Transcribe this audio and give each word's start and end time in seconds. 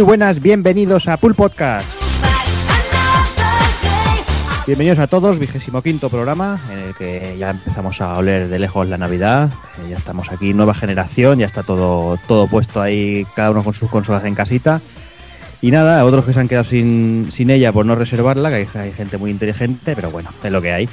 Muy 0.00 0.06
buenas, 0.06 0.40
bienvenidos 0.40 1.08
a 1.08 1.18
Pool 1.18 1.34
Podcast. 1.34 1.86
Bienvenidos 4.66 4.98
a 4.98 5.06
todos, 5.08 5.38
vigésimo 5.38 5.82
quinto 5.82 6.08
programa 6.08 6.58
en 6.72 6.78
el 6.78 6.94
que 6.94 7.36
ya 7.38 7.50
empezamos 7.50 8.00
a 8.00 8.16
oler 8.16 8.48
de 8.48 8.58
lejos 8.58 8.88
la 8.88 8.96
Navidad. 8.96 9.50
Eh, 9.84 9.90
ya 9.90 9.98
estamos 9.98 10.32
aquí, 10.32 10.54
nueva 10.54 10.72
generación, 10.72 11.38
ya 11.38 11.44
está 11.44 11.62
todo, 11.64 12.18
todo 12.26 12.46
puesto 12.46 12.80
ahí, 12.80 13.26
cada 13.36 13.50
uno 13.50 13.62
con 13.62 13.74
sus 13.74 13.90
consolas 13.90 14.24
en 14.24 14.34
casita. 14.34 14.80
Y 15.60 15.70
nada, 15.70 16.02
otros 16.06 16.24
que 16.24 16.32
se 16.32 16.40
han 16.40 16.48
quedado 16.48 16.64
sin, 16.64 17.28
sin 17.30 17.50
ella 17.50 17.70
por 17.70 17.84
no 17.84 17.94
reservarla, 17.94 18.48
que 18.48 18.56
hay, 18.56 18.68
hay 18.80 18.92
gente 18.92 19.18
muy 19.18 19.30
inteligente, 19.30 19.94
pero 19.94 20.10
bueno, 20.10 20.30
es 20.42 20.50
lo 20.50 20.62
que 20.62 20.72
hay. 20.72 20.88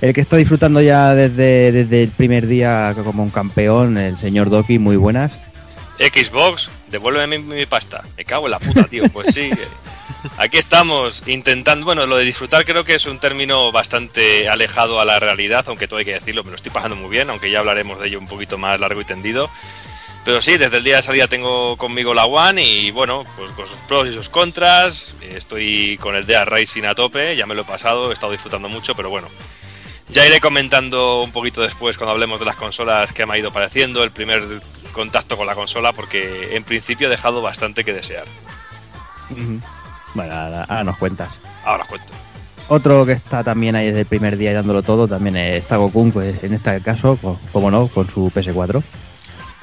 El 0.00 0.14
que 0.14 0.20
está 0.20 0.36
disfrutando 0.36 0.80
ya 0.80 1.12
desde, 1.12 1.72
desde 1.72 2.04
el 2.04 2.10
primer 2.10 2.46
día 2.46 2.94
como 3.02 3.24
un 3.24 3.30
campeón, 3.30 3.98
el 3.98 4.16
señor 4.16 4.48
Doki, 4.48 4.78
muy 4.78 4.94
buenas. 4.94 5.40
Xbox, 5.98 6.70
devuélveme 6.88 7.38
mi, 7.38 7.54
mi 7.54 7.66
pasta. 7.66 8.02
Me 8.16 8.24
cago 8.24 8.46
en 8.46 8.52
la 8.52 8.58
puta, 8.58 8.84
tío. 8.84 9.04
Pues 9.10 9.34
sí. 9.34 9.50
Aquí 10.38 10.58
estamos 10.58 11.22
intentando. 11.26 11.84
Bueno, 11.84 12.06
lo 12.06 12.16
de 12.16 12.24
disfrutar 12.24 12.64
creo 12.64 12.84
que 12.84 12.94
es 12.94 13.06
un 13.06 13.18
término 13.18 13.70
bastante 13.72 14.48
alejado 14.48 15.00
a 15.00 15.04
la 15.04 15.20
realidad, 15.20 15.64
aunque 15.68 15.86
todo 15.86 15.98
hay 15.98 16.04
que 16.04 16.14
decirlo, 16.14 16.42
me 16.44 16.50
lo 16.50 16.56
estoy 16.56 16.72
pasando 16.72 16.96
muy 16.96 17.10
bien, 17.10 17.30
aunque 17.30 17.50
ya 17.50 17.60
hablaremos 17.60 18.00
de 18.00 18.08
ello 18.08 18.18
un 18.18 18.26
poquito 18.26 18.58
más 18.58 18.80
largo 18.80 19.00
y 19.00 19.04
tendido. 19.04 19.50
Pero 20.24 20.40
sí, 20.40 20.56
desde 20.56 20.78
el 20.78 20.84
día 20.84 20.96
de 20.96 21.02
salida 21.02 21.28
tengo 21.28 21.76
conmigo 21.76 22.14
la 22.14 22.24
One 22.24 22.64
y 22.64 22.90
bueno, 22.90 23.24
pues 23.36 23.50
con 23.50 23.68
sus 23.68 23.76
pros 23.80 24.08
y 24.08 24.12
sus 24.12 24.30
contras. 24.30 25.14
Estoy 25.20 25.98
con 25.98 26.16
el 26.16 26.24
DEA 26.24 26.46
Racing 26.46 26.84
a 26.84 26.94
tope, 26.94 27.36
ya 27.36 27.44
me 27.44 27.54
lo 27.54 27.62
he 27.62 27.66
pasado, 27.66 28.10
he 28.10 28.14
estado 28.14 28.32
disfrutando 28.32 28.68
mucho, 28.68 28.94
pero 28.94 29.10
bueno. 29.10 29.28
Ya 30.08 30.26
iré 30.26 30.40
comentando 30.40 31.22
un 31.22 31.32
poquito 31.32 31.60
después 31.60 31.98
cuando 31.98 32.12
hablemos 32.12 32.38
de 32.38 32.46
las 32.46 32.56
consolas 32.56 33.12
que 33.12 33.26
me 33.26 33.34
ha 33.34 33.38
ido 33.38 33.52
pareciendo, 33.52 34.02
el 34.02 34.12
primer 34.12 34.42
contacto 34.94 35.36
con 35.36 35.46
la 35.46 35.54
consola, 35.54 35.92
porque 35.92 36.56
en 36.56 36.64
principio 36.64 37.08
he 37.08 37.10
dejado 37.10 37.42
bastante 37.42 37.84
que 37.84 37.92
desear. 37.92 38.24
Bueno, 40.14 40.32
ahora, 40.34 40.64
ahora 40.64 40.84
nos 40.84 40.96
cuentas. 40.96 41.28
Ahora 41.64 41.82
os 41.82 41.88
cuento. 41.88 42.12
Otro 42.68 43.04
que 43.04 43.12
está 43.12 43.44
también 43.44 43.76
ahí 43.76 43.86
desde 43.88 44.00
el 44.00 44.06
primer 44.06 44.38
día 44.38 44.50
y 44.52 44.54
dándolo 44.54 44.82
todo 44.82 45.06
también 45.06 45.36
es 45.36 45.66
Tagokun, 45.68 46.12
pues 46.12 46.42
en 46.44 46.54
este 46.54 46.80
caso, 46.80 47.18
co- 47.20 47.38
como 47.52 47.70
no, 47.70 47.88
con 47.88 48.08
su 48.08 48.30
PS4. 48.34 48.82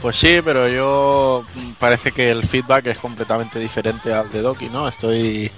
Pues 0.02 0.16
sí, 0.16 0.40
pero 0.44 0.68
yo 0.68 1.44
mm, 1.56 1.72
parece 1.80 2.12
que 2.12 2.30
el 2.32 2.44
feedback 2.44 2.88
es 2.88 2.98
completamente 2.98 3.58
diferente 3.60 4.14
al 4.14 4.32
de 4.32 4.42
Doki, 4.42 4.68
¿no? 4.70 4.88
Estoy 4.88 5.50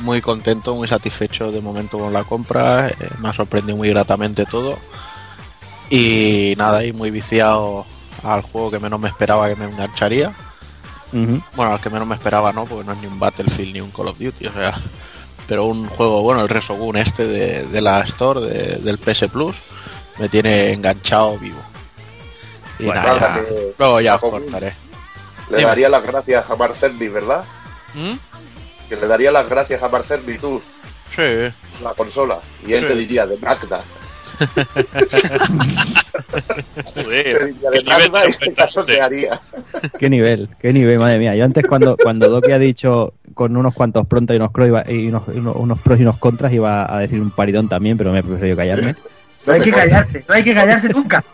muy 0.00 0.20
contento, 0.20 0.74
muy 0.74 0.88
satisfecho 0.88 1.52
de 1.52 1.60
momento 1.60 1.98
con 1.98 2.12
la 2.12 2.24
compra, 2.24 2.88
eh, 2.88 2.94
me 3.20 3.28
ha 3.28 3.32
sorprendido 3.32 3.76
muy 3.76 3.88
gratamente 3.90 4.44
todo 4.46 4.78
y 5.90 6.54
nada, 6.56 6.84
y 6.84 6.92
muy 6.92 7.10
viciado 7.10 7.86
al 8.22 8.42
juego 8.42 8.70
que 8.70 8.78
menos 8.80 9.00
me 9.00 9.08
esperaba 9.08 9.48
que 9.48 9.56
me 9.56 9.64
engancharía. 9.66 10.32
Bueno, 11.12 11.72
al 11.72 11.80
que 11.80 11.90
menos 11.90 12.06
me 12.08 12.14
esperaba, 12.14 12.52
¿no? 12.52 12.64
Porque 12.64 12.84
no 12.84 12.92
es 12.92 12.98
ni 12.98 13.06
un 13.06 13.18
Battlefield 13.18 13.72
ni 13.74 13.80
un 13.82 13.90
Call 13.90 14.08
of 14.08 14.18
Duty, 14.18 14.46
o 14.46 14.52
sea, 14.52 14.72
pero 15.46 15.66
un 15.66 15.86
juego, 15.88 16.22
bueno, 16.22 16.40
el 16.42 16.48
Resogun 16.48 16.96
este 16.96 17.26
de, 17.26 17.64
de 17.66 17.80
la 17.82 18.00
Store, 18.00 18.40
de- 18.40 18.76
del 18.78 18.96
PS 18.98 19.28
Plus, 19.28 19.54
me 20.18 20.28
tiene 20.30 20.72
enganchado 20.72 21.38
vivo. 21.38 21.60
Y 22.78 22.86
Bueno, 22.86 23.02
nada, 23.02 23.20
nada, 23.20 23.36
ya- 23.36 23.44
que- 23.44 23.74
luego 23.78 24.00
ya 24.00 24.14
os 24.14 24.20
cortaré. 24.22 24.72
Le 25.50 25.58
Dime. 25.58 25.68
daría 25.68 25.88
las 25.90 26.02
gracias 26.02 26.48
a 26.48 26.56
Marcerni, 26.56 27.08
¿verdad? 27.08 27.44
¿Mm? 27.94 28.14
Que 28.88 28.96
le 28.96 29.06
daría 29.06 29.30
las 29.30 29.46
gracias 29.48 29.82
a 29.82 29.88
Marcerni 29.88 30.38
tú, 30.38 30.62
Sí, 31.14 31.52
la 31.82 31.92
consola. 31.94 32.38
Y 32.66 32.72
él 32.72 32.84
Sí. 32.84 32.88
te 32.88 32.94
diría 32.94 33.26
de 33.26 33.36
Magda. 33.36 33.84
Joder, 36.94 37.54
qué 37.72 37.82
nivel 37.84 38.12
este 38.28 38.54
caso 38.54 38.80
haría. 39.00 39.40
Qué 39.98 40.10
nivel, 40.10 40.48
qué 40.60 40.72
nivel, 40.72 40.98
madre 40.98 41.18
mía. 41.18 41.34
Yo 41.34 41.44
antes 41.44 41.64
cuando, 41.66 41.96
cuando 41.96 42.28
Doki 42.28 42.52
ha 42.52 42.58
dicho 42.58 43.14
con 43.34 43.56
unos 43.56 43.74
cuantos 43.74 44.06
pronto 44.06 44.32
y 44.32 44.36
unos, 44.36 44.50
pros 44.50 44.68
iba- 44.68 44.84
y 44.90 45.08
unos, 45.08 45.80
pros 45.80 45.98
y 45.98 46.02
unos 46.02 46.18
contras 46.18 46.52
iba 46.52 46.92
a 46.94 46.98
decir 47.00 47.20
un 47.20 47.30
paridón 47.30 47.68
también, 47.68 47.96
pero 47.96 48.12
me 48.12 48.18
he 48.20 48.22
preferido 48.22 48.56
callarme. 48.56 48.94
No 49.46 49.52
hay 49.54 49.60
que 49.60 49.72
callarse, 49.72 50.24
no 50.28 50.34
hay 50.34 50.44
que 50.44 50.54
callarse 50.54 50.88
nunca. 50.90 51.24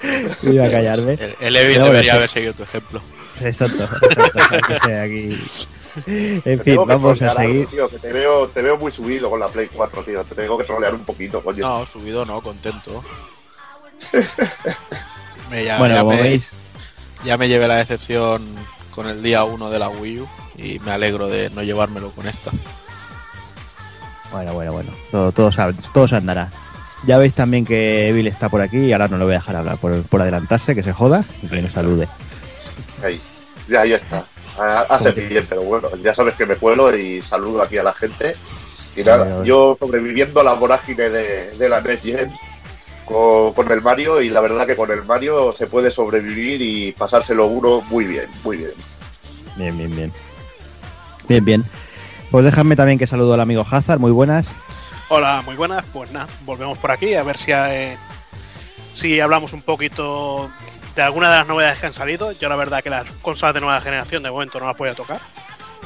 Iba 0.44 0.64
a 0.66 0.70
callarme. 0.70 1.14
el, 1.14 1.34
el 1.40 1.56
Evil 1.56 1.82
debería 1.82 2.14
haber 2.14 2.30
seguido 2.30 2.52
tu 2.54 2.62
ejemplo. 2.62 3.02
Exacto, 3.40 3.82
exacto. 3.82 4.38
que 4.86 4.94
aquí. 4.96 5.38
En 6.06 6.42
Te 6.42 6.58
fin, 6.58 6.76
vamos 6.86 7.20
a 7.22 7.30
algo, 7.30 7.40
seguir. 7.42 7.66
tío, 7.68 7.88
que 7.88 7.98
te 7.98 8.12
veo, 8.12 8.48
te 8.48 8.62
veo 8.62 8.76
muy 8.78 8.90
subido 8.92 9.28
con 9.30 9.40
la 9.40 9.48
Play 9.48 9.68
4, 9.72 10.02
tío. 10.04 10.24
Te 10.24 10.34
tengo 10.34 10.56
que 10.58 10.64
trolear 10.64 10.94
un 10.94 11.04
poquito, 11.04 11.42
coño. 11.42 11.58
No, 11.66 11.86
subido 11.86 12.24
no, 12.24 12.40
contento. 12.40 13.04
Me- 15.50 15.64
ya, 15.64 15.78
Bueno, 15.78 15.94
ya 15.94 16.00
como 16.02 16.12
me, 16.16 16.22
veis, 16.22 16.50
ya 17.24 17.36
me 17.38 17.48
llevé 17.48 17.66
la 17.68 17.76
decepción 17.76 18.42
con 18.94 19.08
el 19.08 19.22
día 19.22 19.44
1 19.44 19.70
de 19.70 19.78
la 19.78 19.88
Wii 19.88 20.20
U 20.20 20.28
y 20.56 20.78
me 20.80 20.90
alegro 20.92 21.28
de 21.28 21.50
no 21.50 21.62
llevármelo 21.62 22.10
con 22.10 22.26
esta. 22.28 22.50
Bueno, 24.30 24.52
bueno, 24.52 24.72
bueno. 24.72 24.90
Todo, 25.10 25.32
todo, 25.32 25.50
todo 25.94 26.06
se 26.08 26.16
andará. 26.16 26.50
Ya 27.06 27.16
veis 27.16 27.32
también 27.32 27.64
que 27.64 28.08
Evil 28.08 28.26
está 28.26 28.48
por 28.48 28.60
aquí 28.60 28.76
y 28.78 28.92
ahora 28.92 29.08
no 29.08 29.16
le 29.18 29.24
voy 29.24 29.34
a 29.34 29.38
dejar 29.38 29.56
hablar 29.56 29.78
por, 29.78 30.02
por 30.02 30.20
adelantarse, 30.20 30.74
que 30.74 30.82
se 30.82 30.92
joda 30.92 31.24
y 31.42 31.48
que 31.48 31.62
nos 31.62 31.72
salude. 31.72 32.08
Ahí. 33.02 33.20
Ya, 33.68 33.82
ahí 33.82 33.92
está. 33.92 34.26
Hace 34.58 35.12
bien, 35.12 35.46
pero 35.48 35.62
bueno, 35.62 35.88
ya 36.02 36.14
sabes 36.14 36.34
que 36.34 36.46
me 36.46 36.56
cuelo 36.56 36.96
y 36.96 37.22
saludo 37.22 37.62
aquí 37.62 37.78
a 37.78 37.82
la 37.82 37.92
gente. 37.92 38.34
Y 38.96 39.04
nada, 39.04 39.44
yo 39.44 39.76
sobreviviendo 39.78 40.40
a 40.40 40.44
la 40.44 40.54
vorágine 40.54 41.08
de, 41.10 41.52
de 41.52 41.68
la 41.68 41.80
Next 41.80 42.04
Gen 42.04 42.32
con, 43.04 43.52
con 43.52 43.70
el 43.70 43.80
Mario 43.80 44.20
y 44.20 44.28
la 44.28 44.40
verdad 44.40 44.66
que 44.66 44.74
con 44.74 44.90
el 44.90 45.04
Mario 45.04 45.52
se 45.52 45.68
puede 45.68 45.90
sobrevivir 45.90 46.60
y 46.60 46.92
pasárselo 46.92 47.46
uno 47.46 47.80
muy 47.82 48.06
bien, 48.06 48.28
muy 48.42 48.56
bien. 48.56 48.72
Bien, 49.56 49.78
bien, 49.78 49.94
bien. 49.94 50.12
Bien, 51.28 51.44
bien. 51.44 51.64
Pues 52.30 52.44
déjame 52.44 52.76
también 52.76 52.98
que 52.98 53.06
saludo 53.06 53.34
al 53.34 53.40
amigo 53.40 53.64
Hazard, 53.68 54.00
muy 54.00 54.10
buenas. 54.10 54.50
Hola, 55.08 55.42
muy 55.44 55.54
buenas. 55.56 55.84
Pues 55.92 56.10
nada, 56.10 56.28
volvemos 56.44 56.76
por 56.78 56.90
aquí 56.90 57.14
a 57.14 57.22
ver 57.22 57.38
si, 57.38 57.52
eh, 57.52 57.96
si 58.94 59.20
hablamos 59.20 59.52
un 59.52 59.62
poquito 59.62 60.50
de 60.96 61.02
alguna 61.02 61.30
de 61.30 61.36
las 61.38 61.46
novedades 61.46 61.78
que 61.78 61.86
han 61.86 61.92
salido. 61.92 62.32
Yo 62.32 62.48
la 62.48 62.56
verdad 62.56 62.82
que 62.82 62.90
las 62.90 63.06
consolas 63.22 63.54
de 63.54 63.60
nueva 63.60 63.80
generación 63.80 64.22
de 64.22 64.30
momento 64.30 64.58
no 64.60 64.66
las 64.66 64.76
voy 64.76 64.88
a 64.88 64.94
tocar. 64.94 65.20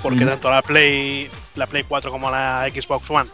Porque 0.02 0.24
Mm. 0.24 0.28
tanto 0.28 0.50
la 0.50 0.62
Play, 0.62 1.30
la 1.54 1.66
Play 1.66 1.84
4 1.84 2.10
como 2.10 2.30
la 2.30 2.66
Xbox 2.72 3.08
One 3.10 3.30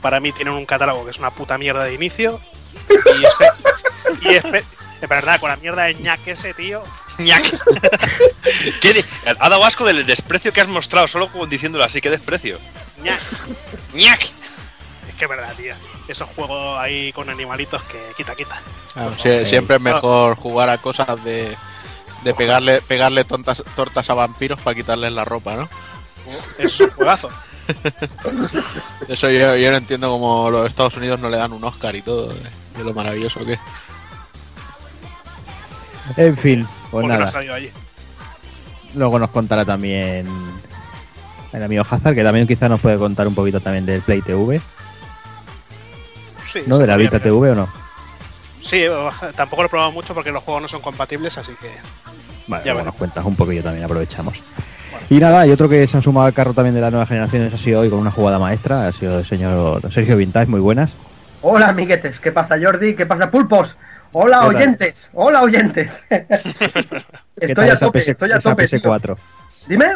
para 0.00 0.18
mí 0.20 0.32
tienen 0.32 0.54
un 0.54 0.64
catálogo 0.64 1.04
que 1.04 1.10
es 1.10 1.18
una 1.18 1.30
puta 1.30 1.58
mierda 1.58 1.84
de 1.84 1.92
inicio. 1.94 2.40
Y, 2.88 3.22
espe- 3.24 3.52
y 4.22 4.28
espe- 4.28 4.64
de 5.00 5.06
verdad, 5.06 5.38
con 5.40 5.50
la 5.50 5.56
mierda 5.56 5.82
de 5.84 5.94
ñac 5.96 6.26
ese, 6.26 6.54
tío. 6.54 6.82
Ñac. 7.18 7.42
¿Qué 8.80 8.94
de- 8.94 9.04
Ha 9.38 9.48
dado 9.48 9.64
asco 9.64 9.84
del 9.84 10.06
desprecio 10.06 10.52
que 10.52 10.60
has 10.60 10.68
mostrado, 10.68 11.06
solo 11.08 11.30
como 11.30 11.46
diciéndolo 11.46 11.84
así, 11.84 12.00
qué 12.00 12.08
desprecio. 12.10 12.58
ñac. 13.02 13.20
Ñac. 13.92 14.20
Es 14.22 15.14
que 15.18 15.24
es 15.24 15.30
verdad, 15.30 15.52
tío. 15.56 15.74
Esos 16.10 16.28
juegos 16.34 16.78
ahí 16.78 17.12
con 17.12 17.30
animalitos 17.30 17.82
que 17.84 17.98
quita, 18.16 18.34
quita. 18.34 18.60
Claro, 18.94 19.14
sie- 19.22 19.44
siempre 19.46 19.76
es 19.76 19.82
mejor 19.82 20.36
jugar 20.36 20.68
a 20.68 20.78
cosas 20.78 21.22
de, 21.24 21.56
de 22.24 22.34
pegarle, 22.34 22.82
pegarle 22.82 23.24
tontas, 23.24 23.62
tortas 23.76 24.10
a 24.10 24.14
vampiros 24.14 24.58
para 24.60 24.74
quitarles 24.74 25.12
la 25.12 25.24
ropa, 25.24 25.54
¿no? 25.56 25.68
Eso 26.58 26.68
es 26.68 26.80
un 26.80 26.90
juegazo. 26.90 27.30
Eso 29.08 29.30
yo, 29.30 29.56
yo 29.56 29.70
no 29.70 29.76
entiendo 29.76 30.08
cómo 30.10 30.50
los 30.50 30.66
Estados 30.66 30.96
Unidos 30.96 31.20
no 31.20 31.28
le 31.30 31.36
dan 31.36 31.52
un 31.52 31.62
Oscar 31.64 31.94
y 31.94 32.02
todo, 32.02 32.28
de, 32.28 32.40
de 32.78 32.84
lo 32.84 32.92
maravilloso 32.94 33.44
que 33.44 33.52
es. 33.54 33.60
En 36.16 36.36
fin, 36.36 36.66
pues 36.90 37.06
no 37.06 37.16
nada. 37.16 37.32
allí. 37.54 37.70
Luego 38.94 39.18
nos 39.20 39.30
contará 39.30 39.64
también 39.64 40.26
el 41.52 41.62
amigo 41.62 41.84
Hazard, 41.88 42.14
que 42.14 42.24
también 42.24 42.46
quizá 42.46 42.68
nos 42.68 42.80
puede 42.80 42.98
contar 42.98 43.28
un 43.28 43.34
poquito 43.34 43.60
también 43.60 43.86
del 43.86 44.02
Play 44.02 44.20
TV, 44.22 44.60
Sí, 46.52 46.62
¿no? 46.66 46.76
se 46.76 46.82
De 46.82 46.86
la 46.88 46.96
Vita. 46.96 47.18
TV 47.20 47.50
o 47.50 47.54
no. 47.54 47.68
Sí, 48.60 48.76
eh, 48.82 48.90
tampoco 49.36 49.62
lo 49.62 49.66
he 49.66 49.70
probado 49.70 49.92
mucho 49.92 50.14
porque 50.14 50.32
los 50.32 50.42
juegos 50.42 50.62
no 50.62 50.68
son 50.68 50.80
compatibles, 50.80 51.36
así 51.38 51.52
que 51.60 51.68
Vale, 52.46 52.64
Ya 52.64 52.72
veremos. 52.72 52.86
nos 52.86 52.94
cuentas 52.96 53.24
un 53.24 53.36
poquillo 53.36 53.62
también, 53.62 53.84
aprovechamos. 53.84 54.36
Y 55.08 55.18
nada, 55.18 55.46
y 55.46 55.50
otro 55.50 55.68
que 55.68 55.86
se 55.86 55.96
ha 55.96 56.02
sumado 56.02 56.26
al 56.26 56.34
carro 56.34 56.54
también 56.54 56.74
de 56.74 56.80
las 56.80 56.90
nuevas 56.90 57.08
generaciones 57.08 57.52
ha 57.54 57.58
sido 57.58 57.80
hoy 57.80 57.90
con 57.90 57.98
una 57.98 58.10
jugada 58.10 58.38
maestra, 58.38 58.86
ha 58.86 58.92
sido 58.92 59.18
el 59.18 59.24
señor 59.26 59.80
Sergio 59.92 60.16
Vintage, 60.16 60.46
muy 60.46 60.60
buenas. 60.60 60.92
Hola, 61.42 61.68
amiguetes. 61.68 62.20
¿Qué 62.20 62.32
pasa, 62.32 62.56
Jordi? 62.62 62.94
¿Qué 62.94 63.06
pasa, 63.06 63.30
pulpos? 63.30 63.76
Hola, 64.12 64.44
oyentes. 64.46 65.08
Hola, 65.14 65.42
oyentes. 65.42 66.02
¿Qué 66.08 66.26
estoy 67.40 67.70
a 67.70 67.76
tope, 67.76 68.00
PS 68.00 68.08
estoy 68.08 68.32
a 68.32 68.38
tope. 68.40 68.68
tío. 68.68 68.78
PS4? 68.78 69.16
Dime. 69.68 69.86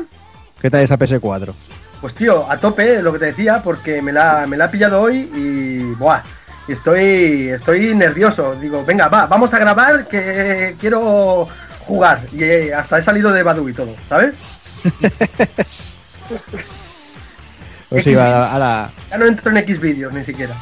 ¿Qué 0.60 0.70
tal 0.70 0.80
esa 0.80 0.98
PS4? 0.98 1.52
Pues, 2.00 2.14
tío, 2.14 2.50
a 2.50 2.56
tope, 2.58 3.02
lo 3.02 3.12
que 3.12 3.18
te 3.18 3.26
decía, 3.26 3.60
porque 3.62 4.00
me 4.00 4.12
la, 4.12 4.46
me 4.46 4.56
la 4.56 4.66
ha 4.66 4.70
pillado 4.70 5.00
hoy 5.00 5.30
y. 5.34 5.78
Buah. 5.94 6.22
Y 6.69 6.72
Estoy, 6.72 7.49
estoy 7.50 7.94
nervioso. 7.94 8.55
Digo, 8.56 8.84
venga, 8.84 9.08
va, 9.08 9.26
vamos 9.26 9.52
a 9.55 9.58
grabar 9.58 10.06
que 10.08 10.76
quiero 10.81 11.46
jugar. 11.81 12.20
Y 12.32 12.43
eh, 12.44 12.75
hasta 12.75 12.99
he 12.99 13.02
salido 13.02 13.32
de 13.32 13.43
Badu 13.43 13.69
y 13.69 13.72
todo, 13.75 13.94
¿sabes? 14.08 14.34
Pues 17.90 18.06
iba 18.06 18.25
a, 18.25 18.55
a 18.55 18.58
la... 18.58 18.90
Ya 19.11 19.19
no 19.19 19.26
entro 19.26 19.50
en 19.50 19.58
X 19.58 19.78
vídeos 19.81 20.12
ni 20.12 20.25
siquiera. 20.25 20.55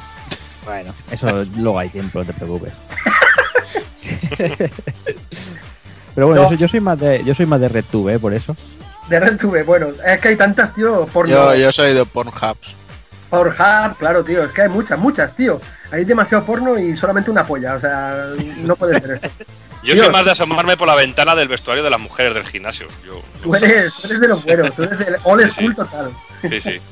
Bueno, 0.67 0.93
eso 1.11 1.45
luego 1.57 1.79
hay 1.79 1.89
tiempo, 1.89 2.19
no 2.19 2.25
te 2.27 2.33
preocupes. 2.35 2.73
Pero 6.15 6.27
bueno, 6.27 6.43
No. 6.43 6.43
yo, 6.43 6.49
soy- 6.49 6.57
yo 6.59 6.69
soy 6.69 6.81
más 6.81 6.99
de 6.99 7.23
yo 7.25 7.35
soy 7.35 7.47
más 7.47 7.61
de 7.61 7.69
RedTube, 7.69 8.11
¿eh? 8.15 8.19
por 8.19 8.35
eso. 8.35 8.55
De 9.09 9.19
RedTube, 9.19 9.65
bueno, 9.65 9.89
es 10.07 10.19
que 10.19 10.29
hay 10.29 10.37
tantas, 10.37 10.75
tío, 10.75 11.07
porno. 11.07 11.33
Yo, 11.33 11.55
yo 11.55 11.73
soy 11.73 11.95
de 11.95 12.05
Pornhub. 12.05 12.57
Pornhub, 13.31 13.97
claro, 13.99 14.23
tío, 14.25 14.45
es 14.45 14.53
que 14.53 14.63
hay 14.63 14.69
muchas, 14.69 14.99
muchas, 14.99 15.35
tío. 15.35 15.61
Hay 15.93 16.05
demasiado 16.05 16.45
porno 16.45 16.77
y 16.79 16.97
solamente 16.97 17.31
una 17.31 17.47
polla, 17.47 17.75
o 17.75 17.81
sea, 17.81 18.31
no 18.63 18.75
puede 18.77 18.99
ser 19.01 19.11
esto. 19.13 19.29
Yo 19.85 19.95
Dios. 19.95 20.05
soy 20.07 20.13
más 20.13 20.25
de 20.25 20.31
asomarme 20.31 20.77
por 20.77 20.87
la 20.87 20.95
ventana 20.95 21.35
del 21.35 21.49
vestuario 21.49 21.83
de 21.85 21.91
las 21.91 21.99
mujeres 22.01 22.35
del 22.35 22.45
gimnasio. 22.47 22.87
Yo, 23.05 23.21
Tú 23.43 23.55
eres, 23.55 23.93
tú 23.95 24.07
eres 24.09 24.21
de 24.21 24.29
los 24.29 24.45
buenos, 24.45 24.73
tú 24.75 24.83
eres 24.85 24.99
del 24.99 25.17
old 25.25 25.51
school 25.51 25.71
Sí. 25.71 25.77
total. 25.77 26.11
sí, 26.49 26.61
sí. 26.61 26.71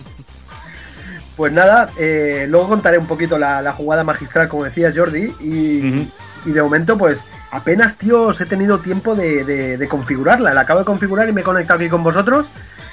Pues 1.37 1.53
nada, 1.53 1.91
eh, 1.97 2.45
luego 2.51 2.69
contaré 2.69 2.99
un 2.99 3.07
poquito 3.07 3.39
la, 3.39 3.63
la 3.63 3.73
jugada 3.73 4.05
magistral, 4.05 4.49
como 4.49 4.65
decía 4.65 4.93
Jordi, 4.95 5.33
y, 5.41 6.11
de 6.45 6.63
momento, 6.63 6.99
pues 6.99 7.25
apenas, 7.51 7.97
tío, 7.97 8.25
os 8.25 8.41
he 8.43 8.47
tenido 8.47 8.81
tiempo 8.81 9.15
de, 9.15 9.45
de- 9.45 9.79
de 9.79 9.89
configurarla. 9.89 10.53
La 10.53 10.63
acabo 10.63 10.81
de 10.81 10.85
configurar 10.85 11.27
y 11.29 11.33
me 11.33 11.41
he 11.41 11.45
conectado 11.45 11.79
aquí 11.81 11.89
con 11.89 12.03
vosotros, 12.03 12.47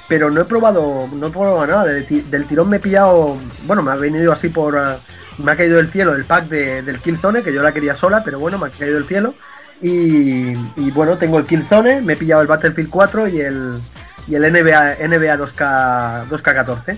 pero 0.08 0.30
no 0.30 0.40
he 0.40 0.44
probado, 0.46 1.08
no 1.12 1.26
he 1.26 1.30
probado 1.30 1.66
nada. 1.66 1.84
Del 1.84 2.46
tirón 2.46 2.70
me 2.70 2.78
he 2.78 2.80
pillado, 2.80 3.36
bueno, 3.66 3.82
me 3.82 3.90
ha 3.90 3.96
venido 3.96 4.32
así 4.32 4.48
por, 4.48 4.98
me 5.38 5.52
ha 5.52 5.56
caído 5.56 5.76
del 5.76 5.90
cielo 5.90 6.14
el 6.14 6.24
pack 6.24 6.46
de- 6.48 6.82
del 6.82 6.98
Killzone, 7.00 7.42
que 7.42 7.52
yo 7.52 7.62
la 7.62 7.72
quería 7.72 7.94
sola, 7.94 8.22
pero 8.24 8.38
bueno, 8.38 8.58
me 8.58 8.66
ha 8.68 8.70
caído 8.70 8.94
del 8.96 9.04
cielo. 9.06 9.34
Y, 9.80 10.50
y 10.76 10.90
bueno, 10.92 11.16
tengo 11.16 11.38
el 11.38 11.44
Killzone, 11.46 12.00
me 12.00 12.14
he 12.14 12.16
pillado 12.16 12.42
el 12.42 12.48
Battlefield 12.48 12.90
4 12.90 13.28
y 13.28 13.40
el, 13.40 13.80
y 14.26 14.34
el 14.34 14.42
NBA, 14.52 14.96
NBA 15.06 15.36
2K, 15.38 16.26
2K14. 16.28 16.96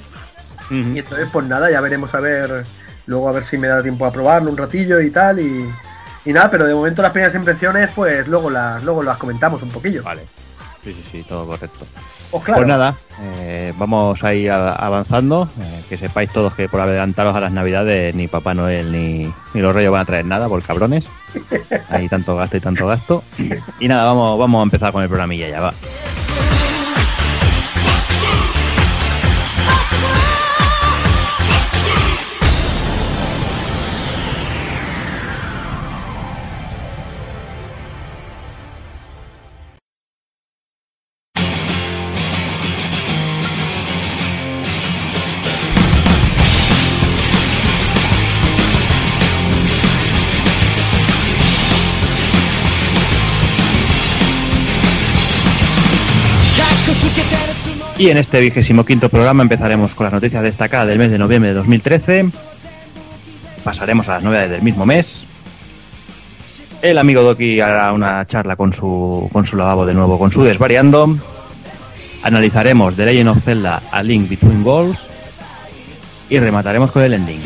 Ujú. 0.67 0.75
Y 0.95 0.99
entonces, 1.01 1.29
pues 1.33 1.47
nada, 1.47 1.71
ya 1.71 1.81
veremos 1.81 2.15
a 2.15 2.21
ver, 2.21 2.65
luego 3.07 3.29
a 3.29 3.33
ver 3.33 3.45
si 3.45 3.59
me 3.59 3.69
da 3.69 3.83
tiempo 3.83 4.07
a 4.07 4.13
probarlo 4.13 4.51
un 4.51 4.57
ratillo 4.57 5.01
y 5.01 5.11
tal. 5.11 5.39
Y, 5.41 5.69
y 6.25 6.33
nada, 6.33 6.51
pero 6.51 6.65
de 6.65 6.75
momento 6.75 7.03
las 7.03 7.13
primeras 7.13 7.35
impresiones, 7.35 7.91
pues 7.95 8.27
luego 8.29 8.49
las, 8.51 8.83
luego 8.83 9.03
las 9.03 9.19
comentamos 9.19 9.63
un 9.63 9.71
poquillo. 9.71 10.03
Vale. 10.03 10.23
Sí, 10.83 10.95
sí, 10.95 11.03
sí, 11.11 11.23
todo 11.29 11.47
correcto. 11.47 11.85
Pues 12.31 12.43
claro, 12.45 12.59
Pues 12.61 12.69
nada, 12.69 12.95
eh, 13.41 13.75
vamos 13.77 14.23
a 14.25 14.33
ir 14.33 14.51
avanzando. 14.51 15.49
eh, 15.61 15.83
que 15.89 15.99
sepáis 15.99 16.33
todos 16.33 16.55
que 16.55 16.69
por 16.69 16.81
adelantaros 16.81 17.37
a 17.37 17.41
las 17.41 17.53
navidades 17.53 18.15
ni 18.15 18.29
Papá 18.29 18.55
Noel 18.55 18.91
ni, 18.91 19.31
ni 19.53 19.61
los 19.61 19.75
Reyes 19.75 19.91
van 19.91 20.01
a 20.01 20.05
traer 20.07 20.25
nada 20.25 20.49
por 20.49 20.63
cabrones. 20.63 21.05
Hay 21.91 22.09
tanto 22.09 22.35
gasto 22.37 22.57
y 22.57 22.61
tanto 22.61 22.87
gasto. 22.87 23.23
Y 23.79 23.89
nada, 23.89 24.05
vamos, 24.05 24.39
vamos 24.39 24.61
a 24.61 24.63
empezar 24.63 24.91
con 24.93 25.03
el 25.03 25.09
programilla 25.09 25.49
ya, 25.49 25.61
va. 25.61 25.75
Y 58.01 58.09
en 58.09 58.17
este 58.17 58.41
vigésimo 58.41 58.87
quinto 58.87 59.11
programa 59.11 59.43
empezaremos 59.43 59.95
con 59.95 60.05
las 60.05 60.15
noticias 60.15 60.43
destacadas 60.43 60.89
del 60.89 60.97
mes 60.97 61.13
de 61.13 61.19
noviembre 61.19 61.51
de 61.51 61.57
2013. 61.57 62.31
Pasaremos 63.63 64.09
a 64.09 64.15
las 64.15 64.23
novedades 64.23 64.53
del 64.53 64.63
mismo 64.63 64.87
mes. 64.87 65.27
El 66.81 66.97
amigo 66.97 67.21
Doki 67.23 67.61
hará 67.61 67.93
una 67.93 68.27
charla 68.27 68.57
con 68.57 68.73
su, 68.73 69.29
con 69.31 69.45
su 69.45 69.55
lavabo 69.55 69.85
de 69.85 69.93
nuevo, 69.93 70.19
con 70.19 70.33
su 70.33 70.43
desvariando. 70.43 71.15
Analizaremos 72.23 72.97
The 72.97 73.05
Legend 73.05 73.29
of 73.29 73.45
Zelda 73.45 73.83
A 73.93 74.03
Link 74.03 74.31
Between 74.31 74.67
Worlds. 74.67 75.01
Y 76.31 76.39
remataremos 76.39 76.91
con 76.93 77.03
el 77.03 77.13
ending. 77.13 77.43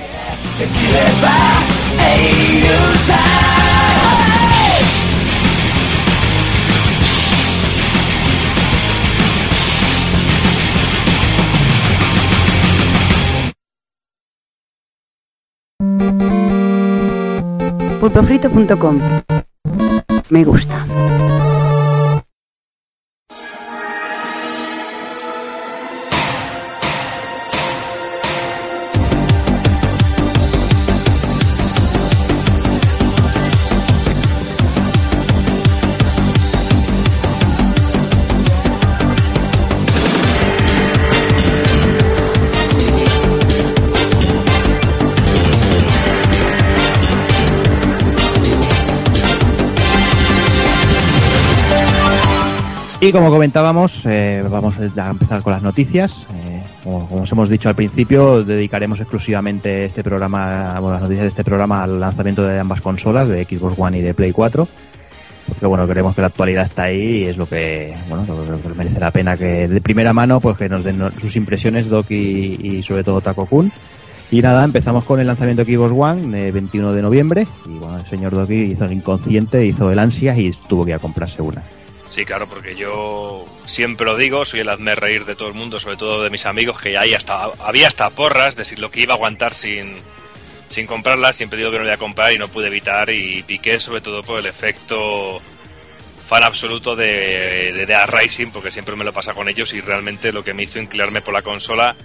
pulpofrito.com. 18.14 19.00
Me 20.30 20.44
gusta. 20.44 21.33
Y 53.04 53.12
como 53.12 53.28
comentábamos, 53.28 54.00
eh, 54.06 54.42
vamos 54.50 54.78
a 54.78 55.10
empezar 55.10 55.42
con 55.42 55.52
las 55.52 55.60
noticias. 55.60 56.26
Eh, 56.34 56.62
como, 56.82 57.06
os 57.20 57.30
hemos 57.30 57.50
dicho 57.50 57.68
al 57.68 57.74
principio, 57.74 58.42
dedicaremos 58.42 58.98
exclusivamente 58.98 59.84
este 59.84 60.02
programa, 60.02 60.80
las 60.80 61.02
noticias 61.02 61.24
de 61.24 61.28
este 61.28 61.44
programa 61.44 61.82
al 61.82 62.00
lanzamiento 62.00 62.42
de 62.44 62.58
ambas 62.58 62.80
consolas, 62.80 63.28
de 63.28 63.44
Xbox 63.44 63.78
One 63.78 63.98
y 63.98 64.00
de 64.00 64.14
Play 64.14 64.32
4. 64.32 64.66
Porque 65.46 65.66
bueno, 65.66 65.86
creemos 65.86 66.14
que 66.14 66.22
la 66.22 66.28
actualidad 66.28 66.64
está 66.64 66.84
ahí 66.84 67.18
y 67.18 67.24
es 67.24 67.36
lo 67.36 67.46
que, 67.46 67.94
bueno, 68.08 68.24
lo 68.26 68.62
que 68.62 68.68
merece 68.70 68.98
la 68.98 69.10
pena 69.10 69.36
que 69.36 69.68
de 69.68 69.82
primera 69.82 70.14
mano 70.14 70.40
pues 70.40 70.56
que 70.56 70.70
nos 70.70 70.82
den 70.82 71.02
sus 71.20 71.36
impresiones 71.36 71.90
Doc 71.90 72.10
y, 72.10 72.82
sobre 72.82 73.04
todo 73.04 73.20
Taco 73.20 73.44
Kun. 73.44 73.70
Y 74.30 74.40
nada, 74.40 74.64
empezamos 74.64 75.04
con 75.04 75.20
el 75.20 75.26
lanzamiento 75.26 75.62
de 75.62 75.76
Xbox 75.76 75.92
One, 75.94 76.48
eh, 76.48 76.50
21 76.52 76.94
de 76.94 77.02
noviembre. 77.02 77.46
Y 77.66 77.76
bueno, 77.76 77.98
el 77.98 78.06
señor 78.06 78.32
Doki 78.32 78.54
hizo 78.54 78.86
el 78.86 78.94
inconsciente, 78.94 79.66
hizo 79.66 79.92
el 79.92 79.98
ansias 79.98 80.38
y 80.38 80.50
tuvo 80.66 80.86
que 80.86 80.92
ir 80.92 80.96
a 80.96 81.00
comprarse 81.00 81.42
una. 81.42 81.62
Sí, 82.14 82.24
claro, 82.24 82.48
porque 82.48 82.76
yo 82.76 83.44
siempre 83.66 84.06
lo 84.06 84.16
digo, 84.16 84.44
soy 84.44 84.60
el 84.60 84.68
hazme 84.68 84.94
reír 84.94 85.24
de 85.24 85.34
todo 85.34 85.48
el 85.48 85.54
mundo, 85.54 85.80
sobre 85.80 85.96
todo 85.96 86.22
de 86.22 86.30
mis 86.30 86.46
amigos, 86.46 86.80
que 86.80 86.96
hay 86.96 87.12
hasta, 87.12 87.46
había 87.58 87.88
hasta 87.88 88.08
porras 88.10 88.54
de 88.54 88.64
si 88.64 88.76
lo 88.76 88.88
que 88.88 89.00
iba 89.00 89.14
a 89.14 89.16
aguantar 89.16 89.52
sin, 89.52 89.96
sin 90.68 90.86
comprarla, 90.86 91.32
siempre 91.32 91.58
digo 91.58 91.72
que 91.72 91.78
no 91.78 91.82
la 91.82 91.88
iba 91.88 91.94
a 91.96 91.98
comprar 91.98 92.32
y 92.32 92.38
no 92.38 92.46
pude 92.46 92.68
evitar 92.68 93.10
y 93.10 93.42
piqué 93.42 93.80
sobre 93.80 94.00
todo 94.00 94.22
por 94.22 94.38
el 94.38 94.46
efecto 94.46 95.42
fan 96.24 96.44
absoluto 96.44 96.94
de, 96.94 97.72
de 97.72 97.84
Dead 97.84 98.08
Rising, 98.08 98.52
porque 98.52 98.70
siempre 98.70 98.94
me 98.94 99.02
lo 99.02 99.12
pasa 99.12 99.34
con 99.34 99.48
ellos 99.48 99.74
y 99.74 99.80
realmente 99.80 100.30
lo 100.30 100.44
que 100.44 100.54
me 100.54 100.62
hizo 100.62 100.78
inclinarme 100.78 101.20
por 101.20 101.34
la 101.34 101.42
consola, 101.42 101.96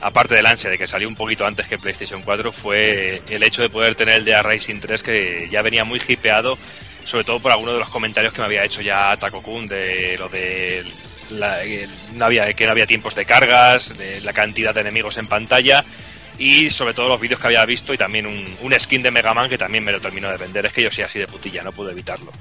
aparte 0.00 0.34
del 0.34 0.46
ansia 0.46 0.68
de 0.68 0.78
que 0.78 0.88
salió 0.88 1.06
un 1.06 1.14
poquito 1.14 1.46
antes 1.46 1.68
que 1.68 1.78
PlayStation 1.78 2.22
4, 2.22 2.50
fue 2.50 3.22
el 3.28 3.44
hecho 3.44 3.62
de 3.62 3.70
poder 3.70 3.94
tener 3.94 4.16
el 4.16 4.24
Dead 4.24 4.42
Rising 4.42 4.80
3 4.80 5.00
que 5.04 5.48
ya 5.48 5.62
venía 5.62 5.84
muy 5.84 6.02
hipeado 6.08 6.58
sobre 7.04 7.24
todo 7.24 7.40
por 7.40 7.52
algunos 7.52 7.74
de 7.74 7.80
los 7.80 7.88
comentarios 7.90 8.32
que 8.32 8.40
me 8.40 8.46
había 8.46 8.64
hecho 8.64 8.80
ya 8.80 9.16
Taco 9.16 9.42
Kun 9.42 9.66
de 9.68 10.16
lo 10.18 10.28
de 10.28 10.84
la- 11.30 11.62
el- 11.62 11.90
no 12.14 12.28
que 12.28 12.64
no 12.66 12.70
había 12.72 12.86
tiempos 12.86 13.14
de 13.14 13.24
cargas, 13.24 13.96
de 13.96 14.20
la 14.20 14.32
cantidad 14.32 14.74
de 14.74 14.80
enemigos 14.82 15.16
en 15.18 15.26
pantalla 15.26 15.84
y 16.38 16.68
sobre 16.70 16.94
todo 16.94 17.08
los 17.08 17.20
vídeos 17.20 17.38
que 17.40 17.46
había 17.46 17.64
visto 17.64 17.94
y 17.94 17.98
también 17.98 18.26
un, 18.26 18.74
skin 18.78 19.02
de 19.02 19.10
Mega 19.10 19.32
Man 19.34 19.48
que 19.48 19.56
también 19.58 19.84
me 19.84 19.92
lo 19.92 20.00
terminó 20.00 20.30
de 20.30 20.36
vender. 20.36 20.66
Es 20.66 20.72
que 20.72 20.82
yo 20.82 20.90
soy 20.90 21.04
así 21.04 21.18
de 21.18 21.26
putilla, 21.28 21.62
no 21.62 21.72
pude 21.72 21.92
evitarlo. 21.92 22.32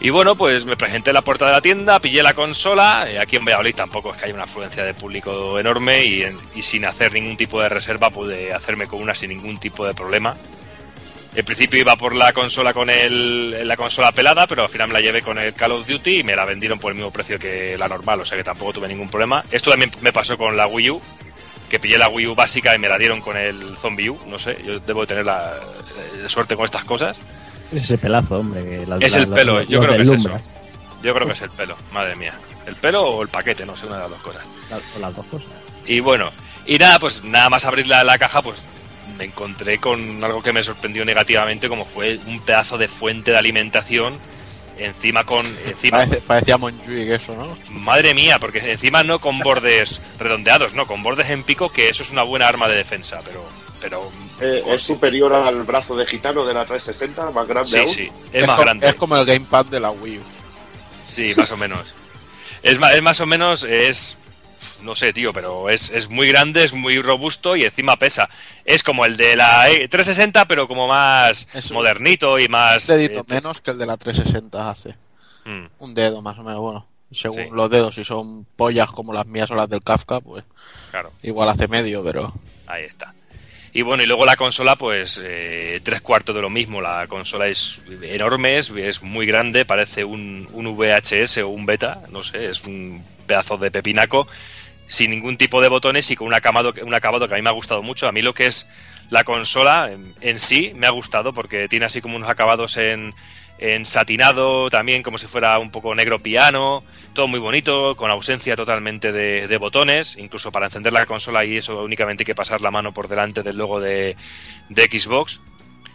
Y 0.00 0.10
bueno, 0.10 0.34
pues 0.34 0.64
me 0.64 0.76
presenté 0.76 1.10
en 1.10 1.14
la 1.14 1.22
puerta 1.22 1.46
de 1.46 1.52
la 1.52 1.60
tienda, 1.60 2.00
pillé 2.00 2.22
la 2.24 2.34
consola. 2.34 3.06
eh, 3.08 3.20
Aquí 3.20 3.36
en 3.36 3.44
Valladolid 3.44 3.74
tampoco 3.74 4.10
es 4.12 4.16
que 4.18 4.24
haya 4.24 4.34
una 4.34 4.44
afluencia 4.44 4.82
de 4.82 4.94
público 4.94 5.60
enorme 5.60 6.04
y, 6.04 6.24
y 6.56 6.62
sin 6.62 6.84
hacer 6.84 7.12
ningún 7.12 7.36
tipo 7.36 7.62
de 7.62 7.68
reserva 7.68 8.10
pude 8.10 8.52
hacerme 8.52 8.88
con 8.88 9.00
una 9.00 9.14
sin 9.14 9.28
ningún 9.30 9.58
tipo 9.58 9.86
de 9.86 9.94
problema. 9.94 10.36
En 11.34 11.44
principio 11.46 11.80
iba 11.80 11.96
por 11.96 12.14
la 12.14 12.32
consola 12.34 12.74
con 12.74 12.90
el, 12.90 13.66
la 13.66 13.76
consola 13.76 14.12
pelada, 14.12 14.46
pero 14.46 14.64
al 14.64 14.68
final 14.68 14.88
me 14.88 14.94
la 14.94 15.00
llevé 15.00 15.22
con 15.22 15.38
el 15.38 15.54
Call 15.54 15.72
of 15.72 15.86
Duty 15.86 16.18
y 16.18 16.22
me 16.22 16.36
la 16.36 16.44
vendieron 16.44 16.78
por 16.78 16.90
el 16.92 16.96
mismo 16.96 17.10
precio 17.10 17.38
que 17.38 17.76
la 17.78 17.88
normal, 17.88 18.20
o 18.20 18.24
sea 18.26 18.36
que 18.36 18.44
tampoco 18.44 18.74
tuve 18.74 18.88
ningún 18.88 19.08
problema. 19.08 19.42
Esto 19.50 19.70
también 19.70 19.90
me 20.02 20.12
pasó 20.12 20.36
con 20.36 20.56
la 20.58 20.66
Wii 20.66 20.90
U, 20.90 21.00
que 21.70 21.78
pillé 21.80 21.96
la 21.96 22.08
Wii 22.10 22.26
U 22.26 22.34
básica 22.34 22.74
y 22.74 22.78
me 22.78 22.88
la 22.88 22.98
dieron 22.98 23.22
con 23.22 23.38
el 23.38 23.76
Zombie 23.78 24.10
U, 24.10 24.18
no 24.26 24.38
sé, 24.38 24.58
yo 24.66 24.78
debo 24.80 25.06
tener 25.06 25.24
la 25.24 25.54
eh, 25.56 26.28
suerte 26.28 26.54
con 26.54 26.66
estas 26.66 26.84
cosas. 26.84 27.16
Es 27.72 27.84
ese 27.84 27.96
pelazo, 27.96 28.40
hombre. 28.40 28.84
las- 28.86 29.00
Es 29.00 29.16
el 29.16 29.30
las- 29.30 29.38
pelo, 29.38 29.62
yo 29.62 29.80
creo 29.80 29.96
que 29.96 30.02
es 30.02 30.10
eso. 30.10 30.38
Yo 31.02 31.14
creo 31.14 31.26
que 31.26 31.32
es 31.32 31.40
el 31.42 31.50
pelo, 31.50 31.76
madre 31.92 32.14
mía. 32.14 32.34
El 32.66 32.76
pelo 32.76 33.02
o 33.04 33.22
el 33.22 33.28
paquete, 33.28 33.64
no 33.64 33.74
sé, 33.74 33.86
una 33.86 33.96
de 33.96 34.02
las 34.02 34.10
dos 34.10 34.20
cosas. 34.22 34.42
O 34.96 34.98
las 35.00 35.16
dos 35.16 35.24
cosas. 35.26 35.48
Y 35.86 36.00
bueno, 36.00 36.30
y 36.66 36.76
nada, 36.78 36.98
pues 36.98 37.24
nada 37.24 37.48
más 37.48 37.64
abrir 37.64 37.88
la, 37.88 38.04
la 38.04 38.18
caja, 38.18 38.42
pues 38.42 38.58
me 39.18 39.24
encontré 39.24 39.78
con 39.78 40.22
algo 40.24 40.42
que 40.42 40.52
me 40.52 40.62
sorprendió 40.62 41.04
negativamente, 41.04 41.68
como 41.68 41.84
fue 41.84 42.18
un 42.26 42.40
pedazo 42.40 42.78
de 42.78 42.88
fuente 42.88 43.30
de 43.30 43.38
alimentación 43.38 44.18
encima 44.78 45.24
con 45.24 45.44
encima 45.66 45.98
Parece- 45.98 46.20
parecía 46.22 46.56
Monjuic 46.58 47.10
eso, 47.10 47.34
¿no? 47.36 47.56
madre 47.70 48.14
mía 48.14 48.38
porque 48.38 48.72
encima 48.72 49.04
no 49.04 49.20
con 49.20 49.38
bordes 49.40 50.00
redondeados 50.18 50.72
no 50.74 50.86
con 50.86 51.02
bordes 51.02 51.28
en 51.30 51.42
pico 51.44 51.70
que 51.70 51.90
eso 51.90 52.02
es 52.02 52.10
una 52.10 52.22
buena 52.22 52.48
arma 52.48 52.66
de 52.68 52.76
defensa 52.76 53.20
pero 53.24 53.44
pero 53.80 54.10
Eh, 54.40 54.62
es 54.66 54.82
superior 54.82 55.32
al 55.34 55.62
brazo 55.64 55.94
de 55.94 56.06
gitano 56.06 56.44
de 56.46 56.54
la 56.54 56.64
360, 56.64 57.30
más 57.30 57.46
grande 57.46 57.68
sí 57.70 57.78
aún. 57.78 57.88
sí 57.88 58.10
es, 58.32 58.46
más 58.46 58.56
co- 58.56 58.62
grande 58.62 58.88
es 58.88 58.94
como 58.94 59.16
el 59.16 59.26
gamepad 59.26 59.66
de 59.66 59.78
la 59.78 59.90
Wii 59.90 60.18
U. 60.18 60.22
sí 61.08 61.34
más 61.36 61.50
o 61.52 61.56
menos 61.58 61.94
es 62.62 62.78
más, 62.78 62.94
es 62.94 63.02
más 63.02 63.20
o 63.20 63.26
menos 63.26 63.64
es 63.64 64.16
no 64.82 64.94
sé 64.94 65.12
tío 65.12 65.32
pero 65.32 65.68
es, 65.70 65.90
es 65.90 66.08
muy 66.08 66.28
grande 66.28 66.64
es 66.64 66.72
muy 66.72 67.00
robusto 67.00 67.56
y 67.56 67.64
encima 67.64 67.96
pesa 67.98 68.28
es 68.64 68.82
como 68.82 69.04
el 69.04 69.16
de 69.16 69.36
la 69.36 69.68
E- 69.70 69.88
360 69.88 70.46
pero 70.46 70.68
como 70.68 70.86
más 70.88 71.48
Eso. 71.54 71.74
modernito 71.74 72.38
y 72.38 72.48
más 72.48 72.88
Un 72.88 72.96
dedito 72.96 73.20
eh, 73.20 73.24
menos 73.28 73.60
que 73.60 73.70
el 73.72 73.78
de 73.78 73.86
la 73.86 73.96
360 73.96 74.70
hace. 74.70 74.96
mm. 75.44 75.66
Un 75.78 75.94
dedo 75.94 76.20
más 76.22 76.38
o 76.38 76.42
menos, 76.42 76.60
bueno. 76.60 76.86
Según 77.10 77.44
Sí. 77.44 77.50
los 77.52 77.68
dedos, 77.68 77.94
si 77.94 78.04
son 78.04 78.46
pollas 78.56 78.90
como 78.90 79.12
las 79.12 79.26
mías 79.26 79.50
o 79.50 79.54
las 79.54 79.68
del 79.68 79.82
Kafka, 79.82 80.20
pues 80.20 80.44
Claro, 80.90 81.12
igual 81.22 81.48
hace 81.50 81.68
medio, 81.68 82.02
pero... 82.02 82.32
ahí 82.66 82.84
está. 82.84 83.12
Y 83.74 83.82
bueno, 83.82 84.02
y 84.02 84.06
luego 84.06 84.24
la 84.26 84.36
consola, 84.36 84.76
pues 84.76 85.20
eh, 85.22 85.80
tres 85.82 86.00
cuartos 86.02 86.34
de 86.34 86.40
lo 86.42 86.48
mismo. 86.50 86.80
La 86.82 87.06
consola 87.08 87.48
es 87.48 87.80
enorme, 88.02 88.56
es, 88.58 88.70
es 88.70 89.02
muy 89.02 89.24
grande, 89.26 89.64
parece 89.66 90.04
un, 90.04 90.48
un 90.52 90.74
VHS 90.76 91.38
o 91.38 91.48
un 91.48 91.64
beta, 91.66 92.00
no 92.10 92.22
sé, 92.22 92.50
es 92.50 92.64
un 92.64 93.02
de 93.60 93.70
pepinaco, 93.70 94.26
sin 94.86 95.10
ningún 95.10 95.36
tipo 95.36 95.62
de 95.62 95.68
botones 95.68 96.10
y 96.10 96.16
con 96.16 96.26
un 96.26 96.34
acabado, 96.34 96.72
un 96.82 96.94
acabado 96.94 97.28
que 97.28 97.34
a 97.34 97.36
mí 97.36 97.42
me 97.42 97.50
ha 97.50 97.52
gustado 97.52 97.82
mucho. 97.82 98.08
A 98.08 98.12
mí 98.12 98.22
lo 98.22 98.34
que 98.34 98.46
es 98.46 98.68
la 99.10 99.24
consola 99.24 99.90
en, 100.20 100.38
sí 100.38 100.72
me 100.74 100.86
ha 100.86 100.90
gustado 100.90 101.32
porque 101.32 101.68
tiene 101.68 101.86
así 101.86 102.00
como 102.00 102.16
unos 102.16 102.28
acabados 102.28 102.76
en, 102.76 103.14
en 103.58 103.86
satinado, 103.86 104.70
también 104.70 105.02
como 105.02 105.18
si 105.18 105.26
fuera 105.26 105.58
un 105.58 105.70
poco 105.70 105.94
negro 105.94 106.18
piano, 106.18 106.84
todo 107.12 107.28
muy 107.28 107.40
bonito, 107.40 107.96
con 107.96 108.10
ausencia 108.10 108.56
totalmente 108.56 109.12
de, 109.12 109.56
botones, 109.58 110.16
incluso 110.18 110.50
para 110.50 110.66
encender 110.66 110.92
la 110.92 111.06
consola 111.06 111.44
y 111.44 111.58
eso 111.58 111.82
únicamente 111.82 112.22
hay 112.22 112.26
que 112.26 112.34
pasar 112.34 112.60
la 112.60 112.70
mano 112.70 112.92
por 112.92 113.08
delante 113.08 113.42
del 113.42 113.56
logo 113.56 113.80
de 113.80 114.16
Xbox. 114.70 115.40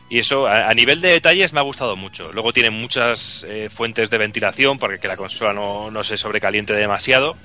Y 0.10 0.20
eso 0.20 0.48
a, 0.48 0.70
a 0.70 0.74
nivel 0.74 1.02
de 1.02 1.10
detalles 1.10 1.54
me 1.54 1.60
ha 1.60 1.64
gustado 1.64 1.96
mucho. 1.96 2.32
Luego 2.32 2.54
tiene 2.54 2.70
muchas 2.70 3.46
eh, 3.48 3.70
fuentes 3.70 4.10
de 4.10 4.18
ventilación 4.18 4.80
para 4.80 4.98
que 4.98 5.08
la 5.08 5.18
consola 5.18 5.54
no, 5.54 5.92
no 5.92 6.04
se 6.04 6.18
sobrecaliente 6.18 6.74
demasiado. 6.74 7.36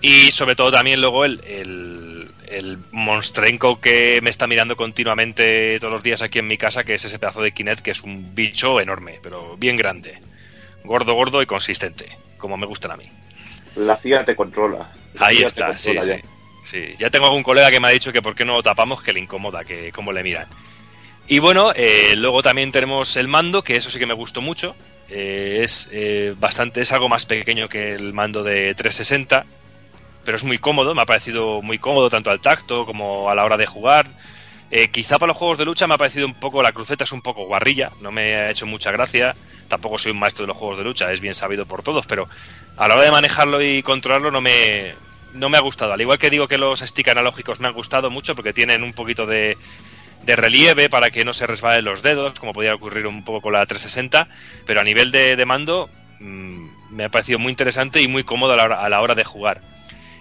Y 0.00 0.30
sobre 0.30 0.54
todo 0.56 0.70
también 0.70 1.00
luego 1.00 1.24
el, 1.24 1.40
el, 1.44 2.30
el 2.46 2.78
monstrenco 2.92 3.80
que 3.80 4.20
me 4.22 4.30
está 4.30 4.46
mirando 4.46 4.76
continuamente 4.76 5.78
todos 5.80 5.92
los 5.92 6.02
días 6.02 6.22
aquí 6.22 6.38
en 6.38 6.46
mi 6.46 6.56
casa, 6.56 6.84
que 6.84 6.94
es 6.94 7.04
ese 7.04 7.18
pedazo 7.18 7.42
de 7.42 7.52
Kinect, 7.52 7.80
que 7.80 7.90
es 7.90 8.02
un 8.02 8.34
bicho 8.34 8.80
enorme, 8.80 9.18
pero 9.22 9.56
bien 9.56 9.76
grande. 9.76 10.18
Gordo, 10.84 11.14
gordo 11.14 11.42
y 11.42 11.46
consistente, 11.46 12.16
como 12.38 12.56
me 12.56 12.66
gustan 12.66 12.92
a 12.92 12.96
mí. 12.96 13.08
La 13.74 13.96
CIA 13.96 14.24
te 14.24 14.36
controla. 14.36 14.94
La 15.14 15.26
Ahí 15.26 15.42
está, 15.42 15.76
sí, 15.76 15.92
sí. 16.02 16.12
Sí, 16.62 16.94
ya 16.98 17.10
tengo 17.10 17.26
algún 17.26 17.44
colega 17.44 17.70
que 17.70 17.78
me 17.78 17.86
ha 17.86 17.92
dicho 17.92 18.12
que 18.12 18.22
por 18.22 18.34
qué 18.34 18.44
no 18.44 18.54
lo 18.54 18.62
tapamos, 18.62 19.00
que 19.00 19.12
le 19.12 19.20
incomoda, 19.20 19.64
que 19.64 19.92
cómo 19.92 20.12
le 20.12 20.24
miran. 20.24 20.48
Y 21.28 21.40
bueno, 21.40 21.72
eh, 21.74 22.14
luego 22.16 22.42
también 22.42 22.70
tenemos 22.72 23.16
el 23.16 23.28
mando, 23.28 23.62
que 23.62 23.76
eso 23.76 23.90
sí 23.90 23.98
que 23.98 24.06
me 24.06 24.14
gustó 24.14 24.40
mucho. 24.40 24.76
Eh, 25.08 25.60
es 25.62 25.88
eh, 25.92 26.34
bastante, 26.38 26.80
es 26.80 26.92
algo 26.92 27.08
más 27.08 27.26
pequeño 27.26 27.68
que 27.68 27.94
el 27.94 28.12
mando 28.12 28.42
de 28.42 28.74
360, 28.74 29.46
pero 30.24 30.36
es 30.36 30.44
muy 30.44 30.58
cómodo, 30.58 30.94
me 30.94 31.02
ha 31.02 31.06
parecido 31.06 31.62
muy 31.62 31.78
cómodo 31.78 32.10
tanto 32.10 32.30
al 32.30 32.40
tacto 32.40 32.84
como 32.86 33.30
a 33.30 33.34
la 33.34 33.44
hora 33.44 33.56
de 33.56 33.66
jugar. 33.66 34.06
Eh, 34.70 34.88
quizá 34.88 35.18
para 35.18 35.28
los 35.28 35.36
juegos 35.36 35.58
de 35.58 35.64
lucha 35.64 35.86
me 35.86 35.94
ha 35.94 35.98
parecido 35.98 36.26
un 36.26 36.34
poco, 36.34 36.60
la 36.62 36.72
cruceta 36.72 37.04
es 37.04 37.12
un 37.12 37.22
poco 37.22 37.46
guarrilla, 37.46 37.92
no 38.00 38.10
me 38.10 38.34
ha 38.34 38.50
hecho 38.50 38.66
mucha 38.66 38.90
gracia. 38.90 39.36
Tampoco 39.68 39.98
soy 39.98 40.12
un 40.12 40.18
maestro 40.18 40.44
de 40.44 40.48
los 40.48 40.56
juegos 40.56 40.78
de 40.78 40.84
lucha, 40.84 41.12
es 41.12 41.20
bien 41.20 41.34
sabido 41.34 41.66
por 41.66 41.82
todos, 41.82 42.06
pero 42.06 42.28
a 42.76 42.88
la 42.88 42.94
hora 42.94 43.04
de 43.04 43.10
manejarlo 43.10 43.62
y 43.62 43.82
controlarlo 43.82 44.30
no 44.30 44.40
me, 44.40 44.94
no 45.34 45.48
me 45.48 45.56
ha 45.56 45.60
gustado. 45.60 45.92
Al 45.92 46.00
igual 46.00 46.18
que 46.18 46.30
digo 46.30 46.48
que 46.48 46.58
los 46.58 46.80
stick 46.80 47.08
analógicos 47.08 47.60
me 47.60 47.68
han 47.68 47.74
gustado 47.74 48.10
mucho 48.10 48.34
porque 48.34 48.52
tienen 48.52 48.82
un 48.82 48.92
poquito 48.92 49.26
de, 49.26 49.56
de 50.26 50.34
relieve 50.34 50.90
para 50.90 51.10
que 51.10 51.24
no 51.24 51.32
se 51.32 51.46
resbalen 51.46 51.84
los 51.84 52.02
dedos, 52.02 52.38
como 52.38 52.52
podía 52.52 52.74
ocurrir 52.74 53.06
un 53.06 53.24
poco 53.24 53.40
con 53.40 53.52
la 53.52 53.64
360, 53.64 54.28
pero 54.66 54.80
a 54.80 54.84
nivel 54.84 55.12
de, 55.12 55.42
mando 55.46 55.88
mmm, 56.18 56.66
me 56.90 57.04
ha 57.04 57.08
parecido 57.08 57.38
muy 57.38 57.50
interesante 57.50 58.02
y 58.02 58.08
muy 58.08 58.24
cómodo 58.24 58.52
a 58.52 58.88
la 58.88 59.00
hora, 59.00 59.14
de 59.14 59.24
jugar. 59.24 59.62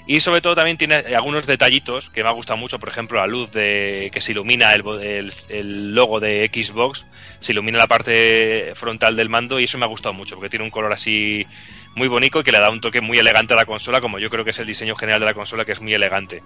Y 0.08 0.20
sobre 0.20 0.42
todo 0.42 0.54
también 0.54 0.78
tiene 0.78 0.98
algunos 1.16 1.48
detallitos 1.48 2.12
que 2.12 2.22
me 2.22 2.30
ha 2.30 2.34
gustado 2.34 2.58
mucho, 2.58 2.78
por 2.78 2.90
ejemplo 2.90 3.18
la 3.18 3.26
luz 3.26 3.50
de 3.50 4.12
que 4.14 4.22
se 4.22 4.34
ilumina 4.34 4.76
el, 4.76 4.84
el, 5.02 5.34
el, 5.50 5.96
logo 5.96 6.20
de 6.20 6.52
Xbox, 6.54 7.08
se 7.40 7.54
ilumina 7.54 7.80
la 7.80 7.88
parte 7.88 8.74
frontal 8.76 9.16
del 9.16 9.30
mando 9.30 9.60
y 9.60 9.64
eso 9.64 9.80
me 9.80 9.86
ha 9.86 9.88
gustado 9.88 10.14
mucho 10.14 10.36
porque 10.36 10.50
tiene 10.50 10.64
un 10.64 10.70
color 10.70 10.94
así 10.94 11.48
muy 11.96 12.08
bonito 12.08 12.40
y 12.40 12.44
que 12.44 12.52
le 12.52 12.60
da 12.60 12.70
un 12.70 12.82
toque 12.82 13.02
muy 13.02 13.18
elegante 13.18 13.56
a 13.56 13.58
la 13.58 13.66
consola, 13.66 14.00
como 14.00 14.20
yo 14.20 14.30
creo 14.30 14.44
que 14.44 14.52
es 14.52 14.60
el 14.60 14.68
diseño 14.68 14.96
general 14.96 15.22
de 15.22 15.26
la 15.26 15.34
consola 15.34 15.66
que 15.66 15.72
es 15.72 15.82
muy 15.82 15.96
elegante. 15.96 16.44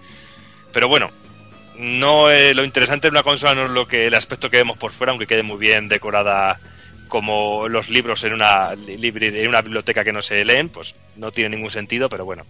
Pero 0.72 0.88
bueno, 0.88 1.12
no 1.79 2.29
eh, 2.29 2.53
lo 2.53 2.65
interesante 2.65 3.07
de 3.07 3.12
una 3.12 3.24
consola 3.24 3.55
no 3.55 3.65
es 3.65 3.71
lo 3.71 3.88
que 3.88 4.07
el 4.07 4.13
aspecto 4.13 4.50
que 4.50 4.57
vemos 4.57 4.77
por 4.77 4.91
fuera, 4.91 5.12
aunque 5.12 5.27
quede 5.27 5.43
muy 5.43 5.57
bien 5.57 5.88
decorada 5.88 6.59
como 7.07 7.69
los 7.69 7.89
libros 7.89 8.24
en 8.25 8.33
una, 8.33 8.74
en 8.74 9.48
una 9.48 9.62
biblioteca 9.62 10.03
que 10.03 10.12
no 10.12 10.21
se 10.21 10.43
leen, 10.43 10.69
pues 10.69 10.95
no 11.15 11.31
tiene 11.31 11.55
ningún 11.55 11.71
sentido, 11.71 12.09
pero 12.09 12.25
bueno. 12.25 12.45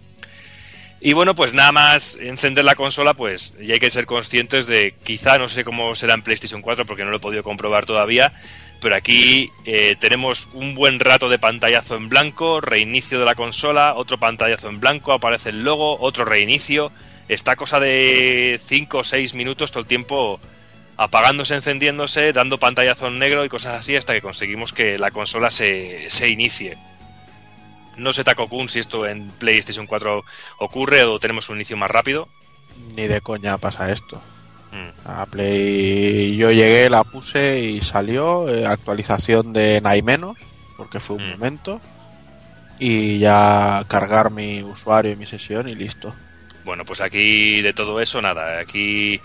Y 1.00 1.12
bueno, 1.14 1.34
pues 1.34 1.54
nada 1.54 1.70
más 1.72 2.18
encender 2.20 2.64
la 2.64 2.74
consola, 2.74 3.14
pues 3.14 3.54
ya 3.58 3.74
hay 3.74 3.80
que 3.80 3.90
ser 3.90 4.04
conscientes 4.04 4.66
de, 4.66 4.94
quizá 5.04 5.38
no 5.38 5.48
sé 5.48 5.64
cómo 5.64 5.94
será 5.94 6.14
en 6.14 6.22
PlayStation 6.22 6.60
4 6.60 6.84
porque 6.84 7.04
no 7.04 7.10
lo 7.10 7.16
he 7.16 7.20
podido 7.20 7.44
comprobar 7.44 7.86
todavía, 7.86 8.34
pero 8.82 8.96
aquí 8.96 9.48
eh, 9.64 9.96
tenemos 10.00 10.48
un 10.54 10.74
buen 10.74 10.98
rato 10.98 11.28
de 11.28 11.38
pantallazo 11.38 11.94
en 11.96 12.08
blanco, 12.08 12.60
reinicio 12.60 13.20
de 13.20 13.24
la 13.24 13.36
consola, 13.36 13.94
otro 13.94 14.18
pantallazo 14.18 14.68
en 14.68 14.80
blanco, 14.80 15.12
aparece 15.12 15.50
el 15.50 15.62
logo, 15.62 15.98
otro 16.00 16.24
reinicio, 16.24 16.92
esta 17.32 17.56
cosa 17.56 17.78
de 17.80 18.60
5 18.62 18.98
o 18.98 19.04
6 19.04 19.34
minutos 19.34 19.70
todo 19.70 19.80
el 19.82 19.86
tiempo 19.86 20.40
apagándose, 20.96 21.54
encendiéndose, 21.54 22.32
dando 22.32 22.58
pantallazo 22.58 23.06
en 23.08 23.18
negro 23.18 23.44
y 23.44 23.48
cosas 23.48 23.80
así 23.80 23.96
hasta 23.96 24.12
que 24.12 24.20
conseguimos 24.20 24.72
que 24.72 24.98
la 24.98 25.10
consola 25.10 25.50
se, 25.50 26.10
se 26.10 26.28
inicie. 26.28 26.76
No 27.96 28.12
sé, 28.12 28.24
Taco 28.24 28.48
Kun, 28.48 28.68
si 28.68 28.78
esto 28.80 29.06
en 29.06 29.28
PlayStation 29.30 29.86
4 29.86 30.24
ocurre 30.58 31.04
o 31.04 31.18
tenemos 31.18 31.48
un 31.48 31.56
inicio 31.56 31.76
más 31.76 31.90
rápido. 31.90 32.28
Ni 32.96 33.06
de 33.06 33.20
coña 33.20 33.58
pasa 33.58 33.90
esto. 33.92 34.20
Mm. 34.72 34.90
A 35.08 35.26
Play 35.26 36.36
yo 36.36 36.50
llegué, 36.50 36.88
la 36.90 37.04
puse 37.04 37.60
y 37.60 37.80
salió 37.80 38.48
eh, 38.48 38.66
actualización 38.66 39.52
de 39.52 39.80
Nai 39.80 40.02
menos, 40.02 40.36
porque 40.76 41.00
fue 41.00 41.16
un 41.16 41.26
Mm. 41.28 41.30
momento. 41.32 41.80
Y 42.78 43.18
ya 43.18 43.84
cargar 43.88 44.30
mi 44.30 44.62
usuario 44.62 45.12
y 45.12 45.16
mi 45.16 45.26
sesión 45.26 45.68
y 45.68 45.74
listo. 45.74 46.14
Bueno, 46.64 46.84
pues 46.84 47.00
aquí 47.00 47.62
de 47.62 47.72
todo 47.72 48.00
eso 48.00 48.20
nada. 48.22 48.58
Aquí 48.58 49.20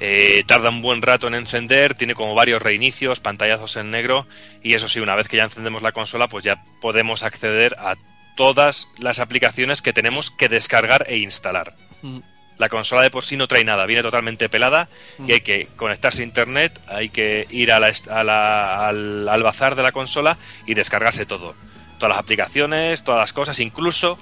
eh, 0.00 0.44
tarda 0.46 0.70
un 0.70 0.82
buen 0.82 1.02
rato 1.02 1.28
en 1.28 1.34
encender, 1.34 1.94
tiene 1.94 2.14
como 2.14 2.34
varios 2.34 2.62
reinicios, 2.62 3.20
pantallazos 3.20 3.76
en 3.76 3.90
negro 3.90 4.26
y 4.62 4.74
eso 4.74 4.88
sí, 4.88 5.00
una 5.00 5.14
vez 5.14 5.28
que 5.28 5.36
ya 5.36 5.44
encendemos 5.44 5.82
la 5.82 5.92
consola, 5.92 6.28
pues 6.28 6.44
ya 6.44 6.62
podemos 6.80 7.22
acceder 7.22 7.76
a 7.78 7.94
todas 8.36 8.88
las 8.98 9.20
aplicaciones 9.20 9.82
que 9.82 9.92
tenemos 9.92 10.30
que 10.30 10.48
descargar 10.48 11.06
e 11.08 11.18
instalar. 11.18 11.74
Mm. 12.02 12.18
La 12.56 12.68
consola 12.68 13.02
de 13.02 13.10
por 13.10 13.24
sí 13.24 13.36
no 13.36 13.48
trae 13.48 13.64
nada, 13.64 13.86
viene 13.86 14.02
totalmente 14.02 14.48
pelada 14.48 14.88
y 15.26 15.32
hay 15.32 15.40
que 15.40 15.68
conectarse 15.76 16.22
a 16.22 16.24
internet, 16.24 16.80
hay 16.86 17.08
que 17.08 17.48
ir 17.50 17.72
a 17.72 17.80
la, 17.80 17.92
a 18.10 18.24
la, 18.24 18.86
al, 18.86 19.28
al 19.28 19.42
bazar 19.42 19.74
de 19.74 19.82
la 19.82 19.90
consola 19.90 20.38
y 20.64 20.74
descargarse 20.74 21.26
todo. 21.26 21.56
Todas 21.98 22.10
las 22.10 22.18
aplicaciones, 22.18 23.02
todas 23.02 23.20
las 23.20 23.32
cosas, 23.32 23.58
incluso 23.58 24.18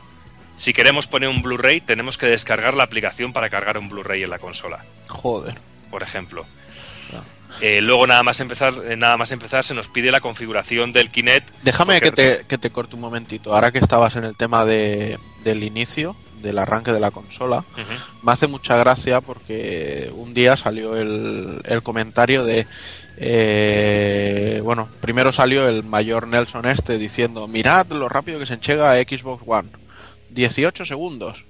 si 0.57 0.73
queremos 0.73 1.07
poner 1.07 1.29
un 1.29 1.43
Blu-ray, 1.43 1.81
tenemos 1.81 2.19
que 2.19 2.27
descargar 2.27 2.75
la 2.75 2.85
aplicación 2.85 3.33
para 3.33 3.51
cargar 3.51 3.79
un 3.79 3.89
Blu-ray 3.89 4.23
en 4.23 4.31
la 4.31 4.39
consola, 4.39 4.85
Joder. 5.09 5.57
por 5.91 6.03
ejemplo. 6.03 6.47
Ya. 7.13 7.23
Eh, 7.61 7.81
luego 7.81 8.07
nada 8.07 8.23
más 8.23 8.41
empezar, 8.41 8.75
eh, 8.89 8.97
nada 8.97 9.17
más 9.17 9.33
empezar 9.33 9.65
se 9.65 9.75
nos 9.75 9.89
pide 9.89 10.11
la 10.11 10.21
configuración 10.21 10.93
del 10.93 11.11
Kinect. 11.11 11.51
Déjame 11.63 12.01
que 12.01 12.13
te, 12.13 12.45
que 12.49 12.59
te 12.59 12.71
corte 12.71 12.95
un 12.95 13.03
momentito. 13.03 13.55
Ahora 13.55 13.73
que 13.73 13.79
estabas 13.79 14.17
en 14.17 14.25
el 14.25 14.37
tema 14.37 14.65
de, 14.65 15.19
del 15.45 15.63
inicio, 15.63 16.17
del 16.43 16.59
arranque 16.59 16.93
de 16.93 17.01
la 17.01 17.11
consola, 17.11 17.65
me 18.23 18.33
hace 18.33 18.49
mucha 18.49 18.77
gracia 18.77 19.21
porque 19.21 20.11
un 20.15 20.35
día 20.35 20.57
salió 20.57 20.97
el, 20.97 21.63
el 21.65 21.83
comentario 21.83 22.45
de 22.45 22.67
eh, 23.17 24.61
bueno 24.65 24.89
primero 25.01 25.33
salió 25.33 25.69
el 25.69 25.85
mayor 25.85 26.27
Nelson 26.27 26.67
este 26.67 26.99
diciendo 26.99 27.47
mirad 27.47 27.87
lo 27.89 28.09
rápido 28.09 28.39
que 28.39 28.47
se 28.47 28.55
enchega 28.55 28.95
Xbox 28.97 29.45
One 29.47 29.69
18 30.33 30.87
segundos. 30.87 31.45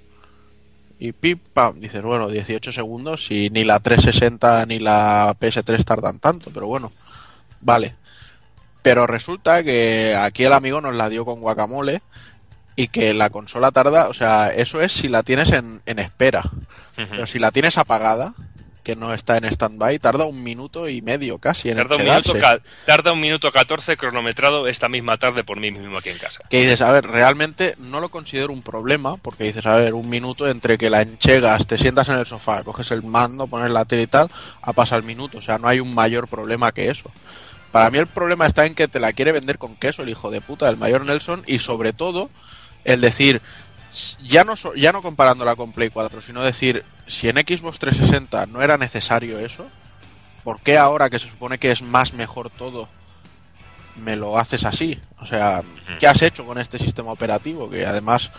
Y 0.99 1.11
pip 1.11 1.41
pam 1.53 1.79
dices 1.81 2.01
bueno 2.01 2.29
18 2.29 2.71
segundos 2.71 3.29
y 3.31 3.49
ni 3.49 3.63
la 3.63 3.79
360 3.79 4.65
ni 4.67 4.79
la 4.79 5.35
PS3 5.39 5.83
tardan 5.83 6.19
tanto 6.19 6.51
pero 6.53 6.67
bueno 6.67 6.91
vale. 7.59 7.95
Pero 8.83 9.07
resulta 9.07 9.63
que 9.63 10.15
aquí 10.15 10.43
el 10.43 10.53
amigo 10.53 10.81
nos 10.81 10.95
la 10.95 11.09
dio 11.09 11.25
con 11.25 11.41
guacamole 11.41 12.01
y 12.75 12.87
que 12.87 13.13
la 13.13 13.29
consola 13.29 13.71
tarda, 13.71 14.09
o 14.09 14.13
sea, 14.13 14.49
eso 14.49 14.81
es 14.81 14.91
si 14.91 15.07
la 15.07 15.23
tienes 15.23 15.51
en, 15.51 15.81
en 15.85 15.99
espera. 15.99 16.43
Pero 16.95 17.25
si 17.25 17.39
la 17.39 17.51
tienes 17.51 17.77
apagada, 17.77 18.33
que 18.83 18.95
no 18.95 19.13
está 19.13 19.37
en 19.37 19.45
stand-by, 19.45 19.97
tarda 19.99 20.25
un 20.25 20.43
minuto 20.43 20.89
y 20.89 21.01
medio 21.01 21.39
casi 21.39 21.69
en 21.69 21.77
Tarda 21.77 21.95
un, 21.95 22.03
minuto, 22.03 22.33
tarda 22.85 23.13
un 23.13 23.21
minuto 23.21 23.51
14 23.51 23.97
cronometrado 23.97 24.67
esta 24.67 24.89
misma 24.89 25.17
tarde 25.17 25.43
por 25.43 25.59
mí 25.59 25.71
mismo 25.71 25.97
aquí 25.97 26.09
en 26.09 26.17
casa. 26.17 26.41
Que 26.49 26.61
dices, 26.61 26.81
a 26.81 26.91
ver, 26.91 27.07
realmente 27.07 27.75
no 27.79 27.99
lo 27.99 28.09
considero 28.09 28.53
un 28.53 28.61
problema, 28.61 29.17
porque 29.17 29.45
dices, 29.45 29.65
a 29.65 29.77
ver, 29.77 29.93
un 29.93 30.09
minuto 30.09 30.47
entre 30.47 30.77
que 30.77 30.89
la 30.89 31.01
enchegas, 31.01 31.65
te 31.65 31.77
sientas 31.77 32.09
en 32.09 32.15
el 32.15 32.25
sofá, 32.25 32.63
coges 32.63 32.91
el 32.91 33.03
mando, 33.03 33.47
pones 33.47 33.71
la 33.71 33.85
tele 33.85 34.03
y 34.03 34.07
tal, 34.07 34.29
ha 34.61 34.73
pasado 34.73 34.99
el 34.99 35.05
minuto, 35.05 35.37
o 35.37 35.41
sea, 35.41 35.57
no 35.57 35.67
hay 35.67 35.79
un 35.79 35.95
mayor 35.95 36.27
problema 36.27 36.71
que 36.71 36.89
eso. 36.89 37.09
Para 37.71 37.89
mí 37.89 37.97
el 37.97 38.07
problema 38.07 38.45
está 38.45 38.65
en 38.67 38.75
que 38.75 38.87
te 38.87 38.99
la 38.99 39.13
quiere 39.13 39.31
vender 39.31 39.57
con 39.57 39.75
queso 39.75 40.03
el 40.03 40.09
hijo 40.09 40.29
de 40.29 40.41
puta 40.41 40.67
del 40.67 40.77
mayor 40.77 41.05
Nelson 41.05 41.43
y 41.47 41.57
sobre 41.57 41.91
todo 41.91 42.29
el 42.83 43.01
decir, 43.01 43.41
ya 44.23 44.43
no, 44.43 44.55
ya 44.75 44.91
no 44.91 45.01
comparándola 45.01 45.55
con 45.55 45.71
Play 45.71 45.89
4, 45.89 46.21
sino 46.21 46.43
decir, 46.43 46.83
si 47.07 47.29
en 47.29 47.35
Xbox 47.37 47.79
360 47.79 48.47
no 48.47 48.61
era 48.61 48.77
necesario 48.77 49.39
eso, 49.39 49.67
¿por 50.43 50.59
qué 50.61 50.77
ahora 50.77 51.09
que 51.09 51.19
se 51.19 51.29
supone 51.29 51.57
que 51.59 51.71
es 51.71 51.81
más 51.81 52.13
mejor 52.13 52.49
todo, 52.49 52.89
me 53.95 54.15
lo 54.15 54.37
haces 54.37 54.65
así? 54.65 54.99
O 55.19 55.25
sea, 55.25 55.61
¿qué 55.99 56.07
has 56.07 56.21
hecho 56.21 56.45
con 56.45 56.57
este 56.59 56.79
sistema 56.79 57.11
operativo? 57.11 57.69
Que 57.69 57.85
además 57.85 58.31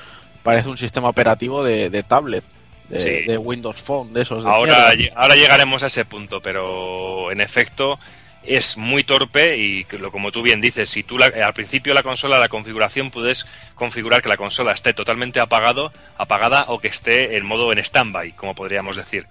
parece 0.42 0.68
un 0.68 0.76
sistema 0.78 1.08
operativo 1.08 1.62
de, 1.64 1.88
de 1.90 2.02
tablet, 2.02 2.44
de, 2.88 3.00
Sí. 3.00 3.08
de 3.26 3.38
Windows 3.38 3.80
Phone, 3.80 4.12
de 4.12 4.22
esos 4.22 4.44
de 4.44 4.50
Ahora, 4.50 4.92
ahora 5.16 5.34
llegaremos 5.36 5.82
a 5.82 5.86
ese 5.86 6.04
punto, 6.04 6.40
pero 6.42 7.30
en 7.32 7.40
efecto 7.40 7.98
es 8.46 8.76
muy 8.76 9.04
torpe 9.04 9.56
y 9.56 9.84
como 9.84 10.32
tú 10.32 10.42
bien 10.42 10.60
dices, 10.60 10.90
si 10.90 11.02
tú 11.02 11.18
al 11.22 11.54
principio 11.54 11.94
la 11.94 12.02
consola, 12.02 12.38
la 12.38 12.48
configuración 12.48 13.10
puedes 13.10 13.46
configurar 13.74 14.22
que 14.22 14.28
la 14.28 14.36
consola 14.36 14.72
esté 14.72 14.92
totalmente 14.92 15.40
apagado, 15.40 15.92
apagada 16.18 16.64
o 16.68 16.80
que 16.80 16.88
esté 16.88 17.36
en 17.36 17.46
modo 17.46 17.72
en 17.72 17.82
standby, 17.82 18.32
como 18.32 18.54
podríamos 18.54 18.96
decir. 18.96 19.26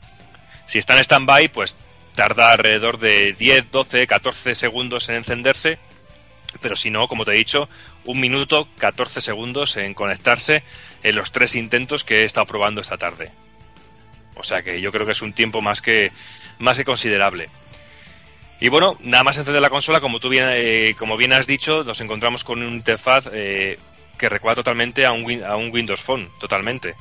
Si 0.66 0.80
está 0.80 0.96
en 0.96 1.04
standby, 1.04 1.50
pues 1.50 1.78
tarda 2.16 2.52
alrededor 2.52 3.00
de 3.00 3.34
10, 3.34 3.72
12, 3.72 4.08
14 4.08 4.56
segundos 4.56 5.10
en 5.10 5.16
encenderse, 5.16 5.80
pero 6.62 6.76
si 6.76 6.90
no, 6.90 7.08
como 7.08 7.26
te 7.26 7.32
he 7.32 7.36
dicho, 7.36 7.70
un 8.06 8.20
minuto, 8.20 8.68
14 8.78 9.22
segundos 9.22 9.78
en 9.78 9.94
conectarse 9.94 10.64
en 11.04 11.16
los 11.16 11.32
tres 11.32 11.56
intentos 11.56 12.04
que 12.04 12.22
he 12.22 12.24
estado 12.26 12.46
probando 12.46 12.82
esta 12.82 12.98
tarde. 12.98 13.32
O 14.36 14.44
sea 14.44 14.64
que 14.64 14.82
yo 14.82 14.92
creo 14.92 15.06
que 15.06 15.12
es 15.12 15.22
un 15.22 15.34
tiempo 15.34 15.62
más 15.62 15.82
que, 15.82 16.12
más 16.60 16.78
que 16.78 16.86
considerable. 16.86 17.50
Y 18.60 18.70
bueno, 18.70 18.98
nada 19.02 19.24
más 19.24 19.38
encender 19.38 19.62
la 19.62 19.70
consola, 19.70 20.00
como 20.00 20.20
tú 20.20 20.30
bien, 20.30 20.46
eh, 20.50 20.96
como 20.98 21.18
bien 21.18 21.34
has 21.34 21.48
dicho, 21.48 21.84
nos 21.84 22.00
encontramos 22.02 22.44
con 22.44 22.62
una 22.62 22.72
interfaz 22.72 23.28
eh, 23.34 23.78
que 24.18 24.30
recuerda 24.30 24.56
totalmente 24.56 25.06
a 25.06 25.12
un, 25.12 25.44
a 25.44 25.56
un 25.56 25.72
Windows 25.72 26.02
Phone, 26.02 26.30
totalmente. 26.40 26.96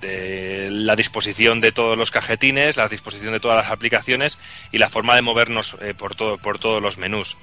La 0.00 0.94
disposición 0.94 1.60
de 1.60 1.72
todos 1.72 1.98
los 1.98 2.10
cajetines, 2.10 2.76
la 2.76 2.88
disposición 2.88 3.32
de 3.32 3.40
todas 3.40 3.56
las 3.56 3.72
aplicaciones 3.72 4.38
y 4.70 4.78
la 4.78 4.90
forma 4.90 5.16
de 5.16 5.22
movernos 5.22 5.76
eh, 5.80 5.94
por, 5.94 6.14
todo, 6.14 6.38
por 6.38 6.58
todos 6.58 6.80
los 6.80 6.98
menús. 6.98 7.36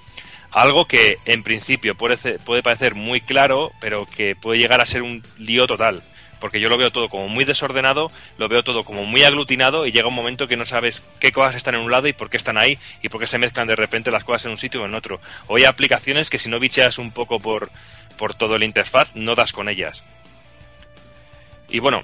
Algo 0.51 0.87
que 0.87 1.17
en 1.25 1.43
principio 1.43 1.95
puede 1.95 2.63
parecer 2.63 2.95
muy 2.95 3.19
claro, 3.19 3.73
pero 3.81 4.05
que 4.05 4.37
puede 4.37 4.59
llegar 4.59 4.79
a 4.79 4.85
ser 4.85 5.01
un 5.01 5.21
lío 5.37 5.67
total. 5.67 6.01
Porque 6.45 6.59
yo 6.59 6.69
lo 6.69 6.77
veo 6.77 6.91
todo 6.91 7.09
como 7.09 7.27
muy 7.27 7.43
desordenado, 7.43 8.11
lo 8.37 8.47
veo 8.47 8.63
todo 8.63 8.83
como 8.83 9.03
muy 9.03 9.23
aglutinado 9.23 9.87
y 9.87 9.91
llega 9.91 10.09
un 10.09 10.13
momento 10.13 10.47
que 10.47 10.55
no 10.55 10.63
sabes 10.63 11.01
qué 11.19 11.31
cosas 11.31 11.55
están 11.55 11.73
en 11.73 11.81
un 11.81 11.89
lado 11.89 12.07
y 12.07 12.13
por 12.13 12.29
qué 12.29 12.37
están 12.37 12.59
ahí 12.59 12.77
y 13.01 13.09
por 13.09 13.19
qué 13.19 13.25
se 13.25 13.39
mezclan 13.39 13.67
de 13.67 13.75
repente 13.75 14.11
las 14.11 14.23
cosas 14.23 14.45
en 14.45 14.51
un 14.51 14.59
sitio 14.59 14.83
o 14.83 14.85
en 14.85 14.93
otro. 14.93 15.19
O 15.47 15.55
hay 15.55 15.63
aplicaciones 15.63 16.29
que 16.29 16.37
si 16.37 16.47
no 16.47 16.59
bicheas 16.59 16.99
un 16.99 17.09
poco 17.09 17.39
por, 17.39 17.71
por 18.15 18.35
todo 18.35 18.57
el 18.57 18.61
interfaz, 18.61 19.15
no 19.15 19.33
das 19.33 19.53
con 19.53 19.69
ellas. 19.69 20.03
Y 21.67 21.79
bueno, 21.79 22.03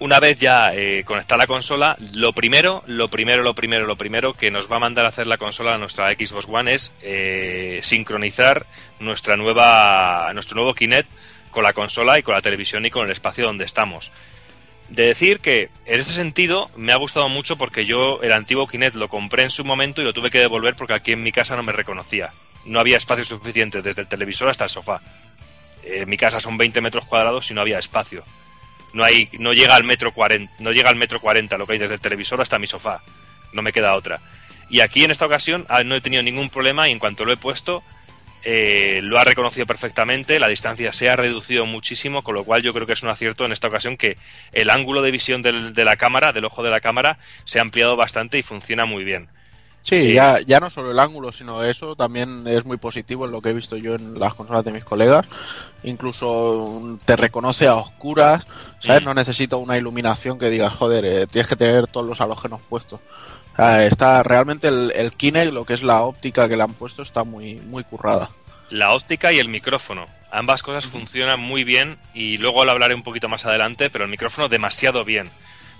una 0.00 0.18
vez 0.18 0.40
ya 0.40 0.74
eh, 0.74 1.04
conectada 1.04 1.38
la 1.38 1.46
consola, 1.46 1.96
lo 2.16 2.32
primero, 2.32 2.82
lo 2.88 3.06
primero, 3.06 3.44
lo 3.44 3.54
primero, 3.54 3.86
lo 3.86 3.94
primero 3.94 4.34
que 4.34 4.50
nos 4.50 4.68
va 4.68 4.78
a 4.78 4.80
mandar 4.80 5.04
a 5.04 5.10
hacer 5.10 5.28
la 5.28 5.38
consola 5.38 5.76
a 5.76 5.78
nuestra 5.78 6.10
Xbox 6.10 6.46
One 6.48 6.74
es 6.74 6.92
eh, 7.02 7.78
sincronizar 7.84 8.66
nuestra 8.98 9.36
nueva, 9.36 10.32
nuestro 10.34 10.56
nuevo 10.56 10.74
Kinect 10.74 11.08
con 11.54 11.64
la 11.64 11.72
consola 11.72 12.18
y 12.18 12.22
con 12.22 12.34
la 12.34 12.42
televisión 12.42 12.84
y 12.84 12.90
con 12.90 13.06
el 13.06 13.12
espacio 13.12 13.46
donde 13.46 13.64
estamos. 13.64 14.12
De 14.90 15.06
decir 15.06 15.40
que 15.40 15.70
en 15.86 16.00
ese 16.00 16.12
sentido 16.12 16.70
me 16.76 16.92
ha 16.92 16.96
gustado 16.96 17.30
mucho 17.30 17.56
porque 17.56 17.86
yo 17.86 18.20
el 18.20 18.32
antiguo 18.32 18.66
Kinect 18.66 18.96
lo 18.96 19.08
compré 19.08 19.44
en 19.44 19.50
su 19.50 19.64
momento 19.64 20.02
y 20.02 20.04
lo 20.04 20.12
tuve 20.12 20.30
que 20.30 20.40
devolver 20.40 20.76
porque 20.76 20.92
aquí 20.92 21.12
en 21.12 21.22
mi 21.22 21.32
casa 21.32 21.56
no 21.56 21.62
me 21.62 21.72
reconocía. 21.72 22.32
No 22.66 22.80
había 22.80 22.98
espacio 22.98 23.24
suficiente 23.24 23.80
desde 23.80 24.02
el 24.02 24.08
televisor 24.08 24.48
hasta 24.48 24.64
el 24.64 24.70
sofá. 24.70 25.00
En 25.84 26.08
mi 26.10 26.18
casa 26.18 26.40
son 26.40 26.58
20 26.58 26.82
metros 26.82 27.06
cuadrados 27.06 27.50
y 27.50 27.54
no 27.54 27.62
había 27.62 27.78
espacio 27.78 28.24
no 28.94 29.04
hay 29.04 29.28
no 29.38 29.52
llega 29.52 29.74
al 29.74 29.84
metro 29.84 30.14
40 30.14 30.54
no 30.60 30.72
llega 30.72 30.88
al 30.88 30.96
metro 30.96 31.20
40 31.20 31.58
lo 31.58 31.66
que 31.66 31.74
hay 31.74 31.78
desde 31.78 31.94
el 31.94 32.00
televisor 32.00 32.40
hasta 32.40 32.58
mi 32.58 32.66
sofá 32.66 33.02
no 33.52 33.60
me 33.60 33.72
queda 33.72 33.94
otra 33.94 34.20
y 34.70 34.80
aquí 34.80 35.04
en 35.04 35.10
esta 35.10 35.26
ocasión 35.26 35.66
ah, 35.68 35.82
no 35.82 35.94
he 35.96 36.00
tenido 36.00 36.22
ningún 36.22 36.48
problema 36.48 36.88
y 36.88 36.92
en 36.92 36.98
cuanto 36.98 37.24
lo 37.24 37.32
he 37.32 37.36
puesto 37.36 37.82
eh, 38.44 39.00
lo 39.02 39.18
ha 39.18 39.24
reconocido 39.24 39.66
perfectamente 39.66 40.38
la 40.38 40.48
distancia 40.48 40.92
se 40.92 41.08
ha 41.10 41.16
reducido 41.16 41.66
muchísimo 41.66 42.22
con 42.22 42.34
lo 42.34 42.44
cual 42.44 42.62
yo 42.62 42.72
creo 42.74 42.86
que 42.86 42.92
es 42.92 43.02
un 43.02 43.08
acierto 43.08 43.44
en 43.44 43.52
esta 43.52 43.68
ocasión 43.68 43.96
que 43.96 44.18
el 44.52 44.70
ángulo 44.70 45.00
de 45.02 45.10
visión 45.10 45.42
del- 45.42 45.72
de 45.74 45.84
la 45.84 45.96
cámara 45.96 46.32
del 46.32 46.44
ojo 46.44 46.62
de 46.62 46.70
la 46.70 46.80
cámara 46.80 47.18
se 47.44 47.58
ha 47.58 47.62
ampliado 47.62 47.96
bastante 47.96 48.38
y 48.38 48.42
funciona 48.42 48.84
muy 48.84 49.04
bien 49.04 49.28
Sí, 49.86 49.96
Eh, 49.96 50.14
ya, 50.14 50.40
ya 50.40 50.60
no 50.60 50.70
solo 50.70 50.92
el 50.92 50.98
ángulo, 50.98 51.30
sino 51.30 51.62
eso 51.62 51.94
también 51.94 52.46
es 52.46 52.64
muy 52.64 52.78
positivo 52.78 53.26
en 53.26 53.32
lo 53.32 53.42
que 53.42 53.50
he 53.50 53.52
visto 53.52 53.76
yo 53.76 53.94
en 53.96 54.18
las 54.18 54.32
consolas 54.32 54.64
de 54.64 54.72
mis 54.72 54.82
colegas. 54.82 55.26
Incluso 55.82 56.80
mm, 56.80 56.96
te 57.04 57.16
reconoce 57.16 57.66
a 57.68 57.74
oscuras, 57.74 58.46
¿sabes? 58.80 59.02
Mm. 59.02 59.04
No 59.04 59.12
necesita 59.14 59.56
una 59.56 59.76
iluminación 59.76 60.38
que 60.38 60.48
digas, 60.48 60.72
joder, 60.72 61.04
eh, 61.04 61.26
tienes 61.26 61.48
que 61.48 61.56
tener 61.56 61.86
todos 61.86 62.06
los 62.06 62.20
halógenos 62.22 62.60
puestos. 62.68 63.00
Sea, 63.56 63.86
está 63.86 64.22
realmente 64.22 64.68
el, 64.68 64.92
el 64.94 65.10
Kinect, 65.12 65.52
lo 65.52 65.64
que 65.64 65.74
es 65.74 65.82
la 65.82 66.02
óptica 66.02 66.48
que 66.48 66.56
le 66.56 66.62
han 66.62 66.74
puesto, 66.74 67.02
está 67.02 67.24
muy, 67.24 67.56
muy 67.56 67.84
currada. 67.84 68.30
la 68.70 68.92
óptica 68.92 69.32
y 69.32 69.38
el 69.38 69.48
micrófono. 69.48 70.06
Ambas 70.32 70.62
cosas 70.64 70.86
funcionan 70.86 71.38
muy 71.38 71.62
bien 71.62 71.96
y 72.12 72.38
luego 72.38 72.64
lo 72.64 72.72
hablaré 72.72 72.94
un 72.94 73.04
poquito 73.04 73.28
más 73.28 73.44
adelante, 73.46 73.90
pero 73.90 74.04
el 74.04 74.10
micrófono 74.10 74.48
demasiado 74.48 75.04
bien. 75.04 75.30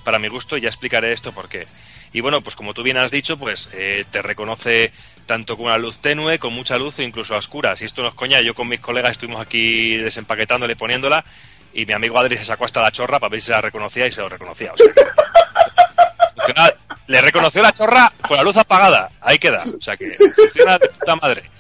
Para 0.05 0.19
mi 0.21 0.29
gusto 0.29 0.57
ya 0.57 0.69
explicaré 0.69 1.13
esto 1.13 1.33
por 1.33 1.49
qué. 1.49 1.67
Y 2.13 2.21
bueno, 2.21 2.41
pues 2.43 2.55
como 2.55 2.75
tú 2.75 2.85
bien 2.85 2.97
has 2.97 3.11
dicho, 3.11 3.37
pues 3.37 3.69
eh, 3.73 4.05
te 4.13 4.23
reconoce 4.23 4.93
tanto 5.27 5.57
con 5.57 5.67
una 5.67 5.79
luz 5.79 5.97
tenue, 5.97 6.39
con 6.39 6.53
mucha 6.53 6.79
luz 6.79 6.99
o 7.01 7.03
incluso 7.03 7.35
a 7.35 7.39
oscuras. 7.39 7.83
Y 7.83 7.87
esto 7.87 8.03
no 8.03 8.09
es 8.09 8.15
coña, 8.15 8.41
yo 8.43 8.55
con 8.55 8.69
mis 8.69 8.79
colegas 8.79 9.13
estuvimos 9.13 9.41
aquí 9.41 9.97
desempaquetándole 9.97 10.75
y 10.75 10.77
poniéndola 10.77 11.25
y 11.73 11.87
mi 11.87 11.93
amigo 11.93 12.17
Adri 12.17 12.37
se 12.37 12.45
sacó 12.45 12.65
hasta 12.67 12.83
la 12.83 12.93
chorra 12.93 13.19
para 13.19 13.31
ver 13.31 13.41
si 13.41 13.47
se 13.47 13.53
la 13.53 13.61
reconocía 13.61 14.07
y 14.07 14.13
se 14.13 14.21
lo 14.21 14.29
reconocía. 14.29 14.73
O 14.73 14.77
sea, 14.77 16.73
le 17.07 17.21
reconoció 17.21 17.63
la 17.63 17.73
chorra 17.73 18.13
con 18.27 18.37
la 18.37 18.43
luz 18.43 18.57
apagada. 18.57 19.11
Ahí 19.21 19.39
queda. 19.39 19.65
O 19.79 19.81
sea 19.81 19.97
que 19.97 20.17
funciona 20.35 20.79
de 20.79 20.89
puta 20.89 21.17
madre. 21.17 21.51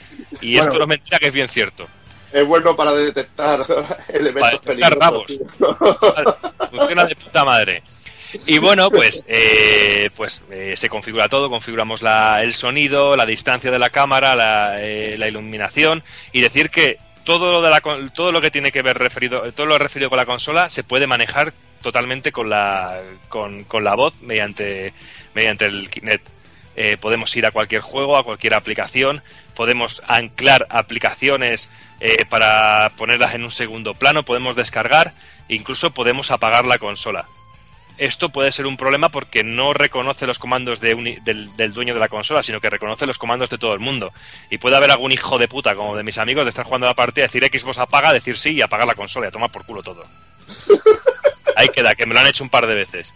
Y 0.40 0.56
esto 0.58 0.74
no 0.74 0.82
es 0.82 0.88
mentira 0.88 1.18
que 1.18 1.28
es 1.28 1.32
bien 1.32 1.48
cierto. 1.48 1.86
Es 2.32 2.46
bueno 2.46 2.74
para 2.74 2.92
detectar 2.92 3.64
elementos 4.08 4.50
detectar 4.62 4.98
peligrosos. 4.98 5.40
rabos. 5.60 6.70
Funciona 6.70 7.04
de 7.04 7.14
puta 7.14 7.44
madre. 7.44 7.82
Y 8.46 8.58
bueno, 8.58 8.90
pues, 8.90 9.24
eh, 9.28 10.10
pues 10.16 10.42
eh, 10.50 10.74
se 10.76 10.88
configura 10.88 11.28
todo, 11.28 11.48
configuramos 11.48 12.02
la, 12.02 12.42
el 12.42 12.52
sonido, 12.52 13.16
la 13.16 13.26
distancia 13.26 13.70
de 13.70 13.78
la 13.78 13.90
cámara, 13.90 14.34
la, 14.34 14.82
eh, 14.82 15.16
la 15.18 15.28
iluminación 15.28 16.02
y 16.32 16.40
decir 16.40 16.70
que 16.70 16.98
todo 17.22 17.52
lo 17.52 17.62
de 17.62 17.70
la 17.70 17.80
todo 18.12 18.32
lo 18.32 18.40
que 18.40 18.50
tiene 18.50 18.70
que 18.70 18.82
ver 18.82 18.98
referido 18.98 19.50
todo 19.52 19.66
lo 19.66 19.78
referido 19.78 20.10
con 20.10 20.18
la 20.18 20.26
consola 20.26 20.68
se 20.68 20.84
puede 20.84 21.06
manejar 21.06 21.54
totalmente 21.84 22.32
con 22.32 22.48
la 22.50 22.98
con, 23.28 23.62
con 23.64 23.84
la 23.84 23.94
voz 23.94 24.22
mediante 24.22 24.92
mediante 25.34 25.66
el 25.66 25.90
Kinect. 25.90 26.28
Eh, 26.76 26.96
podemos 26.96 27.36
ir 27.36 27.46
a 27.46 27.52
cualquier 27.52 27.82
juego, 27.82 28.16
a 28.16 28.24
cualquier 28.24 28.54
aplicación, 28.54 29.22
podemos 29.54 30.02
anclar 30.08 30.66
aplicaciones 30.70 31.70
eh, 32.00 32.24
para 32.28 32.90
ponerlas 32.96 33.36
en 33.36 33.44
un 33.44 33.52
segundo 33.52 33.94
plano, 33.94 34.24
podemos 34.24 34.56
descargar, 34.56 35.12
incluso 35.46 35.92
podemos 35.92 36.32
apagar 36.32 36.64
la 36.64 36.78
consola. 36.78 37.26
Esto 37.96 38.30
puede 38.30 38.50
ser 38.50 38.66
un 38.66 38.76
problema 38.76 39.10
porque 39.10 39.44
no 39.44 39.72
reconoce 39.72 40.26
los 40.26 40.40
comandos 40.40 40.80
del, 40.80 41.22
del 41.22 41.72
dueño 41.72 41.94
de 41.94 42.00
la 42.00 42.08
consola, 42.08 42.42
sino 42.42 42.60
que 42.60 42.70
reconoce 42.70 43.06
los 43.06 43.18
comandos 43.18 43.50
de 43.50 43.58
todo 43.58 43.72
el 43.72 43.78
mundo. 43.78 44.12
Y 44.50 44.58
puede 44.58 44.76
haber 44.76 44.90
algún 44.90 45.12
hijo 45.12 45.38
de 45.38 45.46
puta, 45.46 45.76
como 45.76 45.96
de 45.96 46.02
mis 46.02 46.18
amigos, 46.18 46.44
de 46.44 46.48
estar 46.48 46.64
jugando 46.64 46.88
la 46.88 46.94
partida, 46.94 47.26
decir 47.26 47.48
Xbox 47.48 47.78
apaga, 47.78 48.12
decir 48.12 48.36
sí 48.36 48.54
y 48.54 48.62
apagar 48.62 48.88
la 48.88 48.96
consola 48.96 49.26
y 49.26 49.28
a 49.28 49.30
tomar 49.30 49.52
por 49.52 49.64
culo 49.64 49.84
todo. 49.84 50.04
Ahí 51.56 51.68
queda, 51.68 51.94
que 51.94 52.06
me 52.06 52.14
lo 52.14 52.20
han 52.20 52.26
hecho 52.26 52.44
un 52.44 52.50
par 52.50 52.66
de 52.66 52.74
veces. 52.74 53.14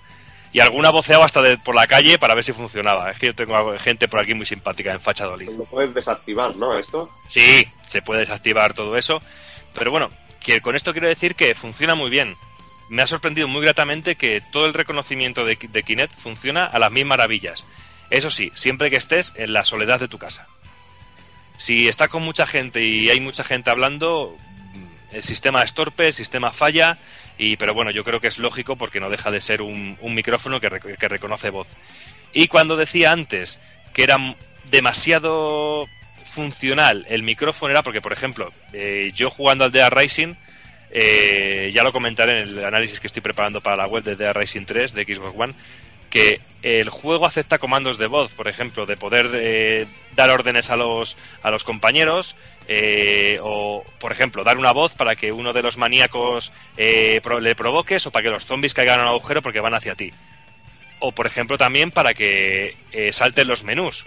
Y 0.53 0.61
alguna 0.61 0.91
voceaba 0.91 1.25
hasta 1.27 1.43
de- 1.43 1.59
por 1.59 1.75
la 1.75 1.87
calle 1.87 2.19
para 2.19 2.35
ver 2.35 2.43
si 2.45 2.53
funcionaba. 2.53 3.11
Es 3.11 3.19
que 3.19 3.27
yo 3.27 3.35
tengo 3.35 3.79
gente 3.79 4.09
por 4.09 4.21
aquí 4.21 4.33
muy 4.35 4.47
simpática 4.47 4.93
en 4.93 5.01
Fachadolid. 5.01 5.51
Lo 5.51 5.65
puedes 5.65 5.93
desactivar, 5.93 6.57
¿no? 6.57 6.79
Esto. 6.79 7.11
Sí, 7.27 7.69
se 7.87 8.01
puede 8.03 8.21
desactivar 8.21 8.73
todo 8.73 8.97
eso. 8.97 9.21
Pero 9.75 9.91
bueno, 9.91 10.11
que 10.41 10.61
con 10.63 10.75
esto 10.75 10.93
quiero 10.93 11.09
decir 11.09 11.35
que 11.35 11.55
funciona 11.55 11.95
muy 11.95 12.09
bien. 12.11 12.37
Me 12.89 13.03
ha 13.03 13.07
sorprendido 13.07 13.47
muy 13.49 13.61
gratamente 13.61 14.17
que 14.17 14.41
todo 14.53 14.65
el 14.65 14.73
reconocimiento 14.73 15.45
de, 15.45 15.59
de 15.61 15.83
Kinect 15.83 16.15
funciona 16.19 16.65
a 16.65 16.79
las 16.79 16.91
mil 16.91 17.05
maravillas. 17.05 17.67
Eso 18.09 18.31
sí, 18.31 18.51
siempre 18.55 18.89
que 18.89 18.97
estés 18.97 19.35
en 19.37 19.53
la 19.53 19.65
soledad 19.65 20.01
de 20.01 20.09
tu 20.09 20.17
casa. 20.17 20.47
Si 21.59 21.89
está 21.89 22.09
con 22.09 22.23
mucha 22.23 22.47
gente 22.47 22.83
y 22.83 23.11
hay 23.11 23.21
mucha 23.21 23.45
gente 23.45 23.69
hablando, 23.71 24.35
el 25.13 25.23
sistema 25.25 25.63
es 25.63 25.75
torpe, 25.75 26.07
el 26.07 26.15
sistema 26.15 26.53
falla, 26.53 26.99
y, 27.39 27.57
pero 27.57 27.73
bueno, 27.73 27.91
yo 27.91 28.05
creo 28.05 28.21
que 28.21 28.29
es 28.29 28.39
lógico 28.39 28.77
porque 28.77 29.01
no 29.01 29.09
deja 29.11 29.31
de 29.31 29.41
ser 29.41 29.63
un, 29.63 29.97
micrófono 30.03 30.61
que, 30.61 30.69
rec- 30.71 30.97
que 30.99 31.09
reconoce 31.09 31.51
voz. 31.51 31.69
Y 32.33 32.49
cuando 32.49 32.77
decía 32.77 33.13
antes 33.13 33.59
que 33.95 34.03
era 34.03 34.19
demasiado 34.71 35.87
funcional 36.25 37.07
el 37.09 37.23
micrófono 37.23 37.71
era 37.71 37.83
porque, 37.83 38.03
por 38.03 38.13
ejemplo, 38.13 38.53
eh, 38.73 39.13
yo 39.15 39.31
jugando 39.31 39.65
al 39.65 39.73
Dead 39.73 39.91
Rising, 39.91 40.35
eh, 40.91 41.71
ya 41.75 41.83
lo 41.83 41.93
comentaré 41.93 42.43
en 42.43 42.49
el 42.49 42.65
análisis 42.65 43.01
que 43.01 43.07
estoy 43.07 43.23
preparando 43.23 43.61
para 43.61 43.77
la 43.77 43.87
web 43.87 44.05
de 44.05 44.17
Dead 44.17 44.35
Rising 44.35 44.65
3 44.65 44.95
de 44.95 45.05
Xbox 45.05 45.35
One, 45.39 45.55
que 46.11 46.41
el 46.63 46.89
juego 46.91 47.27
acepta 47.27 47.59
comandos 47.59 47.99
de 47.99 48.07
voz, 48.07 48.33
por 48.35 48.49
ejemplo, 48.49 48.87
de 48.87 48.97
poder 48.97 49.31
eh, 49.35 49.87
dar 50.17 50.31
órdenes 50.31 50.71
a 50.71 50.77
los, 50.77 51.17
a 51.43 51.51
los 51.51 51.65
compañeros, 51.65 52.37
eh, 52.71 53.41
o, 53.43 53.83
por 53.99 54.13
ejemplo, 54.13 54.45
dar 54.45 54.59
una 54.59 54.73
voz 54.73 54.93
para 54.93 55.17
que 55.17 55.33
uno 55.33 55.55
de 55.55 55.63
los 55.63 55.79
maníacos 55.79 56.53
eh, 56.77 57.21
le 57.41 57.55
provoques, 57.55 58.07
o 58.07 58.11
para 58.11 58.23
que 58.23 58.31
los 58.31 58.45
zombies 58.45 58.75
caigan 58.75 59.01
en 59.01 59.07
un 59.07 59.09
agujero 59.09 59.41
porque 59.43 59.61
van 59.61 59.75
hacia 59.75 59.95
ti. 59.95 60.13
O, 61.01 61.13
por 61.13 61.27
ejemplo, 61.27 61.57
también 61.57 61.91
para 61.91 62.13
que 62.13 62.77
eh, 62.93 63.13
salten 63.15 63.49
los 63.49 63.65
menús, 63.65 64.05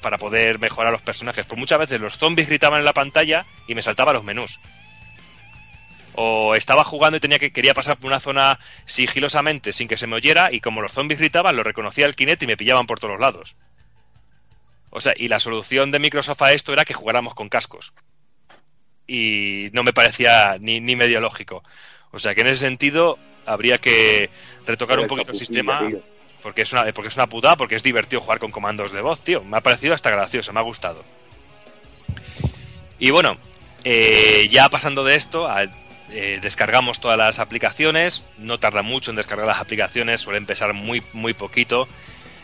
para 0.00 0.18
poder 0.18 0.58
mejorar 0.58 0.92
los 0.92 1.02
personajes. 1.02 1.46
Pues 1.46 1.58
muchas 1.58 1.78
veces 1.78 2.00
los 2.00 2.18
zombies 2.18 2.48
gritaban 2.48 2.80
en 2.80 2.84
la 2.84 2.92
pantalla 2.92 3.46
y 3.68 3.76
me 3.76 3.82
saltaban 3.82 4.14
los 4.14 4.24
menús. 4.24 4.58
O 6.16 6.56
estaba 6.56 6.82
jugando 6.82 7.16
y 7.16 7.20
tenía 7.20 7.38
que 7.38 7.52
quería 7.52 7.74
pasar 7.74 7.96
por 7.96 8.08
una 8.08 8.18
zona 8.18 8.58
sigilosamente 8.84 9.72
sin 9.72 9.86
que 9.86 9.96
se 9.96 10.08
me 10.08 10.16
oyera 10.16 10.50
y 10.50 10.60
como 10.60 10.82
los 10.82 10.92
zombies 10.92 11.20
gritaban 11.20 11.54
lo 11.54 11.62
reconocía 11.62 12.06
el 12.06 12.16
Kinect 12.16 12.42
y 12.42 12.46
me 12.48 12.56
pillaban 12.56 12.86
por 12.86 12.98
todos 12.98 13.20
lados. 13.20 13.54
O 14.90 15.00
sea, 15.00 15.14
y 15.16 15.28
la 15.28 15.38
solución 15.40 15.90
de 15.90 15.98
Microsoft 15.98 16.42
a 16.42 16.52
esto 16.52 16.72
era 16.72 16.84
que 16.84 16.94
jugáramos 16.94 17.34
con 17.34 17.48
cascos. 17.48 17.92
Y 19.06 19.68
no 19.72 19.82
me 19.82 19.92
parecía 19.92 20.56
ni, 20.60 20.80
ni 20.80 20.96
medio 20.96 21.20
lógico. 21.20 21.62
O 22.12 22.18
sea 22.18 22.34
que 22.34 22.40
en 22.42 22.48
ese 22.48 22.58
sentido 22.58 23.18
habría 23.46 23.78
que 23.78 24.30
retocar 24.66 24.98
un 24.98 25.06
poquito 25.08 25.32
el 25.32 25.38
sistema 25.38 25.80
porque 26.42 26.62
es 26.62 26.72
una 26.72 26.92
porque 26.92 27.08
es 27.08 27.16
una 27.16 27.28
putada, 27.28 27.56
porque 27.56 27.74
es 27.74 27.82
divertido 27.82 28.20
jugar 28.20 28.38
con 28.38 28.50
comandos 28.50 28.92
de 28.92 29.00
voz, 29.00 29.20
tío. 29.22 29.42
Me 29.44 29.56
ha 29.56 29.60
parecido 29.60 29.94
hasta 29.94 30.10
gracioso, 30.10 30.52
me 30.52 30.60
ha 30.60 30.64
gustado. 30.64 31.04
Y 32.98 33.10
bueno, 33.10 33.38
eh, 33.84 34.48
ya 34.50 34.68
pasando 34.68 35.04
de 35.04 35.14
esto, 35.16 35.48
a- 35.48 35.64
eh, 36.12 36.38
descargamos 36.42 37.00
todas 37.00 37.16
las 37.16 37.38
aplicaciones. 37.38 38.22
No 38.38 38.58
tarda 38.58 38.82
mucho 38.82 39.10
en 39.10 39.16
descargar 39.16 39.46
las 39.46 39.60
aplicaciones, 39.60 40.20
suele 40.20 40.38
empezar 40.38 40.72
muy, 40.74 41.02
muy 41.12 41.34
poquito. 41.34 41.88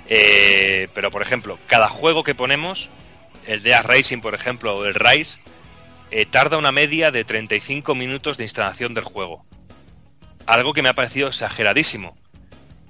Eh, 0.08 0.88
pero 0.94 1.10
por 1.10 1.22
ejemplo, 1.22 1.58
cada 1.66 1.88
juego 1.88 2.22
que 2.22 2.34
ponemos, 2.34 2.88
el 3.46 3.62
de 3.62 3.80
Racing, 3.82 4.20
por 4.20 4.34
ejemplo, 4.34 4.76
o 4.76 4.84
el 4.84 4.94
Rise, 4.94 5.40
eh, 6.10 6.26
tarda 6.26 6.58
una 6.58 6.72
media 6.72 7.10
de 7.10 7.24
35 7.24 7.94
minutos 7.94 8.36
de 8.38 8.44
instalación 8.44 8.94
del 8.94 9.04
juego. 9.04 9.44
Algo 10.46 10.72
que 10.72 10.82
me 10.82 10.88
ha 10.88 10.94
parecido 10.94 11.28
exageradísimo. 11.28 12.16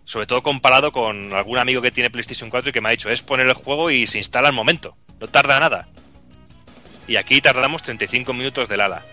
Sobre 0.05 0.27
todo 0.27 0.43
comparado 0.43 0.93
con 0.93 1.33
algún 1.33 1.59
amigo 1.59 1.83
que 1.83 1.91
tiene 1.91 2.11
PlayStation 2.11 2.51
4 2.51 2.71
y 2.71 2.73
que 2.73 2.81
me 2.81 2.89
ha 2.89 2.93
dicho 2.93 3.11
es 3.11 3.23
poner 3.23 3.47
el 3.47 3.55
juego 3.55 3.91
y 3.91 4.07
se 4.07 4.19
instala 4.19 4.49
al 4.49 4.55
momento. 4.55 4.97
No 5.19 5.27
tarda 5.27 5.59
nada. 5.59 5.89
Y 7.09 7.17
aquí 7.17 7.41
tardamos 7.41 7.83
35 7.83 8.33
minutos 8.33 8.69
del 8.69 8.83
ala. 8.83 9.05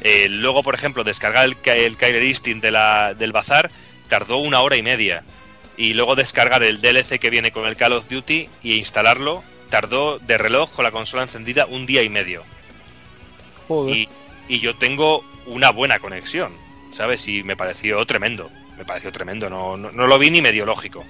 Eh, 0.00 0.28
luego, 0.28 0.62
por 0.62 0.74
ejemplo, 0.74 1.02
descargar 1.04 1.44
el, 1.44 1.56
el 1.64 2.22
Instinct 2.24 2.62
de 2.62 2.70
la- 2.70 3.14
del 3.14 3.32
bazar 3.32 3.70
tardó 4.08 4.36
una 4.38 4.60
hora 4.60 4.76
y 4.76 4.82
media. 4.82 5.24
Y 5.76 5.94
luego 5.94 6.14
descargar 6.14 6.62
el 6.62 6.80
DLC 6.80 7.18
que 7.18 7.30
viene 7.30 7.50
con 7.50 7.66
el 7.66 7.76
Call 7.76 7.92
of 7.92 8.08
Duty 8.08 8.48
y 8.62 8.74
instalarlo 8.74 9.42
tardó 9.70 10.18
de 10.20 10.38
reloj 10.38 10.70
con 10.70 10.84
la 10.84 10.92
consola 10.92 11.24
encendida 11.24 11.66
un 11.66 11.86
día 11.86 12.02
y 12.02 12.08
medio. 12.08 12.44
Joder. 13.66 13.96
Y, 13.96 14.08
y 14.46 14.60
yo 14.60 14.76
tengo 14.76 15.24
una 15.46 15.70
buena 15.70 15.98
conexión, 15.98 16.52
¿sabes? 16.92 17.26
Y 17.28 17.42
me 17.42 17.56
pareció 17.56 18.04
tremendo. 18.06 18.50
Me 18.76 18.84
pareció 18.84 19.12
tremendo. 19.12 19.50
No, 19.50 19.76
no, 19.76 19.90
no 19.90 20.06
lo 20.06 20.18
vi 20.18 20.30
ni 20.30 20.42
medio 20.42 20.64
lógico. 20.64 21.04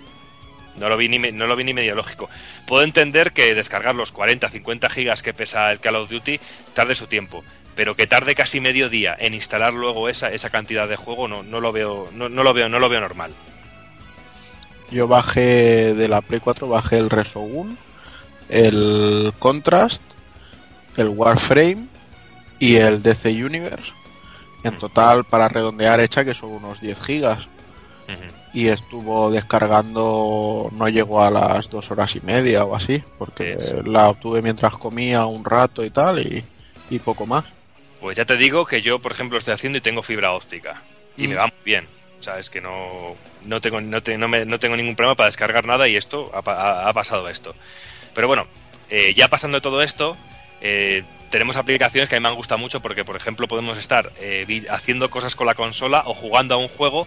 No 0.77 0.88
lo, 0.88 0.96
vi 0.96 1.09
ni, 1.09 1.18
no 1.18 1.46
lo 1.46 1.55
vi 1.57 1.64
ni 1.64 1.72
medio 1.72 1.94
lógico. 1.94 2.29
Puedo 2.66 2.83
entender 2.83 3.33
que 3.33 3.55
descargar 3.55 3.94
los 3.94 4.11
40, 4.11 4.48
50 4.48 4.90
gigas 4.90 5.22
que 5.22 5.33
pesa 5.33 5.70
el 5.70 5.79
Call 5.79 5.96
of 5.96 6.11
Duty 6.11 6.40
tarde 6.72 6.94
su 6.94 7.07
tiempo. 7.07 7.44
Pero 7.77 7.94
que 7.96 8.07
tarde 8.07 8.35
casi 8.35 8.61
medio 8.61 8.88
día 8.88 9.16
en 9.18 9.35
instalar 9.35 9.72
luego 9.74 10.09
esa, 10.09 10.31
esa 10.31 10.50
cantidad 10.50 10.88
de 10.88 10.96
juego 10.96 11.29
no, 11.29 11.42
no 11.42 11.61
lo 11.61 11.72
veo, 11.72 12.09
no, 12.12 12.29
no 12.29 12.42
lo 12.42 12.53
veo, 12.55 12.68
no 12.68 12.79
lo 12.79 12.88
veo 12.88 13.00
normal. 13.00 13.35
Yo 14.90 15.09
bajé 15.09 15.94
de 15.94 16.09
la 16.09 16.20
Play 16.23 16.40
4, 16.40 16.68
bajé 16.68 16.99
el 16.99 17.11
Resogun, 17.11 17.77
el 18.49 19.33
Contrast, 19.38 20.03
el 20.97 21.09
Warframe 21.09 21.87
y 22.59 22.77
el 22.77 23.03
DC 23.03 23.31
Universe. 23.44 23.92
En 24.62 24.79
total, 24.79 25.25
para 25.25 25.49
redondear, 25.49 26.01
hecha 26.01 26.25
que 26.25 26.33
son 26.35 26.51
unos 26.51 26.81
10 26.81 27.01
gigas. 27.03 27.49
Y 28.53 28.68
estuvo 28.68 29.31
descargando, 29.33 30.68
no 30.73 30.88
llegó 30.88 31.23
a 31.23 31.31
las 31.31 31.68
dos 31.70 31.90
horas 31.90 32.14
y 32.14 32.20
media 32.20 32.64
o 32.64 32.77
así, 32.77 33.03
porque 33.18 33.59
la 33.85 34.09
obtuve 34.11 34.42
mientras 34.42 34.77
comía 34.77 35.27
un 35.27 35.44
rato 35.44 35.85
y 35.85 35.90
tal, 35.90 36.20
y, 36.20 36.44
y 36.88 36.99
poco 37.01 37.27
más. 37.27 37.44
Pues 38.01 38.16
ya 38.16 38.25
te 38.25 38.37
digo 38.37 38.64
que 38.64 38.81
yo, 38.81 39.01
por 39.01 39.11
ejemplo, 39.12 39.38
estoy 39.38 39.55
haciendo 39.55 39.79
y 39.79 39.81
tengo 39.81 40.03
fibra 40.03 40.33
óptica. 40.33 40.83
Y 41.16 41.27
Mm. 41.27 41.31
me 41.31 41.35
va 41.37 41.47
muy 41.47 41.64
bien. 41.64 41.88
O 42.25 42.27
sea, 42.27 42.39
es 42.39 42.49
que 42.49 42.63
no, 42.63 43.17
no, 43.45 43.61
tengo, 43.61 43.83
no, 43.83 44.01
no, 44.19 44.29
me- 44.29 44.47
no 44.47 44.59
tengo 44.59 44.79
ningún 44.79 44.97
problema 44.97 45.15
para 45.15 45.27
descargar 45.27 45.67
nada 45.67 45.89
y 45.89 45.97
esto 45.97 46.31
ha, 46.35 46.41
pa- 46.41 46.55
ha- 46.55 46.89
ha 46.89 46.93
pasado 46.95 47.29
esto. 47.29 47.55
Pero 48.15 48.29
bueno, 48.29 48.47
eh, 48.89 49.13
ya 49.15 49.29
pasando 49.29 49.61
todo 49.61 49.83
esto, 49.83 50.17
eh, 50.63 51.03
tenemos 51.29 51.59
aplicaciones 51.59 52.09
que 52.09 52.17
a 52.17 52.21
mí 52.21 52.23
me 52.23 52.31
han 52.31 52.35
gustado 52.35 52.57
mucho 52.59 52.81
porque, 52.81 53.05
por 53.05 53.15
ejemplo, 53.17 53.47
podemos 53.47 53.77
estar 53.77 54.11
eh, 54.21 54.65
haciendo 54.71 55.11
cosas 55.11 55.37
con 55.37 55.47
la 55.47 55.55
consola 55.55 56.03
o 56.07 56.15
jugando 56.15 56.55
a 56.55 56.57
un 56.57 56.69
juego 56.69 57.07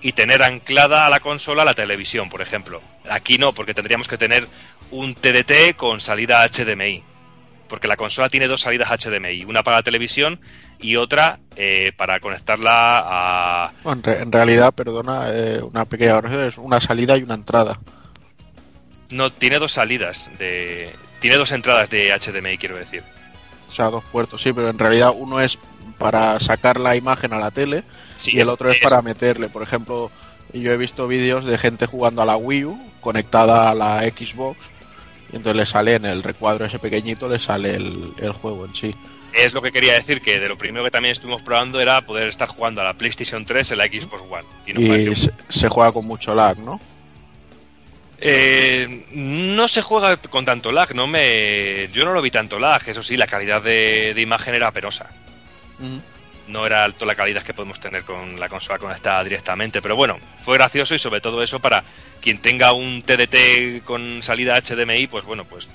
y 0.00 0.12
tener 0.12 0.42
anclada 0.42 1.04
a 1.06 1.10
la 1.10 1.20
consola 1.20 1.62
la 1.66 1.74
televisión, 1.74 2.30
por 2.30 2.40
ejemplo. 2.40 2.80
Aquí 3.10 3.36
no, 3.36 3.52
porque 3.52 3.74
tendríamos 3.74 4.08
que 4.08 4.16
tener 4.16 4.48
un 4.90 5.14
TDT 5.14 5.76
con 5.76 6.00
salida 6.00 6.42
HDMI. 6.48 7.04
Porque 7.68 7.88
la 7.88 7.96
consola 7.96 8.28
tiene 8.28 8.46
dos 8.48 8.60
salidas 8.62 8.88
HDMI, 8.90 9.44
una 9.44 9.62
para 9.62 9.78
la 9.78 9.82
televisión 9.82 10.40
y 10.78 10.96
otra 10.96 11.40
eh, 11.56 11.92
para 11.96 12.20
conectarla 12.20 12.98
a... 13.04 13.72
Bueno, 13.82 13.98
en, 13.98 14.02
re- 14.04 14.22
en 14.22 14.32
realidad, 14.32 14.72
perdona, 14.74 15.26
eh, 15.32 15.60
una 15.62 15.84
pequeña 15.84 16.20
es 16.46 16.58
una 16.58 16.80
salida 16.80 17.16
y 17.16 17.22
una 17.22 17.34
entrada. 17.34 17.78
No, 19.10 19.30
tiene 19.32 19.58
dos 19.58 19.72
salidas 19.72 20.30
de... 20.38 20.92
Tiene 21.20 21.36
dos 21.36 21.50
entradas 21.52 21.88
de 21.90 22.12
HDMI, 22.16 22.58
quiero 22.58 22.76
decir. 22.76 23.02
O 23.68 23.72
sea, 23.72 23.86
dos 23.86 24.04
puertos, 24.04 24.42
sí, 24.42 24.52
pero 24.52 24.68
en 24.68 24.78
realidad 24.78 25.12
uno 25.16 25.40
es 25.40 25.58
para 25.98 26.38
sacar 26.40 26.78
la 26.78 26.94
imagen 26.94 27.32
a 27.32 27.38
la 27.38 27.50
tele 27.50 27.82
Sí, 28.16 28.36
y 28.36 28.40
el 28.40 28.48
otro 28.48 28.70
es 28.70 28.78
para 28.78 29.02
meterle. 29.02 29.48
Por 29.48 29.62
ejemplo, 29.62 30.10
yo 30.52 30.70
he 30.72 30.76
visto 30.76 31.08
vídeos 31.08 31.44
de 31.46 31.58
gente 31.58 31.86
jugando 31.86 32.22
a 32.22 32.26
la 32.26 32.36
Wii 32.36 32.64
U 32.66 32.90
conectada 33.00 33.70
a 33.70 33.74
la 33.74 34.00
Xbox 34.02 34.70
y 35.32 35.36
entonces 35.36 35.56
le 35.56 35.66
sale 35.66 35.94
en 35.94 36.04
el 36.04 36.22
recuadro 36.22 36.64
ese 36.64 36.78
pequeñito, 36.78 37.28
le 37.28 37.38
sale 37.38 37.74
el, 37.74 38.12
el 38.18 38.32
juego 38.32 38.64
en 38.64 38.74
sí. 38.74 38.94
Es 39.32 39.52
lo 39.52 39.60
que 39.60 39.70
quería 39.70 39.92
decir, 39.92 40.22
que 40.22 40.40
de 40.40 40.48
lo 40.48 40.56
primero 40.56 40.84
que 40.84 40.90
también 40.90 41.12
estuvimos 41.12 41.42
probando 41.42 41.78
era 41.80 42.00
poder 42.06 42.26
estar 42.28 42.48
jugando 42.48 42.80
a 42.80 42.84
la 42.84 42.94
PlayStation 42.94 43.44
3 43.44 43.72
en 43.72 43.78
la 43.78 43.84
Xbox 43.84 44.22
One. 44.22 44.44
Y 44.66 44.72
nos 44.72 44.84
pareció 44.84 45.12
Y 45.12 45.16
se, 45.16 45.32
se 45.48 45.68
juega 45.68 45.92
con 45.92 46.06
mucho 46.06 46.34
lag, 46.34 46.58
¿no? 46.58 46.80
Eh, 48.18 49.04
no 49.12 49.68
se 49.68 49.82
juega 49.82 50.16
con 50.16 50.46
tanto 50.46 50.72
lag, 50.72 50.94
no 50.94 51.06
me, 51.06 51.88
yo 51.92 52.04
no 52.06 52.14
lo 52.14 52.22
vi 52.22 52.30
tanto 52.30 52.58
lag. 52.58 52.82
Eso 52.88 53.02
sí, 53.02 53.16
la 53.16 53.26
calidad 53.26 53.62
de, 53.62 54.14
de 54.14 54.20
imagen 54.22 54.54
era 54.54 54.72
penosa. 54.72 55.10
Ujú. 55.78 56.00
No 56.48 56.64
era 56.64 56.84
alto 56.84 57.04
la 57.06 57.14
calidad 57.16 57.42
que 57.42 57.54
podemos 57.54 57.80
tener 57.80 58.04
con 58.04 58.38
la 58.38 58.48
consola 58.48 58.78
conectada 58.78 59.24
directamente, 59.24 59.82
pero 59.82 59.96
bueno, 59.96 60.18
fue 60.44 60.56
gracioso 60.56 60.94
y 60.94 60.98
sobre 60.98 61.20
todo 61.20 61.42
eso 61.42 61.58
para 61.60 61.82
quien 62.20 62.38
tenga 62.38 62.72
un 62.72 63.02
TDT 63.02 63.84
con 63.84 64.22
salida 64.22 64.56
HDMI, 64.60 65.08
pues 65.08 65.24
bueno, 65.24 65.44
pues, 65.44 65.68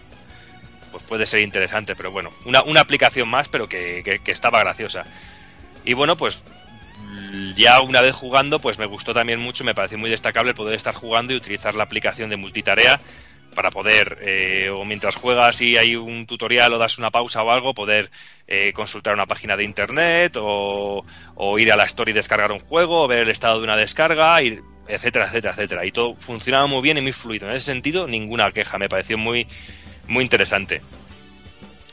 pues 0.92 1.04
puede 1.04 1.26
ser 1.26 1.42
interesante, 1.42 1.96
pero 1.96 2.12
bueno, 2.12 2.32
una, 2.46 2.64
una 2.64 2.80
aplicación 2.82 3.28
más, 3.28 3.50
pero 3.50 3.68
que, 3.68 4.02
que- 4.04 4.20
que 4.20 4.32
estaba 4.32 4.60
graciosa. 4.62 5.04
Y 5.84 5.94
bueno, 5.94 6.16
pues 6.16 6.44
ya 7.56 7.82
una 7.82 8.00
vez 8.02 8.16
jugando, 8.16 8.60
pues 8.60 8.78
me 8.78 8.86
gustó 8.86 9.14
también 9.14 9.40
mucho, 9.40 9.64
me 9.66 9.76
pareció 9.76 9.98
muy 9.98 10.10
destacable 10.10 10.52
el 10.52 10.56
poder 10.56 10.76
estar 10.76 10.94
jugando 10.94 11.34
y 11.34 11.38
utilizar 11.38 11.76
la 11.76 11.84
aplicación 11.84 12.30
de 12.30 12.38
multitarea 12.38 13.00
para 13.56 13.72
poder, 13.72 14.18
eh, 14.22 14.70
o 14.74 14.86
mientras 14.86 15.16
juegas 15.16 15.62
y 15.62 15.78
hay 15.78 15.96
un 15.96 16.26
tutorial 16.26 16.74
o 16.74 16.78
das 16.78 16.98
una 16.98 17.12
pausa 17.12 17.44
o 17.44 17.52
algo, 17.52 17.74
poder 17.74 18.10
eh, 18.48 18.72
consultar 18.74 19.14
una 19.14 19.26
página 19.26 19.58
de 19.58 19.64
internet 19.64 20.38
o, 20.38 21.06
o 21.36 21.60
ir 21.60 21.72
a 21.72 21.76
la 21.76 21.86
story 21.86 22.12
y 22.12 22.14
descargar 22.16 22.52
un 22.52 22.60
juego, 22.60 23.04
o 23.04 23.08
ver 23.08 23.24
el 23.24 23.30
estado 23.30 23.60
de 23.60 23.64
una 23.66 23.76
descarga, 23.78 24.42
ir, 24.42 24.64
etcétera, 24.88 25.26
etcétera, 25.26 25.54
etcétera. 25.54 25.86
Y 25.86 25.92
todo 25.92 26.16
funcionaba 26.18 26.68
muy 26.68 26.82
bien 26.82 26.98
y 26.98 27.02
muy 27.02 27.12
fluido. 27.12 27.48
En 27.50 27.56
ese 27.56 27.66
sentido, 27.66 28.08
ninguna 28.08 28.52
queja, 28.52 28.78
me 28.78 28.90
pareció 28.90 29.18
muy, 29.18 29.48
muy 30.08 30.24
interesante. 30.24 30.82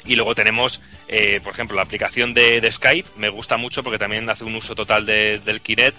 Y 0.06 0.16
luego 0.16 0.34
tenemos, 0.34 0.80
eh, 1.06 1.40
por 1.42 1.52
ejemplo, 1.52 1.76
la 1.76 1.82
aplicación 1.82 2.32
de, 2.32 2.66
Skype, 2.70 3.08
me 3.16 3.28
gusta 3.28 3.56
mucho 3.58 3.82
porque 3.82 3.98
también 3.98 4.28
hace 4.30 4.44
un 4.44 4.54
uso 4.54 4.74
total 4.74 5.04
de- 5.04 5.38
del 5.40 5.60
Kinect 5.60 5.96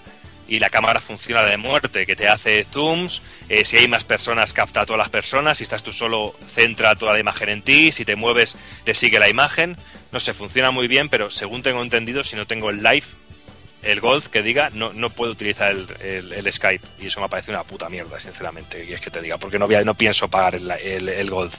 y 0.50 0.58
la 0.58 0.68
cámara 0.68 1.00
funciona 1.00 1.44
de 1.44 1.56
muerte, 1.56 2.04
que 2.04 2.16
te 2.16 2.28
hace 2.28 2.64
zooms, 2.64 3.22
eh, 3.48 3.64
si 3.64 3.76
hay 3.76 3.86
más 3.86 4.02
personas 4.02 4.52
capta 4.52 4.80
a 4.80 4.86
todas 4.86 4.98
las 4.98 5.08
personas, 5.08 5.58
si 5.58 5.62
estás 5.62 5.84
tú 5.84 5.92
solo 5.92 6.34
centra 6.44 6.96
toda 6.96 7.12
la 7.12 7.20
imagen 7.20 7.48
en 7.48 7.62
ti, 7.62 7.92
si 7.92 8.04
te 8.04 8.16
mueves 8.16 8.56
te 8.84 8.92
sigue 8.92 9.20
la 9.20 9.28
imagen, 9.28 9.76
no 10.10 10.18
sé, 10.18 10.34
funciona 10.34 10.72
muy 10.72 10.88
bien, 10.88 11.08
pero 11.08 11.30
según 11.30 11.62
tengo 11.62 11.80
entendido, 11.82 12.24
si 12.24 12.34
no 12.34 12.48
tengo 12.48 12.68
el 12.68 12.82
live, 12.82 13.06
el 13.82 14.00
Gold 14.00 14.26
que 14.26 14.42
diga 14.42 14.70
no, 14.70 14.92
no 14.92 15.10
puedo 15.10 15.32
utilizar 15.32 15.70
el, 15.70 16.52
Skype 16.52 16.86
y 16.98 17.06
eso 17.06 17.20
me 17.20 17.28
parece 17.28 17.52
una 17.52 17.62
puta 17.62 17.88
mierda, 17.88 18.18
sinceramente. 18.18 18.84
Y 18.84 18.92
es 18.92 19.00
que 19.00 19.10
te 19.10 19.22
diga, 19.22 19.38
porque 19.38 19.58
no, 19.58 19.68
voy 19.68 19.82
no 19.84 19.94
pienso 19.94 20.28
pagar 20.28 20.56
el, 20.56 20.68
el, 21.08 21.30
Gold. 21.30 21.54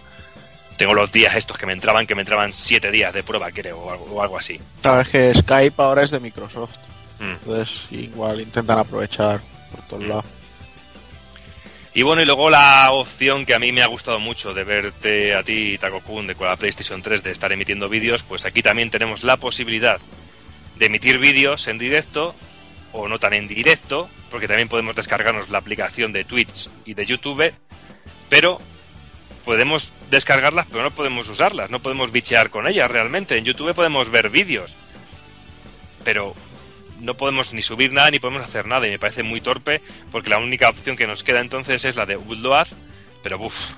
Tengo 0.78 0.94
los 0.94 1.12
días 1.12 1.36
estos 1.36 1.58
que 1.58 1.66
me 1.66 1.74
entraban, 1.74 2.06
que 2.06 2.14
me 2.14 2.22
entraban 2.22 2.52
siete 2.52 2.92
días 2.92 3.14
de 3.14 3.24
prueba, 3.24 3.52
creo, 3.52 3.80
o 3.80 3.92
algo, 3.92 4.06
o 4.06 4.22
algo 4.22 4.38
así. 4.38 4.60
Claro, 4.82 5.02
es 5.02 5.10
que 5.10 5.34
Skype 5.34 5.82
ahora 5.82 6.04
es 6.04 6.12
de 6.12 6.20
Microsoft. 6.20 6.78
Mm. 7.22 7.34
Entonces, 7.34 7.88
igual 7.92 8.42
intentan 8.42 8.80
aprovechar 8.80 9.42
por 9.70 9.88
todos 9.88 10.04
lados. 10.04 10.26
Y 11.94 12.04
bueno, 12.04 12.22
y 12.22 12.26
luego 12.26 12.50
la 12.50 12.90
opción 12.92 13.46
que 13.46 13.54
a 13.54 13.60
mí 13.60 13.72
me 13.72 13.82
ha 13.82 13.88
gustado 13.88 14.18
mucho 14.20 14.54
de 14.54 14.64
verte 14.64 15.36
a 15.36 15.44
ti, 15.44 15.78
Takokun, 15.78 16.26
de 16.26 16.36
con 16.36 16.48
la 16.48 16.56
PlayStation 16.56 17.02
3, 17.02 17.22
de 17.22 17.32
estar 17.32 17.52
emitiendo 17.52 17.90
vídeos, 17.90 18.24
pues 18.24 18.46
aquí 18.46 18.62
también 18.62 18.90
tenemos 18.90 19.24
la 19.24 19.38
posibilidad 19.38 20.00
de 20.78 20.86
emitir 20.86 21.20
vídeos 21.20 21.68
en 21.68 21.78
directo 21.78 22.34
o 22.94 23.08
no 23.08 23.20
tan 23.20 23.34
en 23.34 23.48
directo, 23.48 24.10
porque 24.30 24.48
también 24.48 24.70
podemos 24.70 24.96
descargarnos 24.96 25.50
la 25.50 25.58
aplicación 25.58 26.14
de 26.14 26.24
Twitch 26.24 26.70
y 26.86 26.94
de 26.94 27.06
YouTube, 27.06 27.54
pero 28.30 28.60
podemos 29.44 29.92
descargarlas, 30.10 30.68
pero 30.72 30.84
no 30.84 30.92
podemos 30.92 31.28
usarlas, 31.28 31.70
no 31.70 31.82
podemos 31.82 32.12
bichear 32.14 32.50
con 32.50 32.68
ellas 32.68 32.90
realmente. 32.90 33.38
En 33.38 33.44
YouTube 33.44 33.76
podemos 33.76 34.10
ver 34.10 34.30
vídeos, 34.30 34.76
pero 36.06 36.36
no 37.02 37.18
podemos 37.18 37.54
ni 37.54 37.62
subir 37.62 37.92
nada 37.92 38.12
ni 38.12 38.20
podemos 38.20 38.46
hacer 38.46 38.66
nada 38.68 38.88
y 38.88 38.92
me 38.92 39.00
parece 39.00 39.24
muy 39.24 39.42
torpe 39.42 39.82
porque 40.12 40.30
la 40.30 40.38
única 40.38 40.70
opción 40.70 40.96
que 40.96 41.08
nos 41.08 41.24
queda 41.24 41.42
entonces 41.42 41.84
es 41.86 41.96
la 41.96 42.06
de 42.06 42.18
Upload, 42.18 42.68
pero 43.24 43.40
uff, 43.40 43.74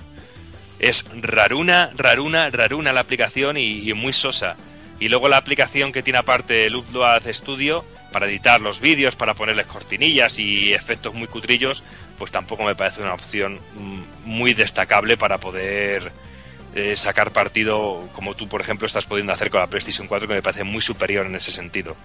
es 0.78 1.06
raruna, 1.20 1.90
raruna, 1.96 2.50
raruna 2.50 2.92
la 2.92 3.00
aplicación 3.00 3.56
y, 3.56 3.88
y 3.88 3.94
muy 3.94 4.12
sosa. 4.12 4.56
Y 5.00 5.08
luego 5.08 5.28
la 5.28 5.38
aplicación 5.38 5.92
que 5.92 6.02
tiene 6.02 6.18
aparte 6.18 6.66
el 6.66 6.76
Upload 6.76 7.22
Studio 7.32 7.84
para 8.12 8.26
editar 8.26 8.60
los 8.60 8.80
vídeos, 8.80 9.16
para 9.16 9.34
ponerles 9.34 9.66
cortinillas 9.66 10.38
y 10.38 10.72
efectos 10.72 11.14
muy 11.14 11.26
cutrillos, 11.26 11.82
pues 12.16 12.30
tampoco 12.30 12.62
me 12.62 12.76
parece 12.76 13.02
una 13.02 13.12
opción 13.12 13.58
mm, 13.74 14.02
muy 14.24 14.54
destacable 14.54 15.16
para 15.16 15.38
poder 15.38 16.12
eh, 16.76 16.94
sacar 16.96 17.32
partido 17.32 18.08
como 18.12 18.34
tú, 18.34 18.48
por 18.48 18.60
ejemplo, 18.60 18.86
estás 18.86 19.04
pudiendo 19.04 19.32
hacer 19.32 19.50
con 19.50 19.60
la 19.60 19.66
PlayStation 19.66 20.06
4, 20.06 20.28
que 20.28 20.34
me 20.34 20.42
parece 20.42 20.64
muy 20.64 20.80
superior 20.80 21.26
en 21.26 21.34
ese 21.34 21.50
sentido. 21.50 21.96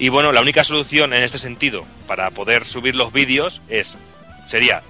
Y 0.00 0.08
bueno, 0.08 0.32
la 0.32 0.40
única 0.40 0.64
solución 0.64 1.12
en 1.12 1.22
este 1.22 1.36
sentido 1.36 1.84
para 2.06 2.30
poder 2.30 2.64
subir 2.64 2.96
los 2.96 3.12
vídeos 3.12 3.60
es 3.68 3.98
sería 4.46 4.82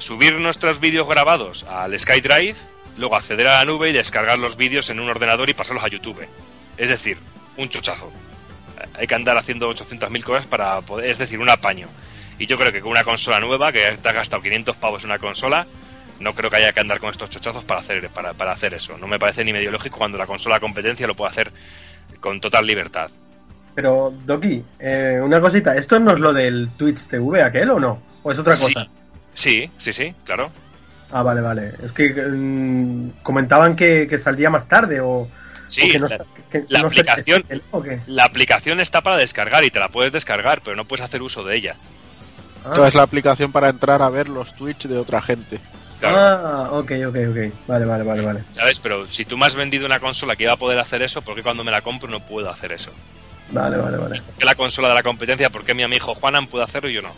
subir 0.00 0.40
nuestros 0.40 0.80
vídeos 0.80 1.06
grabados 1.06 1.62
al 1.68 1.96
SkyDrive, 1.96 2.56
luego 2.96 3.14
acceder 3.14 3.46
a 3.46 3.58
la 3.58 3.64
nube 3.64 3.90
y 3.90 3.92
descargar 3.92 4.40
los 4.40 4.56
vídeos 4.56 4.90
en 4.90 4.98
un 4.98 5.08
ordenador 5.08 5.48
y 5.48 5.54
pasarlos 5.54 5.84
a 5.84 5.88
YouTube. 5.88 6.26
Es 6.76 6.88
decir, 6.88 7.18
un 7.56 7.68
chochazo. 7.68 8.10
Hay 8.98 9.06
que 9.06 9.14
andar 9.14 9.36
haciendo 9.36 9.70
800.000 9.72 10.24
cosas 10.24 10.46
para 10.46 10.80
poder, 10.80 11.08
es 11.08 11.18
decir, 11.18 11.38
un 11.38 11.48
apaño. 11.48 11.86
Y 12.40 12.46
yo 12.46 12.58
creo 12.58 12.72
que 12.72 12.80
con 12.80 12.90
una 12.90 13.04
consola 13.04 13.38
nueva, 13.38 13.70
que 13.70 13.98
te 14.02 14.08
ha 14.08 14.12
gastado 14.12 14.42
500 14.42 14.76
pavos 14.78 15.04
en 15.04 15.10
una 15.10 15.20
consola, 15.20 15.68
no 16.18 16.34
creo 16.34 16.50
que 16.50 16.56
haya 16.56 16.72
que 16.72 16.80
andar 16.80 16.98
con 16.98 17.10
estos 17.10 17.30
chochazos 17.30 17.64
para 17.64 17.78
hacer, 17.78 18.10
para, 18.10 18.34
para 18.34 18.50
hacer 18.50 18.74
eso. 18.74 18.98
No 18.98 19.06
me 19.06 19.20
parece 19.20 19.44
ni 19.44 19.52
medio 19.52 19.70
lógico 19.70 19.98
cuando 19.98 20.18
la 20.18 20.26
consola 20.26 20.58
competencia 20.58 21.06
lo 21.06 21.14
puede 21.14 21.30
hacer 21.30 21.52
con 22.18 22.40
total 22.40 22.66
libertad. 22.66 23.12
Pero, 23.74 24.12
Doki, 24.26 24.62
eh, 24.78 25.20
una 25.22 25.40
cosita, 25.40 25.76
¿esto 25.76 25.98
no 26.00 26.12
es 26.12 26.20
lo 26.20 26.32
del 26.32 26.70
Twitch 26.76 27.06
TV 27.06 27.42
aquel 27.42 27.70
o 27.70 27.80
no? 27.80 28.02
¿O 28.22 28.32
es 28.32 28.38
otra 28.38 28.52
Sí. 28.54 28.74
cosa? 28.74 28.88
Sí, 29.32 29.70
sí, 29.78 29.92
sí, 29.92 30.14
claro. 30.24 30.50
Ah, 31.12 31.22
vale, 31.22 31.40
vale. 31.40 31.72
Es 31.82 31.92
que 31.92 32.10
mm, 32.12 33.22
comentaban 33.22 33.74
que, 33.76 34.06
que 34.08 34.18
saldría 34.18 34.50
más 34.50 34.68
tarde 34.68 35.00
o, 35.00 35.28
Sí, 35.66 35.82
o 35.88 35.92
que 35.92 35.98
no, 35.98 36.08
la, 36.08 36.14
está- 36.16 36.26
que 36.50 36.64
la 36.68 36.80
no 36.82 36.88
está 36.88 37.00
aplicación- 37.02 37.40
accesible, 37.42 37.62
¿o 37.70 37.82
qué? 37.82 38.00
la 38.06 38.24
aplicación 38.24 38.80
está 38.80 39.02
para 39.02 39.16
descargar 39.16 39.64
y 39.64 39.70
te 39.70 39.78
la 39.78 39.88
puedes 39.88 40.12
descargar, 40.12 40.62
pero 40.62 40.76
no 40.76 40.84
puedes 40.86 41.04
hacer 41.04 41.22
uso 41.22 41.44
de 41.44 41.56
ella. 41.56 41.76
Ah, 42.64 42.66
Entonces, 42.66 42.94
la 42.94 43.02
aplicación 43.02 43.52
para 43.52 43.68
entrar 43.70 44.02
a 44.02 44.10
ver 44.10 44.28
los 44.28 44.54
Twitch 44.54 44.86
de 44.86 44.98
otra 44.98 45.22
gente. 45.22 45.58
Claro, 46.00 46.16
ah, 46.18 46.68
ok, 46.72 46.92
ok, 47.08 47.16
ok. 47.30 47.68
Vale, 47.68 47.84
vale, 47.86 48.04
vale, 48.04 48.22
vale. 48.22 48.44
¿Sabes? 48.50 48.80
Pero 48.80 49.06
si 49.08 49.24
tú 49.24 49.36
me 49.38 49.46
has 49.46 49.54
vendido 49.54 49.86
una 49.86 50.00
consola 50.00 50.34
que 50.36 50.44
iba 50.44 50.52
a 50.52 50.56
poder 50.58 50.78
hacer 50.78 51.02
eso, 51.02 51.22
¿por 51.22 51.34
qué 51.36 51.42
cuando 51.42 51.62
me 51.64 51.70
la 51.70 51.82
compro 51.82 52.08
no 52.10 52.20
puedo 52.24 52.50
hacer 52.50 52.72
eso? 52.72 52.90
Vale, 53.50 53.76
vale, 53.76 53.96
vale. 53.96 54.20
¿Por 54.20 54.34
qué 54.34 54.44
la 54.44 54.54
consola 54.54 54.88
de 54.88 54.94
la 54.94 55.02
competencia, 55.02 55.50
por 55.50 55.64
qué 55.64 55.74
mi 55.74 55.82
amigo 55.82 56.14
Juanan 56.14 56.46
puede 56.46 56.64
hacerlo 56.64 56.88
y 56.88 56.94
yo 56.94 57.02
no? 57.02 57.12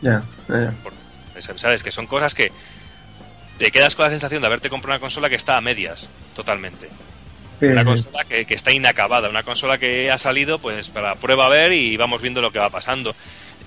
Ya, 0.00 0.22
ya, 0.48 0.72
ya. 1.36 1.40
¿Sabes? 1.56 1.82
Que 1.82 1.90
son 1.90 2.06
cosas 2.06 2.34
que 2.34 2.52
te 3.58 3.70
quedas 3.70 3.94
con 3.94 4.04
la 4.04 4.10
sensación 4.10 4.40
de 4.40 4.46
haberte 4.46 4.70
comprado 4.70 4.96
una 4.96 5.00
consola 5.00 5.28
que 5.28 5.34
está 5.36 5.56
a 5.56 5.60
medias, 5.60 6.08
totalmente. 6.34 6.88
Sí, 7.60 7.66
Una 7.66 7.82
sí. 7.82 7.86
consola 7.86 8.24
que, 8.24 8.44
que 8.46 8.54
está 8.54 8.72
inacabada, 8.72 9.28
una 9.28 9.42
consola 9.42 9.78
que 9.78 10.10
ha 10.10 10.18
salido 10.18 10.58
pues 10.58 10.90
para 10.90 11.14
prueba 11.16 11.46
a 11.46 11.48
ver 11.48 11.72
y 11.72 11.96
vamos 11.96 12.20
viendo 12.22 12.40
lo 12.40 12.50
que 12.52 12.58
va 12.58 12.70
pasando. 12.70 13.14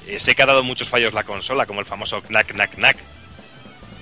Eh, 0.06 0.20
sé 0.20 0.36
que 0.36 0.44
ha 0.44 0.46
dado 0.46 0.64
muchos 0.64 0.88
fallos 0.90 1.14
la 1.14 1.24
consola, 1.24 1.66
como 1.66 1.80
el 1.80 1.86
famoso 1.86 2.22
knack, 2.22 2.54
knack, 2.54 2.76
knack. 2.76 2.98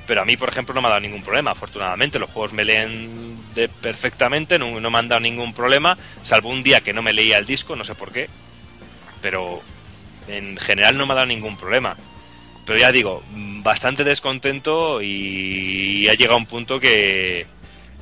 Pero 0.08 0.22
a 0.22 0.26
mí, 0.26 0.38
por 0.38 0.50
ejemplo, 0.50 0.74
no 0.76 0.82
me 0.82 0.88
ha 0.88 0.91
dado 0.91 1.02
ningún 1.02 1.24
problema, 1.24 1.52
afortunadamente. 1.52 2.20
Los 2.20 2.30
juegos 2.30 2.54
me 2.54 2.63
leen 2.63 3.39
perfectamente, 3.82 4.60
no, 4.60 4.80
no 4.80 4.91
me 4.91 5.00
han 5.00 5.08
dado 5.08 5.22
ningún 5.22 5.54
problema, 5.54 5.98
salvo 6.22 6.50
un 6.50 6.63
día 6.63 6.82
que 6.82 6.94
no 6.94 7.02
me 7.02 7.13
leía 7.13 7.38
el 7.38 7.46
disco, 7.46 7.76
no 7.76 7.84
sé 7.84 7.96
por 7.96 8.12
qué. 8.12 8.30
Pero 9.22 9.62
en 10.28 10.58
general 10.58 10.98
no 10.98 11.06
me 11.06 11.13
ha 11.13 11.15
dado 11.15 11.28
ningún 11.28 11.58
problema. 11.58 11.98
Pero 12.65 12.80
ya 12.80 12.91
digo, 12.91 13.24
bastante 13.32 14.04
descontento 14.04 15.02
y 15.02 16.08
ha 16.08 16.13
llegado 16.15 16.38
un 16.38 16.48
punto 16.48 16.80
que, 16.80 17.46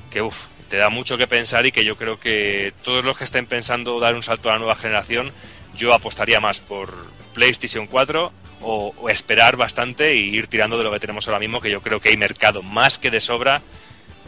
que 0.09 0.27
te 0.69 0.77
da 0.77 0.89
mucho 0.89 1.17
que 1.17 1.27
pensar 1.27 1.65
y 1.65 1.71
que 1.71 1.83
yo 1.83 1.97
creo 1.97 2.19
que 2.19 2.73
todos 2.81 3.03
los 3.03 3.17
que 3.17 3.25
estén 3.25 3.45
pensando 3.45 3.99
dar 3.99 4.15
un 4.15 4.23
salto 4.23 4.49
a 4.49 4.53
la 4.53 4.59
nueva 4.59 4.75
generación, 4.75 5.31
yo 5.75 5.93
apostaría 5.93 6.39
más 6.39 6.61
por 6.61 6.93
PlayStation 7.33 7.87
4 7.87 8.31
o, 8.61 8.93
o 8.97 9.09
esperar 9.09 9.57
bastante 9.57 10.15
y 10.15 10.35
ir 10.35 10.47
tirando 10.47 10.77
de 10.77 10.83
lo 10.83 10.91
que 10.91 10.99
tenemos 10.99 11.27
ahora 11.27 11.39
mismo, 11.39 11.59
que 11.59 11.69
yo 11.69 11.81
creo 11.81 11.99
que 11.99 12.09
hay 12.09 12.17
mercado 12.17 12.61
más 12.61 12.97
que 12.97 13.11
de 13.11 13.19
sobra 13.21 13.61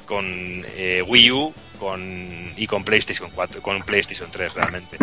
con 0.05 0.25
eh, 0.75 1.03
Wii 1.07 1.31
U 1.31 1.53
con, 1.79 2.53
y 2.57 2.67
con 2.67 2.83
PlayStation 2.83 3.29
4, 3.33 3.61
con 3.61 3.79
PlayStation 3.79 4.29
3 4.31 4.53
realmente. 4.55 4.97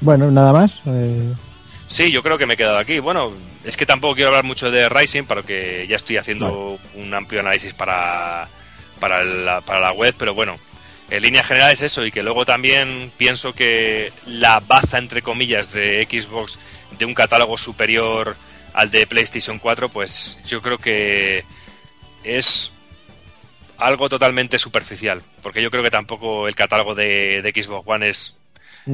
Bueno, 0.00 0.30
nada 0.30 0.52
más. 0.52 0.80
eh, 0.86 1.34
Sí, 1.86 2.12
yo 2.12 2.22
creo 2.22 2.36
que 2.36 2.44
me 2.46 2.54
he 2.54 2.56
quedado 2.56 2.76
aquí. 2.78 2.98
Bueno, 3.00 3.32
es 3.64 3.76
que 3.78 3.86
tampoco 3.86 4.14
quiero 4.14 4.28
hablar 4.28 4.44
mucho 4.44 4.70
de 4.70 4.88
Rising, 4.90 5.24
para 5.24 5.42
que 5.42 5.86
ya 5.88 5.96
estoy 5.96 6.18
haciendo 6.18 6.78
un 6.94 7.14
amplio 7.14 7.40
análisis 7.40 7.72
para, 7.72 8.48
para, 9.00 9.24
la, 9.24 9.62
para 9.62 9.80
la 9.80 9.92
web, 9.92 10.14
pero 10.18 10.34
bueno, 10.34 10.58
en 11.10 11.22
línea 11.22 11.42
general 11.42 11.72
es 11.72 11.82
eso, 11.82 12.04
y 12.04 12.10
que 12.10 12.22
luego 12.22 12.44
también 12.44 13.12
pienso 13.16 13.54
que 13.54 14.12
la 14.26 14.60
baza, 14.60 14.98
entre 14.98 15.22
comillas, 15.22 15.72
de 15.72 16.06
Xbox 16.08 16.58
de 16.98 17.04
un 17.04 17.14
catálogo 17.14 17.56
superior 17.56 18.36
al 18.74 18.90
de 18.90 19.06
PlayStation 19.06 19.58
4, 19.58 19.88
pues 19.88 20.38
yo 20.46 20.60
creo 20.60 20.78
que 20.78 21.44
es 22.24 22.72
algo 23.76 24.08
totalmente 24.08 24.58
superficial, 24.58 25.22
porque 25.42 25.62
yo 25.62 25.70
creo 25.70 25.82
que 25.82 25.90
tampoco 25.90 26.48
el 26.48 26.54
catálogo 26.54 26.94
de, 26.94 27.42
de 27.42 27.62
Xbox 27.62 27.86
One 27.86 28.08
es 28.08 28.38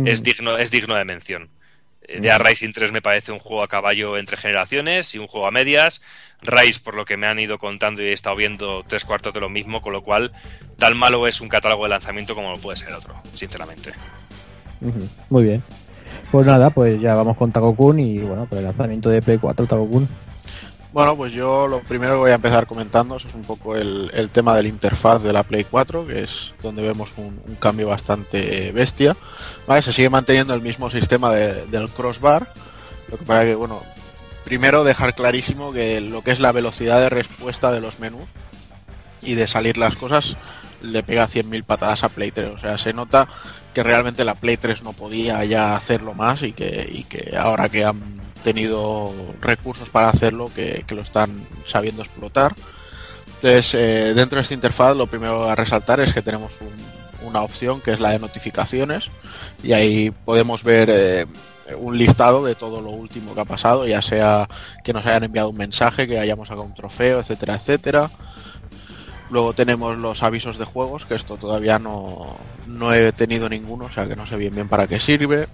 es 0.05 0.23
digno, 0.23 0.59
es 0.59 0.71
digno 0.71 0.95
de 0.95 1.05
mención. 1.05 1.49
Eh, 2.05 2.21
The 2.21 2.39
Rising 2.39 2.73
3 2.73 2.93
me 2.93 3.03
parece 3.03 3.33
un 3.33 3.39
juego 3.39 3.63
a 3.63 3.69
caballo 3.69 4.17
entre 4.17 4.37
generaciones 4.37 5.15
y 5.15 5.19
un 5.19 5.27
juego 5.27 5.47
a 5.47 5.51
medias. 5.51 6.03
Rise, 6.43 6.81
por 6.81 6.95
lo 6.95 7.05
que 7.05 7.17
me 7.17 7.27
han 7.27 7.39
ido 7.39 7.59
contando 7.59 8.03
y 8.03 8.07
he 8.07 8.13
estado 8.13 8.37
viendo 8.37 8.85
tres 8.87 9.05
cuartos 9.05 9.33
de 9.33 9.41
lo 9.41 9.49
mismo, 9.49 9.81
con 9.81 9.93
lo 9.93 10.03
cual 10.03 10.33
tan 10.79 10.97
malo 10.97 11.27
es 11.27 11.41
un 11.41 11.49
catálogo 11.49 11.85
de 11.85 11.91
lanzamiento 11.91 12.35
como 12.35 12.53
lo 12.53 12.59
puede 12.59 12.77
ser 12.77 12.93
otro, 12.93 13.15
sinceramente. 13.33 13.93
Muy 15.31 15.45
bien. 15.45 15.63
Pues 16.31 16.47
nada, 16.47 16.71
pues 16.71 17.01
ya 17.01 17.15
vamos 17.15 17.37
con 17.37 17.51
Takokun 17.53 17.99
y 18.01 18.19
bueno, 18.19 18.47
pues 18.49 18.59
el 18.59 18.67
lanzamiento 18.67 19.09
de 19.09 19.23
Play 19.23 19.39
4 19.39 19.67
Takokun. 19.67 20.09
Bueno, 20.95 21.17
pues 21.17 21.33
yo 21.33 21.67
lo 21.67 21.81
primero 21.83 22.13
que 22.15 22.21
voy 22.21 22.31
a 22.31 22.35
empezar 22.37 22.69
comentando 22.69 23.17
es 23.17 23.25
un 23.35 23.43
poco 23.43 23.75
el, 23.75 24.13
el 24.15 24.31
tema 24.31 24.55
de 24.55 24.63
la 24.63 24.69
interfaz 24.69 25.25
de 25.25 25.33
la 25.33 25.43
Play 25.43 25.65
4, 25.69 26.07
que 26.07 26.23
es 26.23 26.55
donde 26.63 26.83
vemos 26.87 27.13
un, 27.17 27.43
un 27.49 27.57
cambio 27.57 27.89
bastante 27.89 28.71
bestia. 28.71 29.17
¿Vale? 29.67 29.83
Se 29.83 29.93
sigue 29.93 30.09
manteniendo 30.09 30.55
el 30.55 30.61
mismo 30.63 30.91
sistema 30.91 31.33
de- 31.33 31.67
del 31.67 31.89
crossbar, 31.91 32.47
lo 33.09 33.19
que 33.19 33.25
pasa 33.25 33.43
que, 33.45 33.57
bueno, 33.57 33.83
primero 34.45 34.85
dejar 34.85 35.17
clarísimo 35.17 35.73
que 35.73 36.01
lo 36.01 36.23
que 36.23 36.31
es 36.31 36.39
la 36.39 36.53
velocidad 36.53 37.01
de 37.01 37.11
respuesta 37.11 37.73
de 37.73 37.81
los 37.81 37.99
menús 37.99 38.31
y 39.21 39.35
de 39.35 39.49
salir 39.49 39.77
las 39.79 39.97
cosas 39.97 40.37
le 40.81 41.03
pega 41.03 41.27
100.000 41.27 41.65
patadas 41.65 42.05
a 42.05 42.09
Play 42.09 42.31
3. 42.31 42.51
O 42.55 42.59
sea, 42.59 42.79
se 42.79 42.93
nota 42.93 43.27
que 43.73 43.83
realmente 43.83 44.25
la 44.25 44.37
Play 44.37 44.59
3 44.59 44.85
no 44.85 44.93
podía 44.93 45.43
ya 45.45 45.75
hacerlo 45.75 46.15
más 46.15 46.43
y 46.43 46.53
que, 46.53 46.87
y 46.89 47.03
que 47.03 47.37
ahora 47.37 47.69
que 47.69 47.85
han 47.85 48.23
tenido 48.45 49.13
recursos 49.41 49.91
para 49.91 50.09
hacerlo, 50.11 50.53
que, 50.55 50.85
lo 50.91 51.03
están 51.03 51.49
sabiendo 51.67 52.03
explotar. 52.03 52.55
Entonces, 53.35 53.75
eh, 53.75 54.15
dentro 54.15 54.37
de 54.37 54.43
esta 54.43 54.55
interfaz, 54.55 54.97
lo 54.97 55.09
primero 55.09 55.49
a 55.51 55.57
resaltar 55.57 55.99
es 55.99 56.15
que 56.15 56.23
tenemos 56.23 56.61
un- 56.61 57.27
una 57.27 57.43
opción 57.43 57.81
que 57.81 57.93
es 57.93 58.01
la 58.01 58.11
de 58.11 58.19
notificaciones 58.21 59.11
y 59.63 59.73
ahí 59.73 60.11
podemos 60.25 60.63
ver 60.63 60.89
eh, 60.93 61.27
un 61.79 61.97
listado 61.97 62.45
de 62.45 62.55
todo 62.55 62.81
lo 62.83 62.91
último 62.91 63.35
que 63.35 63.41
ha 63.41 63.45
pasado, 63.47 63.87
ya 63.87 64.03
sea 64.03 64.47
que 64.85 64.93
nos 64.93 65.05
hayan 65.07 65.25
enviado 65.25 65.49
un 65.49 65.57
mensaje, 65.57 66.07
que 66.07 66.19
hayamos 66.19 66.49
sacado 66.49 66.67
un 66.67 66.75
trofeo, 66.75 67.19
etcétera, 67.21 67.55
etcétera. 67.55 68.11
Luego 69.31 69.55
tenemos 69.55 69.97
los 69.97 70.23
avisos 70.23 70.59
de 70.59 70.67
juegos, 70.67 71.07
que 71.07 71.15
esto 71.15 71.39
todavía 71.39 71.79
no, 71.79 72.37
no 72.67 72.93
he 72.93 73.11
tenido 73.13 73.49
ninguno, 73.49 73.87
o 73.87 73.91
sea 73.91 74.07
que 74.07 74.15
no 74.17 74.27
sé 74.27 74.37
bien 74.37 74.55
bien 74.55 74.69
para 74.69 74.87
qué 74.87 75.01
sirve. 75.01 75.49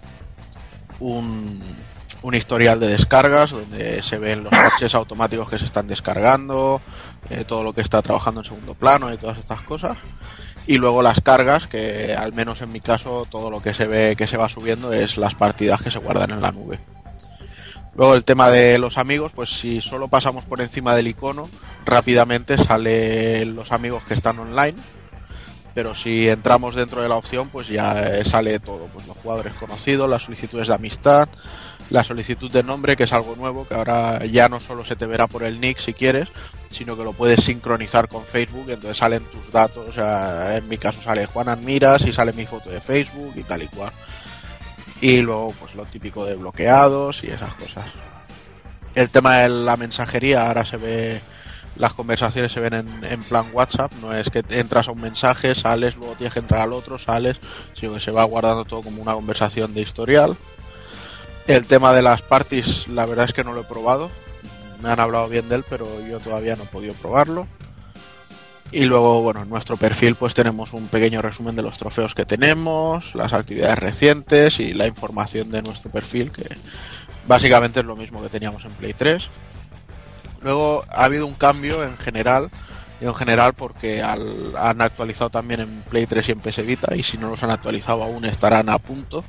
Un, 0.98 1.58
un 2.22 2.34
historial 2.34 2.80
de 2.80 2.88
descargas 2.88 3.50
donde 3.50 4.02
se 4.02 4.18
ven 4.18 4.44
los 4.44 4.50
parches 4.50 4.94
automáticos 4.94 5.48
que 5.48 5.58
se 5.58 5.64
están 5.64 5.86
descargando, 5.86 6.82
eh, 7.30 7.44
todo 7.44 7.62
lo 7.62 7.72
que 7.72 7.80
está 7.80 8.02
trabajando 8.02 8.40
en 8.40 8.46
segundo 8.46 8.74
plano 8.74 9.12
y 9.12 9.16
todas 9.16 9.38
estas 9.38 9.62
cosas. 9.62 9.96
Y 10.66 10.76
luego 10.76 11.02
las 11.02 11.20
cargas, 11.20 11.66
que 11.66 12.14
al 12.14 12.32
menos 12.32 12.60
en 12.60 12.70
mi 12.70 12.80
caso 12.80 13.26
todo 13.28 13.50
lo 13.50 13.62
que 13.62 13.74
se 13.74 13.86
ve 13.86 14.14
que 14.16 14.26
se 14.26 14.36
va 14.36 14.48
subiendo 14.48 14.92
es 14.92 15.16
las 15.16 15.34
partidas 15.34 15.82
que 15.82 15.90
se 15.90 15.98
guardan 15.98 16.30
en 16.30 16.42
la 16.42 16.52
nube. 16.52 16.80
Luego 17.94 18.14
el 18.14 18.24
tema 18.24 18.50
de 18.50 18.78
los 18.78 18.98
amigos, 18.98 19.32
pues 19.34 19.50
si 19.50 19.80
solo 19.80 20.08
pasamos 20.08 20.44
por 20.44 20.60
encima 20.60 20.94
del 20.94 21.08
icono, 21.08 21.50
rápidamente 21.84 22.56
salen 22.56 23.56
los 23.56 23.72
amigos 23.72 24.04
que 24.04 24.14
están 24.14 24.38
online. 24.38 24.76
Pero 25.74 25.94
si 25.94 26.28
entramos 26.28 26.74
dentro 26.74 27.02
de 27.02 27.08
la 27.08 27.16
opción, 27.16 27.48
pues 27.48 27.68
ya 27.68 28.02
eh, 28.02 28.24
sale 28.24 28.58
todo, 28.58 28.88
pues 28.88 29.06
los 29.06 29.16
jugadores 29.16 29.54
conocidos, 29.54 30.10
las 30.10 30.22
solicitudes 30.22 30.68
de 30.68 30.74
amistad, 30.74 31.28
la 31.90 32.04
solicitud 32.04 32.50
de 32.50 32.62
nombre, 32.62 32.96
que 32.96 33.02
es 33.02 33.12
algo 33.12 33.34
nuevo, 33.36 33.66
que 33.66 33.74
ahora 33.74 34.24
ya 34.24 34.48
no 34.48 34.60
solo 34.60 34.84
se 34.84 34.96
te 34.96 35.06
verá 35.06 35.26
por 35.26 35.42
el 35.42 35.60
nick 35.60 35.78
si 35.78 35.92
quieres, 35.92 36.28
sino 36.70 36.96
que 36.96 37.02
lo 37.02 37.12
puedes 37.12 37.44
sincronizar 37.44 38.08
con 38.08 38.24
Facebook, 38.24 38.70
entonces 38.70 38.96
salen 38.96 39.24
tus 39.24 39.50
datos, 39.50 39.88
o 39.88 39.92
sea, 39.92 40.56
en 40.56 40.68
mi 40.68 40.78
caso 40.78 41.02
sale 41.02 41.26
Juan 41.26 41.48
Admiras 41.48 42.06
y 42.06 42.12
sale 42.12 42.32
mi 42.32 42.46
foto 42.46 42.70
de 42.70 42.80
Facebook 42.80 43.32
y 43.36 43.42
tal 43.42 43.62
y 43.62 43.66
cual. 43.68 43.92
Y 45.00 45.20
luego, 45.20 45.52
pues 45.58 45.74
lo 45.74 45.84
típico 45.84 46.24
de 46.24 46.36
bloqueados 46.36 47.24
y 47.24 47.28
esas 47.28 47.54
cosas. 47.56 47.86
El 48.94 49.10
tema 49.10 49.38
de 49.38 49.48
la 49.48 49.76
mensajería, 49.76 50.46
ahora 50.46 50.64
se 50.64 50.76
ve, 50.76 51.22
las 51.74 51.94
conversaciones 51.94 52.52
se 52.52 52.60
ven 52.60 52.74
en, 52.74 53.04
en 53.04 53.24
plan 53.24 53.50
WhatsApp, 53.52 53.92
no 54.00 54.12
es 54.12 54.30
que 54.30 54.44
entras 54.50 54.86
a 54.86 54.92
un 54.92 55.00
mensaje, 55.00 55.56
sales, 55.56 55.96
luego 55.96 56.14
tienes 56.14 56.34
que 56.34 56.40
entrar 56.40 56.60
al 56.60 56.72
otro, 56.72 56.98
sales, 56.98 57.40
sino 57.74 57.94
que 57.94 58.00
se 58.00 58.12
va 58.12 58.22
guardando 58.24 58.64
todo 58.64 58.82
como 58.82 59.02
una 59.02 59.14
conversación 59.14 59.74
de 59.74 59.80
historial. 59.80 60.36
El 61.50 61.66
tema 61.66 61.92
de 61.92 62.00
las 62.00 62.22
parties, 62.22 62.86
la 62.86 63.06
verdad 63.06 63.24
es 63.24 63.32
que 63.32 63.42
no 63.42 63.52
lo 63.52 63.62
he 63.62 63.64
probado. 63.64 64.08
Me 64.80 64.88
han 64.88 65.00
hablado 65.00 65.28
bien 65.28 65.48
de 65.48 65.56
él, 65.56 65.64
pero 65.68 65.84
yo 66.06 66.20
todavía 66.20 66.54
no 66.54 66.62
he 66.62 66.66
podido 66.66 66.94
probarlo. 66.94 67.48
Y 68.70 68.84
luego, 68.84 69.20
bueno, 69.20 69.42
en 69.42 69.48
nuestro 69.48 69.76
perfil 69.76 70.14
pues 70.14 70.32
tenemos 70.32 70.72
un 70.74 70.86
pequeño 70.86 71.20
resumen 71.22 71.56
de 71.56 71.62
los 71.64 71.76
trofeos 71.76 72.14
que 72.14 72.24
tenemos, 72.24 73.16
las 73.16 73.32
actividades 73.32 73.80
recientes 73.80 74.60
y 74.60 74.74
la 74.74 74.86
información 74.86 75.50
de 75.50 75.62
nuestro 75.62 75.90
perfil, 75.90 76.30
que 76.30 76.56
básicamente 77.26 77.80
es 77.80 77.86
lo 77.86 77.96
mismo 77.96 78.22
que 78.22 78.28
teníamos 78.28 78.64
en 78.64 78.70
Play 78.74 78.92
3. 78.92 79.28
Luego 80.42 80.84
ha 80.88 81.02
habido 81.02 81.26
un 81.26 81.34
cambio 81.34 81.82
en 81.82 81.98
general, 81.98 82.52
en 83.08 83.14
general 83.14 83.54
porque 83.54 84.02
al- 84.02 84.54
han 84.56 84.80
actualizado 84.82 85.30
también 85.30 85.60
en 85.60 85.82
Play 85.82 86.06
3 86.06 86.28
y 86.28 86.32
en 86.32 86.40
PS 86.40 86.62
Vita, 86.62 86.94
y 86.96 87.02
si 87.02 87.18
no 87.18 87.30
los 87.30 87.42
han 87.42 87.50
actualizado 87.52 88.02
aún 88.02 88.24
estarán 88.24 88.68
a 88.68 88.78
punto, 88.78 89.24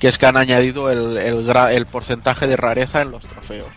que 0.00 0.08
es 0.08 0.18
que 0.18 0.26
han 0.26 0.36
añadido 0.36 0.90
el, 0.90 1.16
el 1.18 1.48
el 1.72 1.86
porcentaje 1.86 2.46
de 2.46 2.56
rareza 2.56 3.02
en 3.02 3.10
los 3.10 3.26
trofeos. 3.26 3.70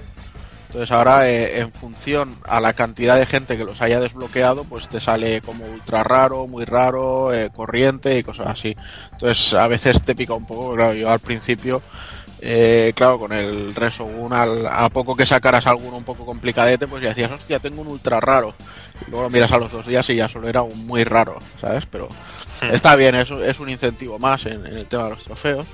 Entonces 0.67 0.91
ahora 0.91 1.29
eh, 1.29 1.59
en 1.59 1.73
función 1.73 2.39
a 2.47 2.61
la 2.61 2.71
cantidad 2.71 3.17
de 3.17 3.25
gente 3.25 3.57
que 3.57 3.65
los 3.65 3.81
haya 3.81 3.99
desbloqueado, 3.99 4.63
pues 4.63 4.87
te 4.87 5.01
sale 5.01 5.41
como 5.41 5.65
ultra 5.65 6.01
raro, 6.03 6.47
muy 6.47 6.63
raro, 6.63 7.33
eh, 7.33 7.49
corriente 7.51 8.17
y 8.17 8.23
cosas 8.23 8.47
así. 8.47 8.77
Entonces 9.11 9.53
a 9.53 9.67
veces 9.67 10.01
te 10.01 10.15
pica 10.15 10.33
un 10.33 10.45
poco, 10.45 10.77
yo 10.93 11.09
al 11.09 11.19
principio, 11.19 11.81
eh, 12.41 12.91
claro, 12.95 13.19
con 13.19 13.31
el 13.33 13.73
Resogun, 13.75 14.33
al, 14.33 14.65
a 14.65 14.89
poco 14.89 15.15
que 15.15 15.25
sacaras 15.25 15.67
alguno 15.67 15.97
un 15.97 16.03
poco 16.03 16.25
complicadete, 16.25 16.87
pues 16.87 17.03
ya 17.03 17.09
decías, 17.09 17.31
hostia, 17.31 17.59
tengo 17.59 17.81
un 17.81 17.87
ultra 17.87 18.19
raro. 18.19 18.55
Y 19.05 19.11
luego 19.11 19.23
lo 19.25 19.29
miras 19.29 19.51
a 19.51 19.57
los 19.59 19.71
dos 19.71 19.85
días 19.87 20.09
y 20.09 20.15
ya 20.15 20.27
solo 20.27 20.49
era 20.49 20.61
un 20.63 20.85
muy 20.87 21.03
raro, 21.03 21.37
¿sabes? 21.59 21.85
Pero 21.85 22.09
está 22.71 22.95
bien, 22.95 23.15
es, 23.15 23.29
es 23.31 23.59
un 23.59 23.69
incentivo 23.69 24.17
más 24.19 24.45
en- 24.47 24.65
en 24.65 24.77
el 24.77 24.87
tema 24.87 25.03
de 25.05 25.09
los 25.11 25.23
trofeos. 25.23 25.67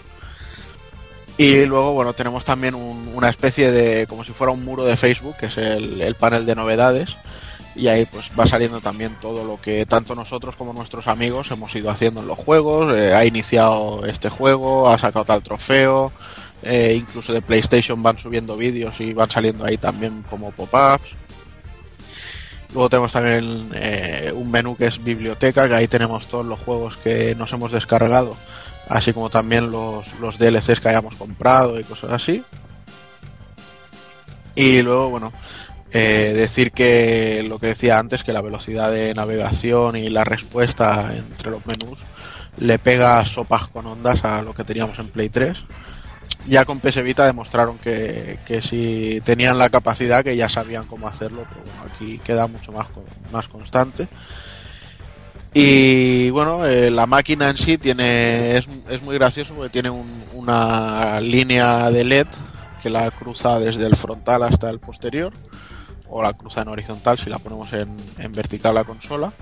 Y 1.37 1.65
luego, 1.65 1.93
bueno, 1.93 2.13
tenemos 2.13 2.43
también 2.45 2.73
un- 2.73 3.11
una 3.13 3.29
especie 3.29 3.71
de, 3.71 4.07
como 4.07 4.23
si 4.23 4.31
fuera 4.33 4.51
un 4.51 4.65
muro 4.65 4.83
de 4.83 4.97
Facebook, 4.97 5.35
que 5.37 5.45
es 5.47 5.57
el, 5.57 6.01
el 6.01 6.15
panel 6.15 6.45
de 6.45 6.55
novedades. 6.55 7.15
Y 7.75 7.89
ahí 7.89 8.05
pues 8.05 8.31
va 8.37 8.47
saliendo 8.47 8.81
también 8.81 9.15
todo 9.21 9.43
lo 9.43 9.61
que 9.61 9.85
tanto 9.85 10.15
nosotros 10.15 10.55
como 10.55 10.73
nuestros 10.73 11.05
amigos 11.07 11.51
hemos 11.51 11.75
ido 11.75 11.91
haciendo 11.91 12.21
en 12.21 12.27
los 12.27 12.39
juegos. 12.39 12.91
Eh, 12.99 13.13
ha 13.13 13.23
iniciado 13.23 14.03
este 14.07 14.29
juego, 14.29 14.89
ha 14.89 14.97
sacado 14.97 15.25
tal 15.25 15.43
trofeo. 15.43 16.11
Eh, 16.63 16.95
incluso 16.99 17.33
de 17.33 17.41
PlayStation 17.41 18.01
van 18.01 18.17
subiendo 18.17 18.57
vídeos 18.57 18.99
y 19.01 19.13
van 19.13 19.29
saliendo 19.29 19.65
ahí 19.65 19.77
también 19.77 20.23
como 20.29 20.51
pop-ups. 20.51 21.15
Luego 22.73 22.89
tenemos 22.89 23.13
también 23.13 23.69
eh, 23.75 24.31
un 24.35 24.51
menú 24.51 24.75
que 24.75 24.85
es 24.85 25.03
biblioteca, 25.03 25.67
que 25.67 25.75
ahí 25.75 25.87
tenemos 25.87 26.27
todos 26.27 26.45
los 26.45 26.59
juegos 26.59 26.97
que 26.97 27.33
nos 27.35 27.51
hemos 27.53 27.71
descargado 27.71 28.35
así 28.89 29.13
como 29.13 29.29
también 29.29 29.71
los, 29.71 30.13
los 30.19 30.37
DLCs 30.37 30.79
que 30.79 30.89
hayamos 30.89 31.15
comprado 31.15 31.79
y 31.79 31.83
cosas 31.83 32.11
así. 32.11 32.43
Y 34.55 34.81
luego, 34.81 35.09
bueno, 35.09 35.33
eh, 35.93 36.33
decir 36.35 36.71
que 36.71 37.45
lo 37.47 37.59
que 37.59 37.67
decía 37.67 37.99
antes, 37.99 38.23
que 38.23 38.33
la 38.33 38.41
velocidad 38.41 38.91
de 38.91 39.13
navegación 39.13 39.95
y 39.95 40.09
la 40.09 40.23
respuesta 40.23 41.15
entre 41.15 41.51
los 41.51 41.65
menús 41.65 41.99
le 42.57 42.79
pega 42.79 43.23
sopas 43.23 43.67
con 43.67 43.85
ondas 43.85 44.25
a 44.25 44.41
lo 44.41 44.53
que 44.53 44.63
teníamos 44.63 44.97
en 44.99 45.09
Play 45.09 45.29
3. 45.29 45.63
Ya 46.47 46.63
con 46.65 46.79
PS 46.79 47.03
demostraron 47.03 47.77
que, 47.77 48.39
que 48.45 48.61
si 48.61 49.19
tenían 49.25 49.57
la 49.57 49.69
capacidad, 49.69 50.23
que 50.23 50.35
ya 50.37 50.47
sabían 50.47 50.85
cómo 50.87 51.07
hacerlo, 51.07 51.45
pero 51.49 51.61
aquí 51.93 52.19
queda 52.19 52.47
mucho 52.47 52.71
más, 52.71 52.87
más 53.31 53.47
constante. 53.49 54.07
Y 55.53 56.29
bueno, 56.29 56.65
eh, 56.65 56.91
la 56.91 57.05
máquina 57.07 57.49
en 57.49 57.57
sí 57.57 57.77
tiene 57.77 58.57
es, 58.57 58.67
es 58.89 59.01
muy 59.01 59.15
gracioso 59.15 59.55
porque 59.55 59.69
tiene 59.69 59.89
un- 59.89 60.25
una 60.33 61.19
línea 61.19 61.89
de 61.89 62.03
LED 62.03 62.27
que 62.81 62.89
la 62.89 63.09
cruza 63.11 63.59
desde 63.59 63.87
el 63.87 63.95
frontal 63.95 64.43
hasta 64.43 64.69
el 64.69 64.79
posterior, 64.79 65.33
o 66.09 66.21
la 66.21 66.33
cruza 66.33 66.61
en 66.61 66.67
horizontal 66.69 67.17
si 67.17 67.29
la 67.29 67.39
ponemos 67.39 67.73
en 67.73 68.31
vertical 68.33 68.75
la 68.75 68.83
consola. 68.83 69.33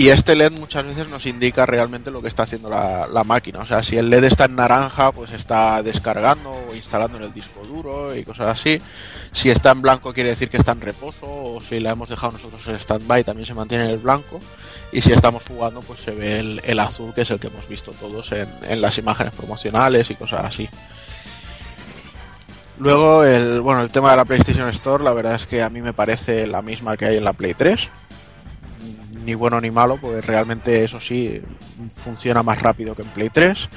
Y 0.00 0.08
este 0.08 0.34
LED 0.34 0.52
muchas 0.52 0.82
veces 0.84 1.10
nos 1.10 1.26
indica 1.26 1.66
realmente 1.66 2.10
lo 2.10 2.22
que 2.22 2.28
está 2.28 2.44
haciendo 2.44 2.70
la, 2.70 3.06
la 3.06 3.22
máquina. 3.22 3.58
O 3.58 3.66
sea, 3.66 3.82
si 3.82 3.98
el 3.98 4.08
LED 4.08 4.24
está 4.24 4.46
en 4.46 4.56
naranja, 4.56 5.12
pues 5.12 5.30
está 5.30 5.82
descargando 5.82 6.50
o 6.50 6.74
instalando 6.74 7.18
en 7.18 7.24
el 7.24 7.34
disco 7.34 7.66
duro 7.66 8.16
y 8.16 8.24
cosas 8.24 8.48
así. 8.48 8.80
Si 9.30 9.50
está 9.50 9.72
en 9.72 9.82
blanco 9.82 10.14
quiere 10.14 10.30
decir 10.30 10.48
que 10.48 10.56
está 10.56 10.72
en 10.72 10.80
reposo, 10.80 11.26
o 11.26 11.60
si 11.60 11.80
la 11.80 11.90
hemos 11.90 12.08
dejado 12.08 12.32
nosotros 12.32 12.66
en 12.68 12.76
stand-by 12.76 13.24
también 13.24 13.44
se 13.44 13.52
mantiene 13.52 13.84
en 13.84 13.90
el 13.90 13.98
blanco. 13.98 14.40
Y 14.90 15.02
si 15.02 15.12
estamos 15.12 15.42
jugando, 15.46 15.82
pues 15.82 16.00
se 16.00 16.12
ve 16.12 16.60
el, 16.64 16.80
azul, 16.80 17.12
que 17.12 17.20
es 17.20 17.30
el 17.30 17.38
que 17.38 17.48
hemos 17.48 17.68
visto 17.68 17.92
todos 17.92 18.32
en, 18.32 18.48
en 18.70 18.80
las 18.80 18.96
imágenes 18.96 19.34
promocionales 19.34 20.10
y 20.10 20.14
cosas 20.14 20.46
así. 20.46 20.66
Luego, 22.78 23.22
el, 23.24 23.60
bueno, 23.60 23.82
el 23.82 23.90
tema 23.90 24.12
de 24.12 24.16
la 24.16 24.24
PlayStation 24.24 24.70
Store, 24.70 25.04
la 25.04 25.12
verdad 25.12 25.34
es 25.34 25.44
que 25.44 25.62
a 25.62 25.68
mí 25.68 25.82
me 25.82 25.92
parece 25.92 26.46
la 26.46 26.62
misma 26.62 26.96
que 26.96 27.04
hay 27.04 27.18
en 27.18 27.24
la 27.24 27.34
Play 27.34 27.52
3. 27.52 27.90
Ni 29.24 29.34
bueno 29.34 29.60
ni 29.60 29.70
malo, 29.70 29.98
porque 30.00 30.20
realmente 30.20 30.84
eso 30.84 31.00
sí 31.00 31.42
funciona 31.94 32.42
más 32.42 32.60
rápido 32.60 32.94
que 32.94 33.02
en 33.02 33.08
Play 33.08 33.30
3. 33.30 33.68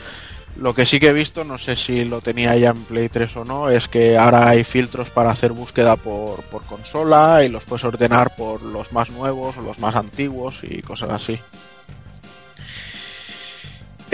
Lo 0.56 0.76
que 0.76 0.86
sí 0.86 1.00
que 1.00 1.10
he 1.10 1.14
visto, 1.14 1.44
no 1.44 1.58
sé 1.58 1.76
si 1.76 2.06
lo 2.06 2.22
tenía 2.22 2.56
ya 2.58 2.70
en 2.70 2.84
Play 2.84 3.10
3 3.10 3.38
o 3.38 3.44
no, 3.44 3.70
es 3.70 3.88
que 3.88 4.18
ahora 4.18 4.50
hay 4.50 4.64
filtros 4.64 5.10
para 5.10 5.32
hacer 5.32 5.52
búsqueda 5.52 5.96
por, 5.98 6.44
por 6.44 6.64
consola 6.64 7.44
y 7.44 7.50
los 7.50 7.66
puedes 7.66 7.84
ordenar 7.84 8.36
por 8.36 8.62
los 8.62 8.92
más 8.94 9.10
nuevos 9.10 9.58
o 9.58 9.62
los 9.62 9.80
más 9.80 9.96
antiguos 9.96 10.60
y 10.64 10.82
cosas 10.82 11.10
así. 11.10 11.40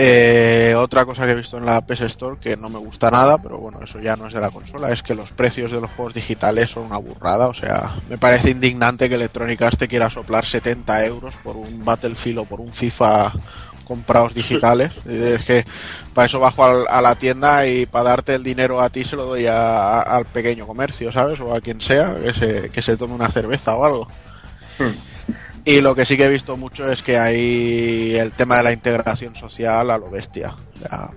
Eh, 0.02 0.74
otra 0.78 1.04
cosa 1.04 1.26
que 1.26 1.32
he 1.32 1.34
visto 1.34 1.58
en 1.58 1.66
la 1.66 1.82
PS 1.82 2.00
Store 2.06 2.38
que 2.40 2.56
no 2.56 2.70
me 2.70 2.78
gusta 2.78 3.10
nada, 3.10 3.36
pero 3.36 3.58
bueno, 3.58 3.80
eso 3.84 4.00
ya 4.00 4.16
no 4.16 4.26
es 4.28 4.32
de 4.32 4.40
la 4.40 4.48
consola, 4.48 4.90
es 4.92 5.02
que 5.02 5.14
los 5.14 5.32
precios 5.32 5.72
de 5.72 5.78
los 5.78 5.90
juegos 5.90 6.14
digitales 6.14 6.70
son 6.70 6.86
una 6.86 6.96
burrada. 6.96 7.48
O 7.48 7.54
sea, 7.54 7.96
me 8.08 8.16
parece 8.16 8.50
indignante 8.52 9.10
que 9.10 9.16
Electronic 9.16 9.60
Arts 9.60 9.76
te 9.76 9.88
quiera 9.88 10.08
soplar 10.08 10.46
70 10.46 11.04
euros 11.04 11.36
por 11.44 11.58
un 11.58 11.84
Battlefield 11.84 12.38
o 12.38 12.44
por 12.46 12.60
un 12.62 12.72
FIFA 12.72 13.30
comprados 13.84 14.32
digitales. 14.32 14.90
Es 15.04 15.44
que 15.44 15.66
para 16.14 16.26
eso 16.28 16.40
bajo 16.40 16.64
al- 16.64 16.86
a 16.88 17.02
la 17.02 17.14
tienda 17.16 17.66
y 17.66 17.84
para 17.84 18.08
darte 18.10 18.34
el 18.36 18.42
dinero 18.42 18.80
a 18.80 18.88
ti 18.88 19.04
se 19.04 19.16
lo 19.16 19.26
doy 19.26 19.44
a- 19.48 19.98
a- 19.98 20.02
al 20.16 20.24
pequeño 20.24 20.66
comercio, 20.66 21.12
¿sabes? 21.12 21.38
O 21.40 21.54
a 21.54 21.60
quien 21.60 21.80
sea, 21.82 22.14
que 22.22 22.32
se, 22.32 22.70
que 22.70 22.80
se 22.80 22.96
tome 22.96 23.12
una 23.14 23.28
cerveza 23.30 23.76
o 23.76 23.84
algo. 23.84 24.08
Y 25.70 25.80
lo 25.82 25.94
que 25.94 26.04
sí 26.04 26.16
que 26.16 26.24
he 26.24 26.28
visto 26.28 26.56
mucho 26.56 26.90
es 26.90 27.00
que 27.00 27.16
hay 27.16 28.16
el 28.16 28.34
tema 28.34 28.56
de 28.56 28.64
la 28.64 28.72
integración 28.72 29.36
social 29.36 29.88
a 29.92 29.98
lo 29.98 30.10
bestia. 30.10 30.56
O 30.74 30.78
sea, 30.80 31.12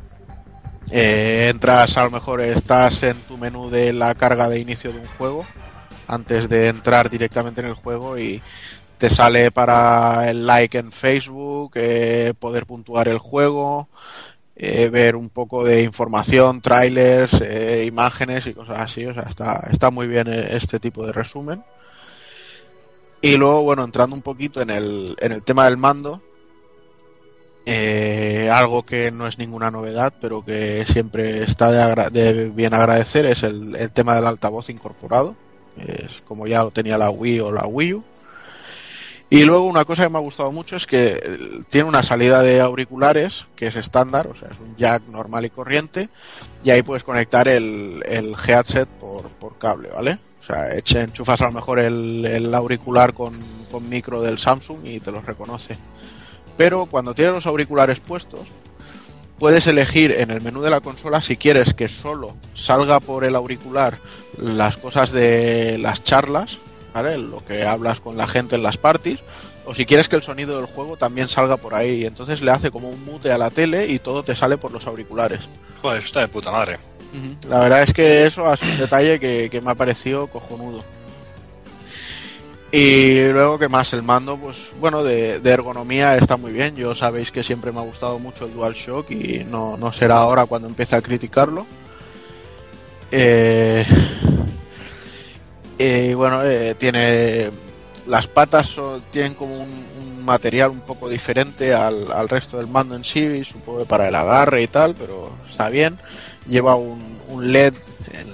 eh, 0.92 1.48
entras, 1.50 1.98
a 1.98 2.04
lo 2.04 2.12
mejor 2.12 2.40
estás 2.40 3.02
en 3.02 3.18
tu 3.22 3.40
menú 3.40 3.72
de 3.72 3.94
la 3.94 4.14
carga 4.14 4.50
de 4.50 4.60
inicio 4.60 4.94
de 4.94 5.00
un 5.00 5.08
juego, 5.18 5.44
antes 6.06 6.50
de 6.50 6.68
entrar 6.68 7.10
directamente 7.10 7.62
en 7.62 7.68
el 7.68 7.74
juego 7.74 8.20
y 8.20 8.44
te 9.00 9.10
sale 9.10 9.50
para 9.50 10.30
el 10.30 10.46
like 10.46 10.78
en 10.78 10.92
Facebook, 10.92 11.72
eh, 11.74 12.36
poder 12.38 12.68
puntuar 12.68 13.08
el 13.08 13.18
juego, 13.18 13.90
eh, 14.56 14.90
ver 14.90 15.16
un 15.16 15.30
poco 15.30 15.64
de 15.64 15.82
información, 15.82 16.62
trailers, 16.62 17.42
imágenes 17.88 18.46
y 18.46 18.54
cosas 18.54 18.82
así. 18.82 19.04
O 19.08 19.16
sea, 19.16 19.24
está, 19.24 19.68
está 19.72 19.90
muy 19.90 20.06
bien 20.06 20.28
este 20.28 20.80
tipo 20.80 21.04
de 21.08 21.12
resumen. 21.12 21.64
Y 23.24 23.38
luego, 23.38 23.64
bueno, 23.64 23.86
entrando 23.86 24.18
un 24.18 24.22
poquito 24.22 24.62
en 24.62 24.70
el, 24.70 25.16
en 25.22 25.32
el 25.32 25.44
tema 25.44 25.64
del 25.64 25.78
mando, 25.78 26.22
eh, 27.66 28.50
algo 28.52 28.86
que 28.86 29.12
no 29.12 29.28
es 29.28 29.38
ninguna 29.38 29.72
novedad, 29.72 30.14
pero 30.20 30.44
que 30.44 30.86
siempre 30.86 31.42
está 31.42 32.10
de, 32.10 32.50
bien 32.50 32.74
agradecer, 32.74 33.26
es 33.26 33.44
el, 33.44 33.78
el 33.78 33.94
tema 33.94 34.16
del 34.16 34.28
altavoz 34.28 34.70
incorporado, 34.70 35.38
como 36.26 36.48
ya 36.48 36.64
lo 36.64 36.72
tenía 36.72 36.98
la 36.98 37.12
Wii 37.12 37.40
o 37.40 37.52
la 37.54 37.66
Wii 37.66 37.94
U. 37.94 38.04
Y 39.30 39.46
luego 39.46 39.64
una 39.64 39.86
cosa 39.86 40.04
que 40.04 40.10
me 40.10 40.18
ha 40.18 40.22
gustado 40.22 40.52
mucho 40.52 40.76
es 40.76 40.86
que 40.86 41.14
eh, 41.14 41.38
tiene 41.70 41.88
una 41.88 42.04
salida 42.04 42.42
de 42.42 42.60
auriculares 42.60 43.46
que 43.56 43.68
es 43.68 43.78
estándar, 43.78 44.28
o 44.28 44.36
sea, 44.36 44.50
es 44.50 44.60
un 44.60 44.76
jack 44.76 45.04
normal 45.08 45.46
y 45.46 45.50
corriente, 45.50 46.10
y 46.62 46.72
ahí 46.72 46.84
puedes 46.84 47.06
conectar 47.06 47.48
el, 47.48 48.04
el 48.06 48.36
headset 48.46 48.90
por, 48.90 49.30
por 49.30 49.58
cable, 49.58 49.88
¿vale? 49.96 50.20
O 50.44 50.46
sea, 50.46 50.76
eche- 50.76 51.02
enchufas 51.04 51.40
a 51.42 51.46
lo 51.46 51.54
mejor 51.54 51.80
el, 51.80 52.54
auricular 52.54 53.14
con, 53.14 53.34
con 53.72 53.88
micro 53.88 54.22
del 54.22 54.38
Samsung 54.38 54.80
y 54.86 55.00
te 55.00 55.12
los 55.12 55.26
reconoce. 55.26 55.78
Pero 56.58 56.86
cuando 56.86 57.16
tienes 57.16 57.34
los 57.34 57.46
auriculares 57.48 58.00
puestos, 58.02 58.50
puedes 59.40 59.66
elegir 59.68 60.12
en 60.12 60.32
el 60.32 60.42
menú 60.42 60.62
de 60.62 60.70
la 60.70 60.82
consola 60.82 61.22
si 61.22 61.38
quieres 61.38 61.74
que 61.74 61.88
solo 61.88 62.36
salga 62.54 63.00
por 63.00 63.24
el 63.24 63.36
auricular 63.36 64.00
las 64.38 64.78
cosas 64.78 65.12
de 65.12 65.78
las 65.80 66.04
charlas, 66.04 66.58
¿vale? 66.94 67.18
Lo 67.18 67.44
que 67.44 67.64
hablas 67.66 68.00
con 68.02 68.18
la 68.18 68.28
gente 68.28 68.56
en 68.58 68.64
las 68.64 68.78
parties, 68.78 69.20
o 69.66 69.74
si 69.74 69.86
quieres 69.86 70.10
que 70.10 70.18
el 70.18 70.24
sonido 70.24 70.58
del 70.58 70.66
juego 70.66 70.98
también 70.98 71.30
salga 71.30 71.56
por 71.58 71.74
ahí. 71.74 72.06
Entonces 72.06 72.42
le 72.42 72.52
hace 72.52 72.70
como 72.70 72.90
un 72.90 73.04
mute 73.06 73.32
a 73.32 73.38
la 73.38 73.50
tele 73.50 73.88
y 73.88 73.98
todo 74.00 74.24
te 74.24 74.36
sale 74.36 74.58
por 74.58 74.72
los 74.74 74.86
auriculares. 74.88 75.48
Joder, 75.82 76.04
está 76.04 76.20
de 76.20 76.28
puta 76.28 76.52
madre. 76.52 76.78
La 77.48 77.60
verdad 77.60 77.84
es 77.84 77.94
que 77.94 78.26
eso 78.26 78.52
es 78.52 78.62
un 78.64 78.78
detalle 78.78 79.20
que, 79.20 79.50
que 79.50 79.62
me 79.62 79.72
ha 79.72 79.76
parecido 79.76 80.28
cojonudo. 80.28 80.84
Y 82.76 83.28
luego, 83.28 83.60
que 83.60 83.70
más? 83.70 83.94
El 83.94 84.02
mando, 84.02 84.36
pues 84.36 84.72
bueno, 84.80 85.04
de, 85.04 85.40
ergonomía 85.46 86.18
está 86.18 86.38
muy 86.38 86.52
bien. 86.52 86.76
Yo 86.76 86.96
sabéis 86.96 87.32
que 87.32 87.44
siempre 87.44 87.72
me 87.72 87.80
ha 87.80 87.84
gustado 87.84 88.18
mucho 88.18 88.46
el 88.48 88.54
DualShock 88.56 89.12
y 89.12 89.46
no, 89.48 89.78
no 89.78 89.94
será 89.94 90.18
ahora 90.18 90.48
cuando 90.48 90.68
empiece 90.68 90.96
a 90.96 91.02
criticarlo. 91.04 91.68
Eh, 93.12 93.86
eh, 95.78 96.16
bueno, 96.16 96.44
eh, 96.44 96.74
tiene. 96.74 97.52
Las 98.08 98.26
patas 98.26 98.76
tienen 99.12 99.36
como 99.36 99.56
un, 99.56 99.94
material 100.26 100.72
un 100.72 100.80
poco 100.80 101.10
diferente 101.10 101.74
al, 101.74 102.12
al 102.12 102.30
resto 102.30 102.58
del 102.58 102.68
mando 102.68 102.96
en 102.96 103.04
sí, 103.04 103.44
supongo 103.44 103.86
para 103.86 104.08
el 104.08 104.16
agarre 104.16 104.64
y 104.64 104.68
tal, 104.68 104.96
pero 104.96 105.34
está 105.50 105.70
bien 105.70 106.00
lleva 106.48 106.76
un, 106.76 107.02
un 107.30 107.52
LED, 107.52 107.74
en- 108.14 108.34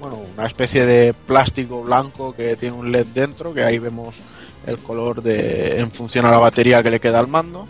bueno, 0.00 0.16
una 0.36 0.46
especie 0.46 0.84
de 0.84 1.14
plástico 1.14 1.82
blanco 1.82 2.34
que 2.34 2.56
tiene 2.56 2.76
un 2.76 2.90
LED 2.90 3.06
dentro, 3.14 3.54
que 3.54 3.62
ahí 3.62 3.78
vemos 3.78 4.16
el 4.66 4.78
color 4.78 5.22
de 5.22 5.80
en 5.80 5.90
función 5.92 6.24
a 6.26 6.30
la 6.30 6.38
batería 6.38 6.82
que 6.82 6.90
le 6.90 7.00
queda 7.00 7.18
al 7.18 7.28
mando. 7.28 7.66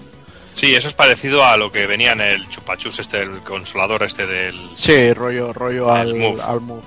Sí, 0.55 0.75
eso 0.75 0.89
es 0.89 0.95
parecido 0.95 1.45
a 1.45 1.57
lo 1.57 1.73
que 1.73 1.87
venía 1.87 2.13
en 2.13 2.21
el 2.21 2.47
chupachus 2.49 2.99
este, 2.99 3.21
el 3.23 3.41
consolador 3.43 4.03
este 4.03 4.27
del... 4.27 4.55
Sí, 4.71 5.13
rollo, 5.15 5.53
rollo 5.55 5.91
al, 5.91 6.15
Move. 6.15 6.43
al 6.43 6.61
Move. 6.61 6.83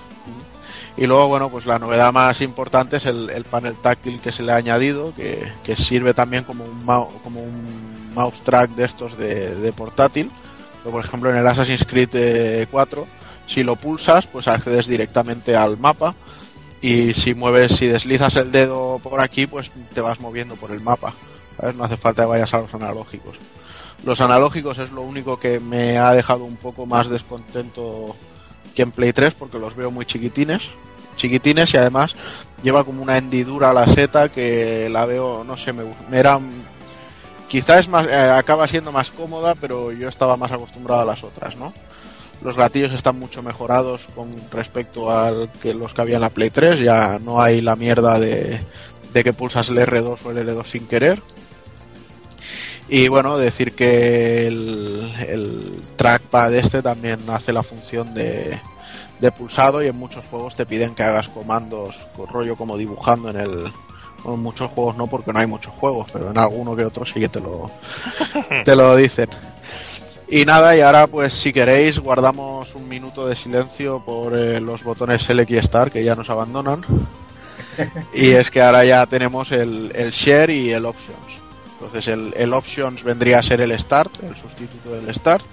Y 0.98 1.08
luego, 1.08 1.28
bueno, 1.28 1.50
pues 1.50 1.66
la 1.66 1.78
novedad 1.80 2.14
más 2.14 2.40
importante 2.42 2.98
es 2.98 3.06
el, 3.06 3.30
el 3.32 3.44
panel 3.44 3.76
táctil 3.76 4.22
que 4.22 4.32
se 4.32 4.44
le 4.44 4.52
ha 4.52 4.56
añadido, 4.56 5.14
que, 5.16 5.52
que 5.64 5.76
sirve 5.76 6.14
también 6.14 6.44
como 6.44 6.64
un, 6.64 6.86
como 7.24 7.42
un 7.42 8.14
mouse 8.14 8.42
track 8.44 8.72
de 8.76 8.86
estos 8.86 9.18
de, 9.18 9.56
de 9.56 9.74
portátil. 9.74 10.32
Por 10.92 11.04
ejemplo, 11.04 11.30
en 11.30 11.38
el 11.38 11.48
Assassin's 11.48 11.86
Creed 11.86 12.10
eh, 12.14 12.68
4, 12.70 13.08
si 13.48 13.64
lo 13.64 13.76
pulsas, 13.76 14.28
pues 14.28 14.48
accedes 14.48 14.88
directamente 14.88 15.56
al 15.56 15.78
mapa. 15.78 16.16
Y 16.82 17.14
si 17.14 17.34
mueves, 17.34 17.76
si 17.76 17.88
deslizas 17.88 18.36
el 18.36 18.52
dedo 18.52 19.00
por 19.02 19.20
aquí, 19.20 19.48
pues 19.48 19.72
te 19.94 20.02
vas 20.02 20.20
moviendo 20.20 20.56
por 20.56 20.72
el 20.72 20.82
mapa. 20.82 21.14
¿sabes? 21.60 21.76
No 21.76 21.84
hace 21.84 21.98
falta 21.98 22.24
que 22.24 22.30
vayas 22.30 22.54
a 22.54 22.62
los 22.62 22.74
analógicos. 22.74 23.38
Los 24.04 24.22
analógicos 24.22 24.78
es 24.78 24.92
lo 24.92 25.02
único 25.02 25.40
que 25.40 25.60
me 25.60 25.98
ha 25.98 26.12
dejado 26.12 26.44
un 26.44 26.58
poco 26.58 26.86
más 26.86 27.10
descontento 27.10 28.16
que 28.76 28.84
en 28.84 28.92
Play 28.92 29.14
3 29.14 29.34
porque 29.34 29.58
los 29.58 29.76
veo 29.76 29.90
muy 29.90 30.06
chiquitines. 30.06 30.64
Chiquitines 31.16 31.74
y 31.74 31.78
además 31.78 32.16
lleva 32.62 32.84
como 32.84 33.02
una 33.02 33.18
hendidura 33.18 33.70
a 33.70 33.74
la 33.74 33.88
seta 33.88 34.30
que 34.30 34.90
la 34.92 35.06
veo, 35.06 35.44
no 35.44 35.58
sé, 35.58 35.74
me, 35.74 35.84
me 36.10 36.18
era... 36.18 36.40
Quizás 37.48 37.88
más, 37.88 38.06
eh, 38.06 38.16
acaba 38.16 38.68
siendo 38.68 38.92
más 38.92 39.12
cómoda, 39.12 39.56
pero 39.56 39.92
yo 39.92 40.10
estaba 40.10 40.38
más 40.38 40.52
acostumbrado 40.52 41.02
a 41.02 41.06
las 41.06 41.24
otras, 41.24 41.56
¿no? 41.56 41.74
Los 42.42 42.58
gatillos 42.58 42.94
están 42.94 43.18
mucho 43.18 43.42
mejorados 43.42 44.08
con 44.14 44.30
respecto 44.52 45.10
a 45.12 45.32
los 45.32 45.94
que 45.94 46.02
había 46.02 46.16
en 46.16 46.22
la 46.22 46.30
Play 46.30 46.50
3. 46.50 46.80
Ya 46.80 47.18
no 47.20 47.42
hay 47.42 47.62
la 47.62 47.76
mierda 47.76 48.20
de, 48.20 48.60
de 49.14 49.24
que 49.24 49.34
pulsas 49.34 49.70
el 49.70 49.78
R2 49.78 50.18
o 50.26 50.32
el 50.32 50.48
L2 50.48 50.66
sin 50.66 50.88
querer. 50.88 51.22
Y 52.88 53.08
bueno, 53.08 53.38
decir 53.38 53.74
que 53.74 54.46
el, 54.48 55.14
el 55.28 55.82
trackpad 55.96 56.54
este 56.54 56.84
también 56.84 57.20
hace 57.30 57.52
la 57.52 57.64
función 57.64 58.14
de, 58.14 58.60
de 59.20 59.32
pulsado 59.32 59.84
y 59.84 59.88
en 59.88 59.96
muchos 59.96 60.26
juegos 60.26 60.56
te 60.56 60.66
piden 60.66 60.94
que 60.94 61.04
hagas 61.04 61.30
comandos 61.30 62.08
con 62.16 62.28
rollo 62.28 62.56
como 62.56 62.78
dibujando 62.78 63.30
en 63.30 63.38
el... 63.38 63.74
En 64.26 64.40
muchos 64.40 64.68
juegos 64.70 64.98
no 64.98 65.08
porque 65.08 65.32
no 65.32 65.40
hay 65.40 65.48
muchos 65.48 65.74
juegos, 65.74 66.08
pero 66.12 66.32
en 66.32 66.38
alguno 66.38 66.76
que 66.76 66.86
otro 66.86 67.06
sí 67.06 67.20
que 67.20 67.30
te 67.30 67.40
lo, 67.40 67.70
te 68.66 68.76
lo 68.76 68.96
dicen. 68.96 69.30
Y 70.28 70.46
nada, 70.46 70.76
y 70.76 70.82
ahora 70.82 71.08
pues 71.08 71.34
si 71.34 71.54
queréis 71.54 72.00
guardamos 72.00 72.74
un 72.74 72.88
minuto 72.88 73.28
de 73.28 73.36
silencio 73.36 74.04
por 74.04 74.36
eh, 74.36 74.60
los 74.60 74.84
botones 74.84 75.22
Select 75.24 75.52
y 75.52 75.62
Start 75.62 75.94
que 75.94 76.04
ya 76.04 76.16
nos 76.16 76.30
abandonan. 76.30 76.86
Y 78.14 78.32
es 78.32 78.52
que 78.52 78.62
ahora 78.62 78.86
ya 78.86 79.06
tenemos 79.06 79.52
el, 79.52 79.92
el 79.96 80.12
Share 80.12 80.50
y 80.50 80.72
el 80.72 80.86
Options. 80.86 81.40
Entonces 81.74 82.08
el, 82.08 82.34
el 82.38 82.54
Options 82.54 83.04
vendría 83.04 83.40
a 83.40 83.44
ser 83.44 83.60
el 83.60 83.78
Start, 83.78 84.24
el 84.24 84.36
sustituto 84.36 84.92
del 84.92 85.14
Start. 85.14 85.44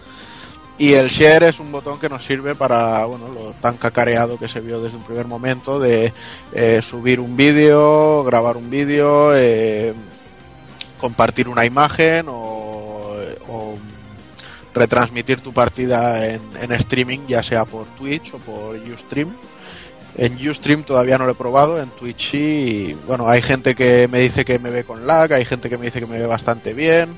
Y 0.83 0.95
el 0.95 1.07
Share 1.07 1.45
es 1.45 1.61
un 1.61 1.71
botón 1.71 2.01
que 2.01 2.09
nos 2.09 2.25
sirve 2.25 2.57
para, 2.57 3.05
bueno, 3.05 3.29
lo 3.29 3.53
tan 3.53 3.77
cacareado 3.77 4.37
que 4.37 4.49
se 4.49 4.61
vio 4.61 4.81
desde 4.81 4.97
un 4.97 5.05
primer 5.05 5.29
momento 5.29 5.79
de 5.79 6.13
eh, 6.53 6.83
subir 6.83 7.21
un 7.21 7.37
vídeo, 7.37 8.25
grabar 8.25 8.57
un 8.57 8.69
vídeo, 8.69 9.33
eh, 9.33 9.95
compartir 10.99 11.47
una 11.47 11.65
imagen 11.65 12.27
o, 12.29 13.15
retransmitir 14.75 15.41
tu 15.41 15.53
partida 15.53 16.27
en, 16.27 16.73
streaming, 16.73 17.29
ya 17.29 17.45
sea 17.45 17.65
por 17.65 17.87
Twitch 17.95 18.35
o 18.35 18.39
por 18.39 18.75
Ustream. 18.75 19.33
En 20.17 20.49
Ustream 20.49 20.83
todavía 20.83 21.17
no 21.17 21.27
lo 21.27 21.33
he 21.33 21.37
probado, 21.37 21.81
en 21.81 21.91
Twitch 21.91 22.33
sí. 22.33 22.97
bueno, 23.07 23.29
hay 23.29 23.41
gente 23.41 23.77
que 23.77 24.09
me 24.09 24.19
dice 24.19 24.45
que 24.45 24.59
me 24.59 24.71
ve 24.71 24.83
con 24.83 25.07
lag, 25.07 25.33
hay 25.33 25.45
gente 25.45 25.71
que 25.71 25.79
me 25.79 25.87
dice 25.87 26.01
que 26.01 26.09
me 26.09 26.19
ve 26.19 26.27
bastante 26.27 26.75
bien. 26.75 27.17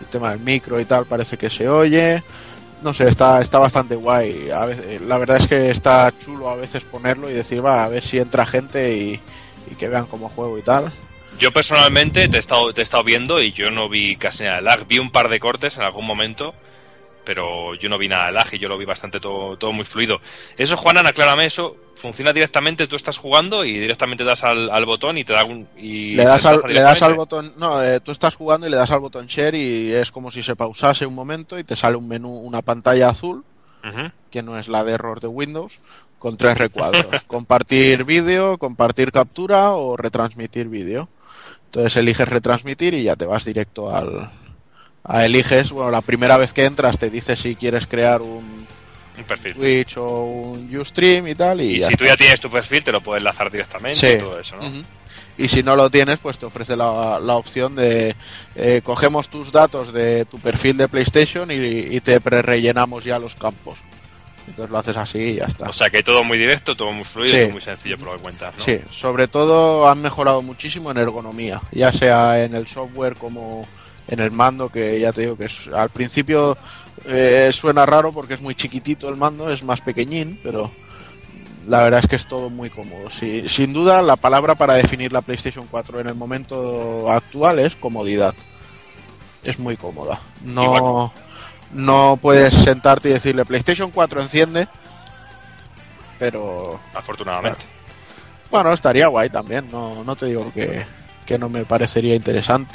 El 0.00 0.06
tema 0.06 0.32
del 0.32 0.40
micro 0.40 0.80
y 0.80 0.86
tal 0.86 1.06
parece 1.06 1.38
que 1.38 1.50
se 1.50 1.68
oye. 1.68 2.24
No 2.82 2.94
sé, 2.94 3.08
está, 3.08 3.40
está 3.40 3.58
bastante 3.58 3.94
guay. 3.94 4.50
A 4.50 4.64
veces, 4.66 5.00
la 5.02 5.18
verdad 5.18 5.36
es 5.36 5.46
que 5.46 5.70
está 5.70 6.12
chulo 6.18 6.48
a 6.48 6.56
veces 6.56 6.82
ponerlo 6.82 7.28
y 7.30 7.34
decir, 7.34 7.64
va, 7.64 7.84
a 7.84 7.88
ver 7.88 8.02
si 8.02 8.18
entra 8.18 8.46
gente 8.46 8.96
y, 8.96 9.20
y 9.70 9.74
que 9.76 9.88
vean 9.88 10.06
cómo 10.06 10.28
juego 10.28 10.58
y 10.58 10.62
tal. 10.62 10.92
Yo 11.38 11.52
personalmente 11.52 12.28
te 12.28 12.36
he, 12.36 12.40
estado, 12.40 12.72
te 12.74 12.82
he 12.82 12.84
estado 12.84 13.02
viendo 13.02 13.40
y 13.40 13.52
yo 13.52 13.70
no 13.70 13.88
vi 13.88 14.16
casi 14.16 14.44
nada 14.44 14.56
de 14.56 14.62
lag. 14.62 14.86
Vi 14.86 14.98
un 14.98 15.10
par 15.10 15.28
de 15.28 15.40
cortes 15.40 15.78
en 15.78 15.82
algún 15.82 16.06
momento, 16.06 16.54
pero 17.24 17.74
yo 17.74 17.88
no 17.88 17.98
vi 17.98 18.08
nada 18.08 18.26
de 18.26 18.32
lag 18.32 18.48
y 18.52 18.58
yo 18.58 18.68
lo 18.68 18.78
vi 18.78 18.84
bastante 18.84 19.20
todo, 19.20 19.56
todo 19.56 19.72
muy 19.72 19.84
fluido. 19.84 20.20
Eso, 20.56 20.76
Juanan, 20.76 21.06
aclárame 21.06 21.46
eso. 21.46 21.76
Funciona 21.94 22.32
directamente, 22.32 22.86
tú 22.86 22.96
estás 22.96 23.18
jugando 23.18 23.64
y 23.64 23.78
directamente 23.78 24.24
das 24.24 24.42
al, 24.42 24.70
al 24.70 24.86
botón 24.86 25.18
y 25.18 25.24
te 25.24 25.34
da 25.34 25.44
un... 25.44 25.68
Y 25.76 26.14
le 26.14 26.24
das 26.24 26.46
al, 26.46 26.62
le 26.66 26.80
das 26.80 27.02
al 27.02 27.14
botón, 27.14 27.52
no, 27.58 27.82
eh, 27.82 28.00
tú 28.00 28.10
estás 28.10 28.34
jugando 28.34 28.66
y 28.66 28.70
le 28.70 28.76
das 28.76 28.90
al 28.90 29.00
botón 29.00 29.26
share 29.26 29.54
y 29.54 29.92
es 29.92 30.10
como 30.10 30.30
si 30.30 30.42
se 30.42 30.56
pausase 30.56 31.04
un 31.04 31.14
momento 31.14 31.58
y 31.58 31.64
te 31.64 31.76
sale 31.76 31.96
un 31.96 32.08
menú, 32.08 32.30
una 32.30 32.62
pantalla 32.62 33.10
azul, 33.10 33.44
que 34.30 34.42
no 34.42 34.58
es 34.58 34.68
la 34.68 34.84
de 34.84 34.92
error 34.92 35.20
de 35.20 35.28
Windows, 35.28 35.80
con 36.18 36.36
tres 36.36 36.56
recuadros. 36.56 37.22
compartir 37.26 38.04
vídeo, 38.04 38.56
compartir 38.58 39.12
captura 39.12 39.72
o 39.72 39.96
retransmitir 39.96 40.68
vídeo. 40.68 41.08
Entonces 41.66 41.96
eliges 41.96 42.28
retransmitir 42.28 42.94
y 42.94 43.04
ya 43.04 43.16
te 43.16 43.26
vas 43.26 43.44
directo 43.44 43.94
al... 43.94 44.39
Eliges, 45.08 45.70
bueno, 45.72 45.90
la 45.90 46.00
primera 46.02 46.36
vez 46.36 46.52
que 46.52 46.64
entras 46.64 46.98
te 46.98 47.10
dice 47.10 47.36
si 47.36 47.56
quieres 47.56 47.86
crear 47.86 48.20
un 48.22 48.66
Un 49.18 49.24
perfil. 49.24 49.54
Twitch 49.54 49.96
o 49.96 50.24
un 50.24 50.76
Ustream 50.76 51.26
y 51.28 51.34
tal. 51.34 51.60
Y, 51.60 51.82
si 51.82 51.94
tú 51.94 52.04
ya 52.04 52.16
tienes 52.16 52.40
tu 52.40 52.50
perfil, 52.50 52.82
te 52.84 52.92
lo 52.92 53.00
puedes 53.02 53.20
enlazar 53.20 53.50
directamente 53.50 53.98
Sí. 53.98 54.14
y 54.14 54.18
todo 54.18 54.38
eso. 54.40 54.56
Y 55.38 55.48
si 55.48 55.62
no 55.62 55.74
lo 55.74 55.88
tienes, 55.90 56.18
pues 56.18 56.38
te 56.38 56.44
ofrece 56.44 56.76
la, 56.76 57.18
la 57.18 57.36
opción 57.36 57.74
de 57.74 58.14
eh, 58.54 58.82
cogemos 58.84 59.28
tus 59.30 59.50
datos 59.50 59.92
de 59.92 60.26
tu 60.26 60.38
perfil 60.38 60.76
de 60.76 60.86
PlayStation 60.88 61.50
y, 61.50 61.54
y 61.54 62.00
te 62.00 62.20
pre-rellenamos 62.20 63.04
ya 63.04 63.18
los 63.18 63.36
campos. 63.36 63.78
Entonces 64.46 64.70
lo 64.70 64.78
haces 64.78 64.96
así 64.96 65.18
y 65.18 65.34
ya 65.36 65.44
está. 65.44 65.70
O 65.70 65.72
sea 65.72 65.88
que 65.88 66.02
todo 66.02 66.24
muy 66.24 66.36
directo, 66.36 66.76
todo 66.76 66.92
muy 66.92 67.04
fluido, 67.04 67.32
Sí. 67.34 67.42
todo 67.44 67.52
muy 67.52 67.62
sencillo 67.62 67.96
por 67.98 68.08
lo 68.08 68.16
que 68.16 68.22
cuentas, 68.22 68.54
¿no? 68.58 68.64
Sí, 68.64 68.80
sobre 68.90 69.28
todo 69.28 69.88
han 69.88 70.02
mejorado 70.02 70.42
muchísimo 70.42 70.90
en 70.90 70.98
ergonomía, 70.98 71.62
ya 71.72 71.90
sea 71.92 72.42
en 72.42 72.54
el 72.54 72.66
software 72.66 73.14
como 73.16 73.66
en 74.10 74.18
el 74.20 74.32
mando, 74.32 74.68
que 74.68 75.00
ya 75.00 75.12
te 75.12 75.22
digo 75.22 75.36
que 75.36 75.44
es, 75.46 75.68
al 75.72 75.90
principio 75.90 76.58
eh, 77.06 77.50
suena 77.52 77.86
raro 77.86 78.12
porque 78.12 78.34
es 78.34 78.42
muy 78.42 78.54
chiquitito 78.54 79.08
el 79.08 79.16
mando, 79.16 79.50
es 79.50 79.62
más 79.62 79.80
pequeñín, 79.80 80.38
pero 80.42 80.70
la 81.66 81.84
verdad 81.84 82.00
es 82.00 82.08
que 82.08 82.16
es 82.16 82.26
todo 82.26 82.50
muy 82.50 82.70
cómodo. 82.70 83.08
Sin 83.10 83.72
duda, 83.72 84.02
la 84.02 84.16
palabra 84.16 84.56
para 84.56 84.74
definir 84.74 85.12
la 85.12 85.22
PlayStation 85.22 85.66
4 85.70 86.00
en 86.00 86.08
el 86.08 86.14
momento 86.14 87.10
actual 87.10 87.60
es 87.60 87.76
comodidad. 87.76 88.34
Es 89.44 89.58
muy 89.58 89.76
cómoda. 89.76 90.20
No, 90.42 91.12
no 91.72 92.18
puedes 92.20 92.52
sentarte 92.52 93.08
y 93.08 93.12
decirle 93.12 93.44
PlayStation 93.44 93.90
4 93.90 94.20
enciende, 94.20 94.68
pero 96.18 96.80
Afortunadamente. 96.94 97.64
bueno, 98.50 98.72
estaría 98.72 99.06
guay 99.06 99.30
también. 99.30 99.70
No, 99.70 100.02
no 100.02 100.16
te 100.16 100.26
digo 100.26 100.52
que, 100.52 100.84
que 101.24 101.38
no 101.38 101.48
me 101.48 101.64
parecería 101.64 102.16
interesante. 102.16 102.74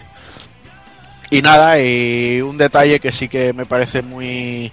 Y 1.30 1.42
nada, 1.42 1.82
y 1.82 2.42
un 2.42 2.58
detalle 2.58 3.00
que 3.00 3.12
sí 3.12 3.28
que 3.28 3.54
me 3.54 3.66
parece 3.66 4.02
muy 4.02 4.72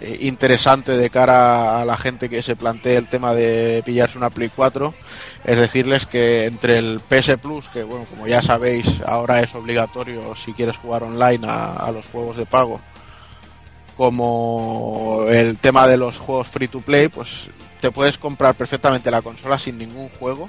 eh, 0.00 0.18
interesante 0.20 0.96
de 0.96 1.10
cara 1.10 1.80
a 1.80 1.84
la 1.84 1.96
gente 1.96 2.28
que 2.28 2.42
se 2.42 2.56
plantee 2.56 2.96
el 2.96 3.08
tema 3.08 3.34
de 3.34 3.82
pillarse 3.84 4.18
una 4.18 4.30
Play 4.30 4.50
4 4.54 4.94
es 5.44 5.58
decirles 5.58 6.06
que 6.06 6.46
entre 6.46 6.78
el 6.78 7.00
PS 7.00 7.36
Plus, 7.40 7.68
que 7.68 7.82
bueno, 7.82 8.06
como 8.08 8.26
ya 8.26 8.42
sabéis, 8.42 8.86
ahora 9.06 9.40
es 9.40 9.54
obligatorio 9.54 10.34
si 10.36 10.52
quieres 10.52 10.76
jugar 10.76 11.02
online 11.02 11.46
a, 11.46 11.74
a 11.74 11.90
los 11.90 12.06
juegos 12.06 12.36
de 12.36 12.46
pago, 12.46 12.80
como 13.96 15.24
el 15.28 15.58
tema 15.58 15.86
de 15.88 15.96
los 15.96 16.18
juegos 16.18 16.48
free 16.48 16.68
to 16.68 16.80
play, 16.80 17.08
pues 17.08 17.48
te 17.80 17.90
puedes 17.90 18.18
comprar 18.18 18.54
perfectamente 18.54 19.10
la 19.10 19.22
consola 19.22 19.58
sin 19.58 19.78
ningún 19.78 20.08
juego. 20.10 20.48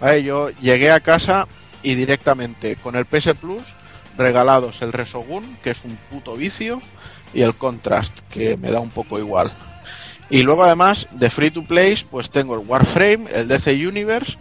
¿Vale? 0.00 0.24
Yo 0.24 0.50
llegué 0.60 0.90
a 0.90 1.00
casa 1.00 1.46
y 1.82 1.94
directamente 1.94 2.76
con 2.76 2.96
el 2.96 3.06
PS 3.06 3.34
Plus 3.34 3.74
regalados 4.16 4.82
el 4.82 4.92
Resogun, 4.92 5.56
que 5.62 5.70
es 5.70 5.84
un 5.84 5.96
puto 6.10 6.36
vicio, 6.36 6.80
y 7.34 7.42
el 7.42 7.54
Contrast, 7.54 8.20
que 8.30 8.56
me 8.56 8.70
da 8.70 8.80
un 8.80 8.90
poco 8.90 9.18
igual. 9.18 9.52
Y 10.30 10.42
luego 10.42 10.64
además 10.64 11.08
de 11.12 11.30
Free 11.30 11.50
to 11.50 11.64
Play, 11.64 11.96
pues 12.10 12.30
tengo 12.30 12.54
el 12.54 12.66
Warframe, 12.66 13.26
el 13.34 13.48
DC 13.48 13.86
Universe, 13.86 14.38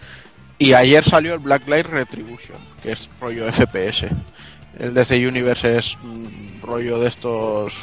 y 0.58 0.74
ayer 0.74 1.04
salió 1.04 1.34
el 1.34 1.40
Blacklight 1.40 1.88
Retribution, 1.88 2.58
que 2.82 2.92
es 2.92 3.10
rollo 3.20 3.52
FPS. 3.52 4.08
El 4.80 4.94
DC 4.94 5.28
Universe 5.28 5.78
es 5.78 5.98
mm, 6.02 6.62
rollo 6.62 7.00
de 7.00 7.08
estos... 7.08 7.74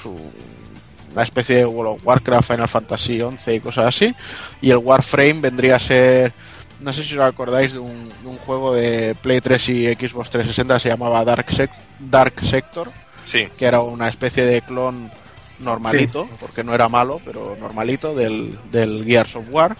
una 1.13 1.23
especie 1.23 1.57
de 1.57 1.67
World 1.67 2.01
Warcraft, 2.05 2.53
Final 2.53 2.69
Fantasy 2.69 3.21
11 3.21 3.55
y 3.57 3.61
cosas 3.61 3.87
así. 3.87 4.15
Y 4.61 4.71
el 4.71 4.79
Warframe 4.79 5.41
vendría 5.41 5.77
a 5.77 5.81
ser 5.81 6.33
no 6.81 6.93
sé 6.93 7.03
si 7.05 7.17
os 7.17 7.25
acordáis 7.25 7.73
de 7.73 7.79
un, 7.79 8.09
de 8.09 8.27
un 8.29 8.39
juego 8.39 8.75
de 8.75 9.15
Play 9.21 9.41
3 9.41 9.69
y 9.71 9.87
Xbox 9.95 10.31
360 10.31 10.79
se 10.81 10.89
llamaba 10.89 11.25
Dark, 11.25 11.47
Sec- 11.49 11.71
Dark 11.99 12.35
Sector, 12.45 12.93
Sí, 13.25 13.49
que 13.59 13.67
era 13.67 13.81
una 13.83 14.09
especie 14.09 14.47
de 14.47 14.63
clon 14.63 15.11
normalito, 15.59 16.29
porque 16.41 16.65
no 16.65 16.75
era 16.75 16.89
malo, 16.89 17.21
pero 17.25 17.57
normalito 17.61 18.15
del, 18.15 18.59
del 18.71 19.05
Gears 19.05 19.37
of 19.37 19.45
War. 19.51 19.77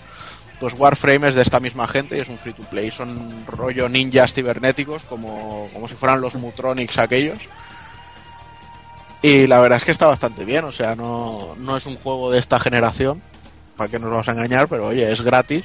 Pues 0.61 0.75
Warframe 0.77 1.29
es 1.29 1.37
de 1.37 1.43
esta 1.43 1.61
misma 1.61 1.87
gente 1.87 2.19
y 2.19 2.21
es 2.21 2.29
un 2.29 2.37
free 2.37 2.53
to 2.53 2.65
play. 2.65 2.91
Son 2.91 3.47
rollo 3.47 3.89
ninjas 3.89 4.35
cibernéticos, 4.35 5.05
como, 5.05 5.71
como 5.73 5.87
si 5.87 5.95
fueran 5.95 6.21
los 6.21 6.35
Mutronics 6.35 6.99
aquellos. 6.99 7.39
Y 9.23 9.47
la 9.47 9.61
verdad 9.61 9.79
es 9.79 9.85
que 9.85 9.93
está 9.93 10.07
bastante 10.07 10.45
bien, 10.45 10.65
o 10.65 10.73
sea, 10.73 10.95
no, 10.95 11.55
no 11.59 11.77
es 11.77 11.87
un 11.87 11.97
juego 11.97 12.31
de 12.31 12.39
esta 12.39 12.61
generación, 12.61 13.21
para 13.77 13.91
que 13.91 13.99
nos 13.99 14.11
vamos 14.11 14.29
a 14.29 14.33
engañar, 14.33 14.69
pero 14.69 14.87
oye, 14.89 15.11
es 15.13 15.23
gratis. 15.23 15.65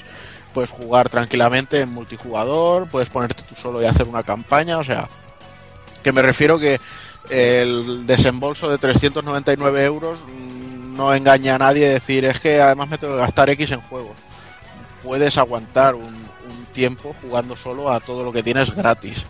Puedes 0.53 0.69
jugar 0.69 1.09
tranquilamente 1.09 1.81
en 1.81 1.89
multijugador, 1.89 2.87
puedes 2.87 3.09
ponerte 3.09 3.43
tú 3.43 3.55
solo 3.55 3.81
y 3.81 3.85
hacer 3.85 4.07
una 4.07 4.23
campaña, 4.23 4.77
o 4.77 4.83
sea, 4.83 5.09
que 6.03 6.11
me 6.11 6.21
refiero 6.21 6.59
que 6.59 6.79
el 7.29 8.05
desembolso 8.05 8.69
de 8.69 8.77
399 8.77 9.83
euros 9.85 10.19
mm, 10.27 10.95
no 10.95 11.13
engaña 11.13 11.55
a 11.55 11.57
nadie 11.57 11.87
decir 11.87 12.25
es 12.25 12.39
que 12.39 12.61
además 12.61 12.89
me 12.89 12.97
tengo 12.97 13.13
que 13.13 13.21
gastar 13.21 13.49
X 13.49 13.71
en 13.71 13.81
juegos. 13.81 14.15
Puedes 15.01 15.37
aguantar 15.37 15.95
un, 15.95 16.23
tiempo 16.73 17.15
jugando 17.21 17.55
solo 17.55 17.91
a 17.91 17.99
todo 17.99 18.23
lo 18.23 18.33
que 18.33 18.41
tienes 18.41 18.73
gratis. 18.73 19.27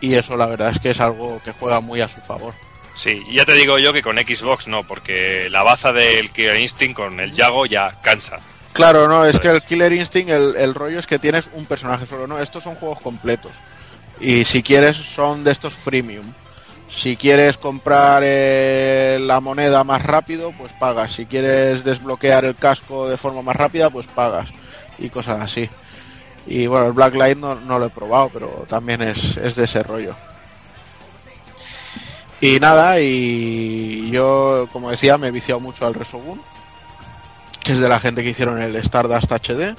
Y 0.00 0.14
eso 0.14 0.36
la 0.36 0.46
verdad 0.46 0.70
es 0.70 0.78
que 0.78 0.90
es 0.90 1.00
algo 1.00 1.40
que 1.44 1.50
juega 1.50 1.80
muy 1.80 2.00
a 2.00 2.06
su 2.06 2.20
favor. 2.20 2.54
sí. 2.94 3.24
Ya 3.32 3.44
te 3.44 3.54
digo 3.54 3.80
yo 3.80 3.92
que 3.92 4.00
con 4.00 4.16
Xbox 4.16 4.68
no, 4.68 4.86
porque 4.86 5.48
la 5.50 5.64
baza 5.64 5.92
del 5.92 6.30
Killer 6.30 6.60
Instinct 6.60 6.94
con 6.94 7.18
el 7.18 7.32
Yago 7.32 7.66
ya 7.66 8.00
cansa. 8.00 8.38
Claro, 8.72 9.06
no, 9.06 9.24
es 9.24 9.38
que 9.38 9.48
el 9.48 9.54
Pues- 9.54 9.64
Killer 9.64 9.92
Instinct, 9.92 10.30
el, 10.30 10.56
el 10.56 10.74
rollo 10.74 10.98
es 10.98 11.06
que 11.06 11.18
tienes 11.18 11.50
un 11.54 11.66
personaje 11.66 12.06
solo, 12.06 12.26
no, 12.26 12.38
estos 12.38 12.62
son 12.62 12.74
juegos 12.74 13.00
completos. 13.00 13.52
Y 14.20 14.44
si 14.44 14.62
quieres 14.62 14.96
son 14.96 15.44
de 15.44 15.52
estos 15.52 15.74
freemium. 15.74 16.26
Si 16.88 17.16
quieres 17.16 17.56
comprar 17.56 18.22
eh, 18.24 19.18
la 19.22 19.40
moneda 19.40 19.82
más 19.82 20.02
rápido, 20.02 20.52
pues 20.56 20.74
pagas. 20.74 21.12
Si 21.12 21.24
quieres 21.24 21.84
desbloquear 21.84 22.44
el 22.44 22.54
casco 22.54 23.08
de 23.08 23.16
forma 23.16 23.40
más 23.40 23.56
rápida, 23.56 23.88
pues 23.88 24.06
pagas. 24.08 24.50
Y 24.98 25.08
cosas 25.08 25.40
así. 25.40 25.70
Y 26.46 26.66
bueno, 26.66 26.86
el 26.86 26.92
Blacklight 26.92 27.38
no, 27.38 27.54
no 27.54 27.78
lo 27.78 27.86
he 27.86 27.90
probado, 27.90 28.28
pero 28.32 28.48
también 28.68 29.00
es, 29.00 29.38
es 29.38 29.56
de 29.56 29.64
ese 29.64 29.82
rollo. 29.82 30.14
Y 32.40 32.60
nada, 32.60 33.00
y 33.00 34.10
yo, 34.10 34.68
como 34.72 34.90
decía, 34.90 35.16
me 35.16 35.28
he 35.28 35.30
viciado 35.30 35.60
mucho 35.60 35.86
al 35.86 35.94
Resogun 35.94 36.42
que 37.62 37.72
es 37.72 37.80
de 37.80 37.88
la 37.88 38.00
gente 38.00 38.22
que 38.22 38.30
hicieron 38.30 38.60
el 38.60 38.74
Stardust 38.76 39.30
HD 39.30 39.76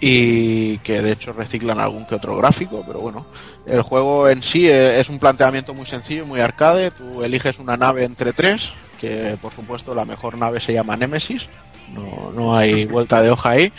y 0.00 0.78
que 0.78 1.02
de 1.02 1.12
hecho 1.12 1.32
reciclan 1.32 1.80
algún 1.80 2.04
que 2.04 2.14
otro 2.14 2.36
gráfico, 2.36 2.84
pero 2.86 3.00
bueno, 3.00 3.26
el 3.66 3.82
juego 3.82 4.28
en 4.28 4.42
sí 4.42 4.68
eh, 4.68 5.00
es 5.00 5.08
un 5.08 5.18
planteamiento 5.18 5.74
muy 5.74 5.86
sencillo, 5.86 6.24
muy 6.24 6.40
arcade, 6.40 6.92
tú 6.92 7.24
eliges 7.24 7.58
una 7.58 7.76
nave 7.76 8.04
entre 8.04 8.32
tres, 8.32 8.70
que 9.00 9.36
por 9.42 9.52
supuesto 9.52 9.94
la 9.94 10.04
mejor 10.04 10.38
nave 10.38 10.60
se 10.60 10.72
llama 10.72 10.96
Nemesis, 10.96 11.48
no, 11.92 12.30
no 12.32 12.56
hay 12.56 12.84
vuelta 12.86 13.20
de 13.20 13.30
hoja 13.30 13.50
ahí, 13.50 13.72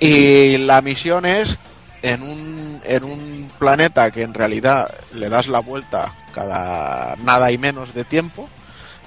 y 0.00 0.56
la 0.58 0.80
misión 0.80 1.26
es 1.26 1.58
en 2.00 2.22
un, 2.22 2.80
en 2.84 3.04
un 3.04 3.50
planeta 3.58 4.10
que 4.10 4.22
en 4.22 4.32
realidad 4.32 4.88
le 5.12 5.28
das 5.28 5.48
la 5.48 5.60
vuelta 5.60 6.14
cada 6.32 7.16
nada 7.16 7.52
y 7.52 7.58
menos 7.58 7.92
de 7.92 8.04
tiempo, 8.04 8.48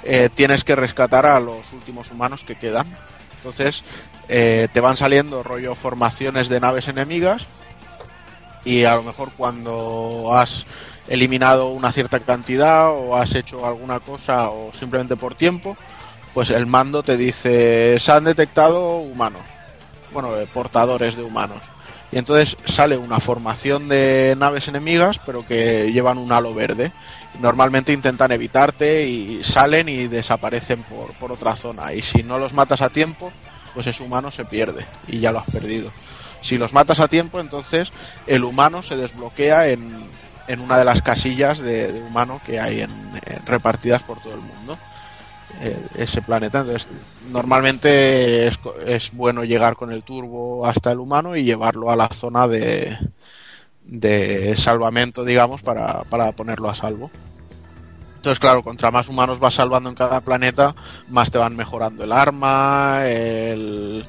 eh, 0.04 0.30
tienes 0.34 0.64
que 0.64 0.76
rescatar 0.76 1.26
a 1.26 1.40
los 1.40 1.72
últimos 1.74 2.12
humanos 2.12 2.44
que 2.44 2.56
quedan. 2.56 2.88
Entonces 3.36 3.84
eh, 4.28 4.68
te 4.72 4.80
van 4.80 4.98
saliendo 4.98 5.44
rollo 5.44 5.76
formaciones 5.76 6.50
de 6.50 6.60
naves 6.60 6.88
enemigas 6.88 7.46
y 8.66 8.86
a 8.86 8.96
lo 8.96 9.04
mejor 9.04 9.32
cuando 9.36 10.32
has 10.34 10.66
eliminado 11.08 11.68
una 11.68 11.92
cierta 11.92 12.20
cantidad 12.22 12.90
o 12.92 13.18
has 13.18 13.36
hecho 13.36 13.66
alguna 13.66 14.00
cosa 14.00 14.50
o 14.50 14.72
simplemente 14.74 15.18
por 15.18 15.36
tiempo, 15.36 15.76
pues 16.34 16.50
el 16.50 16.66
mando 16.66 17.04
te 17.04 17.18
dice 17.18 18.00
se 18.00 18.12
han 18.12 18.24
detectado 18.24 18.98
humanos, 18.98 19.44
bueno, 20.12 20.38
eh, 20.38 20.48
portadores 20.54 21.16
de 21.16 21.24
humanos. 21.24 21.62
Y 22.14 22.18
entonces 22.20 22.58
sale 22.66 22.96
una 22.98 23.20
formación 23.20 23.90
de 23.90 24.36
naves 24.38 24.68
enemigas, 24.68 25.20
pero 25.26 25.46
que 25.46 25.92
llevan 25.92 26.20
un 26.20 26.32
halo 26.32 26.54
verde. 26.54 26.92
Normalmente 27.40 27.92
intentan 27.92 28.32
evitarte 28.32 29.08
y 29.08 29.44
salen 29.44 29.90
y 29.90 30.08
desaparecen 30.08 30.84
por, 30.84 31.14
por 31.14 31.32
otra 31.32 31.56
zona. 31.56 31.94
Y 31.94 32.04
si 32.04 32.22
no 32.22 32.38
los 32.38 32.54
matas 32.54 32.82
a 32.82 32.90
tiempo, 32.90 33.32
pues 33.74 33.88
ese 33.88 34.04
humano 34.04 34.30
se 34.30 34.46
pierde 34.46 34.86
y 35.08 35.20
ya 35.20 35.32
lo 35.32 35.40
has 35.40 35.50
perdido. 35.50 35.92
Si 36.42 36.58
los 36.58 36.74
matas 36.74 37.00
a 37.00 37.08
tiempo, 37.08 37.40
entonces 37.40 37.92
el 38.28 38.44
humano 38.44 38.84
se 38.84 38.96
desbloquea 38.96 39.70
en, 39.70 40.06
en 40.48 40.60
una 40.60 40.78
de 40.78 40.86
las 40.86 41.02
casillas 41.02 41.60
de, 41.60 42.00
humano 42.02 42.42
que 42.46 42.60
hay 42.60 42.82
en- 42.82 43.22
repartidas 43.46 44.04
por 44.04 44.22
todo 44.22 44.36
el 44.36 44.42
mundo. 44.42 44.78
Eh, 45.62 45.78
ese 45.96 46.22
planeta. 46.22 46.60
Entonces, 46.62 46.88
normalmente 47.32 48.48
es, 48.48 48.60
es 48.86 49.12
bueno 49.12 49.44
llegar 49.44 49.76
con 49.76 49.92
el 49.92 50.04
turbo 50.04 50.66
hasta 50.66 50.92
el 50.92 51.00
humano 51.00 51.36
y 51.36 51.44
llevarlo 51.44 51.90
a 51.90 51.96
la 51.96 52.08
zona 52.08 52.48
de, 52.48 52.98
de 53.84 54.56
salvamento, 54.58 55.24
digamos, 55.26 55.62
para, 55.62 56.04
para 56.06 56.32
ponerlo 56.32 56.70
a 56.70 56.76
salvo. 56.76 57.12
Entonces, 58.16 58.40
claro, 58.40 58.64
contra 58.64 58.90
más 58.90 59.10
humanos 59.10 59.40
vas 59.40 59.56
salvando 59.56 59.90
en 59.90 59.96
cada 59.96 60.22
planeta, 60.22 60.74
más 61.10 61.30
te 61.30 61.38
van 61.38 61.58
mejorando 61.58 62.06
el 62.06 62.14
arma, 62.14 63.04
el... 63.06 64.06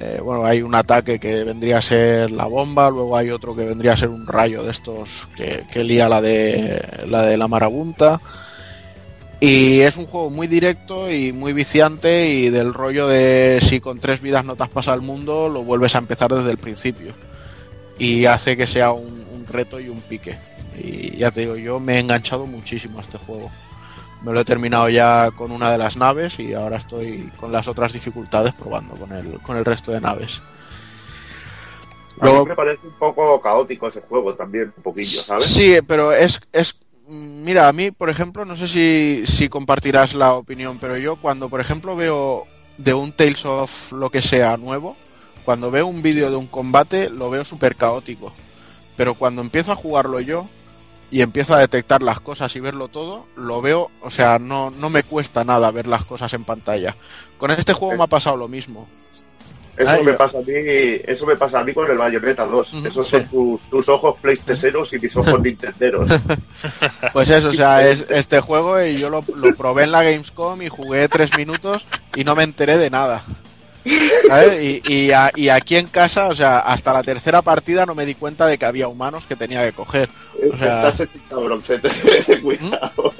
eh, 0.00 0.20
bueno, 0.24 0.42
hay 0.46 0.62
un 0.62 0.74
ataque 0.74 1.20
que 1.20 1.44
vendría 1.44 1.76
a 1.76 1.82
ser 1.82 2.30
la 2.30 2.46
bomba, 2.46 2.88
luego 2.88 3.14
hay 3.14 3.28
otro 3.28 3.54
que 3.54 3.66
vendría 3.66 3.92
a 3.92 3.96
ser 3.98 4.08
un 4.08 4.26
rayo 4.26 4.62
de 4.62 4.70
estos 4.70 5.28
que, 5.36 5.66
que 5.70 5.84
lía 5.84 6.08
la 6.08 6.22
de 6.22 6.82
la 7.08 7.22
de 7.24 7.36
la 7.36 7.46
marabunta. 7.46 8.18
Y 9.40 9.80
es 9.80 9.96
un 9.96 10.06
juego 10.06 10.30
muy 10.30 10.48
directo 10.48 11.10
y 11.10 11.32
muy 11.32 11.52
viciante 11.52 12.28
y 12.28 12.50
del 12.50 12.74
rollo 12.74 13.06
de 13.06 13.60
si 13.62 13.78
con 13.80 14.00
tres 14.00 14.20
vidas 14.20 14.44
no 14.44 14.56
te 14.56 14.64
has 14.64 14.68
pasado 14.68 14.96
el 14.96 15.02
mundo, 15.02 15.48
lo 15.48 15.62
vuelves 15.62 15.94
a 15.94 15.98
empezar 15.98 16.30
desde 16.32 16.50
el 16.50 16.58
principio. 16.58 17.12
Y 17.98 18.26
hace 18.26 18.56
que 18.56 18.66
sea 18.66 18.92
un, 18.92 19.24
un 19.32 19.46
reto 19.48 19.78
y 19.78 19.88
un 19.88 20.00
pique. 20.00 20.36
Y 20.76 21.16
ya 21.18 21.30
te 21.30 21.40
digo, 21.42 21.56
yo 21.56 21.78
me 21.78 21.94
he 21.94 21.98
enganchado 22.00 22.46
muchísimo 22.46 22.98
a 22.98 23.02
este 23.02 23.18
juego. 23.18 23.48
Me 24.22 24.32
lo 24.32 24.40
he 24.40 24.44
terminado 24.44 24.88
ya 24.88 25.30
con 25.30 25.52
una 25.52 25.70
de 25.70 25.78
las 25.78 25.96
naves 25.96 26.40
y 26.40 26.52
ahora 26.54 26.76
estoy 26.78 27.30
con 27.36 27.52
las 27.52 27.68
otras 27.68 27.92
dificultades 27.92 28.52
probando 28.54 28.94
con 28.94 29.12
el, 29.12 29.38
con 29.42 29.56
el 29.56 29.64
resto 29.64 29.92
de 29.92 30.00
naves. 30.00 30.40
A 32.20 32.24
mí 32.24 32.30
Luego- 32.32 32.46
me 32.46 32.56
parece 32.56 32.84
un 32.84 32.94
poco 32.98 33.40
caótico 33.40 33.86
ese 33.86 34.00
juego 34.00 34.34
también, 34.34 34.72
un 34.76 34.82
poquillo, 34.82 35.20
¿sabes? 35.20 35.44
Sí, 35.44 35.76
pero 35.86 36.12
es, 36.12 36.40
es. 36.52 36.74
Mira, 37.08 37.68
a 37.68 37.72
mí, 37.72 37.90
por 37.90 38.10
ejemplo, 38.10 38.44
no 38.44 38.54
sé 38.54 38.68
si, 38.68 39.22
si 39.26 39.48
compartirás 39.48 40.14
la 40.14 40.34
opinión, 40.34 40.78
pero 40.78 40.98
yo 40.98 41.16
cuando, 41.16 41.48
por 41.48 41.60
ejemplo, 41.60 41.96
veo 41.96 42.46
de 42.76 42.92
un 42.92 43.12
Tales 43.12 43.46
of 43.46 43.92
lo 43.92 44.10
que 44.10 44.20
sea 44.20 44.58
nuevo, 44.58 44.94
cuando 45.44 45.70
veo 45.70 45.86
un 45.86 46.02
vídeo 46.02 46.30
de 46.30 46.36
un 46.36 46.46
combate 46.46 47.08
lo 47.08 47.30
veo 47.30 47.44
súper 47.44 47.76
caótico. 47.76 48.32
Pero 48.96 49.14
cuando 49.14 49.40
empiezo 49.40 49.72
a 49.72 49.76
jugarlo 49.76 50.20
yo 50.20 50.46
y 51.10 51.22
empiezo 51.22 51.54
a 51.54 51.60
detectar 51.60 52.02
las 52.02 52.20
cosas 52.20 52.54
y 52.56 52.60
verlo 52.60 52.88
todo, 52.88 53.26
lo 53.36 53.62
veo, 53.62 53.90
o 54.02 54.10
sea, 54.10 54.38
no, 54.38 54.70
no 54.70 54.90
me 54.90 55.02
cuesta 55.02 55.44
nada 55.44 55.70
ver 55.70 55.86
las 55.86 56.04
cosas 56.04 56.34
en 56.34 56.44
pantalla. 56.44 56.96
Con 57.38 57.50
este 57.50 57.72
juego 57.72 57.96
me 57.96 58.04
ha 58.04 58.08
pasado 58.08 58.36
lo 58.36 58.48
mismo. 58.48 58.86
Eso 59.78 59.90
Ay, 59.90 60.02
me 60.04 60.14
pasa 60.14 60.38
a 60.38 60.40
mí, 60.40 60.52
eso 60.56 61.24
me 61.24 61.36
pasa 61.36 61.60
a 61.60 61.64
mí 61.64 61.72
con 61.72 61.88
el 61.90 61.96
Bayonetta 61.96 62.44
2. 62.46 62.72
Ujú, 62.74 62.86
Esos 62.88 63.04
sí. 63.06 63.10
son 63.12 63.28
tus, 63.28 63.64
tus 63.70 63.88
ojos 63.88 64.16
playstateros 64.20 64.92
y 64.92 64.98
mis 64.98 65.16
ojos 65.16 65.40
nintenderos. 65.42 66.10
Pues 67.12 67.30
eso, 67.30 67.48
o 67.48 67.52
sea, 67.52 67.86
es 67.88 68.04
este 68.10 68.40
juego 68.40 68.82
y 68.82 68.96
yo 68.96 69.08
lo, 69.10 69.24
lo 69.36 69.54
probé 69.54 69.84
en 69.84 69.92
la 69.92 70.02
Gamescom 70.02 70.60
y 70.62 70.68
jugué 70.68 71.08
tres 71.08 71.36
minutos 71.38 71.86
y 72.16 72.24
no 72.24 72.34
me 72.34 72.42
enteré 72.42 72.76
de 72.76 72.90
nada. 72.90 73.22
¿Sabes? 74.26 74.60
Y, 74.62 74.82
y, 74.92 75.12
a- 75.12 75.30
y 75.36 75.48
aquí 75.48 75.76
en 75.76 75.86
casa, 75.86 76.26
o 76.28 76.34
sea, 76.34 76.58
hasta 76.58 76.92
la 76.92 77.02
tercera 77.04 77.40
partida 77.42 77.86
no 77.86 77.94
me 77.94 78.04
di 78.04 78.14
cuenta 78.16 78.46
de 78.46 78.58
que 78.58 78.66
había 78.66 78.88
humanos 78.88 79.26
que 79.26 79.36
tenía 79.36 79.64
que 79.64 79.72
coger. 79.72 80.08
O 80.52 80.58
sea- 80.58 80.88
Estás 80.88 81.00
en 81.00 81.08
cabroncete, 81.30 81.88
cuidado. 82.42 83.14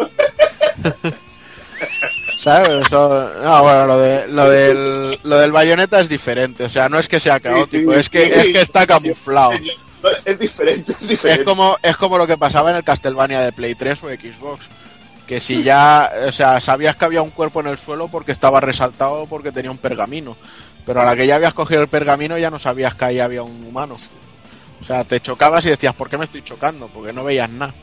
¿Sabes? 2.39 2.87
Eso- 2.87 3.33
no, 3.43 3.63
bueno, 3.63 3.87
lo, 3.87 3.99
de, 3.99 4.29
lo, 4.29 4.49
del, 4.49 5.19
lo 5.25 5.39
del 5.39 5.51
bayoneta 5.53 6.01
es 6.01 6.09
diferente. 6.09 6.65
O 6.65 6.71
sea, 6.71 6.89
no 6.89 6.99
es 6.99 7.09
que 7.09 7.19
sea 7.21 7.41
caótico, 7.41 7.93
es 7.93 8.09
que, 8.09 8.23
es 8.23 8.47
que 8.53 8.61
está 8.61 8.87
camuflado. 8.87 9.53
Es 10.25 10.39
diferente, 10.39 10.93
es 10.93 11.39
como, 11.45 11.77
es 11.83 11.97
como 11.97 12.17
lo 12.19 12.27
que 12.29 12.39
pasaba 12.39 12.71
en 12.71 12.77
el 12.77 12.85
Castlevania 12.85 13.41
de 13.41 13.53
Play 13.53 13.75
3 13.75 14.05
o 14.05 14.09
Xbox. 14.09 14.67
Que 15.27 15.41
si 15.41 15.63
ya, 15.65 16.09
o 16.29 16.33
sea, 16.33 16.61
sabías 16.61 16.95
que 16.97 17.05
había 17.05 17.21
un 17.21 17.31
cuerpo 17.31 17.61
en 17.61 17.67
el 17.67 17.77
suelo 17.77 18.07
porque 18.09 18.31
estaba 18.33 18.61
resaltado 18.61 19.27
porque 19.27 19.51
tenía 19.53 19.71
un 19.73 19.77
pergamino. 19.79 20.37
Pero 20.87 21.03
a 21.03 21.05
la 21.05 21.17
que 21.17 21.27
ya 21.27 21.35
habías 21.35 21.53
cogido 21.53 21.83
el 21.83 21.89
pergamino 21.89 22.39
ya 22.39 22.51
no 22.51 22.59
sabías 22.61 22.95
que 22.95 23.05
ahí 23.07 23.21
había 23.21 23.43
un 23.43 23.65
humano. 23.67 23.97
O 24.81 24.85
sea, 24.87 25.03
te 25.05 25.21
chocabas 25.21 25.67
y 25.67 25.71
decías, 25.71 25.93
¿por 25.93 26.09
qué 26.09 26.17
me 26.17 26.25
estoy 26.25 26.43
chocando? 26.43 26.87
Porque 26.89 27.13
no 27.13 27.25
veías 27.25 27.51
nada. 27.51 27.75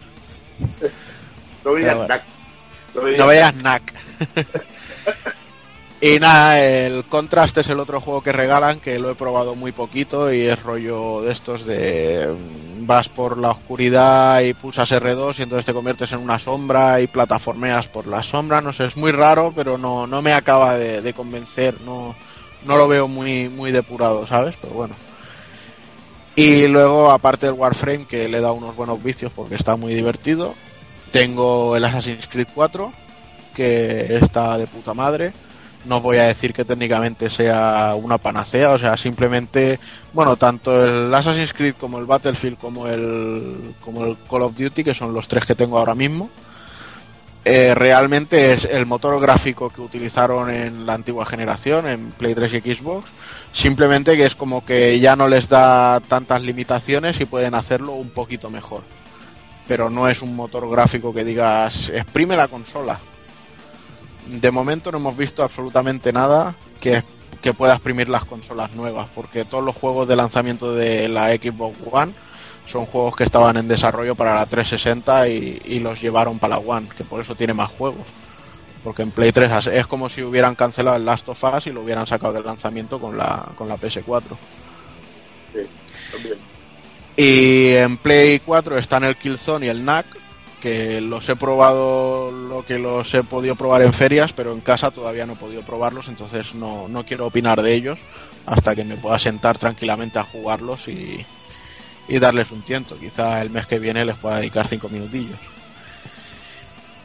No 1.66 1.74
veías 1.74 1.96
nada. 1.96 2.24
No 2.96 3.02
veías 3.02 3.20
No 3.20 3.28
veías 3.28 3.56
NAC. 3.56 3.94
y 6.02 6.20
nada, 6.20 6.60
el 6.64 7.06
Contrast 7.06 7.58
es 7.58 7.70
el 7.70 7.80
otro 7.80 8.02
juego 8.02 8.22
que 8.22 8.32
regalan, 8.32 8.80
que 8.80 9.00
lo 9.00 9.10
he 9.10 9.16
probado 9.16 9.56
muy 9.56 9.72
poquito 9.72 10.32
y 10.34 10.42
es 10.42 10.62
rollo 10.64 11.22
de 11.22 11.32
estos 11.32 11.66
de 11.66 12.28
mm, 12.28 12.88
vas 12.88 13.10
por 13.10 13.38
la 13.38 13.52
oscuridad 13.52 14.42
y 14.42 14.54
pulsas 14.54 14.92
R2 14.92 15.40
y 15.40 15.44
entonces 15.44 15.66
te 15.66 15.74
conviertes 15.74 16.14
en 16.14 16.20
una 16.20 16.40
sombra 16.40 17.02
y 17.02 17.08
plataformeas 17.08 17.88
por 17.88 18.08
la 18.08 18.24
sombra. 18.24 18.62
No 18.62 18.72
sé, 18.72 18.86
es 18.86 18.98
muy 18.98 19.12
raro, 19.12 19.54
pero 19.56 19.78
no, 19.78 20.08
no 20.08 20.22
me 20.22 20.34
acaba 20.34 20.76
de, 20.78 21.02
de 21.02 21.14
convencer. 21.14 21.82
No, 21.82 22.16
no 22.66 22.78
lo 22.78 22.88
veo 22.88 23.08
muy, 23.08 23.50
muy 23.50 23.72
depurado, 23.72 24.26
¿sabes? 24.28 24.56
Pero 24.62 24.74
bueno. 24.74 24.96
Y 26.36 26.68
luego, 26.68 27.12
aparte 27.12 27.46
del 27.46 27.56
Warframe, 27.56 28.06
que 28.06 28.28
le 28.28 28.42
da 28.42 28.52
unos 28.52 28.76
buenos 28.76 29.02
vicios 29.02 29.32
porque 29.34 29.56
está 29.56 29.78
muy 29.78 29.94
divertido, 29.94 30.54
tengo 31.16 31.78
el 31.78 31.86
Assassin's 31.86 32.28
Creed 32.28 32.50
4, 32.54 32.92
que 33.54 34.18
está 34.18 34.58
de 34.58 34.68
puta 34.68 34.94
madre. 34.94 35.32
No 35.86 36.02
voy 36.02 36.18
a 36.18 36.24
decir 36.24 36.54
que 36.54 36.66
técnicamente 36.66 37.30
sea 37.30 37.96
una 37.96 38.18
panacea, 38.18 38.72
o 38.72 38.80
sea, 38.80 38.98
simplemente, 38.98 39.80
bueno, 40.12 40.36
tanto 40.36 40.84
el 40.84 41.14
Assassin's 41.16 41.54
Creed 41.54 41.76
como 41.76 42.00
el 42.00 42.06
Battlefield 42.06 42.58
como 42.58 42.88
el, 42.88 43.76
como 43.80 44.04
el 44.04 44.18
Call 44.30 44.42
of 44.42 44.58
Duty, 44.58 44.84
que 44.84 44.94
son 44.94 45.14
los 45.14 45.30
tres 45.30 45.46
que 45.46 45.56
tengo 45.56 45.78
ahora 45.78 45.96
mismo, 45.96 46.30
eh, 47.46 47.74
realmente 47.76 48.52
es 48.52 48.66
el 48.66 48.86
motor 48.86 49.18
gráfico 49.22 49.70
que 49.70 49.80
utilizaron 49.80 50.50
en 50.50 50.86
la 50.86 50.96
antigua 50.96 51.26
generación, 51.26 51.88
en 51.88 52.12
Play 52.12 52.36
3 52.36 52.56
y 52.56 52.76
Xbox, 52.76 53.10
simplemente 53.54 54.18
que 54.18 54.26
es 54.26 54.36
como 54.36 54.66
que 54.66 55.00
ya 55.00 55.16
no 55.16 55.30
les 55.30 55.48
da 55.48 56.02
tantas 56.02 56.42
limitaciones 56.42 57.22
y 57.22 57.26
pueden 57.26 57.56
hacerlo 57.56 57.94
un 57.94 58.10
poquito 58.10 58.50
mejor 58.50 58.84
pero 59.68 59.90
no 59.90 60.08
es 60.08 60.22
un 60.22 60.36
motor 60.36 60.70
gráfico 60.70 61.14
que 61.14 61.24
digas 61.24 61.90
exprime 61.90 62.36
la 62.36 62.48
consola. 62.48 63.00
De 64.28 64.52
momento 64.52 64.92
no 64.92 64.98
hemos 64.98 65.16
visto 65.18 65.44
absolutamente 65.44 66.12
nada 66.12 66.56
que, 66.82 67.04
que 67.42 67.54
pueda 67.54 67.74
exprimir 67.74 68.10
las 68.10 68.26
consolas 68.26 68.72
nuevas, 68.74 69.08
porque 69.14 69.46
todos 69.46 69.64
los 69.64 69.76
juegos 69.76 70.08
de 70.08 70.16
lanzamiento 70.16 70.74
de 70.74 71.08
la 71.10 71.30
Xbox 71.32 71.78
One 71.92 72.14
son 72.66 72.86
juegos 72.88 73.16
que 73.16 73.24
estaban 73.24 73.58
en 73.58 73.68
desarrollo 73.68 74.16
para 74.16 74.34
la 74.34 74.46
360 74.48 75.30
y, 75.30 75.62
y 75.66 75.80
los 75.80 76.02
llevaron 76.02 76.40
para 76.40 76.56
la 76.56 76.62
One, 76.62 76.88
que 76.98 77.04
por 77.04 77.22
eso 77.22 77.36
tiene 77.36 77.54
más 77.54 77.70
juegos. 77.70 78.06
Porque 78.84 79.04
en 79.04 79.12
Play 79.12 79.32
3 79.32 79.68
es- 79.68 79.88
como 79.88 80.10
si 80.10 80.24
hubieran 80.24 80.56
cancelado 80.56 80.98
el 80.98 81.06
Last 81.06 81.30
of 81.30 81.44
Us 81.44 81.68
y 81.68 81.72
lo 81.72 81.82
hubieran 81.82 82.08
sacado 82.08 82.34
del 82.34 82.44
lanzamiento 82.44 83.00
con 83.00 83.16
la, 83.18 83.48
con 83.56 83.68
la 83.68 83.78
PS4. 83.78 84.24
también. 86.12 86.38
Y 87.18 87.70
en 87.74 87.98
Play 87.98 88.40
4 88.40 88.78
están 88.78 89.04
el 89.04 89.16
Killzone 89.16 89.68
y 89.68 89.70
el 89.70 89.86
NAC, 89.86 90.06
que 90.62 91.00
los 91.00 91.28
he 91.30 91.36
probado 91.36 92.32
lo 92.32 92.66
que 92.66 92.80
los 92.80 93.14
he 93.14 93.24
podido 93.24 93.56
probar 93.56 93.82
en 93.84 93.94
ferias, 93.94 94.34
pero 94.34 94.52
en 94.52 94.62
casa 94.62 94.92
todavía 94.92 95.26
no 95.26 95.34
he 95.34 95.38
podido 95.38 95.62
probarlos, 95.62 96.08
entonces 96.08 96.56
no, 96.56 96.88
no 96.88 97.06
quiero 97.06 97.28
opinar 97.28 97.62
de 97.62 97.74
ellos 97.74 98.00
hasta 98.46 98.76
que 98.76 98.84
me 98.84 98.98
pueda 98.98 99.18
sentar 99.20 99.58
tranquilamente 99.58 100.20
a 100.20 100.24
jugarlos 100.24 100.88
y, 100.88 101.26
y 102.08 102.20
darles 102.20 102.52
un 102.52 102.64
tiento. 102.64 102.98
Quizá 102.98 103.42
el 103.42 103.50
mes 103.50 103.66
que 103.66 103.80
viene 103.80 104.06
les 104.06 104.16
pueda 104.16 104.38
dedicar 104.38 104.68
cinco 104.68 104.90
minutillos. 104.90 105.40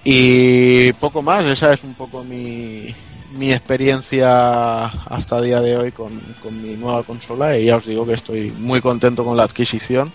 Y 0.04 0.92
poco 0.94 1.22
más, 1.22 1.44
esa 1.44 1.72
es 1.72 1.84
un 1.84 1.94
poco 1.94 2.24
mi, 2.24 2.94
mi 3.32 3.52
experiencia 3.52 4.84
hasta 4.84 5.40
día 5.40 5.60
de 5.60 5.76
hoy 5.76 5.92
con, 5.92 6.18
con 6.42 6.60
mi 6.60 6.76
nueva 6.76 7.02
consola 7.02 7.56
y 7.56 7.66
ya 7.66 7.76
os 7.76 7.86
digo 7.86 8.06
que 8.06 8.14
estoy 8.14 8.50
muy 8.50 8.80
contento 8.80 9.24
con 9.24 9.36
la 9.36 9.44
adquisición. 9.44 10.12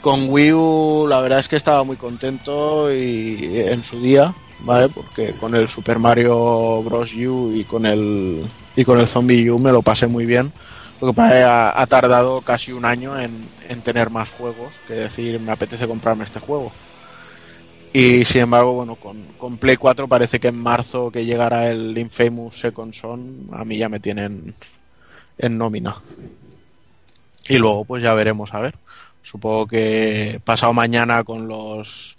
Con 0.00 0.28
Wii 0.30 0.52
U 0.52 1.06
la 1.08 1.20
verdad 1.20 1.40
es 1.40 1.48
que 1.48 1.56
estaba 1.56 1.84
muy 1.84 1.96
contento 1.96 2.92
y 2.92 3.60
en 3.66 3.82
su 3.82 4.00
día, 4.00 4.34
¿vale? 4.60 4.88
Porque 4.88 5.34
con 5.34 5.54
el 5.54 5.68
Super 5.68 5.98
Mario 5.98 6.82
Bros. 6.82 7.12
U 7.14 7.52
y 7.54 7.64
con 7.64 7.84
el 7.84 8.44
y 8.76 8.84
con 8.84 9.00
el 9.00 9.08
Zombie 9.08 9.50
U 9.50 9.58
me 9.58 9.72
lo 9.72 9.82
pasé 9.82 10.06
muy 10.06 10.24
bien. 10.24 10.52
Lo 11.00 11.12
que 11.12 11.20
ha, 11.20 11.80
ha 11.80 11.86
tardado 11.86 12.40
casi 12.40 12.72
un 12.72 12.84
año 12.84 13.18
en, 13.18 13.48
en 13.68 13.82
tener 13.82 14.10
más 14.10 14.30
juegos, 14.30 14.74
que 14.88 14.94
decir, 14.94 15.38
me 15.38 15.52
apetece 15.52 15.86
comprarme 15.86 16.24
este 16.24 16.40
juego. 16.40 16.72
Y 17.92 18.24
sin 18.24 18.42
embargo, 18.42 18.74
bueno, 18.74 18.96
con, 18.96 19.22
con 19.38 19.56
Play 19.56 19.76
4 19.76 20.06
parece 20.08 20.38
que 20.38 20.48
en 20.48 20.60
marzo 20.60 21.10
que 21.10 21.24
llegará 21.24 21.68
el 21.70 21.96
Infamous 21.96 22.60
Second 22.60 22.92
Son, 22.92 23.48
a 23.52 23.64
mí 23.64 23.78
ya 23.78 23.88
me 23.88 23.98
tienen 24.00 24.54
en 25.38 25.58
nómina. 25.58 25.96
Y 27.48 27.58
luego 27.58 27.84
pues 27.84 28.02
ya 28.02 28.12
veremos, 28.14 28.52
a 28.54 28.60
ver. 28.60 28.76
Supongo 29.22 29.66
que 29.66 30.40
pasado 30.44 30.72
mañana 30.72 31.24
con 31.24 31.48
los 31.48 32.16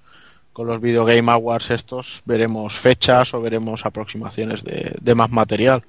con 0.53 0.67
los 0.67 0.81
Video 0.81 1.05
Game 1.05 1.31
Awards 1.31 1.69
estos 1.71 2.21
veremos 2.25 2.73
fechas 2.73 3.33
o 3.33 3.41
veremos 3.41 3.85
aproximaciones 3.85 4.63
de, 4.63 4.93
de 4.99 5.15
más 5.15 5.29
material. 5.29 5.83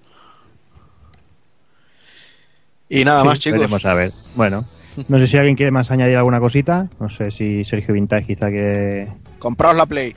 Y 2.89 3.05
nada 3.05 3.25
más, 3.25 3.35
Sí, 3.35 3.45
chicos. 3.45 3.61
veremos 3.61 3.85
a 3.85 3.95
ver. 3.95 4.11
Bueno, 4.37 4.63
no 5.09 5.19
sé 5.19 5.27
si 5.27 5.37
alguien 5.37 5.57
quiere 5.57 5.73
más 5.73 5.91
añadir 5.91 6.17
alguna 6.17 6.41
cosita. 6.41 6.89
No 7.01 7.09
sé 7.09 7.31
si 7.31 7.65
Sergio 7.65 7.95
Vintage 7.95 8.27
quizá 8.27 8.51
que... 8.51 9.09
Compraos 9.41 9.75
la 9.77 9.87
Play. 9.87 10.15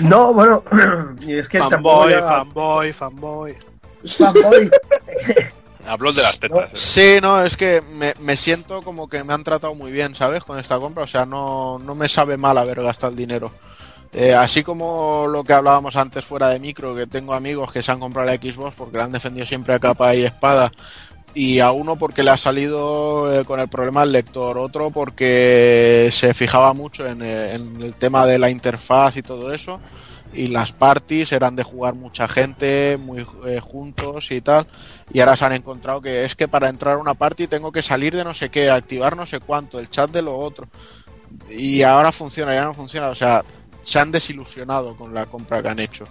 No, 0.00 0.34
bueno, 0.34 0.64
y 1.20 1.34
es 1.38 1.48
que 1.48 1.60
Fanboy, 1.60 2.10
ya- 2.12 2.20
fanboy, 2.26 2.92
fanboy. 2.92 3.56
fanboy. 4.18 4.70
Habló 5.86 6.12
de 6.12 6.22
las 6.22 6.38
tetas. 6.38 6.68
eh. 6.72 6.76
Sí, 6.76 7.18
no, 7.20 7.42
es 7.42 7.56
que 7.56 7.80
me, 7.80 8.14
me 8.20 8.36
siento 8.36 8.82
como 8.82 9.08
que 9.08 9.24
me 9.24 9.32
han 9.32 9.42
tratado 9.42 9.74
muy 9.74 9.90
bien, 9.90 10.14
¿sabes? 10.14 10.44
Con 10.44 10.58
esta 10.58 10.78
compra, 10.78 11.04
o 11.04 11.08
sea, 11.08 11.26
no, 11.26 11.78
no 11.78 11.94
me 11.94 12.08
sabe 12.08 12.36
mal 12.36 12.56
haber 12.58 12.80
gastado 12.82 13.10
el 13.10 13.16
dinero. 13.16 13.50
Eh, 14.12 14.34
así 14.34 14.62
como 14.62 15.26
lo 15.26 15.42
que 15.42 15.54
hablábamos 15.54 15.96
antes 15.96 16.24
fuera 16.24 16.48
de 16.50 16.60
micro, 16.60 16.94
que 16.94 17.06
tengo 17.06 17.32
amigos 17.34 17.72
que 17.72 17.82
se 17.82 17.90
han 17.90 17.98
comprado 17.98 18.28
la 18.30 18.36
Xbox 18.36 18.74
porque 18.76 18.98
la 18.98 19.04
han 19.04 19.12
defendido 19.12 19.46
siempre 19.46 19.74
a 19.74 19.80
capa 19.80 20.14
y 20.14 20.22
espada, 20.24 20.70
y 21.34 21.60
a 21.60 21.72
uno 21.72 21.96
porque 21.96 22.22
le 22.22 22.30
ha 22.30 22.36
salido 22.36 23.32
eh, 23.32 23.44
con 23.44 23.60
el 23.60 23.68
problema 23.68 24.02
del 24.02 24.12
lector, 24.12 24.58
otro 24.58 24.90
porque 24.90 26.10
se 26.12 26.34
fijaba 26.34 26.72
mucho 26.74 27.06
en, 27.06 27.22
eh, 27.22 27.54
en 27.54 27.80
el 27.80 27.96
tema 27.96 28.26
de 28.26 28.38
la 28.38 28.50
interfaz 28.50 29.16
y 29.16 29.22
todo 29.22 29.52
eso, 29.52 29.80
y 30.34 30.48
las 30.48 30.72
parties 30.72 31.32
eran 31.32 31.56
de 31.56 31.62
jugar 31.62 31.94
mucha 31.94 32.28
gente, 32.28 32.98
muy 33.00 33.24
eh, 33.46 33.60
juntos 33.60 34.30
y 34.30 34.40
tal, 34.40 34.66
y 35.12 35.20
ahora 35.20 35.36
se 35.36 35.44
han 35.44 35.52
encontrado 35.52 36.00
que 36.00 36.24
es 36.24 36.34
que 36.34 36.48
para 36.48 36.68
entrar 36.68 36.94
a 36.94 37.00
una 37.00 37.14
party 37.14 37.46
tengo 37.46 37.72
que 37.72 37.82
salir 37.82 38.14
de 38.14 38.24
no 38.24 38.34
sé 38.34 38.50
qué, 38.50 38.70
activar 38.70 39.16
no 39.16 39.26
sé 39.26 39.40
cuánto, 39.40 39.78
el 39.78 39.88
chat 39.88 40.10
de 40.10 40.22
lo 40.22 40.36
otro, 40.36 40.68
y 41.50 41.82
ahora 41.82 42.12
funciona, 42.12 42.54
ya 42.54 42.64
no 42.64 42.74
funciona, 42.74 43.08
o 43.08 43.14
sea, 43.14 43.42
se 43.80 43.98
han 43.98 44.12
desilusionado 44.12 44.96
con 44.96 45.14
la 45.14 45.26
compra 45.26 45.62
que 45.62 45.68
han 45.68 45.78
hecho. 45.78 46.04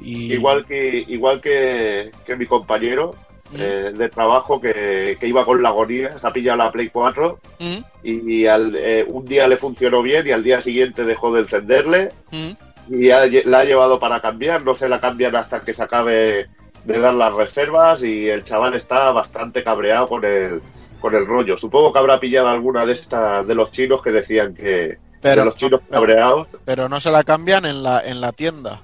Y... 0.00 0.32
Igual 0.32 0.66
que 0.66 1.04
igual 1.06 1.40
que, 1.40 2.10
que 2.26 2.34
mi 2.34 2.46
compañero 2.46 3.14
eh, 3.58 3.92
de 3.96 4.08
trabajo 4.08 4.60
que, 4.60 5.16
que 5.20 5.26
iba 5.26 5.44
con 5.44 5.62
la 5.62 5.68
agonía, 5.70 6.18
se 6.18 6.26
ha 6.26 6.32
pillado 6.32 6.58
la 6.58 6.72
Play 6.72 6.88
4 6.90 7.38
Mm, 7.60 7.76
y, 8.02 8.34
y 8.42 8.46
al, 8.46 8.74
eh, 8.76 9.04
un 9.08 9.24
día 9.24 9.46
le 9.48 9.56
funcionó 9.56 10.02
bien 10.02 10.26
y 10.26 10.30
al 10.32 10.42
día 10.42 10.60
siguiente 10.60 11.04
dejó 11.04 11.32
de 11.32 11.40
encenderle 11.42 12.12
mm, 12.32 12.94
y 12.94 13.08
la 13.44 13.58
ha 13.60 13.64
llevado 13.64 13.98
para 14.00 14.20
cambiar, 14.20 14.62
no 14.64 14.74
se 14.74 14.88
la 14.88 15.00
cambian 15.00 15.34
hasta 15.36 15.62
que 15.64 15.72
se 15.72 15.82
acabe 15.82 16.48
de 16.84 16.98
dar 16.98 17.14
las 17.14 17.32
reservas 17.34 18.02
y 18.02 18.28
el 18.28 18.44
chaval 18.44 18.74
está 18.74 19.10
bastante 19.12 19.64
cabreado 19.64 20.06
con 20.08 20.24
el, 20.24 20.60
con 21.00 21.14
el 21.14 21.26
rollo. 21.26 21.56
Supongo 21.56 21.92
que 21.92 21.98
habrá 21.98 22.20
pillado 22.20 22.48
alguna 22.48 22.84
de 22.84 22.92
estas 22.92 23.46
de 23.46 23.54
los 23.54 23.70
chinos 23.70 24.02
que 24.02 24.10
decían 24.12 24.52
que 24.54 24.98
Pero- 25.22 25.42
de 25.42 25.44
los 25.46 25.56
chinos 25.56 25.80
pero- 25.88 26.00
cabreados. 26.02 26.58
Pero 26.66 26.88
no 26.90 27.00
se 27.00 27.10
la 27.10 27.22
cambian 27.24 27.64
en 27.64 27.82
la, 27.82 28.00
en 28.06 28.20
la 28.20 28.32
tienda. 28.32 28.82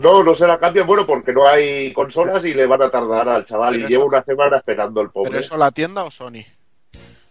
No, 0.00 0.22
no 0.24 0.34
se 0.34 0.46
la 0.46 0.58
cambian, 0.58 0.86
bueno, 0.86 1.06
porque 1.06 1.32
no 1.32 1.46
hay 1.46 1.92
consolas 1.92 2.44
y 2.44 2.54
le 2.54 2.66
van 2.66 2.82
a 2.82 2.90
tardar 2.90 3.28
al 3.28 3.44
chaval. 3.44 3.74
Pero 3.74 3.86
y 3.86 3.88
lleva 3.90 4.04
eso- 4.04 4.08
una 4.08 4.24
semana 4.24 4.56
esperando 4.56 5.00
el 5.02 5.10
¿Pero 5.10 5.24
pobre. 5.24 5.38
eso 5.40 5.56
la 5.56 5.70
tienda 5.70 6.04
o 6.04 6.10
Sony? 6.10 6.44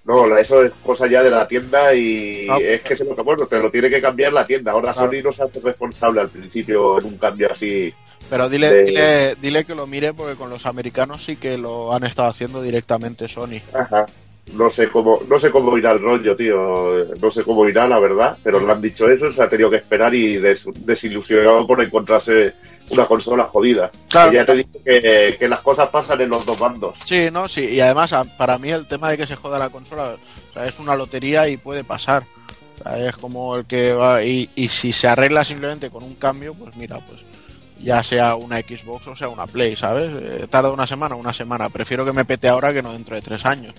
No, 0.06 0.38
eso 0.38 0.64
es 0.64 0.72
cosa 0.84 1.08
ya 1.08 1.22
de 1.22 1.30
la 1.30 1.48
tienda 1.48 1.94
y 1.94 2.48
Ah. 2.50 2.58
es 2.60 2.82
que 2.82 2.96
se 2.96 3.06
lo 3.06 3.16
que 3.16 3.22
bueno, 3.22 3.46
te 3.48 3.60
lo 3.60 3.70
tiene 3.70 3.90
que 3.90 4.02
cambiar 4.02 4.34
la 4.34 4.46
tienda. 4.46 4.72
Ahora 4.72 4.94
Claro. 4.94 5.12
Sony 5.12 5.22
no 5.24 5.32
se 5.32 5.44
hace 5.44 5.60
responsable 5.60 6.22
al 6.22 6.30
principio 6.30 7.00
en 7.00 7.06
un 7.06 7.18
cambio 7.18 7.52
así. 7.52 7.94
Pero 8.30 8.50
dile, 8.50 8.70
De- 8.72 8.84
dile, 8.86 9.36
dile 9.36 9.66
que 9.66 9.76
lo 9.76 9.86
mire 9.88 10.14
porque 10.14 10.36
con 10.36 10.50
los 10.50 10.66
americanos 10.66 11.24
sí 11.26 11.36
que 11.36 11.58
lo 11.58 11.94
han 11.94 12.04
estado 12.06 12.30
haciendo 12.30 12.62
directamente 12.62 13.28
Sony. 13.28 13.62
Ajá. 13.74 14.06
No 14.54 14.70
sé 14.70 14.90
cómo, 14.90 15.20
no 15.28 15.38
sé 15.40 15.52
cómo 15.52 15.78
irá 15.78 15.92
el 15.92 16.02
rollo, 16.02 16.36
tío. 16.36 17.06
No 17.22 17.30
sé 17.32 17.44
cómo 17.44 17.68
irá, 17.68 17.88
la 17.88 18.00
verdad. 18.00 18.38
Pero 18.44 18.60
le 18.60 18.72
han 18.72 18.82
dicho 18.82 19.08
eso, 19.10 19.30
se 19.30 19.42
ha 19.44 19.50
tenido 19.50 19.70
que 19.70 19.78
esperar 19.78 20.14
y 20.16 20.38
des- 20.38 20.66
desilusionado 20.86 21.66
por 21.68 21.82
encontrarse 21.84 22.54
una 22.90 23.06
consola 23.06 23.46
jodida. 23.46 23.92
Claro. 24.10 24.32
Que 24.32 24.36
ya 24.38 24.46
te 24.46 24.56
dije 24.56 24.70
que, 24.84 25.36
que 25.38 25.48
las 25.48 25.62
cosas 25.62 25.90
pasan 25.90 26.22
en 26.22 26.30
los 26.30 26.46
dos 26.46 26.58
bandos. 26.60 26.96
Sí, 27.06 27.30
no, 27.32 27.48
sí. 27.48 27.66
Y 27.66 27.80
además, 27.80 28.12
para 28.38 28.58
mí 28.58 28.70
el 28.72 28.88
tema 28.88 29.12
de 29.12 29.18
que 29.18 29.28
se 29.28 29.36
joda 29.36 29.60
la 29.60 29.70
consola 29.70 30.16
o 30.50 30.54
sea, 30.54 30.66
es 30.66 30.80
una 30.80 30.96
lotería 30.96 31.48
y 31.48 31.58
puede 31.58 31.84
pasar. 31.84 32.24
O 32.80 32.84
sea, 32.84 33.08
es 33.08 33.16
como 33.18 33.56
el 33.58 33.66
que 33.66 33.94
va. 33.94 34.24
Y, 34.24 34.50
y 34.56 34.68
si 34.70 34.92
se 34.94 35.08
arregla 35.08 35.46
simplemente 35.46 35.90
con 35.92 36.04
un 36.04 36.16
cambio, 36.16 36.54
pues 36.56 36.76
mira, 36.76 36.98
pues 37.08 37.24
ya 37.82 38.04
sea 38.04 38.36
una 38.36 38.58
Xbox 38.58 39.08
o 39.08 39.16
sea 39.16 39.30
una 39.30 39.48
Play, 39.48 39.76
¿sabes? 39.76 40.10
Eh, 40.22 40.48
tarda 40.50 40.72
una 40.72 40.88
semana, 40.88 41.16
una 41.16 41.34
semana. 41.34 41.70
Prefiero 41.70 42.04
que 42.04 42.14
me 42.14 42.26
pete 42.26 42.48
ahora 42.50 42.74
que 42.74 42.82
no 42.82 42.92
dentro 42.94 43.16
de 43.16 43.22
tres 43.22 43.46
años. 43.46 43.74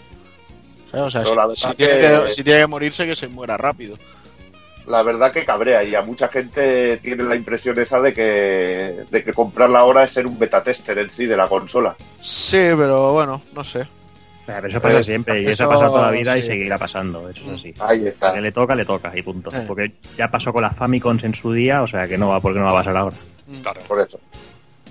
¿Sabes? 0.90 1.06
O 1.06 1.10
sea, 1.10 1.22
No, 1.22 1.50
si- 1.54 1.76
tiene 1.76 1.92
que- 1.94 2.00
que, 2.26 2.30
si 2.32 2.44
tiene 2.44 2.60
que 2.60 2.66
morirse, 2.66 3.06
que 3.06 3.16
se 3.16 3.28
muera 3.28 3.56
rápido. 3.56 3.96
La 4.86 5.02
verdad 5.02 5.30
que 5.30 5.44
cabrea 5.44 5.84
y 5.84 5.94
a 5.94 6.02
mucha 6.02 6.26
gente 6.28 6.96
tiene 6.98 7.22
la 7.24 7.36
impresión 7.36 7.78
esa 7.78 8.00
de 8.00 8.12
que, 8.12 9.04
de 9.10 9.22
que 9.24 9.32
comprarla 9.32 9.80
ahora 9.80 10.02
es 10.04 10.10
ser 10.10 10.26
un 10.26 10.36
beta 10.38 10.62
tester 10.64 10.98
en 10.98 11.10
sí 11.10 11.26
de 11.26 11.36
la 11.36 11.46
consola. 11.46 11.94
Sí, 12.18 12.58
pero 12.76 13.12
bueno, 13.12 13.40
no 13.54 13.62
sé. 13.62 13.86
Pero 14.46 14.66
eso 14.66 14.80
pasa 14.80 14.98
Eh, 14.98 15.04
siempre 15.04 15.42
y 15.42 15.44
eso, 15.44 15.52
eso 15.52 15.64
ha 15.64 15.68
pasado 15.68 15.90
toda 15.92 16.06
la 16.06 16.10
vida 16.12 16.36
y 16.36 16.42
seguirá 16.42 16.76
pasando, 16.76 17.28
eso 17.28 17.42
es 17.52 17.60
así. 17.60 17.74
Ahí 17.78 18.08
está. 18.08 18.32
Que 18.34 18.40
le 18.40 18.50
toca, 18.50 18.74
le 18.74 18.84
toca 18.84 19.12
y 19.16 19.22
punto. 19.22 19.54
Eh. 19.54 19.62
Porque 19.68 19.92
ya 20.18 20.28
pasó 20.28 20.52
con 20.52 20.62
las 20.62 20.74
Famicons 20.74 21.22
en 21.22 21.34
su 21.36 21.52
día, 21.52 21.82
o 21.82 21.86
sea 21.86 22.08
que 22.08 22.18
no 22.18 22.30
va, 22.30 22.40
porque 22.40 22.58
no 22.58 22.64
va 22.64 22.72
a 22.72 22.74
pasar 22.82 22.96
ahora. 22.96 23.14
Claro. 23.62 23.80
Por 23.86 24.00
eso. 24.00 24.18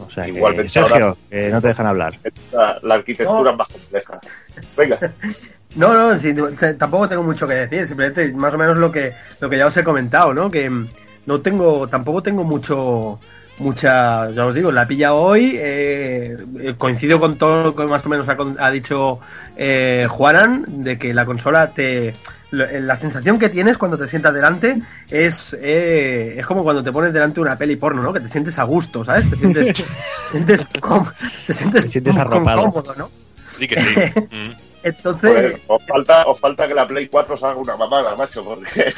O 0.08 0.10
sea 0.10 0.24
que, 0.24 0.32
Sergio, 0.70 0.82
ahora- 0.94 1.16
que 1.30 1.50
no 1.50 1.62
te 1.62 1.68
dejan 1.68 1.88
hablar. 1.88 2.14
La, 2.54 2.80
la 2.84 2.94
arquitectura 2.94 3.42
No. 3.44 3.50
es 3.50 3.58
más 3.58 3.68
compleja. 3.68 4.20
Venga. 4.78 4.98
No, 5.76 5.94
no, 5.94 6.18
sí, 6.18 6.34
tampoco 6.78 7.08
tengo 7.08 7.24
mucho 7.24 7.48
que 7.48 7.54
decir, 7.54 7.86
simplemente 7.88 8.32
más 8.34 8.54
o 8.54 8.58
menos 8.58 8.78
lo 8.78 8.92
que, 8.92 9.14
lo 9.40 9.50
que 9.50 9.58
ya 9.58 9.68
os 9.68 9.78
he 9.78 9.84
comentado, 9.84 10.34
¿no? 10.34 10.50
Que 10.50 10.70
mm, 10.70 10.88
no 11.28 11.42
tengo, 11.42 11.88
tampoco 11.88 12.24
tengo 12.24 12.44
mucho, 12.44 13.20
mucha, 13.60 14.30
ya 14.32 14.46
os 14.48 14.56
digo, 14.56 14.72
la 14.72 14.88
pilla 14.88 15.14
hoy, 15.14 15.54
eh, 15.58 16.38
eh, 16.60 16.74
coincido 16.76 17.20
con 17.20 17.38
todo 17.38 17.66
lo 17.66 17.76
que 17.76 17.86
más 17.86 18.04
o 18.06 18.10
menos 18.10 18.28
ha, 18.30 18.36
con- 18.36 18.58
ha 18.60 18.72
dicho 18.72 19.20
eh, 19.56 20.08
Juanan, 20.10 20.66
de 20.84 20.98
que 20.98 21.14
la 21.14 21.26
consola 21.26 21.72
te... 21.72 22.08
eh, 22.10 22.16
La 22.52 22.96
sensación 22.96 23.38
que 23.38 23.50
tienes 23.50 23.78
cuando 23.78 23.96
te 23.98 24.08
sientas 24.08 24.34
delante 24.34 24.82
es, 25.12 25.56
eh, 25.62 26.34
es 26.40 26.46
como 26.48 26.64
cuando 26.64 26.82
te 26.84 26.92
pones 26.92 27.14
delante 27.14 27.42
una 27.42 27.58
peli 27.60 27.76
porno, 27.76 28.02
¿no? 28.02 28.12
Que 28.12 28.22
te 28.22 28.28
sientes 28.28 28.58
a 28.58 28.64
gusto, 28.64 29.06
¿sabes? 29.06 29.30
Te 29.30 29.36
sientes, 29.36 29.68
te 29.78 29.84
sientes, 30.32 30.66
com- 30.82 31.06
te 31.46 31.54
sientes, 31.54 31.84
Te 31.86 31.90
sientes 31.92 32.14
com- 32.16 32.22
arropado. 32.22 32.64
cómodo, 32.72 32.96
¿no? 32.98 33.12
Di 33.60 33.68
que 33.68 33.80
sí. 33.80 33.96
Mm. 34.32 34.69
Entonces, 34.84 35.30
Joder, 35.30 35.62
os 35.68 35.84
falta, 35.84 36.24
os 36.28 36.40
falta 36.40 36.68
que 36.68 36.74
la 36.74 36.88
Play 36.88 37.08
4 37.08 37.34
os 37.34 37.44
haga 37.44 37.56
una 37.56 37.76
mamada, 37.76 38.16
macho, 38.16 38.44
porque 38.44 38.66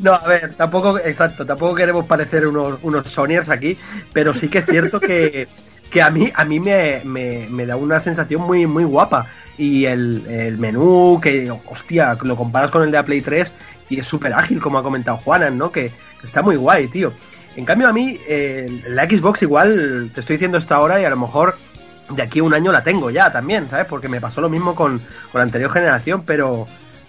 No, 0.00 0.14
a 0.14 0.26
ver, 0.26 0.54
tampoco, 0.54 0.98
exacto, 0.98 1.44
tampoco 1.46 1.74
queremos 1.74 2.06
parecer 2.06 2.46
unos, 2.46 2.78
unos 2.82 3.06
Sonyers 3.10 3.48
aquí, 3.48 3.76
pero 4.12 4.34
sí 4.34 4.48
que 4.48 4.58
es 4.58 4.66
cierto 4.66 5.00
que, 5.00 5.48
que 5.90 6.02
a 6.02 6.10
mí, 6.10 6.30
a 6.34 6.44
mí 6.44 6.60
me, 6.60 7.00
me- 7.04 7.46
me 7.50 7.66
da 7.66 7.76
una 7.76 8.00
sensación 8.00 8.42
muy, 8.42 8.66
muy 8.66 8.84
guapa. 8.84 9.26
Y 9.56 9.84
el, 9.84 10.24
el 10.28 10.58
menú, 10.58 11.20
que, 11.22 11.48
hostia, 11.70 12.18
lo 12.22 12.36
comparas 12.36 12.70
con 12.72 12.82
el 12.82 12.90
de 12.90 12.96
la 12.98 13.04
Play 13.04 13.20
3 13.20 13.52
y 13.88 14.00
es 14.00 14.06
súper 14.06 14.32
ágil, 14.32 14.60
como 14.60 14.78
ha 14.78 14.82
comentado 14.82 15.16
Juanan, 15.18 15.56
¿no? 15.56 15.70
Que, 15.70 15.90
está 16.24 16.42
muy 16.42 16.56
guay, 16.56 16.88
tío. 16.88 17.12
En 17.54 17.64
cambio, 17.64 17.86
a 17.86 17.92
mí, 17.92 18.18
eh, 18.26 18.66
la 18.88 19.06
Xbox 19.08 19.42
igual, 19.42 20.10
te 20.12 20.20
estoy 20.20 20.34
diciendo 20.36 20.58
esto 20.58 20.74
ahora 20.74 21.00
y 21.00 21.04
a 21.04 21.10
lo 21.10 21.16
mejor 21.16 21.56
de 22.10 22.22
aquí 22.22 22.40
a 22.40 22.44
un 22.44 22.54
año 22.54 22.70
la 22.72 22.82
tengo 22.82 23.10
ya 23.10 23.32
también, 23.32 23.68
¿sabes? 23.70 23.86
Porque 23.86 24.08
me 24.08 24.20
pasó 24.20 24.40
lo 24.40 24.48
mismo 24.50 24.74
con, 24.74 24.98
con 25.32 25.38
la 25.38 25.42
anterior 25.44 25.70
generación, 25.70 26.24
pero 26.26 26.66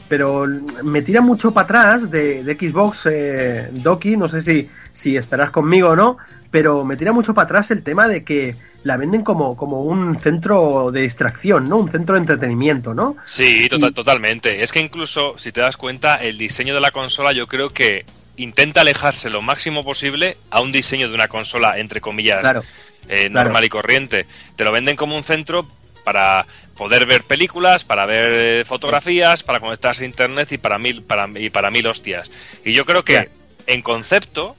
pero 0.08 0.46
me 0.84 1.02
tira 1.02 1.22
mucho 1.22 1.52
para 1.52 1.64
atrás 1.66 2.12
de, 2.12 2.44
de 2.44 2.54
Xbox 2.54 3.08
eh, 3.08 3.70
Doki, 3.72 4.18
no 4.18 4.28
sé 4.30 4.42
si, 4.44 4.70
si 4.94 5.18
estarás 5.18 5.50
conmigo 5.50 5.90
o 5.90 5.96
no, 5.96 6.18
pero 6.52 6.86
me 6.86 6.96
tira 6.96 7.12
mucho 7.12 7.34
para 7.34 7.46
atrás 7.46 7.72
el 7.72 7.82
tema 7.82 8.08
de 8.08 8.24
que 8.24 8.56
la 8.84 8.98
venden 8.98 9.24
como, 9.24 9.58
como 9.58 9.82
un 9.82 10.16
centro 10.16 10.92
de 10.92 11.02
distracción, 11.02 11.68
¿no? 11.68 11.78
Un 11.78 11.90
centro 11.90 12.14
de 12.14 12.20
entretenimiento, 12.22 12.94
¿no? 12.94 13.18
Sí, 13.26 13.68
tota- 13.68 13.88
Y- 13.88 13.94
totalmente. 13.94 14.62
Es 14.62 14.72
que 14.72 14.80
incluso, 14.80 15.40
si 15.40 15.52
te 15.52 15.62
das 15.62 15.76
cuenta, 15.76 16.16
el 16.18 16.38
diseño 16.38 16.76
de 16.76 16.82
la 16.82 16.92
consola 16.92 17.34
yo 17.34 17.48
creo 17.48 17.72
que 17.72 18.06
intenta 18.38 18.82
alejarse 18.82 19.32
lo 19.32 19.42
máximo 19.42 19.84
posible 19.84 20.38
a 20.52 20.62
un 20.62 20.72
diseño 20.72 21.10
de 21.10 21.16
una 21.16 21.28
consola, 21.30 21.80
entre 21.80 22.00
comillas, 22.00 22.42
Claro, 22.42 22.64
eh, 23.10 23.30
claro. 23.30 23.46
normal 23.46 23.66
y 23.66 23.70
corriente. 23.70 24.26
Te 24.56 24.64
lo 24.64 24.72
venden 24.72 24.96
como 24.96 25.16
un 25.16 25.24
centro 25.24 25.68
para 26.04 26.46
poder 26.78 27.06
ver 27.06 27.24
películas, 27.24 27.84
para 27.84 28.06
ver 28.06 28.32
eh, 28.32 28.64
fotografías, 28.66 29.44
para 29.44 29.60
conectarse 29.60 30.04
a 30.04 30.08
internet 30.08 30.52
y 30.52 30.58
para 30.58 30.78
mil, 30.78 31.04
para, 31.04 31.28
y 31.36 31.50
para 31.50 31.72
mil 31.72 31.88
hostias. 31.88 32.32
Y 32.64 32.74
yo 32.74 32.86
creo 32.86 33.04
que 33.04 33.30
en 33.68 33.82
concepto, 33.82 34.56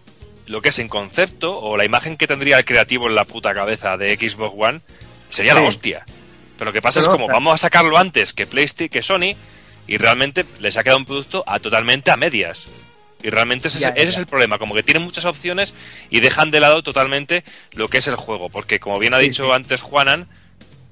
lo 0.47 0.61
que 0.61 0.71
es 0.71 0.79
en 0.79 0.89
concepto, 0.89 1.59
o 1.59 1.77
la 1.77 1.85
imagen 1.85 2.17
que 2.17 2.27
tendría 2.27 2.59
el 2.59 2.65
creativo 2.65 3.09
en 3.09 3.15
la 3.15 3.25
puta 3.25 3.55
cabeza 3.55 3.97
de 3.97 4.17
Xbox 4.17 4.55
One, 4.59 4.81
sería 5.31 5.55
la 5.55 5.63
hostia. 5.63 6.05
Pero 6.59 6.71
lo 6.71 6.73
que 6.73 6.83
pasa 6.83 7.01
es 7.01 7.09
como 7.09 7.27
vamos 7.27 7.55
a 7.55 7.59
sacarlo 7.59 7.99
antes 7.99 8.33
que 8.33 8.47
PlayStation, 8.47 8.89
que 8.89 9.03
Sony, 9.03 9.37
y 9.87 9.99
realmente 9.99 10.45
les 10.59 10.77
ha 10.77 10.83
quedado 10.83 10.99
un 10.99 11.05
producto 11.05 11.45
a 11.47 11.59
totalmente 11.59 12.11
a 12.11 12.17
medias. 12.17 12.69
Y 13.27 13.31
realmente 13.31 13.67
ese, 13.67 13.81
Ya, 13.81 13.89
ese 13.89 14.05
ya. 14.05 14.11
es 14.11 14.19
el 14.19 14.27
problema, 14.27 14.59
como 14.59 14.73
que 14.77 14.85
tienen 14.85 15.03
muchas 15.03 15.25
opciones 15.25 15.75
y 16.11 16.21
dejan 16.21 16.53
de 16.53 16.61
lado 16.61 16.85
totalmente 16.85 17.43
lo 17.73 17.89
que 17.91 17.99
es 17.99 18.07
el 18.07 18.15
juego. 18.15 18.51
Porque 18.51 18.79
como 18.79 19.01
bien 19.01 19.15
ha 19.15 19.19
Sí, 19.19 19.25
dicho 19.25 19.47
sí. 19.47 19.51
antes 19.53 19.83
Juanan, 19.83 20.29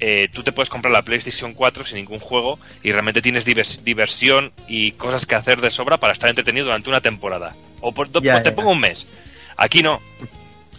eh, 0.00 0.28
tú 0.32 0.42
te 0.42 0.50
puedes 0.50 0.68
comprar 0.68 0.90
la 0.92 1.02
PlayStation 1.02 1.54
4 1.54 1.84
sin 1.84 1.98
ningún 1.98 2.18
juego 2.18 2.58
y 2.82 2.90
realmente 2.90 3.22
tienes 3.22 3.46
divers- 3.46 3.82
diversión 3.84 4.52
y 4.66 4.90
cosas 4.92 5.26
que 5.26 5.36
hacer 5.36 5.60
de 5.60 5.70
sobra 5.70 5.98
para 5.98 6.12
estar 6.12 6.28
entretenido 6.28 6.66
durante 6.66 6.88
una 6.88 7.00
temporada. 7.00 7.54
O 7.80 7.92
por, 7.92 8.10
Ya, 8.20 8.42
te 8.42 8.50
pongo 8.50 8.70
un 8.72 8.80
mes. 8.80 9.06
Aquí 9.56 9.84
no. 9.84 10.00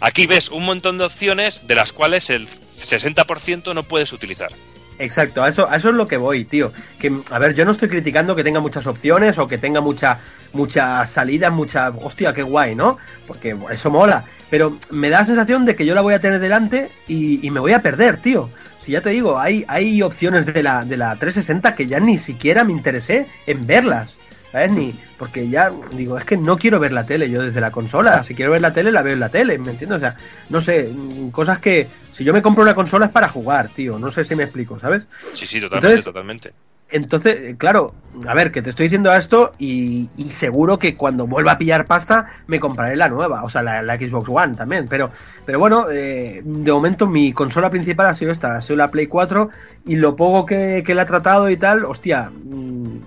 Aquí 0.00 0.26
ves 0.26 0.50
un 0.50 0.62
montón 0.66 0.98
de 0.98 1.04
opciones 1.04 1.66
de 1.66 1.74
las 1.74 1.94
cuales 1.94 2.28
el 2.28 2.46
60% 2.46 3.72
no 3.72 3.82
puedes 3.82 4.12
utilizar. 4.12 4.50
Exacto, 4.98 5.42
a 5.42 5.48
eso, 5.48 5.70
eso 5.72 5.90
es 5.90 5.96
lo 5.96 6.06
que 6.06 6.16
voy, 6.16 6.44
tío. 6.44 6.72
Que, 6.98 7.20
a 7.30 7.38
ver, 7.38 7.54
yo 7.54 7.64
no 7.64 7.72
estoy 7.72 7.88
criticando 7.88 8.34
que 8.34 8.44
tenga 8.44 8.60
muchas 8.60 8.86
opciones 8.86 9.38
o 9.38 9.46
que 9.46 9.58
tenga 9.58 9.80
mucha, 9.80 10.18
mucha 10.52 11.04
salida, 11.06 11.50
mucha. 11.50 11.90
Hostia, 11.90 12.32
qué 12.32 12.42
guay, 12.42 12.74
¿no? 12.74 12.98
Porque 13.26 13.56
eso 13.70 13.90
mola. 13.90 14.24
Pero 14.48 14.78
me 14.90 15.10
da 15.10 15.20
la 15.20 15.24
sensación 15.24 15.64
de 15.64 15.74
que 15.74 15.84
yo 15.84 15.94
la 15.94 16.00
voy 16.00 16.14
a 16.14 16.20
tener 16.20 16.40
delante 16.40 16.90
y, 17.08 17.46
y 17.46 17.50
me 17.50 17.60
voy 17.60 17.72
a 17.72 17.82
perder, 17.82 18.16
tío. 18.18 18.50
Si 18.82 18.92
ya 18.92 19.00
te 19.00 19.10
digo, 19.10 19.38
hay, 19.38 19.64
hay 19.68 20.00
opciones 20.02 20.46
de 20.46 20.62
la, 20.62 20.84
de 20.84 20.96
la 20.96 21.16
360 21.16 21.74
que 21.74 21.86
ya 21.86 21.98
ni 22.00 22.18
siquiera 22.18 22.64
me 22.64 22.72
interesé 22.72 23.26
en 23.46 23.66
verlas. 23.66 24.15
¿Sabes? 24.56 24.72
Ni, 24.72 24.94
porque 25.18 25.50
ya 25.50 25.70
digo, 25.92 26.16
es 26.16 26.24
que 26.24 26.38
no 26.38 26.56
quiero 26.56 26.80
ver 26.80 26.90
la 26.90 27.04
tele 27.04 27.28
yo 27.28 27.42
desde 27.42 27.60
la 27.60 27.70
consola. 27.70 28.24
Si 28.24 28.34
quiero 28.34 28.52
ver 28.52 28.62
la 28.62 28.72
tele, 28.72 28.90
la 28.90 29.02
veo 29.02 29.12
en 29.12 29.20
la 29.20 29.28
tele, 29.28 29.58
¿me 29.58 29.72
entiendes? 29.72 29.98
O 29.98 30.00
sea, 30.00 30.16
no 30.48 30.62
sé, 30.62 30.90
mm, 30.96 31.28
cosas 31.28 31.58
que. 31.58 31.86
Si 32.14 32.24
yo 32.24 32.32
me 32.32 32.40
compro 32.40 32.62
una 32.62 32.74
consola 32.74 33.04
es 33.04 33.12
para 33.12 33.28
jugar, 33.28 33.68
tío. 33.68 33.98
No 33.98 34.10
sé 34.10 34.24
si 34.24 34.34
me 34.34 34.44
explico, 34.44 34.80
¿sabes? 34.80 35.02
Sí, 35.34 35.46
sí, 35.46 35.60
totalmente, 35.60 35.86
Entonces- 35.88 36.04
totalmente. 36.04 36.52
Entonces, 36.88 37.36
eh, 37.40 37.56
claro, 37.58 37.94
a 38.28 38.32
ver, 38.34 38.50
que 38.52 38.62
te 38.62 38.70
estoy 38.70 38.84
diciendo 38.84 39.12
esto 39.12 39.52
y, 39.58 40.08
y 40.16 40.28
seguro 40.30 40.78
que 40.78 40.96
cuando 40.96 41.26
vuelva 41.26 41.52
a 41.52 41.58
pillar 41.58 41.84
pasta 41.84 42.26
me 42.46 42.58
compraré 42.60 42.96
la 42.96 43.08
nueva, 43.10 43.42
o 43.44 43.50
sea, 43.50 43.62
la, 43.62 43.82
la 43.82 43.98
Xbox 43.98 44.28
One 44.30 44.54
también. 44.54 44.86
Pero, 44.88 45.10
pero 45.44 45.58
bueno, 45.58 45.90
eh, 45.90 46.40
de 46.44 46.72
momento 46.72 47.06
mi 47.08 47.32
consola 47.34 47.68
principal 47.68 48.06
ha 48.06 48.14
sido 48.14 48.30
esta, 48.32 48.56
ha 48.56 48.62
sido 48.62 48.76
la 48.76 48.90
Play 48.90 49.08
4 49.08 49.50
y 49.84 49.96
lo 49.96 50.16
poco 50.16 50.46
que, 50.46 50.82
que 50.86 50.94
la 50.94 51.02
he 51.02 51.06
tratado 51.06 51.50
y 51.50 51.56
tal, 51.58 51.84
hostia, 51.84 52.30
mm, 52.32 52.98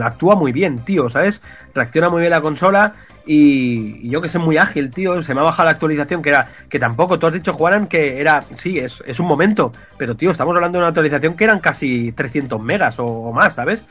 actúa 0.00 0.34
muy 0.34 0.52
bien, 0.52 0.84
tío, 0.84 1.08
¿sabes? 1.08 1.40
Reacciona 1.74 2.10
muy 2.10 2.20
bien 2.20 2.30
la 2.30 2.40
consola 2.40 2.94
y, 3.26 3.98
y 4.02 4.10
yo 4.10 4.20
que 4.20 4.28
sé, 4.28 4.38
muy 4.38 4.56
ágil, 4.56 4.90
tío. 4.90 5.22
Se 5.22 5.34
me 5.34 5.40
ha 5.40 5.44
bajado 5.44 5.66
la 5.66 5.72
actualización, 5.72 6.22
que 6.22 6.30
era, 6.30 6.48
que 6.68 6.78
tampoco, 6.78 7.18
tú 7.18 7.26
has 7.26 7.32
dicho, 7.34 7.52
Juanan, 7.52 7.86
que 7.86 8.20
era, 8.20 8.44
sí, 8.58 8.78
es, 8.78 9.02
es 9.06 9.20
un 9.20 9.26
momento, 9.26 9.72
pero 9.96 10.16
tío, 10.16 10.30
estamos 10.30 10.54
hablando 10.54 10.78
de 10.78 10.82
una 10.82 10.88
actualización 10.88 11.34
que 11.36 11.44
eran 11.44 11.60
casi 11.60 12.12
300 12.12 12.60
megas 12.60 12.98
o, 12.98 13.06
o 13.06 13.32
más, 13.32 13.54
¿sabes? 13.54 13.84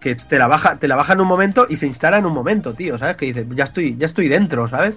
Que 0.00 0.14
te 0.14 0.38
la 0.38 0.46
baja, 0.46 0.78
te 0.78 0.88
la 0.88 0.96
baja 0.96 1.14
en 1.14 1.20
un 1.20 1.28
momento 1.28 1.66
y 1.68 1.76
se 1.76 1.86
instala 1.86 2.18
en 2.18 2.26
un 2.26 2.34
momento, 2.34 2.74
tío, 2.74 2.98
¿sabes? 2.98 3.16
Que 3.16 3.26
dices, 3.26 3.46
ya 3.54 3.64
estoy, 3.64 3.96
ya 3.96 4.06
estoy 4.06 4.28
dentro, 4.28 4.68
¿sabes? 4.68 4.96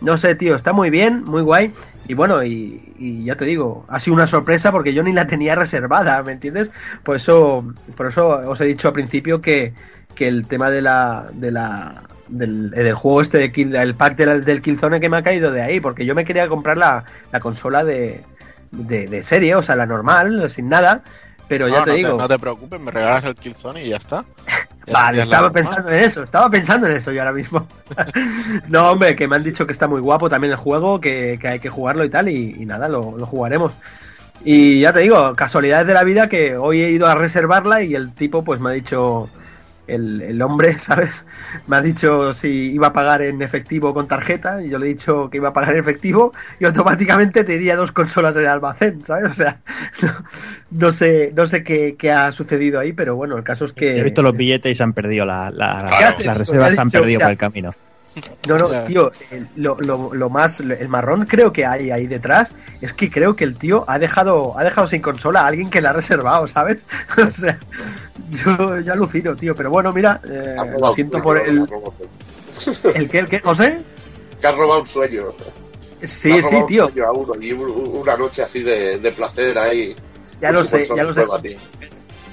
No 0.00 0.16
sé, 0.16 0.34
tío, 0.36 0.54
está 0.54 0.72
muy 0.72 0.90
bien, 0.90 1.24
muy 1.24 1.42
guay. 1.42 1.72
Y 2.06 2.14
bueno, 2.14 2.42
y, 2.44 2.92
y 2.98 3.24
ya 3.24 3.36
te 3.36 3.44
digo, 3.44 3.84
ha 3.88 3.98
sido 4.00 4.14
una 4.14 4.26
sorpresa 4.26 4.70
porque 4.72 4.94
yo 4.94 5.02
ni 5.02 5.12
la 5.12 5.26
tenía 5.26 5.54
reservada, 5.54 6.22
¿me 6.22 6.32
entiendes? 6.32 6.70
Por 7.02 7.16
eso, 7.16 7.64
por 7.96 8.06
eso 8.06 8.28
os 8.28 8.60
he 8.60 8.64
dicho 8.64 8.88
al 8.88 8.94
principio 8.94 9.40
que, 9.42 9.74
que 10.14 10.28
el 10.28 10.46
tema 10.46 10.70
de 10.70 10.82
la, 10.82 11.30
de 11.32 11.50
la, 11.50 12.04
del, 12.28 12.70
del 12.70 12.94
juego 12.94 13.20
este 13.22 13.38
de 13.38 13.52
Kill- 13.52 13.74
el 13.76 13.94
pack 13.96 14.16
del, 14.16 14.44
del 14.44 14.62
Killzone 14.62 15.00
que 15.00 15.08
me 15.08 15.16
ha 15.18 15.22
caído 15.22 15.50
de 15.50 15.62
ahí, 15.62 15.80
porque 15.80 16.06
yo 16.06 16.14
me 16.14 16.24
quería 16.24 16.48
comprar 16.48 16.78
la, 16.78 17.04
la 17.32 17.40
consola 17.40 17.84
de, 17.84 18.22
de, 18.70 19.08
de 19.08 19.22
serie, 19.22 19.54
o 19.56 19.62
sea, 19.62 19.76
la 19.76 19.86
normal, 19.86 20.48
sin 20.48 20.68
nada. 20.68 21.02
Pero 21.48 21.66
ya 21.68 21.82
te 21.84 21.90
no 21.90 21.96
digo. 21.96 22.18
no 22.18 22.28
te 22.28 22.38
preocupes, 22.38 22.78
me 22.80 22.90
regalas 22.90 23.24
el 23.24 23.34
Killzone 23.34 23.84
y 23.84 23.88
ya 23.88 23.96
está. 23.96 24.24
Vale, 24.92 25.22
estaba 25.22 25.50
pensando 25.52 25.90
en 25.90 25.98
eso, 26.04 26.22
estaba 26.22 26.50
pensando 26.50 26.86
en 26.86 26.94
eso 26.94 27.12
yo 27.12 27.20
ahora 27.20 27.32
mismo. 27.32 27.66
no, 28.68 28.90
hombre, 28.90 29.16
que 29.16 29.28
me 29.28 29.36
han 29.36 29.44
dicho 29.44 29.66
que 29.66 29.72
está 29.72 29.88
muy 29.88 30.00
guapo 30.00 30.28
también 30.28 30.52
el 30.52 30.58
juego, 30.58 31.00
que, 31.00 31.38
que 31.40 31.48
hay 31.48 31.60
que 31.60 31.70
jugarlo 31.70 32.04
y 32.04 32.10
tal, 32.10 32.28
y, 32.28 32.56
y 32.58 32.66
nada, 32.66 32.88
lo, 32.88 33.16
lo 33.16 33.26
jugaremos. 33.26 33.72
Y 34.44 34.80
ya 34.80 34.92
te 34.92 35.00
digo, 35.00 35.34
casualidades 35.34 35.86
de 35.86 35.94
la 35.94 36.04
vida 36.04 36.28
que 36.28 36.56
hoy 36.56 36.80
he 36.80 36.90
ido 36.90 37.06
a 37.08 37.14
reservarla 37.14 37.82
y 37.82 37.94
el 37.94 38.12
tipo 38.12 38.44
pues 38.44 38.60
me 38.60 38.70
ha 38.70 38.72
dicho, 38.72 39.28
el, 39.88 40.22
el 40.22 40.40
hombre, 40.42 40.78
¿sabes? 40.78 41.26
Me 41.66 41.76
ha 41.76 41.80
dicho 41.82 42.32
si 42.34 42.72
iba 42.72 42.88
a 42.88 42.92
pagar 42.92 43.22
en 43.22 43.42
efectivo 43.42 43.92
con 43.94 44.06
tarjeta, 44.06 44.62
y 44.62 44.68
yo 44.70 44.78
le 44.78 44.86
he 44.86 44.88
dicho 44.90 45.28
que 45.30 45.38
iba 45.38 45.48
a 45.48 45.52
pagar 45.52 45.74
en 45.74 45.80
efectivo, 45.80 46.32
y 46.60 46.64
automáticamente 46.66 47.44
tenía 47.44 47.74
dos 47.76 47.90
consolas 47.92 48.34
en 48.36 48.42
el 48.42 48.48
almacén, 48.48 49.02
¿sabes? 49.06 49.30
O 49.32 49.34
sea, 49.34 49.60
no, 50.02 50.12
no 50.70 50.92
sé, 50.92 51.32
no 51.34 51.46
sé 51.46 51.64
qué, 51.64 51.96
qué 51.98 52.12
ha 52.12 52.30
sucedido 52.32 52.78
ahí, 52.80 52.92
pero 52.92 53.16
bueno, 53.16 53.36
el 53.36 53.44
caso 53.44 53.64
es 53.64 53.72
que... 53.72 53.98
He 53.98 54.04
visto 54.04 54.22
los 54.22 54.36
billetes 54.36 54.72
y 54.72 54.74
se 54.74 54.82
han 54.82 54.92
perdido 54.92 55.24
la, 55.24 55.50
la- 55.50 56.14
las 56.24 56.36
reservas 56.38 56.74
se 56.74 56.80
han 56.80 56.90
perdido 56.90 57.18
o 57.18 57.20
sea, 57.20 57.26
por 57.26 57.32
el 57.32 57.38
camino. 57.38 57.74
No, 58.46 58.56
no, 58.58 58.68
tío, 58.84 59.10
el- 59.30 59.48
lo, 59.56 59.80
lo, 59.80 60.12
lo 60.14 60.30
más, 60.30 60.60
el 60.60 60.88
marrón 60.88 61.26
creo 61.26 61.52
que 61.52 61.66
hay 61.66 61.90
ahí 61.90 62.06
detrás 62.06 62.52
es 62.80 62.92
que 62.92 63.10
creo 63.10 63.36
que 63.36 63.44
el 63.44 63.56
tío 63.56 63.84
ha 63.88 63.98
dejado, 63.98 64.58
ha 64.58 64.64
dejado 64.64 64.88
sin 64.88 65.02
consola 65.02 65.42
a 65.42 65.46
alguien 65.48 65.70
que 65.70 65.80
la 65.80 65.90
ha 65.90 65.92
reservado, 65.94 66.46
¿sabes? 66.48 66.84
o 67.18 67.30
sea, 67.30 67.58
yo, 68.30 68.80
yo 68.80 68.92
alucino, 68.92 69.34
tío, 69.36 69.54
pero 69.54 69.70
bueno, 69.70 69.92
mira, 69.92 70.20
eh, 70.28 70.54
robado 70.56 70.78
lo 70.88 70.94
siento 70.94 71.20
por 71.22 71.38
el, 71.38 71.66
robado 71.66 71.94
el 72.94 73.08
que, 73.08 73.18
el 73.18 73.28
que, 73.28 73.40
José. 73.40 73.82
Que 74.40 74.46
has 74.46 74.54
robado 74.56 74.80
un 74.80 74.86
sueño. 74.86 75.24
Sí, 76.02 76.40
sí, 76.42 76.54
un 76.54 76.66
tío, 76.66 76.84
sueño 76.88 77.06
a 77.08 77.12
uno 77.12 77.32
y 77.40 77.52
un- 77.52 77.96
una 77.98 78.16
noche 78.16 78.42
así 78.42 78.62
de, 78.62 78.98
de 78.98 79.12
placer 79.12 79.58
ahí. 79.58 79.94
ya 80.40 80.52
lo 80.52 80.64
sé, 80.64 80.86
ya 80.94 81.02
lo 81.02 81.12
sé. 81.14 81.48
tío. 81.48 81.58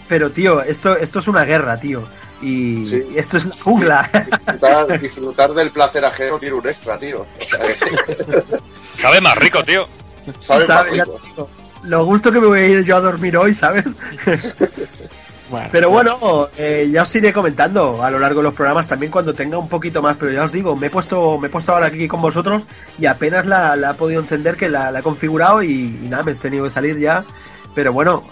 Pero 0.08 0.30
tío, 0.30 0.62
esto, 0.62 0.96
esto 0.98 1.18
es 1.20 1.28
una 1.28 1.46
guerra, 1.46 1.80
tío. 1.80 2.04
Y 2.42 2.84
Sí. 2.86 3.04
y 3.14 3.18
esto 3.18 3.38
es 3.38 3.46
la 3.46 3.56
jungla. 3.64 4.10
Disfrutar, 4.14 5.00
disfrutar 5.00 5.54
del 5.54 5.72
placer 5.72 6.06
ajeno 6.06 6.38
tiene 6.38 6.56
un 6.56 6.68
extra, 6.68 6.98
tío. 7.00 7.22
O 7.22 7.44
sea, 7.44 7.60
que 7.60 8.44
Sabe 8.94 9.22
más 9.22 9.38
rico, 9.38 9.64
tío. 9.64 9.88
Lo 11.84 12.06
gusto 12.06 12.32
que 12.32 12.40
me 12.42 12.48
voy 12.48 12.60
a 12.60 12.68
ir 12.68 12.84
yo 12.84 12.96
a 12.98 13.02
dormir 13.02 13.38
hoy, 13.38 13.54
¿sabes? 13.54 13.86
Bueno, 15.48 15.70
Pero 15.72 15.92
bueno, 15.92 16.50
eh, 16.58 16.90
ya 16.92 17.04
os 17.04 17.16
iré 17.16 17.32
comentando 17.32 18.02
a 18.04 18.10
lo 18.10 18.18
largo 18.18 18.40
de 18.40 18.46
los 18.46 18.56
programas 18.56 18.88
también 18.88 19.12
cuando 19.12 19.36
tenga 19.36 19.60
un 19.60 19.70
poquito 19.70 20.02
más, 20.02 20.18
pero 20.20 20.32
ya 20.32 20.44
os 20.44 20.52
digo, 20.52 20.76
me 20.76 20.88
he 20.88 20.90
puesto, 20.90 21.38
me 21.38 21.48
he 21.48 21.50
puesto 21.52 21.72
ahora 21.72 21.86
aquí 21.86 22.08
con 22.08 22.20
vosotros 22.20 22.64
y 22.98 23.06
apenas 23.06 23.46
la, 23.46 23.76
la 23.76 23.92
he 23.92 23.94
podido 23.94 24.22
encender 24.22 24.56
que 24.56 24.70
la, 24.70 24.90
la 24.90 25.00
he 25.00 25.04
configurado 25.04 25.62
y, 25.62 26.00
y 26.02 26.08
nada, 26.10 26.24
me 26.24 26.32
he 26.32 26.36
tenido 26.36 26.64
que 26.64 26.72
salir 26.72 26.98
ya. 26.98 27.24
Pero 27.76 27.92
bueno, 27.92 28.24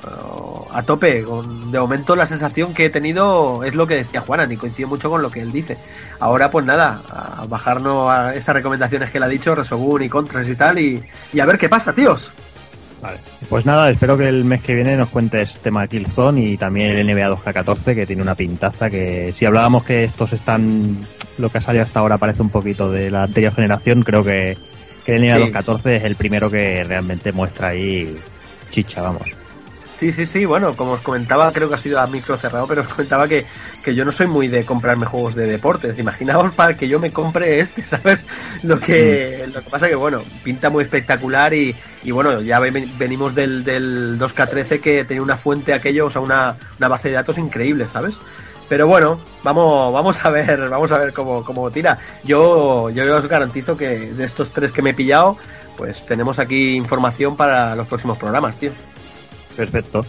a 0.73 0.83
tope, 0.83 1.23
de 1.23 1.79
momento 1.79 2.15
la 2.15 2.25
sensación 2.25 2.73
que 2.73 2.85
he 2.85 2.89
tenido 2.89 3.63
es 3.63 3.75
lo 3.75 3.85
que 3.85 3.97
decía 3.97 4.21
Juana, 4.21 4.47
y 4.51 4.57
coincido 4.57 4.87
mucho 4.87 5.09
con 5.09 5.21
lo 5.21 5.29
que 5.29 5.41
él 5.41 5.51
dice. 5.51 5.77
Ahora 6.19 6.49
pues 6.49 6.65
nada, 6.65 7.01
a 7.09 7.45
bajarnos 7.45 8.09
a 8.09 8.33
estas 8.33 8.55
recomendaciones 8.55 9.11
que 9.11 9.17
él 9.17 9.23
ha 9.23 9.27
dicho, 9.27 9.53
Resogun 9.53 10.01
y 10.01 10.09
Contras 10.09 10.47
y 10.47 10.55
tal, 10.55 10.79
y, 10.79 11.03
y 11.33 11.39
a 11.39 11.45
ver 11.45 11.57
qué 11.57 11.69
pasa, 11.69 11.93
tíos. 11.93 12.31
Vale. 13.01 13.17
Pues 13.49 13.65
nada, 13.65 13.89
espero 13.89 14.17
que 14.17 14.29
el 14.29 14.45
mes 14.45 14.63
que 14.63 14.73
viene 14.73 14.95
nos 14.95 15.09
cuentes 15.09 15.59
tema 15.59 15.85
Killzone 15.87 16.39
y 16.39 16.57
también 16.57 16.95
el 16.95 17.05
NBA 17.05 17.35
2K14 17.35 17.95
que 17.95 18.05
tiene 18.05 18.21
una 18.21 18.33
pintaza 18.33 18.89
que 18.89 19.33
si 19.35 19.43
hablábamos 19.43 19.83
que 19.83 20.05
estos 20.05 20.31
están 20.31 20.97
lo 21.37 21.49
que 21.49 21.57
ha 21.57 21.61
salido 21.61 21.83
hasta 21.83 21.99
ahora 21.99 22.17
parece 22.17 22.41
un 22.41 22.49
poquito 22.49 22.89
de 22.89 23.11
la 23.11 23.23
anterior 23.23 23.53
generación, 23.53 24.03
creo 24.03 24.23
que, 24.23 24.57
que 25.05 25.17
el 25.17 25.21
NBA 25.23 25.35
Sí. 25.35 25.51
2K14 25.51 25.97
es 25.97 26.03
el 26.05 26.15
primero 26.15 26.49
que 26.49 26.85
realmente 26.85 27.33
muestra 27.33 27.69
ahí 27.69 28.17
chicha, 28.73 29.01
vamos. 29.01 29.29
Sí, 29.95 30.11
sí, 30.11 30.25
sí, 30.25 30.45
bueno, 30.45 30.75
como 30.75 30.93
os 30.93 31.01
comentaba, 31.01 31.53
creo 31.53 31.69
que 31.69 31.75
ha 31.75 31.77
sido 31.77 31.99
a 31.99 32.07
micro 32.07 32.37
cerrado, 32.37 32.67
pero 32.67 32.81
os 32.81 32.87
comentaba 32.89 33.27
que, 33.27 33.45
que 33.83 33.93
yo 33.95 34.03
no 34.03 34.11
soy 34.11 34.27
muy 34.27 34.47
de 34.47 34.65
comprarme 34.65 35.05
juegos 35.05 35.35
de 35.35 35.45
deportes. 35.47 35.97
Imaginaos 35.99 36.51
para 36.53 36.75
que 36.75 36.87
yo 36.87 36.99
me 36.99 37.13
compre 37.13 37.59
este, 37.59 37.83
¿sabes? 37.87 38.19
Lo 38.63 38.79
que, 38.79 39.45
lo 39.53 39.63
que 39.63 39.69
pasa 39.69 39.87
que, 39.87 39.95
bueno, 39.95 40.23
pinta 40.43 40.69
muy 40.69 40.83
espectacular 40.83 41.53
y, 41.53 41.75
y 42.03 42.11
bueno, 42.11 42.41
ya 42.41 42.59
ven- 42.59 42.91
venimos 42.97 43.35
del, 43.35 43.63
del 43.63 44.17
2K13 44.17 44.81
que 44.81 45.05
tenía 45.05 45.23
una 45.23 45.37
fuente 45.37 45.73
aquello, 45.73 46.07
o 46.07 46.11
sea, 46.11 46.21
una, 46.21 46.57
una 46.79 46.87
base 46.89 47.09
de 47.09 47.15
datos 47.15 47.37
increíble, 47.37 47.87
¿sabes? 47.87 48.15
Pero 48.69 48.87
bueno, 48.87 49.19
vamos, 49.43 49.93
vamos 49.93 50.25
a 50.25 50.29
ver, 50.31 50.69
vamos 50.69 50.91
a 50.91 50.97
ver 50.97 51.13
cómo, 51.13 51.43
cómo 51.45 51.69
tira. 51.71 51.99
Yo, 52.23 52.89
yo 52.89 53.15
os 53.15 53.27
garantizo 53.27 53.77
que 53.77 54.11
de 54.13 54.25
estos 54.25 54.51
tres 54.51 54.71
que 54.71 54.81
me 54.81 54.91
he 54.91 54.93
pillado, 54.93 55.37
pues 55.77 56.05
tenemos 56.05 56.39
aquí 56.39 56.75
información 56.75 57.35
para 57.35 57.75
los 57.75 57.87
próximos 57.87 58.17
programas, 58.17 58.55
tío. 58.57 58.71
Perfecto. 59.55 60.05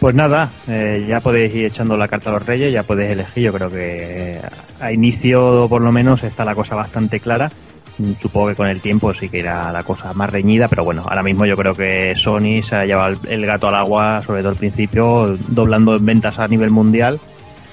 Pues 0.00 0.14
nada, 0.14 0.50
eh, 0.66 1.04
ya 1.06 1.20
podéis 1.20 1.54
ir 1.54 1.66
echando 1.66 1.94
la 1.94 2.08
carta 2.08 2.30
a 2.30 2.32
los 2.32 2.46
reyes, 2.46 2.72
ya 2.72 2.82
podéis 2.82 3.10
elegir. 3.12 3.44
Yo 3.44 3.52
creo 3.52 3.70
que 3.70 3.96
eh, 4.36 4.40
a 4.80 4.92
inicio, 4.92 5.66
por 5.68 5.82
lo 5.82 5.92
menos, 5.92 6.24
está 6.24 6.42
la 6.42 6.54
cosa 6.54 6.74
bastante 6.74 7.20
clara. 7.20 7.50
Mm, 7.98 8.12
Supongo 8.14 8.48
que 8.48 8.54
con 8.54 8.66
el 8.68 8.80
tiempo 8.80 9.12
sí 9.12 9.28
que 9.28 9.40
irá 9.40 9.70
la 9.70 9.82
cosa 9.82 10.14
más 10.14 10.30
reñida, 10.30 10.68
pero 10.68 10.84
bueno, 10.84 11.04
ahora 11.06 11.22
mismo 11.22 11.44
yo 11.44 11.54
creo 11.54 11.74
que 11.74 12.14
Sony 12.16 12.62
se 12.62 12.76
ha 12.76 12.86
llevado 12.86 13.18
el, 13.28 13.44
gato 13.44 13.68
al 13.68 13.74
agua, 13.74 14.22
sobre 14.24 14.40
todo 14.40 14.52
al 14.52 14.56
principio, 14.56 15.36
doblando 15.48 15.94
en 15.94 16.06
ventas 16.06 16.38
a 16.38 16.48
nivel 16.48 16.70
mundial, 16.70 17.20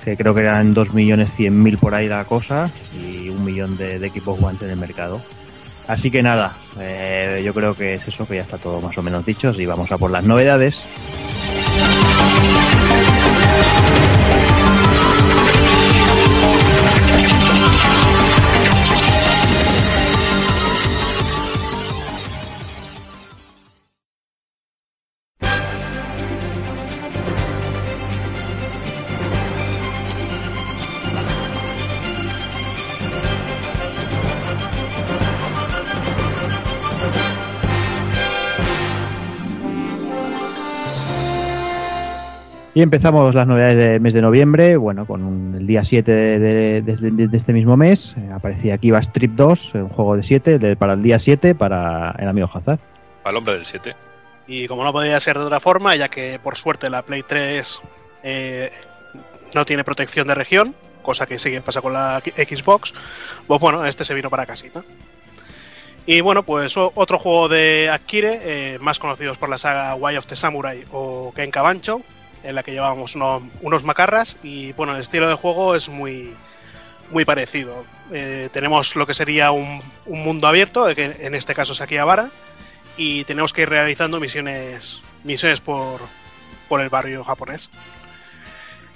que 0.03 0.17
creo 0.17 0.33
que 0.33 0.41
eran 0.41 0.75
2.100.000 0.75 1.77
por 1.77 1.95
ahí 1.95 2.09
la 2.09 2.25
cosa, 2.25 2.69
y 2.93 3.29
un 3.29 3.45
millón 3.45 3.77
de, 3.77 3.99
de 3.99 4.07
equipos 4.07 4.37
guantes 4.37 4.63
en 4.63 4.71
el 4.71 4.77
mercado. 4.77 5.21
Así 5.87 6.11
que 6.11 6.21
nada, 6.21 6.53
eh, 6.79 7.41
yo 7.45 7.53
creo 7.53 7.73
que 7.73 7.95
es 7.95 8.07
eso, 8.07 8.27
que 8.27 8.35
ya 8.35 8.41
está 8.41 8.57
todo 8.57 8.81
más 8.81 8.97
o 8.97 9.01
menos 9.01 9.25
dicho, 9.25 9.53
y 9.57 9.65
vamos 9.65 9.91
a 9.91 9.97
por 9.97 10.11
las 10.11 10.23
novedades. 10.23 10.85
Y 42.77 42.83
empezamos 42.83 43.33
las 43.33 43.47
novedades 43.47 43.75
del 43.75 44.01
mes 44.01 44.13
de 44.13 44.21
noviembre, 44.21 44.77
bueno, 44.77 45.07
con 45.07 45.23
un- 45.23 45.55
el 45.55 45.65
día 45.65 45.83
7 45.83 46.11
de, 46.11 46.37
de- 46.83 46.95
de- 46.95 47.27
de 47.27 47.35
este 47.37 47.51
mismo 47.51 47.75
mes, 47.75 48.15
eh, 48.19 48.29
aparecía 48.31 48.75
aquí 48.75 48.91
va 48.91 48.99
Strip 48.99 49.31
2, 49.31 49.73
un 49.73 49.89
juego 49.89 50.15
de 50.15 50.21
7, 50.21 50.75
para 50.75 50.93
el 50.93 51.01
día 51.01 51.17
7 51.17 51.55
para 51.55 52.11
el 52.19 52.27
amigo 52.27 52.47
Hazard. 52.53 52.77
Al 53.23 53.35
hombre 53.35 53.55
del 53.55 53.65
7. 53.65 53.95
Y 54.45 54.67
como 54.67 54.83
no 54.83 54.93
podía 54.93 55.19
ser 55.19 55.39
de 55.39 55.45
otra 55.45 55.59
forma, 55.59 55.95
ya 55.95 56.07
que 56.09 56.37
por 56.37 56.55
suerte 56.55 56.91
la 56.91 57.01
Play 57.01 57.23
3 57.27 57.79
eh, 58.21 58.69
no 59.55 59.65
tiene 59.65 59.83
protección 59.83 60.27
de 60.27 60.35
región, 60.35 60.75
cosa 61.01 61.25
que 61.25 61.39
sí 61.39 61.49
que 61.49 61.61
pasa 61.61 61.81
con 61.81 61.93
la 61.93 62.19
Xbox, 62.23 62.93
pues 63.47 63.59
bueno, 63.59 63.87
este 63.87 64.05
se 64.05 64.13
vino 64.13 64.29
para 64.29 64.45
casita. 64.45 64.83
Y 66.05 66.21
bueno, 66.21 66.43
pues 66.43 66.75
otro 66.77 67.17
juego 67.17 67.49
de 67.49 67.89
Akire, 67.89 68.39
eh, 68.43 68.77
más 68.81 68.99
conocidos 68.99 69.39
por 69.39 69.49
la 69.49 69.57
saga 69.57 69.95
Way 69.95 70.17
of 70.17 70.27
the 70.27 70.35
Samurai 70.35 70.83
o 70.91 71.33
Kenka 71.35 71.63
Bancho, 71.63 72.01
en 72.47 72.55
la 72.55 72.63
que 72.63 72.71
llevábamos 72.71 73.15
uno- 73.15 73.47
unos 73.61 73.83
macarras 73.83 74.37
y 74.43 74.71
bueno, 74.73 74.95
el 74.95 75.01
estilo 75.01 75.27
de 75.27 75.35
juego 75.35 75.75
es 75.75 75.89
muy, 75.89 76.33
muy 77.11 77.25
parecido. 77.25 77.85
Eh, 78.11 78.49
tenemos 78.53 78.95
lo 78.95 79.05
que 79.05 79.13
sería 79.13 79.51
un, 79.51 79.81
un 80.05 80.23
mundo 80.23 80.47
abierto, 80.47 80.89
en 80.89 81.35
este 81.35 81.53
caso 81.53 81.73
es 81.73 81.81
Akihabara, 81.81 82.29
y 82.95 83.25
tenemos 83.25 83.53
que 83.53 83.63
ir 83.63 83.69
realizando 83.69 84.19
misiones, 84.19 85.01
misiones 85.23 85.59
por, 85.61 86.01
por 86.69 86.81
el 86.81 86.89
barrio 86.89 87.23
japonés. 87.23 87.69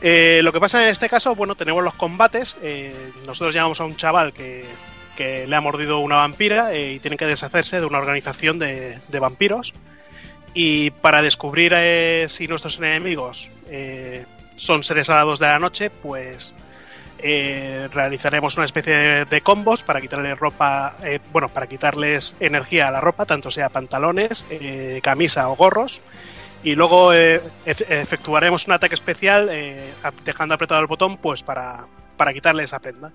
Eh, 0.02 0.40
lo 0.44 0.52
que 0.52 0.60
pasa 0.60 0.82
en 0.84 0.90
este 0.90 1.10
caso, 1.10 1.36
bueno, 1.36 1.56
tenemos 1.56 1.84
los 1.84 1.94
combates. 1.94 2.56
eh, 2.64 2.96
nosotros 3.28 3.54
llamamos 3.54 3.80
a 3.82 3.86
un 3.86 3.96
chaval 3.98 4.34
que, 4.34 4.66
que 5.16 5.46
le 5.46 5.56
ha 5.56 5.62
mordido 5.62 6.00
una 6.00 6.16
vampira 6.16 6.76
y 6.76 7.00
tiene 7.00 7.18
que 7.18 7.26
deshacerse 7.28 7.80
de 7.80 7.86
una 7.86 8.00
organización 8.00 8.58
de, 8.58 8.98
de 9.10 9.20
vampiros. 9.20 9.74
Y 10.54 10.92
para 10.92 11.22
descubrir 11.22 11.74
eh, 11.76 12.26
si 12.30 12.48
nuestros 12.48 12.78
enemigos 12.78 13.50
eh, 13.70 14.26
son 14.58 14.84
seres 14.84 15.10
alados 15.10 15.40
de 15.40 15.48
la 15.48 15.60
noche, 15.60 15.90
pues 15.90 16.54
eh, 17.20 17.88
realizaremos 17.94 18.58
una 18.58 18.66
especie 18.66 19.26
de, 19.26 19.42
combos 19.42 19.84
para 19.84 20.02
quitarle 20.02 20.36
ropa, 20.36 20.96
eh, 21.04 21.20
bueno, 21.32 21.48
para 21.50 21.68
quitarles 21.68 22.36
energía 22.40 22.90
a 22.90 22.92
la 22.92 23.00
ropa, 23.00 23.26
tanto 23.26 23.50
sea 23.50 23.70
pantalones, 23.70 24.46
eh, 24.50 25.00
camisa 25.02 25.48
o 25.50 25.56
gorros. 25.56 26.02
Y 26.64 26.76
luego 26.76 27.14
eh, 27.14 27.42
ef- 27.66 27.90
efectuaremos 27.90 28.68
un 28.68 28.74
ataque 28.74 28.96
especial 28.96 29.50
dejando 30.26 30.54
apretado 30.56 30.82
el 30.82 30.88
botón 30.88 31.18
pues 31.18 31.44
para, 31.44 31.86
para 32.18 32.34
quitarle 32.34 32.64
esa 32.64 32.80
prenda. 32.80 33.12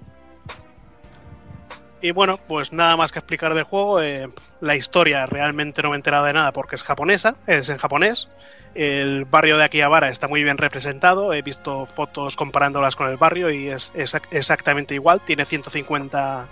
Y 2.01 2.11
bueno, 2.11 2.39
pues 2.47 2.73
nada 2.73 2.97
más 2.97 3.11
que 3.13 3.19
explicar 3.19 3.55
del 3.55 3.65
juego. 3.65 4.03
eh, 4.03 4.27
la 4.61 4.77
historia 4.77 5.27
realmente 5.27 5.83
no 5.83 5.91
me 5.91 5.97
he 5.97 5.99
enterado 5.99 6.25
de 6.27 6.33
nada 6.33 6.53
porque 6.53 6.75
es 6.77 6.83
japonesa, 6.85 7.37
es 7.47 7.69
en 7.69 7.79
japonés. 7.79 8.29
El 8.75 9.25
barrio 9.25 9.57
de 9.57 9.65
Akihabara 9.65 10.11
está 10.11 10.29
muy 10.29 10.43
bien 10.45 10.59
representado. 10.59 11.33
He 11.33 11.43
visto 11.43 11.87
fotos 11.87 12.37
comparándolas 12.37 12.97
con 12.97 13.09
el 13.09 13.17
barrio 13.17 13.51
y 13.51 13.69
es, 13.71 13.93
exac- 13.95 14.27
exactamente 14.31 14.95
igual. 14.95 15.23
Tiene 15.25 15.47
150, 15.47 16.51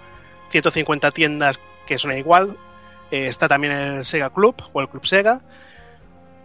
150 0.48 1.10
tiendas 1.12 1.60
que 1.86 1.98
son 1.98 2.16
igual. 2.16 2.58
Eh, 3.10 3.28
está 3.28 3.46
también 3.48 3.72
el 3.74 4.04
Sega 4.06 4.30
Club 4.30 4.56
o 4.72 4.80
el 4.80 4.88
Club 4.88 5.06
Sega. 5.06 5.42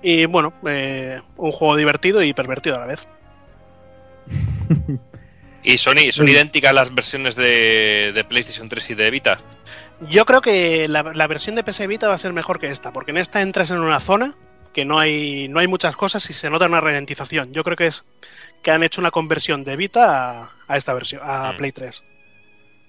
Y 0.02 0.26
bueno, 0.26 0.54
eh, 0.66 1.22
un 1.38 1.52
juego 1.52 1.76
divertido 1.76 2.22
y 2.24 2.34
pervertido 2.34 2.76
a 2.78 2.80
la 2.80 2.88
vez. 2.88 3.08
¿Y 5.64 5.78
Sony, 5.78 6.12
son 6.12 6.26
Sí. 6.28 6.32
idénticas 6.34 6.74
las 6.74 6.94
versiones 6.94 7.36
de, 7.36 8.12
de 8.14 8.24
PlayStation 8.24 8.70
3 8.70 8.90
y 8.92 8.96
de 8.96 9.12
Vita? 9.12 9.42
Yo 10.10 10.26
creo 10.26 10.42
que 10.42 10.88
la, 10.88 11.04
la 11.04 11.28
versión 11.28 11.56
de 11.56 11.64
PS 11.64 11.86
Vita 11.88 12.08
va 12.08 12.14
a 12.16 12.20
ser 12.20 12.32
mejor 12.32 12.60
que 12.60 12.68
esta, 12.72 12.94
porque 12.94 13.12
en 13.12 13.18
esta 13.18 13.42
entras 13.42 13.70
en 13.72 13.80
una 13.80 14.00
zona 14.00 14.34
que 14.74 14.86
no 14.86 14.98
hay, 15.00 15.48
no 15.50 15.60
hay 15.60 15.68
muchas 15.68 15.96
cosas 15.98 16.30
y 16.30 16.34
se 16.34 16.50
nota 16.50 16.68
una 16.68 16.80
ralentización. 16.80 17.52
Yo 17.54 17.64
creo 17.64 17.76
que 17.76 17.88
es 17.88 18.06
que 18.64 18.72
han 18.72 18.84
hecho 18.84 19.02
una 19.02 19.12
conversión 19.12 19.64
de 19.66 19.76
Vita 19.76 20.42
a, 20.44 20.52
a 20.68 20.78
esta 20.78 20.94
versión, 20.94 21.22
a 21.24 21.52
Mm. 21.54 21.58
Play 21.58 21.72
3. 21.74 22.04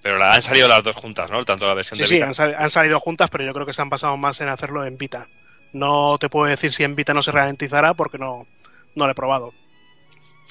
Pero 0.01 0.17
la, 0.17 0.33
han 0.33 0.41
salido 0.41 0.67
las 0.67 0.83
dos 0.83 0.95
juntas, 0.95 1.29
¿no? 1.29 1.43
Tanto 1.43 1.67
la 1.67 1.73
versión 1.73 1.95
Sí, 1.97 2.01
de 2.03 2.07
sí, 2.07 2.13
Vita. 2.15 2.27
han, 2.43 2.55
han 2.63 2.71
salido 2.71 2.99
juntas, 2.99 3.29
pero 3.29 3.43
yo 3.43 3.53
creo 3.53 3.65
que 3.65 3.73
se 3.73 3.81
han 3.81 3.89
pasado 3.89 4.15
más 4.15 4.39
en 4.41 4.47
hacerlo 4.49 4.85
en 4.85 4.97
Vita. 4.97 5.27
No 5.73 6.17
te 6.19 6.29
puedo 6.29 6.49
decir 6.49 6.71
si 6.73 6.83
en 6.83 6.95
Vita 6.95 7.13
no 7.13 7.21
se 7.21 7.31
ralentizará 7.31 7.93
porque 7.93 8.17
no, 8.17 8.47
no 8.95 9.05
lo 9.05 9.11
he 9.11 9.15
probado. 9.15 9.53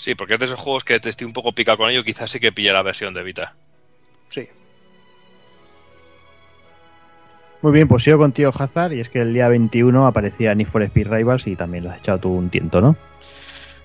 Sí, 0.01 0.14
porque 0.14 0.32
es 0.34 0.40
de 0.40 0.46
esos 0.46 0.59
juegos 0.59 0.82
que 0.82 0.98
te 0.98 1.11
estoy 1.11 1.26
un 1.26 1.34
poco 1.34 1.53
pica 1.53 1.76
con 1.76 1.90
ello, 1.90 2.03
quizás 2.03 2.30
sí 2.30 2.40
que 2.40 2.53
pilla 2.53 2.72
la 2.72 2.80
versión 2.82 3.12
de 3.12 3.22
Vita. 3.22 3.55
Sí. 4.30 4.48
Muy 7.61 7.72
bien, 7.72 7.86
pues 7.86 8.03
sigo 8.05 8.16
contigo, 8.16 8.51
Hazard, 8.59 8.92
y 8.94 9.01
es 9.01 9.11
que 9.11 9.20
el 9.20 9.34
día 9.34 9.48
21 9.48 10.07
aparecía 10.07 10.55
Need 10.55 10.68
for 10.68 10.82
Speed 10.84 11.07
Rivals 11.09 11.46
y 11.46 11.55
también 11.55 11.84
lo 11.84 11.90
has 11.90 11.98
echado 11.98 12.18
tú 12.18 12.30
un 12.30 12.48
tiento, 12.48 12.80
¿no? 12.80 12.96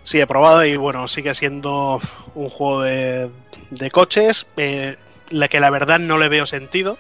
Sí, 0.03 0.21
he 0.21 0.25
probado 0.25 0.63
y 0.63 0.77
bueno, 0.77 1.09
sigue 1.09 1.35
siendo 1.35 1.99
un 2.33 2.47
juego 2.49 2.83
de, 2.83 3.29
de 3.71 3.89
coches, 3.91 4.47
eh, 4.55 4.95
la 5.31 5.49
que 5.49 5.59
la 5.59 5.69
verdad 5.69 5.99
no 5.99 6.17
le 6.17 6.29
veo 6.29 6.45
sentido, 6.45 6.97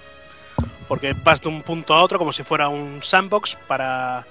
porque 0.89 1.13
vas 1.23 1.41
de 1.41 1.47
un 1.47 1.61
punto 1.61 1.93
a 1.93 2.03
otro 2.03 2.19
como 2.19 2.33
si 2.33 2.43
fuera 2.43 2.67
un 2.67 3.01
sandbox 3.01 3.57
para, 3.65 4.25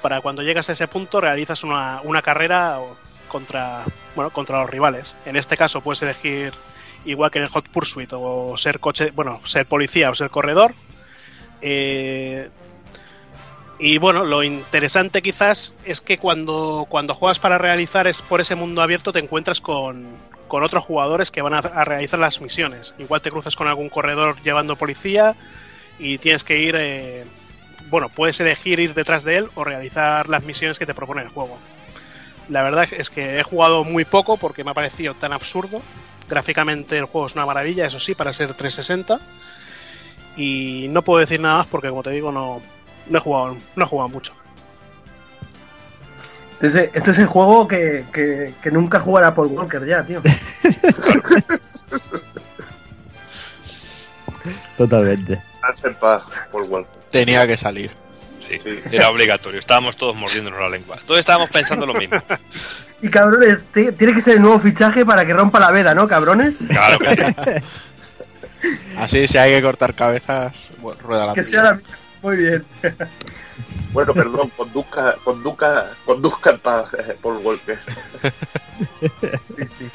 para 0.00 0.22
cuando 0.22 0.40
llegas 0.40 0.70
a 0.70 0.72
ese 0.72 0.88
punto 0.88 1.20
realizas 1.20 1.62
una, 1.62 2.00
una 2.04 2.22
carrera 2.22 2.80
o- 2.80 2.96
contra, 3.34 3.82
bueno, 4.14 4.30
contra 4.30 4.60
los 4.60 4.70
rivales. 4.70 5.16
En 5.26 5.34
este 5.34 5.56
caso 5.56 5.80
puedes 5.80 6.00
elegir 6.02 6.52
igual 7.04 7.32
que 7.32 7.38
en 7.38 7.44
el 7.44 7.50
Hot 7.50 7.68
Pursuit 7.68 8.08
o 8.12 8.56
ser 8.56 8.78
coche, 8.78 9.10
bueno, 9.10 9.40
ser 9.44 9.66
policía 9.66 10.08
o 10.08 10.14
ser 10.14 10.30
corredor. 10.30 10.72
Eh, 11.60 12.48
y 13.80 13.98
bueno, 13.98 14.24
lo 14.24 14.44
interesante 14.44 15.20
quizás 15.20 15.74
es 15.84 16.00
que 16.00 16.16
cuando, 16.16 16.86
cuando 16.88 17.16
juegas 17.16 17.40
para 17.40 17.58
realizar 17.58 18.06
es 18.06 18.22
por 18.22 18.40
ese 18.40 18.54
mundo 18.54 18.82
abierto 18.82 19.12
te 19.12 19.18
encuentras 19.18 19.60
con, 19.60 20.06
con 20.46 20.62
otros 20.62 20.84
jugadores 20.84 21.32
que 21.32 21.42
van 21.42 21.54
a, 21.54 21.60
realizar 21.60 22.20
las 22.20 22.40
misiones. 22.40 22.94
Igual 22.98 23.20
te 23.20 23.32
cruzas 23.32 23.56
con 23.56 23.66
algún 23.66 23.88
corredor 23.88 24.40
llevando 24.44 24.76
policía 24.76 25.34
y 25.98 26.18
tienes 26.18 26.44
que 26.44 26.60
ir, 26.60 26.76
eh, 26.78 27.24
bueno, 27.90 28.10
puedes 28.10 28.38
elegir 28.38 28.78
ir 28.78 28.94
detrás 28.94 29.24
de 29.24 29.38
él 29.38 29.48
o 29.56 29.64
realizar 29.64 30.28
las 30.28 30.44
misiones 30.44 30.78
que 30.78 30.86
te 30.86 30.94
propone 30.94 31.22
el 31.22 31.30
juego. 31.30 31.58
La 32.48 32.62
verdad 32.62 32.86
es 32.90 33.10
que 33.10 33.38
he 33.38 33.42
jugado 33.42 33.84
muy 33.84 34.04
poco 34.04 34.36
porque 34.36 34.64
me 34.64 34.70
ha 34.70 34.74
parecido 34.74 35.14
tan 35.14 35.32
absurdo. 35.32 35.80
Gráficamente 36.28 36.96
el 36.98 37.04
juego 37.06 37.26
es 37.26 37.34
una 37.34 37.46
maravilla, 37.46 37.86
eso 37.86 38.00
sí, 38.00 38.14
para 38.14 38.32
ser 38.32 38.54
360. 38.54 39.20
Y 40.36 40.88
no 40.88 41.02
puedo 41.02 41.20
decir 41.20 41.40
nada 41.40 41.58
más 41.58 41.66
porque, 41.68 41.88
como 41.88 42.02
te 42.02 42.10
digo, 42.10 42.32
no, 42.32 42.60
no 43.08 43.18
he 43.18 43.20
jugado, 43.20 43.56
no 43.76 43.84
he 43.84 43.88
jugado 43.88 44.08
mucho. 44.08 44.32
Este 46.60 46.66
es, 46.66 46.74
este 46.94 47.10
es 47.10 47.18
el 47.18 47.26
juego 47.26 47.68
que, 47.68 48.06
que, 48.12 48.54
que 48.62 48.70
nunca 48.70 49.00
jugará 49.00 49.34
Paul 49.34 49.48
Walker 49.48 49.84
ya, 49.84 50.02
tío. 50.02 50.22
Totalmente. 54.76 55.42
Darse 55.62 55.88
en 55.88 55.94
paz, 55.96 56.22
Paul 56.52 56.64
Walker. 56.68 57.00
Tenía 57.10 57.46
que 57.46 57.56
salir. 57.56 58.03
Sí, 58.44 58.58
Sí. 58.62 58.80
era 58.92 59.08
obligatorio. 59.10 59.58
Estábamos 59.58 59.96
todos 59.96 60.14
mordiéndonos 60.16 60.60
la 60.60 60.68
lengua. 60.68 60.98
Todos 61.06 61.20
estábamos 61.20 61.50
pensando 61.50 61.86
lo 61.86 61.94
mismo. 61.94 62.22
Y 63.02 63.08
cabrones, 63.08 63.64
tiene 63.72 64.12
que 64.14 64.20
ser 64.20 64.36
el 64.36 64.42
nuevo 64.42 64.58
fichaje 64.58 65.04
para 65.04 65.26
que 65.26 65.34
rompa 65.34 65.58
la 65.60 65.70
veda, 65.70 65.94
¿no, 65.94 66.06
cabrones? 66.08 66.56
Claro 66.68 66.98
que 66.98 67.08
sí. 68.62 68.70
Así, 68.96 69.28
si 69.28 69.36
hay 69.38 69.52
que 69.52 69.62
cortar 69.62 69.94
cabezas, 69.94 70.54
bueno, 70.78 70.98
rueda 71.02 71.26
la 71.26 71.34
Que 71.34 71.42
tuya. 71.42 71.50
sea 71.52 71.62
la... 71.64 71.80
Muy 72.22 72.36
bien. 72.38 72.64
Bueno, 73.92 74.14
perdón, 74.14 74.50
conduzca, 74.56 75.16
conduzca, 75.22 75.90
conduzca 76.06 76.50
en 76.50 76.58
paz, 76.60 76.94
eh, 76.94 77.16
Paul 77.20 77.36
Walker. 77.42 77.78
Sí, 78.98 79.66
sí. 79.78 79.90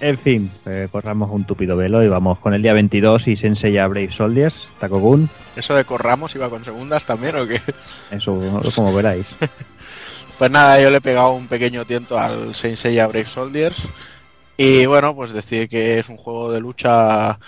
En 0.00 0.18
fin, 0.18 0.50
eh, 0.66 0.88
corramos 0.92 1.30
un 1.32 1.44
tupido 1.44 1.76
velo 1.76 2.02
y 2.02 2.08
vamos 2.08 2.38
con 2.38 2.52
el 2.52 2.60
día 2.60 2.72
22 2.74 3.28
y 3.28 3.36
Senseiya 3.36 3.86
Brave 3.86 4.10
Soldiers, 4.10 4.74
Takogun, 4.78 5.30
¿Eso 5.56 5.74
de 5.74 5.84
corramos 5.84 6.34
iba 6.34 6.50
con 6.50 6.64
segundas 6.64 7.06
también 7.06 7.36
o 7.36 7.46
qué? 7.46 7.60
eso 8.10 8.38
como 8.74 8.92
veráis. 8.94 9.26
Pues 10.36 10.50
nada, 10.50 10.80
yo 10.82 10.90
le 10.90 10.96
he 10.96 11.00
pegado 11.00 11.30
un 11.32 11.46
pequeño 11.46 11.84
tiento 11.84 12.18
al 12.18 12.56
Saint 12.56 12.76
Seiya 12.76 13.06
Brave 13.06 13.24
Soldiers. 13.26 13.76
Y 14.56 14.84
bueno, 14.84 15.14
pues 15.14 15.32
decir 15.32 15.68
que 15.68 16.00
es 16.00 16.08
un 16.08 16.16
juego 16.16 16.50
de 16.50 16.58
lucha. 16.60 17.38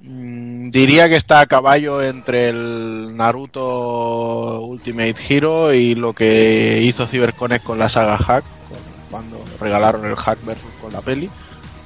mm, 0.00 0.70
Diría 0.70 1.10
que 1.10 1.16
está 1.16 1.40
a 1.40 1.46
caballo 1.46 2.00
entre 2.02 2.48
el 2.48 3.14
Naruto 3.14 4.62
Ultimate 4.62 5.16
Hero 5.28 5.74
y 5.74 5.94
lo 5.94 6.14
que 6.14 6.80
hizo 6.82 7.06
CyberConnect 7.06 7.62
con 7.62 7.78
la 7.78 7.90
saga 7.90 8.16
Hack, 8.16 8.44
con- 8.70 8.78
cuando 9.10 9.44
regalaron 9.60 10.06
el 10.06 10.16
Hack 10.16 10.38
versus 10.46 10.70
con 10.80 10.94
la 10.94 11.02
peli, 11.02 11.28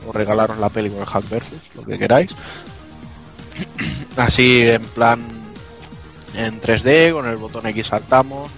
o 0.07 0.13
regalaron 0.13 0.61
la 0.61 0.69
peli 0.69 0.91
con 0.91 1.01
el 1.01 1.07
Hack 1.07 1.29
versus, 1.29 1.61
lo 1.75 1.85
que 1.85 1.99
queráis. 1.99 2.31
Así 4.17 4.69
en 4.69 4.85
plan 4.87 5.21
en 6.35 6.61
3D, 6.61 7.13
con 7.13 7.29
el 7.29 7.37
botón 7.37 7.67
X 7.67 7.89
saltamos, 7.89 8.51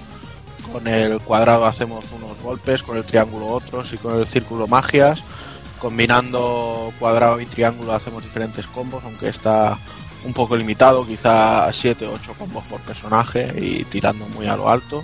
con 0.73 0.89
el 0.89 1.21
cuadrado 1.21 1.67
hacemos 1.67 2.05
unos 2.13 2.39
golpes, 2.41 2.83
con 2.83 2.97
el 2.97 3.05
triángulo 3.05 3.47
otros 3.49 3.93
y 3.93 3.99
con 3.99 4.19
el 4.19 4.27
círculo 4.27 4.67
magias. 4.67 5.23
Combinando 5.79 6.91
cuadrado 6.99 7.39
y 7.41 7.47
triángulo 7.47 7.93
hacemos 7.93 8.25
diferentes 8.25 8.67
combos, 8.67 9.05
aunque 9.05 9.29
está 9.29 9.79
un 10.25 10.33
poco 10.33 10.57
limitado, 10.57 11.07
quizá 11.07 11.71
7 11.71 12.07
o 12.07 12.15
8 12.15 12.35
combos 12.39 12.65
por 12.65 12.81
personaje 12.81 13.53
y 13.57 13.85
tirando 13.85 14.27
muy 14.29 14.47
a 14.47 14.57
lo 14.57 14.69
alto. 14.69 15.03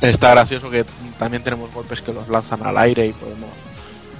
Está 0.00 0.30
gracioso 0.30 0.70
que 0.70 0.84
también 1.18 1.42
tenemos 1.42 1.72
golpes 1.72 2.02
que 2.02 2.12
los 2.12 2.28
lanzan 2.28 2.66
al 2.66 2.76
aire 2.76 3.06
y 3.06 3.12
podemos 3.12 3.48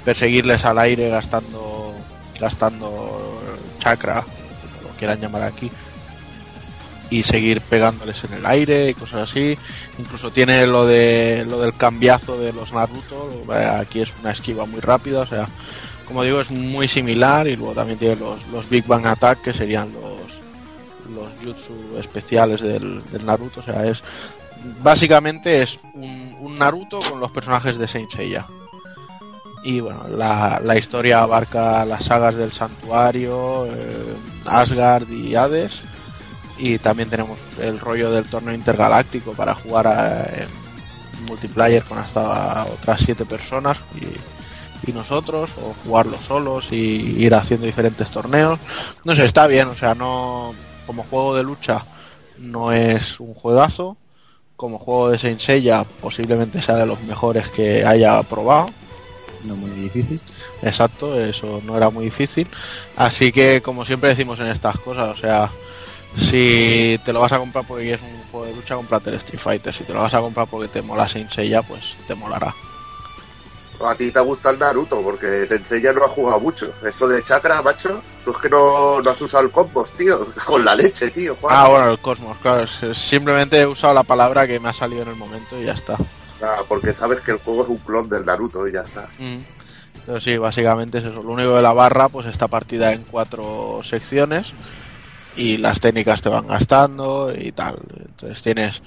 perseguirles 0.07 0.65
al 0.65 0.79
aire 0.79 1.09
gastando 1.11 1.93
gastando 2.39 3.43
chakra, 3.81 4.25
lo 4.83 4.89
quieran 4.97 5.21
llamar 5.21 5.43
aquí, 5.43 5.69
y 7.11 7.25
seguir 7.25 7.61
pegándoles 7.61 8.23
en 8.23 8.35
el 8.35 8.47
aire 8.47 8.91
y 8.91 8.95
cosas 8.95 9.29
así. 9.31 9.59
Incluso 9.99 10.31
tiene 10.31 10.65
lo 10.67 10.87
de 10.87 11.45
lo 11.49 11.61
del 11.61 11.77
cambiazo 11.77 12.39
de 12.39 12.53
los 12.53 12.73
Naruto, 12.73 13.43
eh, 13.53 13.65
aquí 13.65 14.01
es 14.01 14.13
una 14.21 14.31
esquiva 14.31 14.65
muy 14.65 14.81
rápida, 14.81 15.23
o 15.23 15.27
sea, 15.27 15.49
como 16.07 16.23
digo, 16.23 16.41
es 16.41 16.53
muy 16.53 16.87
similar 16.87 17.49
y 17.49 17.57
luego 17.57 17.75
también 17.75 17.99
tiene 17.99 18.15
los, 18.15 18.47
los 18.53 18.69
Big 18.69 18.87
Bang 18.87 19.07
Attack 19.07 19.43
que 19.43 19.53
serían 19.53 19.93
los 19.93 20.37
los 21.15 21.33
jutsu 21.43 21.99
especiales 21.99 22.61
del, 22.61 23.03
del 23.11 23.27
Naruto, 23.27 23.59
o 23.59 23.63
sea, 23.63 23.85
es 23.87 24.03
básicamente 24.83 25.63
es 25.63 25.81
un, 25.95 26.37
un 26.41 26.59
Naruto 26.59 27.01
con 27.01 27.19
los 27.19 27.33
personajes 27.33 27.77
de 27.77 27.89
Saint 27.89 28.11
Seiya. 28.11 28.47
Y 29.63 29.81
bueno, 29.81 30.07
la, 30.09 30.61
la 30.63 30.77
historia 30.77 31.23
abarca 31.23 31.85
las 31.85 32.05
sagas 32.05 32.37
del 32.37 32.53
santuario, 32.53 33.67
eh, 33.67 34.17
Asgard 34.47 35.09
y 35.11 35.35
Hades. 35.35 35.81
Y 36.59 36.79
también 36.79 37.11
tenemos 37.11 37.39
el 37.61 37.79
rollo 37.81 38.11
del 38.11 38.25
torneo 38.27 38.55
intergaláctico 38.55 39.33
para 39.33 39.55
jugar 39.55 39.87
a- 39.89 40.25
en 40.25 40.49
multiplayer 41.27 41.83
con 41.85 41.99
hasta 41.99 42.65
otras 42.67 43.01
siete 43.05 43.25
personas 43.25 43.79
y, 44.01 44.91
y 44.91 44.93
nosotros, 44.95 45.51
o 45.61 45.75
jugarlo 45.85 46.21
solos 46.21 46.69
y 46.71 46.77
ir 47.25 47.35
haciendo 47.35 47.67
diferentes 47.67 48.11
torneos. 48.11 48.59
No 49.05 49.15
sé, 49.17 49.27
está 49.27 49.47
bien, 49.49 49.67
o 49.69 49.75
sea, 49.75 49.95
no 49.95 50.55
como 50.87 51.03
juego 51.03 51.35
de 51.35 51.43
lucha 51.43 51.85
no 52.39 52.71
es 52.73 53.19
un 53.19 53.35
juegazo. 53.35 53.97
Como 54.57 54.79
juego 54.79 55.11
de 55.11 55.19
Seiya 55.19 55.83
posiblemente 56.01 56.63
sea 56.63 56.77
de 56.77 56.87
los 56.87 57.03
mejores 57.03 57.51
que 57.51 57.85
haya 57.85 58.23
probado 58.23 58.71
No 59.47 59.57
muy 59.57 59.71
difícil. 59.71 60.21
Exacto, 60.63 61.19
eso 61.19 61.61
no 61.65 61.77
era 61.77 61.91
muy 61.91 62.07
difícil. 62.07 62.49
Así 62.97 63.33
que, 63.33 63.63
como 63.63 63.85
siempre 63.85 64.11
decimos 64.11 64.41
en 64.41 64.47
estas 64.47 64.79
cosas, 64.81 65.09
o 65.09 65.17
sea, 65.17 65.51
si 66.17 66.99
te 67.05 67.13
lo 67.13 67.21
vas 67.21 67.33
a 67.33 67.39
comprar 67.39 67.67
porque 67.67 67.95
es 67.95 68.03
un 68.03 68.23
juego 68.31 68.47
de 68.47 68.55
lucha, 68.55 68.75
cómprate 68.75 69.11
el 69.11 69.17
Street 69.17 69.41
Fighter. 69.41 69.73
Si 69.73 69.85
te 69.85 69.95
lo 69.95 70.03
vas 70.03 70.15
a 70.15 70.21
comprar 70.21 70.49
porque 70.49 70.69
te 70.69 70.83
mola 70.83 71.09
Saint 71.09 71.31
Seiya, 71.31 71.63
pues 71.63 71.97
te 72.07 72.15
molará. 72.15 72.55
A 73.81 73.95
ti 73.95 74.11
te 74.11 74.21
gusta 74.21 74.51
el 74.51 74.59
Naruto, 74.59 75.03
porque 75.03 75.47
Sensei 75.47 75.83
ya 75.83 75.93
no 75.93 76.05
ha 76.05 76.09
jugado 76.09 76.41
mucho. 76.41 76.73
Eso 76.83 77.07
de 77.07 77.23
chakra, 77.23 77.61
macho, 77.61 78.03
tú 78.25 78.31
es 78.31 78.39
que 78.39 78.49
no, 78.49 79.01
no 79.03 79.11
has 79.11 79.21
usado 79.21 79.45
el 79.45 79.51
combos, 79.51 79.93
tío. 79.93 80.27
Con 80.47 80.65
la 80.65 80.75
leche, 80.75 81.11
tío. 81.11 81.37
Juan. 81.41 81.55
Ah, 81.55 81.69
bueno, 81.69 81.91
el 81.91 81.99
Cosmos, 81.99 82.39
claro. 82.39 82.67
Simplemente 82.95 83.61
he 83.61 83.67
usado 83.67 83.93
la 83.93 84.03
palabra 84.03 84.47
que 84.47 84.59
me 84.61 84.71
ha 84.71 84.73
salido 84.73 85.03
en 85.03 85.09
el 85.09 85.17
momento 85.17 85.61
y 85.61 85.65
ya 85.65 85.73
está. 85.73 85.99
Porque 86.69 86.93
sabes 86.93 87.21
que 87.21 87.33
el 87.33 87.39
juego 87.39 87.65
es 87.65 87.69
un 87.69 87.79
clon 87.79 88.09
del 88.09 88.25
Naruto 88.25 88.67
y 88.67 88.73
ya 88.73 88.81
está. 88.81 89.09
Mm. 89.19 89.39
Pero 90.05 90.21
sí, 90.21 90.37
básicamente 90.37 90.99
es 90.99 91.05
eso. 91.05 91.23
Lo 91.23 91.33
único 91.33 91.57
de 91.57 91.63
la 91.63 91.73
barra, 91.73 92.09
pues 92.09 92.27
está 92.27 92.47
partida 92.49 92.93
en 92.93 93.03
cuatro 93.03 93.81
secciones 93.83 94.53
y 95.37 95.59
las 95.59 95.81
técnicas 95.81 96.23
te 96.23 96.29
van 96.29 96.47
gastando 96.47 97.33
y 97.37 97.53
tal. 97.53 97.77
Entonces 97.99 98.43
tienes 98.43 98.83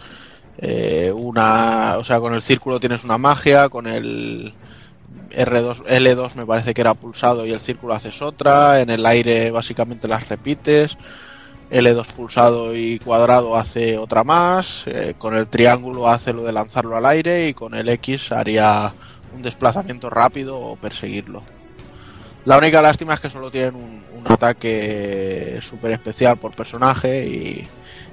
eh, 0.57 1.11
una, 1.15 1.97
o 1.97 2.03
sea, 2.03 2.19
con 2.19 2.33
el 2.33 2.41
círculo 2.41 2.79
tienes 2.79 3.03
una 3.03 3.17
magia, 3.17 3.69
con 3.69 3.87
el 3.87 4.53
R2, 5.31 5.85
L2 5.85 6.35
me 6.35 6.45
parece 6.45 6.73
que 6.73 6.81
era 6.81 6.93
pulsado 6.93 7.45
y 7.45 7.51
el 7.51 7.59
círculo 7.59 7.93
haces 7.93 8.21
otra, 8.21 8.81
en 8.81 8.89
el 8.89 9.05
aire 9.05 9.51
básicamente 9.51 10.07
las 10.07 10.27
repites. 10.27 10.97
L2 11.71 12.05
pulsado 12.13 12.75
y 12.75 12.99
cuadrado 12.99 13.55
hace 13.55 13.97
otra 13.97 14.23
más, 14.23 14.85
eh, 14.87 15.13
con 15.17 15.35
el 15.35 15.49
triángulo 15.49 16.07
hace 16.07 16.33
lo 16.33 16.43
de 16.43 16.51
lanzarlo 16.51 16.95
al 16.95 17.05
aire 17.05 17.47
y 17.47 17.53
con 17.53 17.75
el 17.75 17.87
X 17.89 18.31
haría 18.31 18.91
un 19.35 19.41
desplazamiento 19.43 20.09
rápido 20.09 20.57
o 20.59 20.75
perseguirlo. 20.75 21.43
La 22.45 22.57
única 22.57 22.81
lástima 22.81 23.13
es 23.13 23.19
que 23.19 23.29
solo 23.29 23.51
tienen 23.51 23.75
un, 23.75 23.99
ataque 24.27 25.59
súper 25.61 25.91
especial 25.91 26.37
por 26.37 26.55
personaje 26.55 27.27
y, 27.27 27.67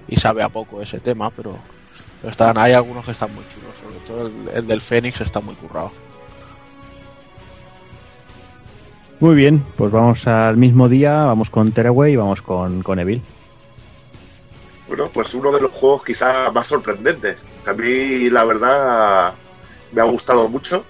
y 0.08 0.16
sabe 0.16 0.42
a 0.42 0.48
poco 0.48 0.80
ese 0.80 0.98
tema, 0.98 1.30
pero, 1.30 1.58
están, 2.22 2.56
hay 2.58 2.72
algunos 2.72 3.04
que 3.04 3.12
están 3.12 3.34
muy 3.34 3.44
chulos, 3.48 3.76
sobre 3.76 3.98
todo 4.00 4.26
el, 4.26 4.56
el 4.56 4.66
del 4.66 4.80
Fénix 4.80 5.20
está 5.20 5.40
muy 5.40 5.54
currado. 5.54 5.92
Muy 9.20 9.34
bien, 9.34 9.64
pues 9.76 9.90
vamos 9.90 10.26
al 10.26 10.56
mismo 10.56 10.88
día, 10.88 11.24
vamos 11.24 11.50
con 11.50 11.72
Tearaway 11.72 12.12
y 12.12 12.16
vamos 12.16 12.42
con, 12.42 12.82
con 12.82 12.98
Evil. 12.98 13.22
Bueno, 14.88 15.10
pues 15.12 15.34
uno 15.34 15.50
de 15.52 15.60
los 15.60 15.72
juegos 15.72 16.04
quizás 16.04 16.52
más 16.52 16.66
sorprendentes. 16.66 17.38
A 17.64 17.72
mí, 17.72 18.30
la 18.30 18.44
verdad, 18.44 19.34
me 19.92 20.00
ha 20.00 20.04
gustado 20.04 20.48
mucho. 20.48 20.84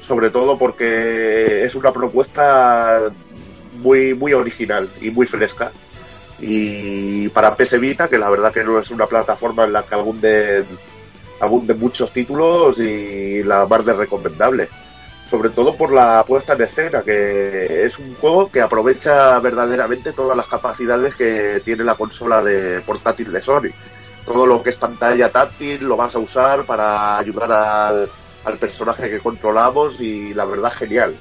Sobre 0.00 0.30
todo 0.30 0.58
porque 0.58 1.62
es 1.62 1.74
una 1.74 1.92
propuesta 1.92 3.12
muy, 3.74 4.14
muy 4.14 4.32
original 4.32 4.88
y 5.00 5.10
muy 5.10 5.26
fresca. 5.26 5.72
Y 6.40 7.28
para 7.28 7.56
PS 7.56 7.78
Vita, 7.78 8.08
que 8.08 8.18
la 8.18 8.30
verdad 8.30 8.52
que 8.52 8.64
no 8.64 8.78
es 8.78 8.90
una 8.90 9.06
plataforma 9.06 9.64
en 9.64 9.72
la 9.74 9.84
que 9.84 9.94
abunden, 9.94 10.66
abunden 11.38 11.78
muchos 11.78 12.12
títulos 12.12 12.78
y 12.80 13.44
la 13.44 13.66
más 13.66 13.84
de 13.84 13.92
recomendable. 13.92 14.68
Sobre 15.30 15.50
todo 15.50 15.76
por 15.76 15.92
la 15.92 16.24
puesta 16.26 16.54
en 16.54 16.62
escena, 16.62 17.02
que 17.02 17.84
es 17.84 18.00
un 18.00 18.16
juego 18.16 18.50
que 18.50 18.60
aprovecha 18.60 19.38
verdaderamente 19.38 20.12
todas 20.12 20.36
las 20.36 20.48
capacidades 20.48 21.14
que 21.14 21.60
tiene 21.64 21.84
la 21.84 21.94
consola 21.94 22.42
de 22.42 22.80
portátil 22.80 23.30
de 23.30 23.40
Sony. 23.40 23.70
Todo 24.26 24.44
lo 24.44 24.60
que 24.60 24.70
es 24.70 24.76
pantalla 24.76 25.30
táctil 25.30 25.84
lo 25.84 25.96
vas 25.96 26.16
a 26.16 26.18
usar 26.18 26.66
para 26.66 27.16
ayudar 27.16 27.52
al, 27.52 28.10
al 28.44 28.58
personaje 28.58 29.08
que 29.08 29.20
controlamos 29.20 30.00
y 30.00 30.34
la 30.34 30.46
verdad 30.46 30.72
genial. 30.72 31.14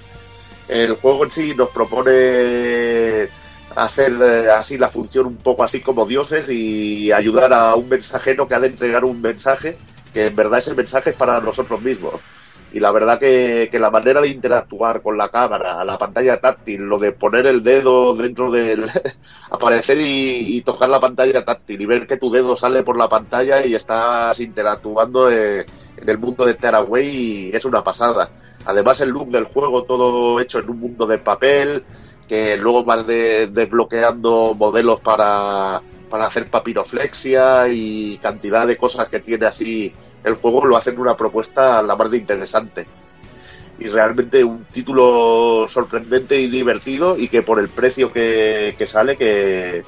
El 0.68 0.96
juego 0.96 1.26
en 1.26 1.32
sí 1.32 1.54
nos 1.56 1.70
propone 1.70 3.30
hacer 3.76 4.14
eh, 4.22 4.52
así 4.52 4.80
la 4.80 4.90
función 4.90 5.28
un 5.28 5.38
poco 5.38 5.64
así 5.64 5.82
como 5.82 6.08
dioses 6.08 6.50
y 6.50 7.12
ayudar 7.12 7.54
a 7.54 7.76
un 7.76 7.88
mensajero 7.88 8.48
que 8.48 8.56
ha 8.56 8.60
de 8.60 8.68
entregar 8.68 9.06
un 9.06 9.22
mensaje 9.22 9.78
que 10.14 10.26
en 10.28 10.36
verdad 10.36 10.58
ese 10.58 10.74
mensaje 10.74 11.12
es 11.12 11.16
para 11.16 11.40
nosotros 11.40 11.80
mismos. 11.80 12.16
Y 12.72 12.80
la 12.80 12.92
verdad 12.92 13.20
que, 13.20 13.68
que 13.72 13.80
la 13.80 13.90
manera 13.90 14.22
de 14.22 14.28
interactuar 14.30 15.02
con 15.02 15.18
la 15.18 15.30
cámara, 15.30 15.84
la 15.84 15.98
pantalla 15.98 16.40
táctil, 16.40 16.82
lo 16.84 17.00
de 17.00 17.12
poner 17.14 17.48
el 17.48 17.64
dedo 17.64 18.16
dentro 18.16 18.52
del... 18.52 18.86
aparecer 19.50 19.98
y, 20.00 20.62
tocar 20.62 20.90
la 20.90 21.00
pantalla 21.00 21.44
táctil 21.44 21.82
y 21.82 21.86
ver 21.86 22.06
que 22.08 22.18
tu 22.18 22.30
dedo 22.30 22.56
sale 22.58 22.84
por 22.84 22.98
la 22.98 23.10
pantalla 23.10 23.66
y 23.66 23.74
estás 23.74 24.40
interactuando 24.40 25.32
eh, 25.32 25.66
en 25.98 26.10
el 26.10 26.20
mundo 26.20 26.46
de 26.46 26.54
Tearaway 26.54 27.50
es 27.54 27.66
una 27.66 27.84
pasada. 27.84 28.30
Además 28.66 29.02
el 29.02 29.10
look 29.10 29.30
del 29.30 29.46
juego 29.46 29.86
todo 29.86 30.40
hecho 30.40 30.60
en 30.60 30.70
un 30.70 30.80
mundo 30.80 31.08
de 31.08 31.18
papel, 31.20 31.84
que 32.28 32.58
luego 32.58 32.84
vas 32.84 33.08
de- 33.08 33.48
desbloqueando 33.48 34.54
modelos 34.56 35.02
para, 35.02 35.82
para 36.10 36.26
hacer 36.26 36.50
papiroflexia 36.50 37.68
y 37.70 38.18
cantidad 38.18 38.66
de 38.68 38.78
cosas 38.78 39.08
que 39.10 39.20
tiene 39.20 39.46
así 39.46 39.94
el 40.24 40.36
juego 40.36 40.66
lo 40.66 40.78
hacen 40.78 41.00
una 41.00 41.16
propuesta 41.16 41.82
la 41.82 41.96
más 41.96 42.12
de 42.12 42.18
interesante. 42.18 42.86
Y 43.78 43.88
realmente 43.88 44.44
un 44.44 44.66
título 44.66 45.66
sorprendente 45.68 46.40
y 46.40 46.48
divertido 46.48 47.16
y 47.18 47.30
que 47.30 47.42
por 47.42 47.60
el 47.60 47.70
precio 47.70 48.12
que, 48.12 48.76
que 48.78 48.86
sale, 48.86 49.16
que 49.16 49.86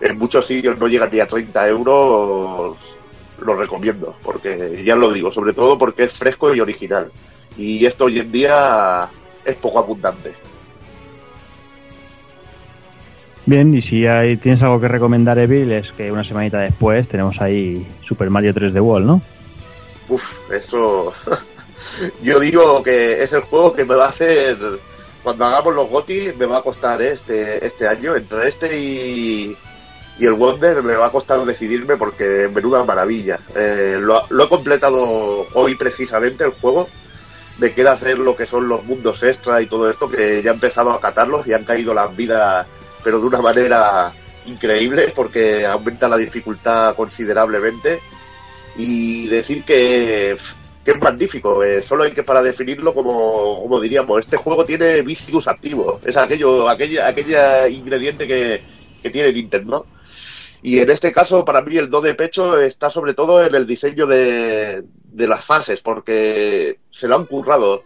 en 0.00 0.18
muchos 0.18 0.46
sitios 0.46 0.78
no 0.78 0.88
llega 0.88 1.08
ni 1.08 1.20
a 1.20 1.28
30 1.28 1.68
euros, 1.68 2.78
lo 3.38 3.54
recomiendo. 3.54 4.16
Porque 4.22 4.82
ya 4.84 4.96
lo 4.96 5.12
digo, 5.12 5.30
sobre 5.30 5.52
todo 5.52 5.76
porque 5.76 6.04
es 6.04 6.16
fresco 6.16 6.54
y 6.54 6.60
original. 6.60 7.12
Y 7.58 7.84
esto 7.84 8.06
hoy 8.06 8.18
en 8.18 8.32
día 8.32 9.10
es 9.44 9.56
poco 9.56 9.78
abundante. 9.78 10.32
Bien, 13.46 13.74
y 13.74 13.82
si 13.82 14.06
hay, 14.06 14.38
tienes 14.38 14.62
algo 14.62 14.80
que 14.80 14.88
recomendar, 14.88 15.38
Evil, 15.38 15.70
es 15.72 15.92
que 15.92 16.10
una 16.10 16.24
semanita 16.24 16.58
después 16.60 17.06
tenemos 17.08 17.40
ahí 17.42 17.86
Super 18.02 18.30
Mario 18.30 18.54
3D 18.54 18.80
World, 18.80 19.06
¿no? 19.06 19.22
Uf, 20.08 20.50
eso. 20.50 21.12
Yo 22.22 22.40
digo 22.40 22.82
que 22.82 23.22
es 23.22 23.32
el 23.34 23.42
juego 23.42 23.74
que 23.74 23.84
me 23.84 23.94
va 23.94 24.06
a 24.06 24.08
hacer. 24.08 24.56
Cuando 25.22 25.44
hagamos 25.44 25.74
los 25.74 25.88
GOTI, 25.88 26.32
me 26.38 26.46
va 26.46 26.58
a 26.58 26.62
costar 26.62 27.00
este, 27.02 27.64
este 27.64 27.86
año. 27.86 28.14
Entre 28.14 28.48
este 28.48 28.78
y, 28.78 29.56
y 30.18 30.26
el 30.26 30.34
Wonder, 30.34 30.82
me 30.82 30.94
va 30.94 31.06
a 31.06 31.12
costar 31.12 31.44
decidirme 31.44 31.96
porque 31.96 32.48
menuda 32.52 32.84
maravilla. 32.84 33.40
Eh, 33.54 33.98
lo, 34.00 34.24
lo 34.30 34.44
he 34.44 34.48
completado 34.48 35.46
hoy 35.54 35.74
precisamente 35.74 36.44
el 36.44 36.50
juego. 36.50 36.88
Me 37.58 37.72
queda 37.72 37.92
hacer 37.92 38.18
lo 38.18 38.36
que 38.36 38.46
son 38.46 38.68
los 38.68 38.84
mundos 38.84 39.22
extra 39.22 39.60
y 39.62 39.66
todo 39.66 39.88
esto, 39.88 40.10
que 40.10 40.42
ya 40.42 40.50
he 40.50 40.54
empezado 40.54 40.90
a 40.92 41.00
catarlos 41.00 41.46
y 41.46 41.52
han 41.52 41.64
caído 41.64 41.94
las 41.94 42.14
vidas, 42.16 42.66
pero 43.04 43.20
de 43.20 43.26
una 43.26 43.42
manera 43.42 44.12
increíble 44.46 45.12
porque 45.14 45.64
aumenta 45.66 46.08
la 46.08 46.16
dificultad 46.16 46.96
considerablemente 46.96 48.00
y 48.76 49.26
decir 49.28 49.64
que, 49.64 50.36
que 50.84 50.90
es 50.90 51.00
magnífico. 51.00 51.62
eh, 51.62 51.82
solo 51.82 52.04
hay 52.04 52.12
que 52.12 52.22
para 52.22 52.42
definirlo 52.42 52.94
como, 52.94 53.62
como 53.62 53.80
diríamos, 53.80 54.18
este 54.18 54.36
juego 54.36 54.64
tiene 54.64 55.02
vicius 55.02 55.48
activo. 55.48 56.00
Es 56.04 56.16
aquello, 56.16 56.68
aquella, 56.68 57.06
aquella 57.06 57.68
ingrediente 57.68 58.26
que, 58.26 58.62
que 59.02 59.10
tiene 59.10 59.32
Nintendo. 59.32 59.86
Y 60.62 60.78
en 60.78 60.90
este 60.90 61.12
caso, 61.12 61.44
para 61.44 61.60
mí, 61.60 61.76
el 61.76 61.90
do 61.90 62.00
de 62.00 62.14
pecho 62.14 62.58
está 62.58 62.88
sobre 62.88 63.12
todo 63.12 63.44
en 63.44 63.54
el 63.54 63.66
diseño 63.66 64.06
de, 64.06 64.82
de 65.04 65.28
las 65.28 65.44
fases, 65.44 65.82
porque 65.82 66.78
se 66.90 67.06
lo 67.06 67.16
han 67.16 67.26
currado. 67.26 67.84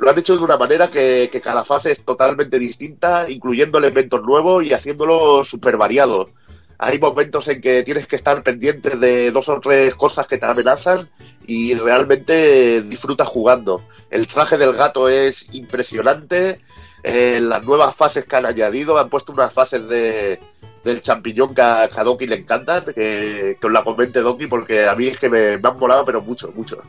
Lo 0.00 0.10
han 0.10 0.18
hecho 0.18 0.38
de 0.38 0.42
una 0.42 0.56
manera 0.56 0.88
que, 0.88 1.28
cada 1.44 1.62
fase 1.62 1.90
es 1.90 2.02
totalmente 2.02 2.58
distinta, 2.58 3.28
incluyendo 3.28 3.76
elementos 3.76 4.22
nuevos 4.22 4.64
y 4.64 4.72
haciéndolo 4.72 5.44
súper 5.44 5.76
variado. 5.76 6.30
Hay 6.78 6.98
momentos 6.98 7.46
en 7.48 7.60
que 7.60 7.82
tienes 7.82 8.06
que 8.06 8.16
estar 8.16 8.42
pendiente 8.42 8.96
de 8.96 9.30
dos 9.30 9.50
o 9.50 9.60
tres 9.60 9.94
cosas 9.96 10.26
que 10.26 10.38
te 10.38 10.46
amenazan 10.46 11.10
y 11.46 11.74
realmente 11.74 12.80
disfrutas 12.80 13.28
jugando. 13.28 13.82
El 14.08 14.26
traje 14.26 14.56
del 14.56 14.72
gato 14.72 15.06
es 15.10 15.52
impresionante. 15.52 16.58
eh, 17.02 17.38
las 17.42 17.64
nuevas 17.66 17.94
fases 17.94 18.24
que 18.24 18.36
han 18.36 18.46
añadido, 18.46 18.98
han 18.98 19.10
puesto 19.10 19.32
unas 19.32 19.52
fases 19.52 19.86
de, 19.86 20.40
del 20.82 21.02
champiñón 21.02 21.54
que 21.54 21.60
a, 21.60 21.88
Doki 21.88 22.26
le 22.26 22.36
encantan, 22.36 22.84
que, 22.94 23.58
os 23.62 23.70
la 23.70 23.84
comente 23.84 24.22
Doki 24.22 24.46
porque 24.46 24.88
a 24.88 24.94
mí 24.94 25.08
es 25.08 25.18
que 25.18 25.28
me, 25.28 25.58
me 25.58 25.68
han 25.68 25.78
molado, 25.78 26.06
pero 26.06 26.22
mucho, 26.22 26.50
mucho. 26.56 26.82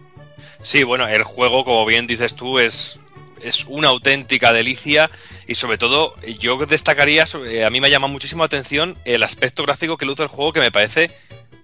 Sí, 0.63 0.83
bueno, 0.83 1.07
el 1.07 1.23
juego, 1.23 1.63
como 1.63 1.85
bien 1.85 2.07
dices 2.07 2.35
tú, 2.35 2.59
es, 2.59 2.99
es 3.41 3.65
una 3.67 3.88
auténtica 3.89 4.53
delicia 4.53 5.09
y 5.47 5.55
sobre 5.55 5.77
todo 5.77 6.15
yo 6.39 6.57
destacaría, 6.65 7.25
sobre- 7.25 7.65
a 7.65 7.69
mí 7.69 7.81
me 7.81 7.89
llama 7.89 8.07
muchísimo 8.07 8.43
la 8.43 8.45
atención 8.47 8.97
el 9.05 9.23
aspecto 9.23 9.63
gráfico 9.63 9.97
que 9.97 10.05
luce 10.05 10.23
el 10.23 10.29
juego 10.29 10.53
que 10.53 10.59
me 10.59 10.71
parece 10.71 11.11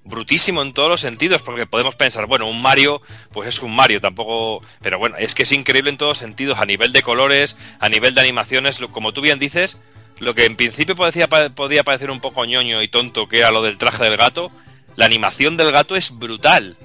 brutísimo 0.04 0.62
en 0.62 0.74
todos 0.74 0.90
los 0.90 1.02
sentidos, 1.02 1.42
porque 1.44 1.68
podemos 1.68 1.96
pensar, 1.96 2.26
bueno, 2.28 2.48
un 2.48 2.62
Mario, 2.62 3.02
pues 3.34 3.50
es 3.50 3.62
un 3.62 3.76
Mario, 3.76 4.00
tampoco, 4.00 4.66
pero 4.82 4.98
bueno, 4.98 5.18
es 5.18 5.36
que 5.36 5.44
es 5.44 5.52
increíble 5.52 5.92
en 5.92 5.98
todos 5.98 6.12
los 6.12 6.18
sentidos, 6.18 6.60
a 6.60 6.66
nivel 6.66 6.94
de 6.94 7.04
colores, 7.04 7.58
a 7.80 7.90
nivel 7.90 8.16
de 8.16 8.22
animaciones, 8.22 8.80
como 8.92 9.12
tú 9.12 9.20
bien 9.22 9.38
dices, 9.38 9.78
lo 10.20 10.34
que 10.34 10.46
en 10.46 10.56
principio 10.56 10.96
podía, 10.96 11.28
podía 11.28 11.84
parecer 11.84 12.10
un 12.10 12.22
poco 12.22 12.46
ñoño 12.46 12.82
y 12.82 12.88
tonto, 12.88 13.28
que 13.28 13.40
era 13.40 13.52
lo 13.52 13.62
del 13.62 13.78
traje 13.78 14.04
del 14.06 14.16
gato, 14.18 14.50
la 14.96 15.06
animación 15.06 15.58
del 15.58 15.72
gato 15.74 15.96
es 15.98 16.18
brutal. 16.18 16.78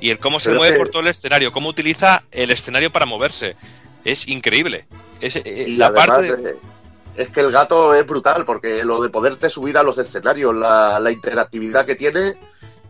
Y 0.00 0.10
el 0.10 0.18
cómo 0.18 0.40
se 0.40 0.48
Pero 0.50 0.58
mueve 0.60 0.74
que- 0.74 0.78
por 0.78 0.88
todo 0.88 1.02
el 1.02 1.08
escenario, 1.08 1.52
cómo 1.52 1.68
utiliza 1.68 2.22
el 2.32 2.50
escenario 2.50 2.90
para 2.90 3.06
moverse. 3.06 3.56
Es 4.04 4.28
increíble. 4.28 4.86
Es, 5.20 5.36
eh, 5.36 5.66
la 5.68 5.86
además, 5.86 6.06
parte 6.06 6.36
de- 6.36 6.50
eh, 6.50 6.56
es 7.16 7.28
que 7.28 7.40
el 7.40 7.52
gato 7.52 7.94
es 7.94 8.06
brutal, 8.06 8.44
porque 8.46 8.82
lo 8.84 9.02
de 9.02 9.10
poderte 9.10 9.50
subir 9.50 9.76
a 9.76 9.82
los 9.82 9.98
escenarios, 9.98 10.54
la, 10.54 10.98
la 10.98 11.12
interactividad 11.12 11.84
que 11.84 11.96
tiene 11.96 12.34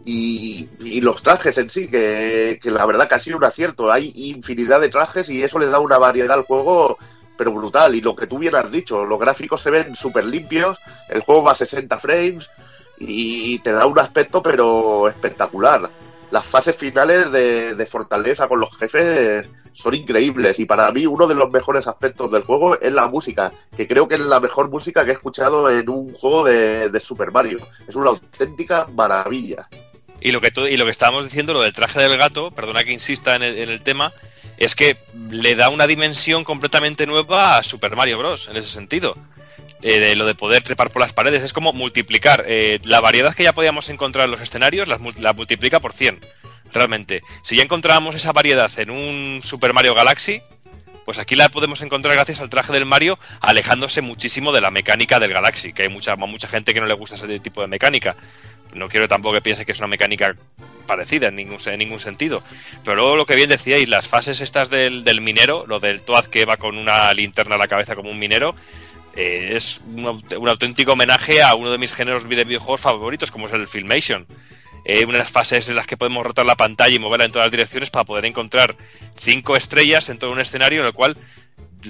y, 0.05 0.69
y 0.81 1.01
los 1.01 1.23
trajes 1.23 1.59
en 1.59 1.69
sí, 1.69 1.89
que, 1.89 2.59
que 2.63 2.71
la 2.71 2.87
verdad 2.87 3.09
que 3.09 3.17
ha 3.17 3.19
sido 3.19 3.39
un 3.39 3.45
acierto. 3.45 3.91
Hay 3.91 4.13
infinidad 4.15 4.81
de 4.81 4.89
trajes 4.89 5.29
y 5.31 5.43
eso 5.43 5.59
le 5.59 5.67
da 5.67 5.81
una 5.81 5.99
variedad 5.99 6.33
al 6.39 6.45
juego, 6.45 6.97
pero 7.37 7.51
brutal. 7.53 7.95
Y 7.97 8.01
lo 8.03 8.15
que 8.15 8.29
tú 8.29 8.39
bien 8.39 8.55
has 8.55 8.71
dicho, 8.71 9.05
los 9.05 9.19
gráficos 9.19 9.61
se 9.61 9.71
ven 9.71 9.97
súper 9.97 10.25
limpios, 10.27 10.79
el 11.09 11.23
juego 11.23 11.43
va 11.43 11.53
a 11.53 11.57
60 11.57 11.99
frames 11.99 12.51
y 12.99 13.59
te 13.61 13.73
da 13.73 13.87
un 13.87 13.99
aspecto, 13.99 14.43
pero 14.43 15.09
espectacular. 15.09 15.91
Las 16.31 16.47
fases 16.47 16.77
finales 16.77 17.33
de, 17.33 17.75
de 17.75 17.87
Fortaleza 17.87 18.49
con 18.49 18.61
los 18.61 18.77
jefes 18.77 19.49
son 19.73 19.95
increíbles 19.95 20.59
y 20.59 20.65
para 20.65 20.91
mí 20.93 21.07
uno 21.07 21.27
de 21.27 21.35
los 21.35 21.51
mejores 21.51 21.87
aspectos 21.87 22.33
del 22.33 22.43
juego 22.43 22.79
es 22.81 22.93
la 22.93 23.09
música, 23.09 23.53
que 23.77 23.87
creo 23.87 24.09
que 24.09 24.15
es 24.15 24.21
la 24.21 24.41
mejor 24.41 24.69
música 24.69 25.05
que 25.05 25.11
he 25.11 25.15
escuchado 25.15 25.71
en 25.71 25.89
un 25.89 26.13
juego 26.15 26.45
de, 26.45 26.91
de 26.91 27.01
Super 27.01 27.31
Mario. 27.31 27.59
Es 27.87 27.97
una 27.97 28.11
auténtica 28.11 28.89
maravilla. 28.95 29.69
Y 30.21 30.33
lo 30.33 30.41
que 30.41 30.53
y 30.71 30.77
lo 30.77 30.85
que 30.85 30.91
estábamos 30.91 31.25
diciendo, 31.25 31.55
lo 31.55 31.63
del 31.63 31.73
traje 31.73 32.01
del 32.01 32.19
gato, 32.19 32.51
perdona 32.51 32.85
que 32.85 32.93
insista 32.93 33.37
en 33.37 33.43
el, 33.43 33.57
en 33.57 33.71
el 33.71 33.83
tema, 33.83 34.13
es 34.59 34.75
que 34.75 34.99
le 35.31 35.57
da 35.57 35.71
una 35.71 35.87
dimensión 35.87 36.45
completamente 36.45 37.07
nueva 37.07 37.57
a 37.57 37.63
Super 37.63 37.97
Mario 37.97 38.19
Bros. 38.19 38.49
en 38.49 38.57
ese 38.57 38.71
sentido. 38.71 39.17
Eh, 39.83 39.99
de 39.99 40.15
lo 40.15 40.27
de 40.27 40.35
poder 40.35 40.63
trepar 40.63 40.91
por 40.91 41.01
las 41.01 41.15
paredes, 41.15 41.43
es 41.43 41.55
como 41.55 41.73
multiplicar 41.73 42.45
eh, 42.47 42.81
la 42.85 43.01
variedad 43.01 43.35
que 43.35 43.45
ya 43.45 43.55
podíamos 43.55 43.89
encontrar 43.89 44.27
en 44.27 44.33
los 44.33 44.41
escenarios, 44.43 44.89
mul- 45.01 45.17
la 45.21 45.33
multiplica 45.33 45.81
por 45.81 45.95
100. 45.95 46.21
Realmente, 46.73 47.23
si 47.43 47.57
ya 47.57 47.63
encontrábamos 47.63 48.15
esa 48.15 48.33
variedad 48.33 48.71
en 48.79 48.91
un 48.91 49.41
Super 49.43 49.73
Mario 49.73 49.95
Galaxy, 49.95 50.43
pues 51.07 51.19
aquí 51.19 51.35
la 51.35 51.49
podemos 51.49 51.81
encontrar 51.81 52.15
gracias 52.15 52.41
al 52.41 52.51
traje 52.51 52.73
del 52.75 52.85
Mario, 52.85 53.19
alejándose 53.41 54.03
muchísimo 54.03 54.53
de 54.53 54.61
la 54.61 54.71
mecánica 54.71 55.19
del 55.19 55.33
Galaxy, 55.33 55.73
que 55.73 55.85
hay 55.85 55.89
mucha, 55.89 56.15
mucha 56.15 56.47
gente 56.47 56.75
que 56.75 56.81
no 56.81 56.87
le 56.87 56.95
gusta 56.95 57.17
ese 57.17 57.39
tipo 57.41 57.63
de 57.63 57.67
mecánica. 57.67 58.17
No 58.75 58.89
quiero 58.89 59.09
tampoco 59.09 59.35
que 59.35 59.41
piense 59.41 59.65
que 59.67 59.73
es 59.73 59.79
una 59.79 59.89
mecánica 59.89 60.37
parecida 60.87 61.29
en 61.29 61.37
ningún, 61.37 61.59
en 61.67 61.79
ningún 61.79 61.99
sentido. 62.01 62.43
Pero 62.85 62.97
luego 62.97 63.17
lo 63.17 63.27
que 63.27 63.35
bien 63.35 63.49
decíais, 63.49 63.89
las 63.89 64.07
fases 64.07 64.41
estas 64.43 64.71
del, 64.71 65.03
del 65.03 65.21
minero, 65.23 65.65
lo 65.67 65.81
del 65.81 66.03
Toad 66.03 66.27
que 66.27 66.45
va 66.45 66.57
con 66.59 66.77
una 66.77 67.13
linterna 67.15 67.57
a 67.57 67.59
la 67.59 67.67
cabeza 67.67 67.97
como 67.97 68.11
un 68.11 68.19
minero, 68.19 68.55
eh, 69.17 69.53
es 69.57 69.81
un, 69.87 70.05
aut- 70.05 70.39
un 70.39 70.49
auténtico 70.49 70.93
homenaje 70.93 71.43
a 71.43 71.55
uno 71.55 71.71
de 71.71 71.79
mis 71.79 71.93
géneros 71.93 72.29
de 72.29 72.45
videojuegos 72.45 72.81
favoritos, 72.81 73.31
como 73.31 73.47
es 73.47 73.53
el 73.53 73.67
Filmation. 73.67 74.27
Eh, 74.85 75.05
unas 75.05 75.31
fases 75.31 75.69
en 75.69 75.77
las 75.77 75.87
que 75.87 75.97
podemos 75.99 76.25
rotar 76.25 76.47
la 76.47 76.57
pantalla 76.57 76.95
y 76.95 76.99
moverla 76.99 77.27
en 77.27 77.33
todas 77.33 77.47
las 77.47 77.53
direcciones 77.53 77.91
para 77.91 78.05
poder 78.05 78.25
encontrar 78.25 78.77
cinco 79.15 79.55
estrellas 79.57 80.09
en 80.09 80.19
todo 80.19 80.33
un 80.33 80.41
escenario 80.41 80.81
en 80.81 80.87
el 80.87 80.93
cual 80.95 81.17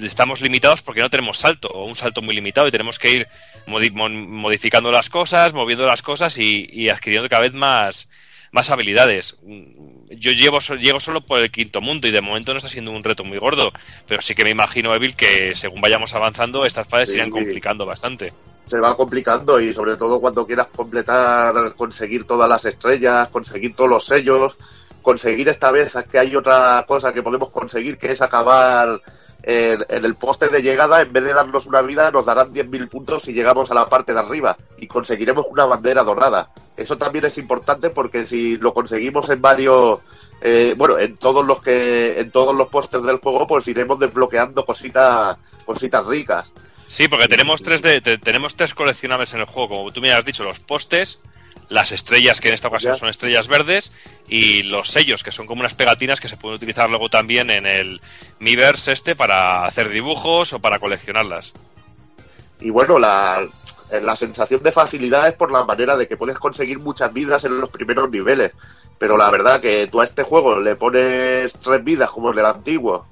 estamos 0.03 0.41
limitados 0.41 0.81
porque 0.81 1.01
no 1.01 1.09
tenemos 1.09 1.37
salto 1.37 1.69
o 1.69 1.85
un 1.85 1.95
salto 1.95 2.21
muy 2.21 2.35
limitado 2.35 2.67
y 2.67 2.71
tenemos 2.71 2.99
que 2.99 3.11
ir 3.11 3.27
modi- 3.67 3.91
modificando 3.91 4.91
las 4.91 5.09
cosas, 5.09 5.53
moviendo 5.53 5.85
las 5.85 6.01
cosas 6.01 6.37
y 6.37 6.89
adquiriendo 6.89 7.29
cada 7.29 7.41
vez 7.43 7.53
más, 7.53 8.09
más 8.51 8.69
habilidades. 8.69 9.37
Yo 10.09 10.31
llevo, 10.31 10.59
llego 10.59 10.99
solo 10.99 11.21
por 11.21 11.39
el 11.39 11.51
quinto 11.51 11.81
mundo 11.81 12.07
y 12.07 12.11
de 12.11 12.21
momento 12.21 12.51
no 12.51 12.57
está 12.57 12.69
siendo 12.69 12.91
un 12.91 13.03
reto 13.03 13.23
muy 13.23 13.37
gordo, 13.37 13.71
pero 14.07 14.21
sí 14.21 14.35
que 14.35 14.43
me 14.43 14.49
imagino, 14.49 14.93
Evil, 14.93 15.15
que 15.15 15.55
según 15.55 15.81
vayamos 15.81 16.13
avanzando 16.13 16.65
estas 16.65 16.87
fases 16.87 17.09
Sí. 17.09 17.13
se 17.13 17.17
irán 17.19 17.31
complicando 17.31 17.85
bastante. 17.85 18.33
Se 18.65 18.77
va 18.77 18.95
complicando 18.95 19.59
y 19.59 19.73
sobre 19.73 19.95
todo 19.95 20.19
cuando 20.19 20.45
quieras 20.45 20.67
completar, 20.75 21.73
conseguir 21.75 22.25
todas 22.25 22.47
las 22.47 22.63
estrellas, 22.65 23.29
conseguir 23.29 23.75
todos 23.75 23.89
los 23.89 24.05
sellos, 24.05 24.57
conseguir 25.01 25.49
esta 25.49 25.71
vez 25.71 25.93
que 26.11 26.19
hay 26.19 26.35
otra 26.35 26.85
cosa 26.87 27.11
que 27.13 27.23
podemos 27.23 27.49
conseguir 27.49 27.97
que 27.97 28.11
es 28.11 28.21
acabar 28.21 29.01
en, 29.43 29.85
en 29.89 30.05
el 30.05 30.15
poste 30.15 30.47
de 30.49 30.61
llegada, 30.61 31.01
en 31.01 31.11
vez 31.11 31.23
de 31.23 31.33
darnos 31.33 31.65
una 31.65 31.81
vida, 31.81 32.11
nos 32.11 32.25
darán 32.25 32.53
10.000 32.53 32.89
puntos 32.89 33.23
si 33.23 33.33
llegamos 33.33 33.71
a 33.71 33.73
la 33.73 33.89
parte 33.89 34.13
de 34.13 34.19
arriba 34.19 34.57
y 34.77 34.87
conseguiremos 34.87 35.45
una 35.49 35.65
bandera 35.65 36.03
dorada. 36.03 36.51
Eso 36.77 36.97
también 36.97 37.25
es 37.25 37.37
importante 37.37 37.89
porque 37.89 38.25
si 38.27 38.57
lo 38.57 38.73
conseguimos 38.73 39.29
en 39.29 39.41
varios, 39.41 39.99
eh, 40.41 40.73
bueno, 40.77 40.97
en 40.99 41.15
todos 41.15 41.45
los 41.45 41.61
que, 41.61 42.19
en 42.19 42.31
todos 42.31 42.55
los 42.55 42.67
postes 42.67 43.03
del 43.03 43.17
juego, 43.17 43.47
pues 43.47 43.67
iremos 43.67 43.99
desbloqueando 43.99 44.65
cositas, 44.65 45.37
cositas 45.65 46.05
ricas. 46.05 46.51
Sí, 46.87 47.07
porque 47.07 47.27
tenemos 47.27 47.61
tres, 47.61 47.81
de, 47.81 48.01
te- 48.01 48.17
tenemos 48.17 48.55
tres 48.55 48.73
coleccionables 48.73 49.33
en 49.33 49.39
el 49.41 49.45
juego, 49.45 49.69
como 49.69 49.91
tú 49.91 50.01
me 50.01 50.11
has 50.13 50.25
dicho, 50.25 50.43
los 50.43 50.59
postes, 50.59 51.19
las 51.71 51.93
estrellas, 51.93 52.41
que 52.41 52.49
en 52.49 52.53
esta 52.53 52.67
ocasión 52.67 52.97
son 52.97 53.09
estrellas 53.09 53.47
verdes, 53.47 53.93
y 54.27 54.63
los 54.63 54.89
sellos, 54.89 55.23
que 55.23 55.31
son 55.31 55.47
como 55.47 55.61
unas 55.61 55.73
pegatinas 55.73 56.19
que 56.19 56.27
se 56.27 56.37
pueden 56.37 56.57
utilizar 56.57 56.89
luego 56.89 57.09
también 57.09 57.49
en 57.49 57.65
el 57.65 58.01
Miiverse 58.39 58.91
este 58.91 59.15
para 59.15 59.65
hacer 59.65 59.89
dibujos 59.89 60.51
o 60.53 60.59
para 60.59 60.79
coleccionarlas. 60.79 61.53
Y 62.59 62.69
bueno, 62.69 62.99
la, 62.99 63.47
la 63.89 64.15
sensación 64.15 64.61
de 64.61 64.71
facilidad 64.71 65.27
es 65.29 65.33
por 65.33 65.51
la 65.51 65.63
manera 65.63 65.95
de 65.95 66.07
que 66.07 66.17
puedes 66.17 66.37
conseguir 66.37 66.77
muchas 66.77 67.11
vidas 67.13 67.45
en 67.45 67.59
los 67.59 67.69
primeros 67.69 68.11
niveles. 68.11 68.51
Pero 68.97 69.17
la 69.17 69.31
verdad 69.31 69.61
que 69.61 69.87
tú 69.89 70.01
a 70.01 70.03
este 70.03 70.23
juego 70.23 70.59
le 70.59 70.75
pones 70.75 71.53
tres 71.53 71.83
vidas 71.83 72.11
como 72.11 72.31
en 72.31 72.39
el 72.39 72.45
antiguo 72.45 73.07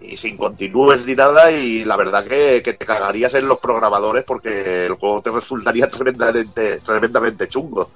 y 0.00 0.16
sin 0.16 0.36
continúes 0.36 1.04
ni 1.06 1.14
nada 1.14 1.50
y 1.50 1.84
la 1.84 1.96
verdad 1.96 2.26
que, 2.26 2.62
que 2.62 2.72
te 2.74 2.86
cagarías 2.86 3.34
en 3.34 3.48
los 3.48 3.58
programadores 3.58 4.24
porque 4.24 4.86
el 4.86 4.94
juego 4.94 5.20
te 5.22 5.30
resultaría 5.30 5.90
tremendamente, 5.90 6.78
tremendamente 6.80 7.48
chungo. 7.48 7.90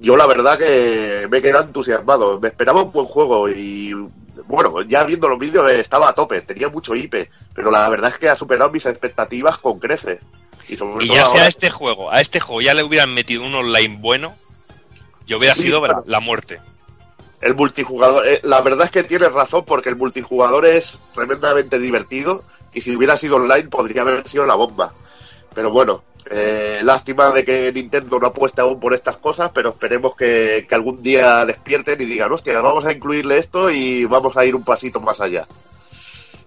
Yo 0.00 0.16
la 0.16 0.26
verdad 0.26 0.58
que 0.58 1.28
me 1.30 1.40
quedado 1.40 1.64
entusiasmado. 1.64 2.40
Me 2.40 2.48
esperaba 2.48 2.82
un 2.82 2.90
buen 2.92 3.06
juego 3.06 3.48
y 3.48 3.92
bueno, 4.46 4.82
ya 4.82 5.04
viendo 5.04 5.28
los 5.28 5.38
vídeos 5.38 5.70
estaba 5.70 6.08
a 6.08 6.12
tope, 6.14 6.40
tenía 6.40 6.68
mucho 6.68 6.94
IP, 6.94 7.28
pero 7.54 7.70
la 7.70 7.88
verdad 7.88 8.10
es 8.10 8.18
que 8.18 8.28
ha 8.28 8.36
superado 8.36 8.70
mis 8.70 8.86
expectativas 8.86 9.58
con 9.58 9.78
creces. 9.78 10.20
Y, 10.68 10.76
sobre 10.76 11.04
Y 11.04 11.08
todo 11.08 11.16
ya 11.18 11.24
sea 11.26 11.32
ahora- 11.34 11.44
a 11.44 11.48
este 11.48 11.70
juego, 11.70 12.10
a 12.10 12.20
este 12.20 12.40
juego 12.40 12.60
ya 12.62 12.74
le 12.74 12.82
hubieran 12.82 13.14
metido 13.14 13.44
un 13.44 13.54
online 13.54 13.98
bueno, 14.00 14.34
yo 15.26 15.38
hubiera 15.38 15.54
Sí, 15.54 15.62
sido 15.62 15.82
la 16.06 16.20
muerte. 16.20 16.58
El 17.44 17.54
multijugador, 17.56 18.26
eh, 18.26 18.40
la 18.42 18.62
verdad 18.62 18.86
es 18.86 18.90
que 18.90 19.02
tienes 19.02 19.30
razón 19.34 19.66
porque 19.66 19.90
el 19.90 19.96
multijugador 19.96 20.64
es 20.64 20.98
tremendamente 21.14 21.78
divertido 21.78 22.42
y 22.72 22.80
si 22.80 22.96
hubiera 22.96 23.18
sido 23.18 23.36
online 23.36 23.68
podría 23.68 24.00
haber 24.00 24.26
sido 24.26 24.46
la 24.46 24.54
bomba. 24.54 24.94
Pero 25.54 25.70
bueno, 25.70 26.04
eh, 26.30 26.80
lástima 26.82 27.28
de 27.32 27.44
que 27.44 27.70
Nintendo 27.70 28.18
no 28.18 28.28
apueste 28.28 28.62
aún 28.62 28.80
por 28.80 28.94
estas 28.94 29.18
cosas, 29.18 29.50
pero 29.52 29.68
esperemos 29.68 30.16
que, 30.16 30.66
algún 30.70 31.02
día 31.02 31.44
despierten 31.44 32.00
y 32.00 32.06
digan, 32.06 32.32
hostia, 32.32 32.62
vamos 32.62 32.86
a 32.86 32.92
incluirle 32.94 33.36
esto 33.36 33.70
y 33.70 34.06
vamos 34.06 34.34
a 34.38 34.46
ir 34.46 34.54
un 34.54 34.64
pasito 34.64 35.00
más 35.00 35.20
allá. 35.20 35.46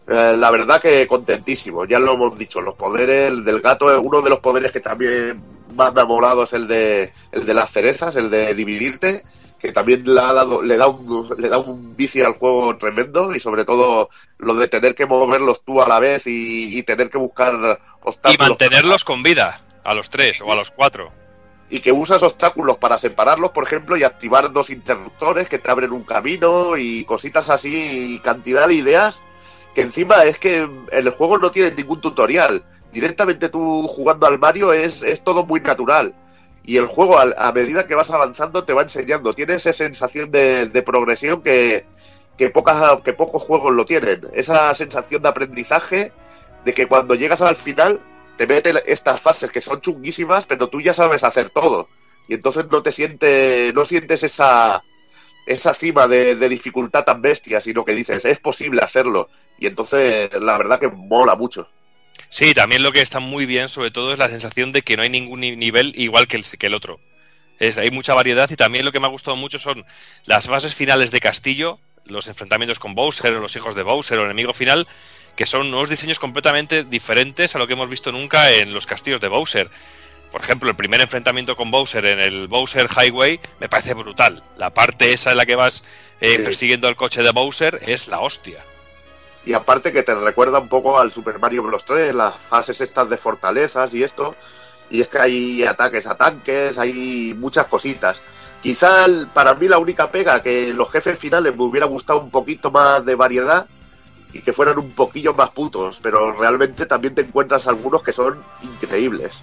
Eh, 0.07 0.36
la 0.36 0.49
verdad 0.49 0.82
que 0.82 1.06
contentísimo, 1.06 1.86
ya 1.86 1.99
lo 1.99 2.14
hemos 2.14 2.36
dicho, 2.40 2.60
los 2.60 2.74
poderes 2.74 3.28
el 3.28 3.45
del 3.45 3.61
gato, 3.61 4.02
uno 4.02 4.24
de 4.24 4.32
los 4.32 4.40
poderes 4.40 4.72
que 4.72 4.80
también 4.80 5.44
más 5.76 5.94
me 5.94 6.02
ha 6.02 6.06
molado 6.06 6.45
es 6.45 6.53
el 6.53 6.68
de, 6.68 7.14
el 7.32 7.45
de 7.45 7.53
las 7.53 7.69
cerezas, 7.69 8.15
el 8.15 8.32
de 8.32 8.56
dividirte, 8.56 9.22
que 9.59 9.71
también 9.71 10.03
le, 10.05 10.19
ha 10.21 10.34
dado, 10.34 10.61
le, 10.61 10.77
da 10.77 10.88
un, 10.88 11.29
le 11.38 11.49
da 11.49 11.57
un 11.57 11.95
vicio 11.95 12.25
al 12.27 12.34
juego 12.35 12.77
tremendo 12.77 13.34
y 13.35 13.39
sobre 13.39 13.65
todo 13.65 14.09
lo 14.38 14.53
de 14.55 14.67
tener 14.67 14.93
que 14.95 15.05
moverlos 15.07 15.63
tú 15.63 15.81
a 15.81 15.88
la 15.88 15.99
vez 15.99 16.27
y, 16.27 16.77
y 16.77 16.84
tener 16.84 17.09
que 17.09 17.17
buscar 17.17 17.55
Y 17.55 18.07
obstáculos. 18.07 18.49
mantenerlos 18.49 19.03
con 19.03 19.23
vida, 19.23 19.59
a 19.84 19.93
los 19.93 20.09
tres 20.09 20.41
o 20.41 20.51
a 20.51 20.55
los 20.55 20.71
cuatro. 20.71 21.11
y 21.69 21.79
que 21.81 21.91
usas 21.91 22.23
obstáculos 22.23 22.77
para 22.77 22.97
separarlos, 22.97 23.51
por 23.51 23.63
ejemplo, 23.65 23.97
y 23.97 24.03
activar 24.03 24.51
dos 24.53 24.69
interruptores 24.69 25.49
que 25.49 25.59
te 25.59 25.69
abren 25.71 25.91
un 25.91 26.03
camino 26.03 26.77
y 26.77 27.03
cositas 27.05 27.49
así, 27.49 28.15
y 28.15 28.19
cantidad 28.19 28.67
de 28.67 28.75
ideas 28.75 29.21
que 29.75 29.81
encima 29.81 30.23
es 30.23 30.39
que 30.39 30.59
en 30.61 30.88
el 30.91 31.09
juego 31.11 31.38
no 31.38 31.51
tienen 31.51 31.75
ningún 31.75 32.01
tutorial. 32.01 32.63
Directamente 32.91 33.49
tú 33.49 33.88
jugando 33.89 34.25
al 34.27 34.39
Mario 34.39 34.71
es, 34.73 35.03
es 35.03 35.23
todo 35.23 35.45
muy 35.45 35.59
natural. 35.59 36.15
Y 36.68 36.76
el 36.76 36.85
juego, 36.85 37.18
a 37.18 37.52
medida 37.53 37.88
que 37.88 37.95
vas 37.95 38.11
avanzando, 38.11 38.65
te 38.65 38.73
va 38.73 38.81
enseñando. 38.81 39.34
Tiene 39.34 39.53
esa 39.56 39.72
sensación 39.72 40.31
de, 40.31 40.84
progresión 40.85 41.41
que, 41.41 41.85
que, 42.38 42.49
pocas, 42.49 43.02
que 43.03 43.14
pocos 43.14 43.41
juegos 43.41 43.73
lo 43.73 43.85
tienen. 43.85 44.27
Esa 44.34 44.76
sensación 44.76 45.22
de 45.22 45.30
aprendizaje 45.30 46.11
de 46.65 46.73
que 46.73 46.85
cuando 46.88 47.15
llegas 47.15 47.41
al 47.41 47.56
final 47.56 48.02
te 48.35 48.48
meten 48.48 48.80
estas 48.85 49.22
fases 49.22 49.49
que 49.49 49.61
son 49.61 49.80
chunguísimas, 49.80 50.45
pero 50.45 50.68
tú 50.68 50.81
ya 50.81 50.94
sabes 50.94 51.23
hacer 51.23 51.52
todo. 51.52 51.88
Y 52.27 52.34
entonces 52.34 52.65
no 52.69 52.84
te 52.84 52.91
sientes, 52.91 53.73
no 53.73 53.85
sientes 53.85 54.23
esa, 54.23 54.84
esa 55.45 55.73
cima 55.73 56.06
de 56.10 56.49
dificultad 56.49 57.06
tan 57.06 57.22
bestia, 57.22 57.61
sino 57.61 57.85
que 57.85 57.94
dices, 57.94 58.26
es 58.26 58.39
posible 58.39 58.81
hacerlo. 58.81 59.30
Y 59.57 59.68
entonces 59.68 60.30
la 60.34 60.57
verdad 60.57 60.81
que 60.81 60.89
mola 60.89 61.35
mucho. 61.38 61.69
Sí, 62.29 62.53
también 62.53 62.83
lo 62.83 62.91
que 62.91 63.01
está 63.01 63.19
muy 63.19 63.45
bien, 63.45 63.69
sobre 63.69 63.91
todo, 63.91 64.11
es 64.13 64.19
la 64.19 64.29
sensación 64.29 64.71
de 64.71 64.81
que 64.81 64.97
no 64.97 65.03
hay 65.03 65.09
ningún 65.09 65.39
ni- 65.39 65.55
nivel 65.55 65.93
igual 65.95 66.27
que 66.27 66.37
el, 66.37 66.43
que 66.43 66.67
el 66.67 66.73
otro. 66.73 66.99
Es, 67.59 67.77
hay 67.77 67.89
mucha 67.89 68.13
variedad 68.13 68.49
y 68.51 68.55
también 68.55 68.85
lo 68.85 68.91
que 68.91 68.99
me 68.99 69.07
ha 69.07 69.09
gustado 69.09 69.35
mucho 69.37 69.59
son 69.59 69.85
las 70.25 70.47
fases 70.47 70.75
finales 70.75 71.11
de 71.11 71.19
Castillo, 71.19 71.79
los 72.05 72.27
enfrentamientos 72.27 72.79
con 72.79 72.93
Bowser 72.95 73.33
o 73.33 73.39
los 73.39 73.55
hijos 73.55 73.75
de 73.75 73.83
Bowser 73.83 74.17
o 74.17 74.21
el 74.21 74.27
enemigo 74.27 74.53
final, 74.53 74.87
que 75.35 75.45
son 75.47 75.67
unos 75.67 75.89
diseños 75.89 76.19
completamente 76.19 76.83
diferentes 76.83 77.55
a 77.55 77.59
lo 77.59 77.67
que 77.67 77.73
hemos 77.73 77.89
visto 77.89 78.11
nunca 78.11 78.51
en 78.51 78.73
los 78.73 78.85
castillos 78.85 79.21
de 79.21 79.27
Bowser. 79.29 79.69
Por 80.31 80.41
ejemplo, 80.41 80.69
el 80.69 80.75
primer 80.75 80.99
enfrentamiento 81.01 81.55
con 81.55 81.71
Bowser 81.71 82.05
en 82.05 82.19
el 82.19 82.47
Bowser 82.47 82.87
Highway 82.89 83.39
me 83.59 83.69
parece 83.69 83.93
brutal. 83.93 84.43
La 84.57 84.71
parte 84.73 85.13
esa 85.13 85.31
en 85.31 85.37
la 85.37 85.45
que 85.45 85.55
vas 85.55 85.83
eh, 86.19 86.39
persiguiendo 86.39 86.89
el 86.89 86.95
coche 86.95 87.23
de 87.23 87.31
Bowser 87.31 87.79
es 87.87 88.07
la 88.09 88.19
hostia. 88.19 88.63
Y 89.48 89.53
aparte 89.53 89.94
que 89.94 90.03
te 90.03 90.14
recuerda 90.14 90.60
un 90.60 90.68
poco 90.68 90.99
al 90.99 91.10
Super 91.10 91.40
Mario 91.40 91.64
Bros. 91.64 91.86
3, 91.86 92.14
las 92.14 92.36
fases 92.36 92.82
estas 92.82 93.10
de 93.10 93.15
fortalezas 93.15 93.94
y 93.94 94.03
esto. 94.03 94.36
Y 94.90 94.99
es 94.99 95.07
que 95.07 95.19
hay 95.19 95.64
ataques 95.64 96.06
a 96.06 96.18
tanques, 96.18 96.78
hay 96.78 97.34
muchas 97.34 97.65
cositas. 97.68 98.18
Quizá 98.61 99.06
para 99.34 99.53
mí 99.53 99.69
la 99.69 99.78
única 99.78 100.11
pega 100.11 100.44
que 100.44 100.74
los 100.74 100.91
jefes 100.91 101.18
finales 101.18 101.56
me 101.56 101.64
hubiera 101.64 101.86
gustado 101.86 102.19
un 102.19 102.30
poquito 102.30 102.72
más 102.72 103.06
de 103.06 103.15
variedad 103.15 103.68
y 104.34 104.41
que 104.41 104.52
fueran 104.52 104.80
un 104.80 104.91
poquillo 104.91 105.34
más 105.34 105.52
putos, 105.52 105.99
pero 106.03 106.34
realmente 106.34 106.86
también 106.86 107.15
te 107.15 107.22
encuentras 107.22 107.69
algunos 107.69 108.03
que 108.03 108.11
son 108.11 108.44
increíbles. 108.64 109.41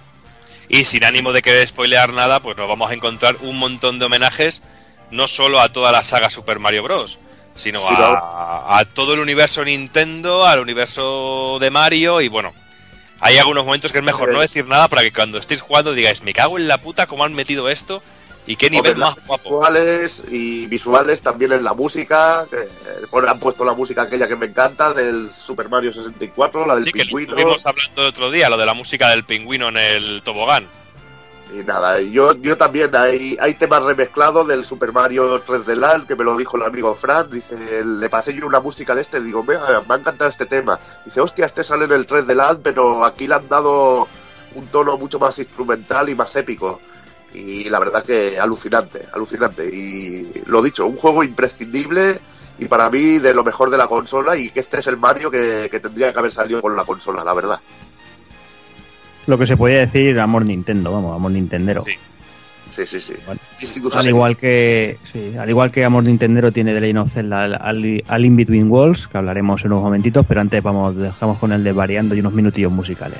Y 0.69 0.85
sin 0.85 1.03
ánimo 1.03 1.33
de 1.33 1.41
querer 1.41 1.67
spoilear 1.67 2.13
nada, 2.13 2.43
pues 2.43 2.55
nos 2.57 2.67
vamos 2.67 2.91
a 2.91 2.93
encontrar 2.93 3.37
un 3.41 3.57
montón 3.57 3.97
de 3.97 4.05
homenajes, 4.05 4.61
no 5.09 5.27
solo 5.27 5.61
a 5.61 5.73
toda 5.73 5.91
la 5.91 6.03
saga 6.03 6.29
Super 6.29 6.59
Mario 6.59 6.83
Bros., 6.83 7.17
sino 7.55 7.79
Sí, 7.79 7.85
a, 7.89 8.77
a 8.77 8.85
todo 8.85 9.13
el 9.13 9.19
universo 9.19 9.63
Nintendo, 9.63 10.45
al 10.45 10.59
universo 10.59 11.57
de 11.59 11.71
Mario, 11.71 12.21
y 12.21 12.27
bueno, 12.27 12.53
hay 13.19 13.37
algunos 13.37 13.65
momentos 13.65 13.91
que 13.91 13.99
es 13.99 14.03
mejor 14.05 14.31
no 14.31 14.41
decir 14.41 14.67
nada 14.67 14.87
para 14.87 15.01
que 15.01 15.11
cuando 15.11 15.37
estéis 15.37 15.61
jugando 15.61 15.93
digáis, 15.93 16.21
me 16.21 16.33
cago 16.33 16.57
en 16.59 16.67
la 16.67 16.79
puta, 16.81 17.07
cómo 17.07 17.23
han 17.23 17.33
metido 17.33 17.69
esto 17.69 18.03
y 18.47 18.57
qué 18.57 18.69
nivel 18.69 18.95
más 18.97 19.15
guapo. 19.25 19.49
Visuales 19.59 20.25
y 20.29 20.67
visuales 20.67 21.21
también 21.21 21.51
en 21.53 21.63
la 21.63 21.73
música. 21.73 22.45
que, 22.49 22.57
eh, 22.57 23.27
han 23.27 23.39
puesto 23.39 23.65
la 23.65 23.73
música 23.73 24.03
aquella 24.03 24.27
que 24.27 24.35
me 24.35 24.45
encanta 24.47 24.93
del 24.93 25.33
Super 25.33 25.69
Mario 25.69 25.91
64, 25.91 26.65
la 26.67 26.75
del 26.75 26.83
Sí, 26.83 26.91
que 26.91 27.05
pingüino. 27.05 27.35
estuvimos 27.35 27.65
hablando 27.65 28.01
el 28.03 28.07
otro 28.09 28.29
día, 28.29 28.49
lo 28.49 28.57
de 28.57 28.65
la 28.65 28.73
música 28.73 29.09
del 29.09 29.23
pingüino 29.23 29.69
en 29.69 29.77
el 29.77 30.21
tobogán. 30.23 30.67
Y 31.53 31.63
nada, 31.63 32.01
yo, 32.01 32.33
yo 32.33 32.57
también 32.57 32.95
hay, 32.95 33.37
hay 33.39 33.53
temas 33.53 33.83
remezclados 33.83 34.47
del 34.47 34.65
Super 34.65 34.91
Mario 34.91 35.43
3D 35.45 35.75
Land, 35.75 36.07
que 36.07 36.15
me 36.15 36.23
lo 36.23 36.35
dijo 36.35 36.57
el 36.57 36.63
amigo 36.63 36.95
Fran. 36.95 37.29
Dice, 37.29 37.85
le 37.85 38.09
pasé 38.09 38.33
yo 38.33 38.47
una 38.47 38.59
música 38.59 38.95
de 38.95 39.01
este, 39.01 39.21
digo, 39.21 39.43
me, 39.43 39.55
me 39.55 39.61
ha 39.63 39.97
encantado 39.97 40.27
este 40.27 40.45
tema. 40.45 40.79
Dice, 41.05 41.21
hostia, 41.21 41.45
este 41.45 41.63
sale 41.63 41.85
en 41.85 41.91
el 41.91 42.07
3D 42.07 42.33
Land, 42.33 42.61
pero 42.63 43.05
aquí 43.05 43.27
le 43.27 43.35
han 43.35 43.47
dado 43.47 44.07
un 44.55 44.67
tono 44.67 44.97
mucho 44.97 45.19
más 45.19 45.37
instrumental 45.37 46.09
y 46.09 46.15
más 46.15 46.35
épico. 46.35 46.81
Y 47.33 47.69
la 47.69 47.79
verdad 47.79 48.03
que 48.03 48.39
alucinante, 48.39 49.07
alucinante. 49.13 49.65
Y 49.65 50.43
lo 50.47 50.61
dicho, 50.61 50.85
un 50.85 50.97
juego 50.97 51.23
imprescindible 51.23 52.19
y 52.57 52.65
para 52.65 52.89
mí 52.89 53.19
de 53.19 53.33
lo 53.33 53.43
mejor 53.43 53.69
de 53.69 53.77
la 53.77 53.87
consola 53.87 54.37
y 54.37 54.49
que 54.49 54.61
este 54.61 54.79
es 54.79 54.87
el 54.87 54.97
Mario 54.97 55.29
que, 55.29 55.67
que 55.69 55.79
tendría 55.81 56.13
que 56.13 56.19
haber 56.19 56.31
salido 56.31 56.61
con 56.61 56.75
la 56.75 56.85
consola, 56.85 57.23
la 57.23 57.33
verdad. 57.33 57.59
Lo 59.27 59.37
que 59.37 59.45
se 59.45 59.57
podía 59.57 59.79
decir 59.79 60.19
amor 60.19 60.45
Nintendo, 60.45 60.91
vamos, 60.91 61.15
amor 61.15 61.31
Nintendero. 61.31 61.81
Sí. 61.81 61.93
Sí, 62.71 62.85
sí, 62.85 62.99
sí. 62.99 63.13
Bueno, 63.25 63.39
Instituto 63.61 63.97
Al 63.97 64.05
igual 64.05 64.35
que 64.35 64.97
sí, 65.13 65.33
al 65.37 65.49
igual 65.49 65.71
que 65.71 65.85
Amor 65.85 66.03
Nintendero 66.03 66.51
tiene 66.51 66.73
The 66.73 66.81
Legend 66.81 66.99
of 66.99 67.13
Zelda 67.13 67.43
al, 67.43 67.53
al, 67.53 68.03
al 68.05 68.25
In 68.25 68.35
Between 68.35 68.69
Walls, 68.69 69.07
que 69.07 69.17
hablaremos 69.17 69.63
en 69.63 69.71
unos 69.71 69.83
momentitos, 69.83 70.25
pero 70.27 70.41
antes 70.41 70.61
vamos, 70.61 70.93
dejamos 70.97 71.37
con 71.37 71.53
el 71.53 71.63
de 71.63 71.71
variando 71.71 72.15
y 72.15 72.19
unos 72.19 72.33
minutillos 72.33 72.73
musicales. 72.73 73.19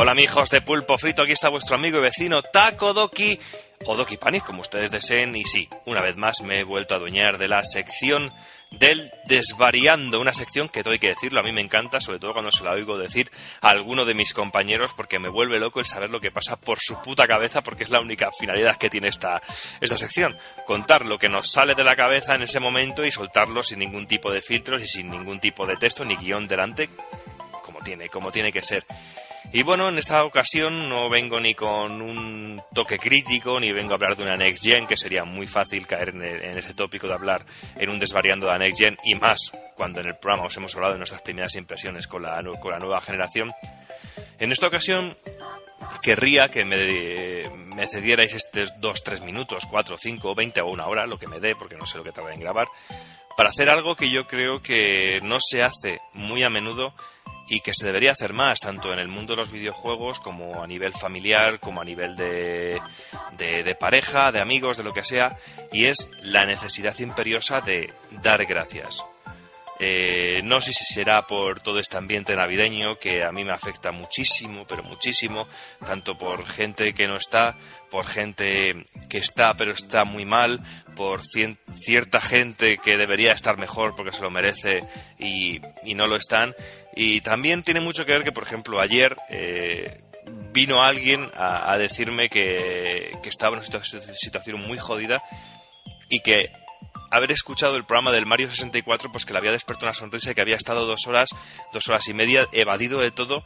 Hola 0.00 0.12
amigos 0.12 0.48
de 0.50 0.60
Pulpo 0.60 0.96
Frito, 0.96 1.22
aquí 1.22 1.32
está 1.32 1.48
vuestro 1.48 1.74
amigo 1.74 1.98
y 1.98 2.02
vecino 2.02 2.40
Taco 2.40 2.94
Doki 2.94 3.36
o 3.84 3.96
Doki 3.96 4.16
Panic, 4.16 4.44
como 4.44 4.60
ustedes 4.60 4.92
deseen. 4.92 5.34
Y 5.34 5.42
sí, 5.42 5.68
una 5.86 6.00
vez 6.00 6.16
más 6.16 6.40
me 6.40 6.60
he 6.60 6.62
vuelto 6.62 6.94
a 6.94 6.98
adueñar 6.98 7.36
de 7.36 7.48
la 7.48 7.64
sección 7.64 8.32
del 8.70 9.10
Desvariando, 9.24 10.20
una 10.20 10.32
sección 10.34 10.68
que 10.68 10.84
todo 10.84 10.92
hay 10.92 11.00
que 11.00 11.08
decirlo, 11.08 11.40
a 11.40 11.42
mí 11.42 11.50
me 11.50 11.62
encanta, 11.62 12.00
sobre 12.00 12.20
todo 12.20 12.32
cuando 12.32 12.52
se 12.52 12.62
la 12.62 12.70
oigo 12.70 12.96
decir 12.96 13.28
a 13.60 13.70
alguno 13.70 14.04
de 14.04 14.14
mis 14.14 14.34
compañeros, 14.34 14.92
porque 14.96 15.18
me 15.18 15.28
vuelve 15.28 15.58
loco 15.58 15.80
el 15.80 15.86
saber 15.86 16.10
lo 16.10 16.20
que 16.20 16.30
pasa 16.30 16.54
por 16.54 16.78
su 16.78 17.02
puta 17.02 17.26
cabeza, 17.26 17.64
porque 17.64 17.82
es 17.82 17.90
la 17.90 17.98
única 17.98 18.30
finalidad 18.30 18.76
que 18.76 18.90
tiene 18.90 19.08
esta, 19.08 19.42
esta 19.80 19.98
sección. 19.98 20.38
Contar 20.64 21.06
lo 21.06 21.18
que 21.18 21.28
nos 21.28 21.50
sale 21.50 21.74
de 21.74 21.82
la 21.82 21.96
cabeza 21.96 22.36
en 22.36 22.42
ese 22.42 22.60
momento 22.60 23.04
y 23.04 23.10
soltarlo 23.10 23.64
sin 23.64 23.80
ningún 23.80 24.06
tipo 24.06 24.30
de 24.30 24.42
filtros 24.42 24.80
y 24.80 24.86
sin 24.86 25.10
ningún 25.10 25.40
tipo 25.40 25.66
de 25.66 25.76
texto 25.76 26.04
ni 26.04 26.14
guion 26.14 26.46
delante, 26.46 26.88
como 27.64 27.80
tiene, 27.80 28.08
como 28.08 28.30
tiene 28.30 28.52
que 28.52 28.62
ser. 28.62 28.86
Y 29.50 29.62
bueno, 29.62 29.88
en 29.88 29.96
esta 29.96 30.24
ocasión 30.24 30.90
no 30.90 31.08
vengo 31.08 31.40
ni 31.40 31.54
con 31.54 32.02
un 32.02 32.62
toque 32.74 32.98
crítico, 32.98 33.58
ni 33.58 33.72
vengo 33.72 33.92
a 33.92 33.94
hablar 33.94 34.14
de 34.14 34.22
una 34.22 34.36
Next 34.36 34.62
Gen, 34.62 34.86
que 34.86 34.96
sería 34.96 35.24
muy 35.24 35.46
fácil 35.46 35.86
caer 35.86 36.10
en, 36.10 36.22
ese 36.58 36.74
tópico 36.74 37.08
de 37.08 37.14
hablar 37.14 37.46
en 37.76 37.88
un 37.88 37.98
desvariando 37.98 38.44
de 38.44 38.52
la 38.52 38.58
Next 38.58 38.78
Gen, 38.78 38.98
y 39.04 39.14
más 39.14 39.52
cuando 39.74 40.00
en 40.00 40.08
el 40.08 40.16
programa 40.16 40.48
os 40.48 40.56
hemos 40.58 40.74
hablado 40.74 40.92
de 40.92 40.98
nuestras 40.98 41.22
primeras 41.22 41.54
impresiones 41.56 42.06
con 42.06 42.22
la, 42.22 42.42
con 42.60 42.72
la 42.72 42.78
nueva 42.78 43.00
generación. 43.00 43.52
En 44.38 44.52
esta 44.52 44.66
ocasión 44.66 45.16
querría 46.02 46.50
que 46.50 46.66
me, 46.66 47.48
me 47.74 47.86
cedierais 47.86 48.34
estos 48.34 48.78
2, 48.80 49.02
3 49.02 49.22
minutos, 49.22 49.64
4, 49.70 49.96
5, 49.96 50.34
20 50.34 50.60
o 50.60 50.66
una 50.66 50.86
hora, 50.86 51.06
lo 51.06 51.18
que 51.18 51.26
me 51.26 51.40
dé, 51.40 51.56
porque 51.56 51.76
no 51.76 51.86
sé 51.86 51.96
lo 51.96 52.04
que 52.04 52.12
tarda 52.12 52.34
en 52.34 52.40
grabar, 52.40 52.68
para 53.34 53.48
hacer 53.48 53.70
algo 53.70 53.96
que 53.96 54.10
yo 54.10 54.26
creo 54.26 54.62
que 54.62 55.20
no 55.22 55.38
se 55.40 55.62
hace 55.62 56.00
muy 56.12 56.42
a 56.42 56.50
menudo 56.50 56.92
y 57.48 57.60
que 57.60 57.72
se 57.74 57.86
debería 57.86 58.12
hacer 58.12 58.32
más, 58.32 58.58
tanto 58.60 58.92
en 58.92 58.98
el 58.98 59.08
mundo 59.08 59.34
de 59.34 59.42
los 59.42 59.50
videojuegos 59.50 60.20
como 60.20 60.62
a 60.62 60.66
nivel 60.66 60.92
familiar, 60.92 61.60
como 61.60 61.80
a 61.80 61.84
nivel 61.84 62.14
de, 62.16 62.80
de, 63.38 63.74
pareja, 63.74 64.32
de 64.32 64.40
amigos, 64.40 64.76
de 64.76 64.84
lo 64.84 64.92
que 64.92 65.04
sea, 65.04 65.36
y 65.72 65.86
es 65.86 66.10
la 66.20 66.44
necesidad 66.46 66.98
imperiosa 66.98 67.60
de 67.60 67.92
dar 68.22 68.44
gracias. 68.46 69.04
Eh, 69.80 70.40
no 70.42 70.60
sé 70.60 70.72
si 70.72 70.84
será 70.84 71.28
por 71.28 71.60
todo 71.60 71.78
este 71.78 71.96
ambiente 71.96 72.34
navideño 72.34 72.98
que 72.98 73.22
a 73.22 73.30
mí 73.30 73.44
me 73.44 73.52
afecta 73.52 73.92
muchísimo, 73.92 74.66
pero 74.66 74.82
muchísimo, 74.82 75.46
tanto 75.86 76.18
por 76.18 76.44
gente 76.44 76.94
que 76.94 77.06
no 77.06 77.16
está, 77.16 77.56
por 77.88 78.04
gente 78.04 78.86
que 79.08 79.18
está 79.18 79.54
pero 79.54 79.70
está 79.70 80.04
muy 80.04 80.24
mal, 80.24 80.58
por 80.96 81.22
cien- 81.22 81.58
cierta 81.80 82.20
gente 82.20 82.78
que 82.78 82.96
debería 82.96 83.30
estar 83.30 83.56
mejor 83.56 83.94
porque 83.94 84.10
se 84.10 84.20
lo 84.20 84.30
merece 84.30 84.82
y, 85.16 85.60
y 85.84 85.94
no 85.94 86.08
lo 86.08 86.16
están. 86.16 86.56
Y 87.00 87.20
también 87.20 87.62
tiene 87.62 87.78
mucho 87.80 88.04
que 88.04 88.10
ver 88.12 88.24
que, 88.24 88.32
por 88.32 88.42
ejemplo, 88.42 88.80
ayer 88.80 89.16
eh, 89.30 90.00
vino 90.52 90.82
alguien 90.82 91.30
a, 91.36 91.76
decirme 91.78 92.28
que, 92.28 93.16
que 93.22 93.28
estaba 93.28 93.56
en 93.56 93.62
una 93.62 93.68
situa- 93.80 94.14
situación 94.16 94.60
muy 94.66 94.78
jodida 94.78 95.22
y 96.08 96.18
que 96.20 96.50
haber 97.12 97.30
escuchado 97.30 97.76
el 97.76 97.84
programa 97.84 98.10
del 98.10 98.26
Mario 98.26 98.50
64 98.50 99.12
pues 99.12 99.24
que 99.24 99.32
le 99.32 99.38
había 99.38 99.52
despertado 99.52 99.86
una 99.86 99.94
sonrisa 99.94 100.32
y 100.32 100.34
que 100.34 100.40
había 100.40 100.56
estado 100.56 100.86
dos 100.86 101.06
horas, 101.06 101.28
dos 101.72 101.86
horas 101.88 102.08
y 102.08 102.14
media 102.14 102.48
evadido 102.50 102.98
de 102.98 103.12
todo 103.12 103.44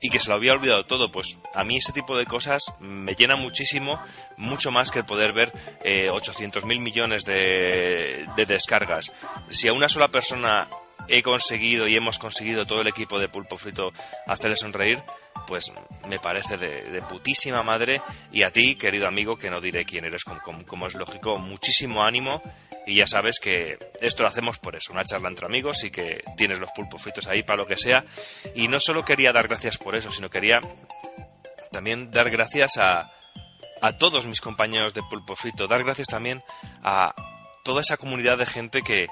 y 0.00 0.08
que 0.08 0.20
se 0.20 0.28
lo 0.28 0.36
había 0.36 0.52
olvidado 0.52 0.86
todo. 0.86 1.10
Pues 1.10 1.38
a 1.54 1.64
mí 1.64 1.78
ese 1.78 1.92
tipo 1.92 2.16
de 2.16 2.24
cosas 2.26 2.62
me 2.78 3.16
llena 3.16 3.34
muchísimo, 3.34 4.00
mucho 4.36 4.70
más 4.70 4.92
que 4.92 5.00
el 5.00 5.04
poder 5.06 5.32
ver 5.32 5.52
eh, 5.82 6.08
800 6.08 6.64
mil 6.66 6.78
millones 6.78 7.24
de, 7.24 8.26
de 8.36 8.46
descargas. 8.46 9.10
Si 9.50 9.66
a 9.66 9.72
una 9.72 9.88
sola 9.88 10.06
persona 10.08 10.68
he 11.08 11.22
conseguido 11.22 11.88
y 11.88 11.96
hemos 11.96 12.18
conseguido 12.18 12.66
todo 12.66 12.80
el 12.80 12.88
equipo 12.88 13.18
de 13.18 13.28
Pulpo 13.28 13.56
Frito 13.58 13.92
hacerle 14.26 14.56
sonreír, 14.56 15.02
pues 15.46 15.72
me 16.08 16.18
parece 16.18 16.56
de, 16.56 17.02
putísima 17.02 17.62
madre. 17.62 18.00
Y 18.32 18.42
a 18.44 18.50
ti, 18.52 18.76
querido 18.76 19.06
amigo, 19.06 19.36
que 19.38 19.50
no 19.50 19.60
diré 19.60 19.84
quién 19.84 20.04
eres, 20.04 20.24
como, 20.24 20.40
como- 20.40 20.64
como 20.66 20.86
es 20.86 20.94
lógico, 20.94 21.38
muchísimo 21.38 22.04
ánimo. 22.04 22.42
Y 22.86 22.96
ya 22.96 23.06
sabes 23.06 23.38
que 23.38 23.78
esto 24.00 24.22
lo 24.24 24.28
hacemos 24.28 24.58
por 24.58 24.74
eso, 24.74 24.92
una 24.92 25.04
charla 25.04 25.28
entre 25.28 25.46
amigos 25.46 25.84
y 25.84 25.90
que 25.92 26.22
tienes 26.36 26.58
los 26.58 26.70
pulpos 26.72 27.00
fritos 27.00 27.26
ahí 27.28 27.42
para 27.44 27.58
lo 27.58 27.66
que 27.66 27.76
sea. 27.76 28.04
Y 28.56 28.66
no 28.68 28.80
solo 28.80 29.04
quería 29.04 29.32
dar 29.32 29.46
gracias 29.48 29.78
por 29.78 29.94
eso, 29.94 30.10
sino 30.10 30.30
quería 30.30 30.60
también 31.70 32.10
dar 32.10 32.30
gracias 32.30 32.76
a, 32.78 33.10
a 33.80 33.92
todos 33.98 34.26
mis 34.26 34.40
compañeros 34.40 34.94
de 34.94 35.02
Pulpo 35.02 35.36
Frito, 35.36 35.68
dar 35.68 35.84
gracias 35.84 36.08
también 36.08 36.42
a 36.82 37.14
toda 37.64 37.80
esa 37.82 37.96
comunidad 37.96 38.38
de 38.38 38.46
gente 38.46 38.82
que 38.82 39.06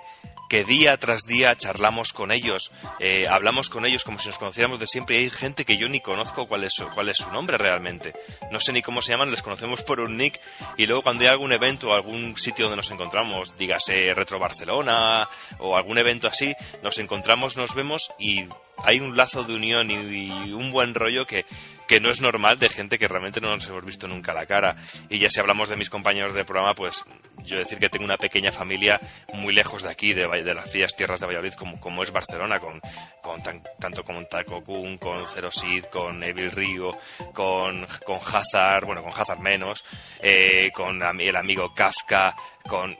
que 0.51 0.65
día 0.65 0.97
tras 0.97 1.27
día 1.27 1.57
charlamos 1.57 2.13
con 2.13 2.33
ellos, 2.33 2.73
eh, 2.99 3.29
hablamos 3.29 3.71
con 3.71 3.87
ellos 3.87 4.03
como 4.03 4.19
si 4.19 4.27
nos 4.27 4.37
conociéramos 4.37 4.81
de 4.81 4.89
siempre. 4.89 5.15
Y 5.15 5.25
hay 5.25 5.31
gente 5.31 5.65
que 5.65 5.77
yo 5.77 5.89
ni 5.89 6.01
conozco 6.01 6.49
cuál 6.49 6.65
es, 6.65 6.75
cuál 6.93 7.09
es 7.09 7.19
su 7.19 7.31
nombre 7.31 7.57
realmente. 7.57 8.13
No 8.51 8.59
sé 8.59 8.73
ni 8.73 8.83
cómo 8.83 9.01
se 9.01 9.13
llaman, 9.13 9.31
les 9.31 9.43
conocemos 9.43 9.83
por 9.83 10.01
un 10.01 10.17
nick. 10.17 10.41
Y 10.77 10.87
luego 10.87 11.03
cuando 11.03 11.23
hay 11.23 11.29
algún 11.29 11.53
evento 11.53 11.91
o 11.91 11.95
algún 11.95 12.37
sitio 12.37 12.65
donde 12.65 12.79
nos 12.79 12.91
encontramos, 12.91 13.57
dígase 13.59 14.13
Retro 14.13 14.41
Barcelona 14.41 15.29
o 15.61 15.77
algún 15.77 15.99
evento 15.99 16.27
así, 16.27 16.53
nos 16.83 16.99
encontramos, 16.99 17.57
nos 17.57 17.77
vemos 17.77 18.11
y 18.19 18.47
hay 18.85 18.99
un 18.99 19.17
lazo 19.17 19.45
de 19.45 19.55
unión 19.55 19.91
y, 19.91 20.53
un 20.53 20.73
buen 20.73 20.95
rollo 20.95 21.27
que, 21.27 21.45
que 21.91 21.99
no 21.99 22.09
es 22.09 22.21
normal 22.21 22.57
de 22.61 22.69
gente 22.69 23.01
que 23.01 23.09
realmente 23.09 23.41
no 23.41 23.53
nos 23.53 23.67
hemos 23.67 23.85
visto 23.85 24.07
nunca 24.07 24.33
la 24.33 24.47
cara. 24.47 24.77
Y 25.09 25.19
ya 25.19 25.29
si 25.29 25.41
hablamos 25.41 25.69
de 25.69 25.75
mis 25.75 25.91
compañeros 25.91 26.37
de 26.37 26.45
programa, 26.45 26.73
pues 26.77 27.05
yo 27.45 27.59
decir 27.59 27.81
que 27.81 27.89
tengo 27.89 28.05
una 28.05 28.17
pequeña 28.17 28.53
familia 28.53 29.01
muy 29.35 29.53
lejos 29.53 29.83
de 29.83 29.89
aquí, 29.89 30.13
de, 30.13 30.29
las 30.55 30.71
frías 30.71 30.95
tierras 30.95 31.19
de 31.19 31.27
Valladolid, 31.27 31.55
como, 31.55 32.05
es 32.05 32.13
Barcelona, 32.13 32.61
con, 32.61 32.81
con 33.23 33.43
tanto 33.43 34.05
con 34.05 34.25
Taco 34.29 34.63
Kun, 34.63 34.99
con 34.99 35.27
Zero 35.35 35.51
Seed, 35.51 35.87
con 35.87 36.23
Evil 36.23 36.53
Rio, 36.53 36.97
con, 37.35 37.85
con 38.07 38.21
Hazard, 38.25 38.85
bueno, 38.85 39.03
con 39.03 39.13
Hazard 39.13 39.41
menos, 39.41 39.85
eh, 40.23 40.71
con 40.73 41.03
el 41.03 41.35
amigo 41.35 41.75
Kafka, 41.75 42.37
con, 42.69 42.97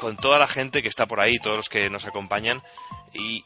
con 0.00 0.16
toda 0.16 0.40
la 0.40 0.48
gente 0.48 0.82
que 0.82 0.88
está 0.88 1.06
por 1.06 1.20
ahí, 1.20 1.38
todos 1.38 1.58
los 1.58 1.68
que 1.68 1.88
nos 1.88 2.04
acompañan. 2.04 2.60
Y, 3.12 3.44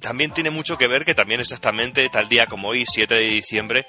también 0.00 0.32
tiene 0.32 0.50
mucho 0.50 0.78
que 0.78 0.86
ver 0.86 1.04
que 1.04 1.14
también 1.14 1.40
exactamente 1.40 2.08
tal 2.08 2.28
día 2.28 2.46
como 2.46 2.68
hoy, 2.68 2.84
7 2.86 3.14
de 3.14 3.20
diciembre, 3.20 3.86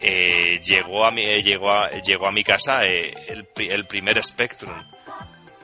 eh, 0.00 0.60
llegó, 0.64 1.04
a 1.04 1.10
mi, 1.10 1.22
eh, 1.22 1.42
llegó, 1.42 1.70
a, 1.70 1.90
llegó 1.90 2.26
a 2.26 2.32
mi 2.32 2.44
casa 2.44 2.86
eh, 2.86 3.14
el, 3.28 3.48
el, 3.56 3.86
primer 3.86 4.22
Spectrum. 4.22 4.74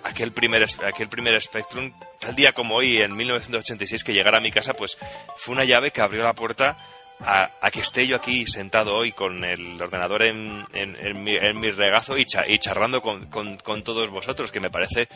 Aquel 0.04 0.32
primer, 0.32 0.64
aquel 0.86 1.08
primer 1.08 1.40
Spectrum, 1.40 1.92
tal 2.20 2.34
día 2.34 2.52
como 2.52 2.76
hoy, 2.76 3.02
en 3.02 3.14
1986, 3.16 4.04
que 4.04 4.14
llegara 4.14 4.38
a 4.38 4.40
mi 4.40 4.50
casa, 4.50 4.74
pues 4.74 4.96
fue 5.36 5.54
una 5.54 5.64
llave 5.64 5.90
que 5.90 6.00
abrió 6.00 6.22
la 6.22 6.34
puerta 6.34 6.78
a, 7.20 7.70
que 7.70 7.80
esté 7.80 8.06
yo 8.06 8.16
aquí 8.16 8.46
sentado 8.46 8.94
hoy 8.94 9.12
con 9.12 9.44
el 9.44 9.80
ordenador 9.80 10.22
en, 10.22 10.64
en, 10.72 11.22
mi, 11.22 11.70
regazo 11.70 12.16
y, 12.18 12.26
y 12.48 12.58
charlando 12.58 13.02
con, 13.02 13.26
con, 13.26 13.82
todos 13.82 14.10
vosotros, 14.10 14.52
que 14.52 14.60
me 14.60 14.70
parece, 14.70 15.08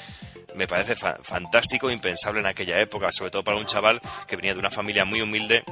me 0.55 0.67
parece 0.67 0.97
fantástico, 0.97 1.91
impensable 1.91 2.41
en 2.41 2.47
aquella 2.47 2.81
época, 2.81 3.11
sobre 3.13 3.31
todo 3.31 3.45
para 3.45 3.59
un 3.59 3.67
chaval 3.67 4.01
que 4.27 4.37
venía 4.37 4.55
de 4.55 4.61
una 4.61 4.71
familia 4.71 5.05
muy 5.05 5.21
humilde 5.21 5.65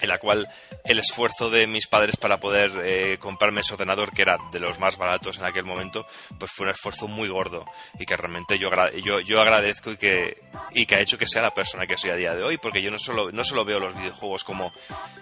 en 0.00 0.08
la 0.08 0.18
cual 0.18 0.48
el 0.84 0.98
esfuerzo 0.98 1.50
de 1.50 1.66
mis 1.66 1.86
padres 1.86 2.16
para 2.16 2.38
poder 2.38 2.70
eh, 2.82 3.16
comprarme 3.18 3.60
ese 3.60 3.74
ordenador, 3.74 4.12
que 4.12 4.22
era 4.22 4.38
de 4.52 4.60
los 4.60 4.78
más 4.78 4.96
baratos 4.96 5.38
en 5.38 5.44
aquel 5.44 5.64
momento, 5.64 6.06
pues 6.38 6.50
fue 6.52 6.64
un 6.64 6.70
esfuerzo 6.70 7.08
muy 7.08 7.28
gordo 7.28 7.64
y 7.98 8.04
que 8.04 8.16
realmente 8.16 8.58
yo, 8.58 8.70
yo, 9.04 9.20
yo 9.20 9.40
agradezco 9.40 9.92
y 9.92 9.96
que, 9.96 10.38
y 10.72 10.86
que 10.86 10.96
ha 10.96 11.00
hecho 11.00 11.18
que 11.18 11.26
sea 11.26 11.42
la 11.42 11.54
persona 11.54 11.86
que 11.86 11.96
soy 11.96 12.10
a 12.10 12.16
día 12.16 12.34
de 12.34 12.42
hoy, 12.42 12.58
porque 12.58 12.82
yo 12.82 12.90
no 12.90 12.98
solo, 12.98 13.32
no 13.32 13.44
solo 13.44 13.64
veo 13.64 13.80
los 13.80 13.96
videojuegos 13.96 14.44
como 14.44 14.72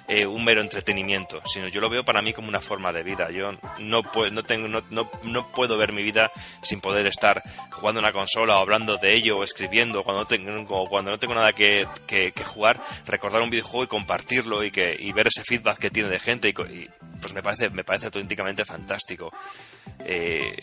eh, 0.08 0.26
un 0.26 0.44
mero 0.44 0.60
entretenimiento, 0.60 1.40
sino 1.46 1.68
yo 1.68 1.80
lo 1.80 1.88
veo 1.88 2.04
para 2.04 2.22
mí 2.22 2.32
como 2.32 2.48
una 2.48 2.60
forma 2.60 2.92
de 2.92 3.02
vida. 3.02 3.30
Yo 3.30 3.52
no, 3.78 4.02
no, 4.30 4.42
tengo, 4.42 4.68
no, 4.68 4.82
no, 5.22 5.52
puedo 5.52 5.78
ver 5.78 5.92
mi 5.92 6.02
vida 6.02 6.32
sin 6.62 6.80
poder 6.80 7.06
estar 7.06 7.42
jugando 7.70 8.00
una 8.00 8.12
consola 8.12 8.58
o 8.58 8.60
hablando 8.60 8.96
de 8.96 9.14
ello 9.14 9.38
o 9.38 9.44
escribiendo 9.44 10.02
cuando 10.02 10.22
no 10.22 10.26
tengo, 10.26 10.88
cuando 10.88 11.10
no 11.10 11.18
tengo 11.18 11.34
nada 11.34 11.52
que, 11.52 11.86
que 12.06 12.32
jugar, 12.44 12.80
recordar 13.06 13.42
un 13.42 13.50
videojuego 13.50 13.84
y 13.84 13.88
compartirlo 13.88 14.63
y, 14.64 14.70
que, 14.70 14.96
y 14.98 15.12
ver 15.12 15.28
ese 15.28 15.42
feedback 15.44 15.78
que 15.78 15.90
tiene 15.90 16.08
de 16.08 16.20
gente, 16.20 16.48
y, 16.48 16.52
pues 17.20 17.32
me 17.34 17.42
parece, 17.42 17.70
me 17.70 17.84
parece 17.84 18.06
auténticamente 18.06 18.64
fantástico. 18.64 19.32
Eh, 20.00 20.56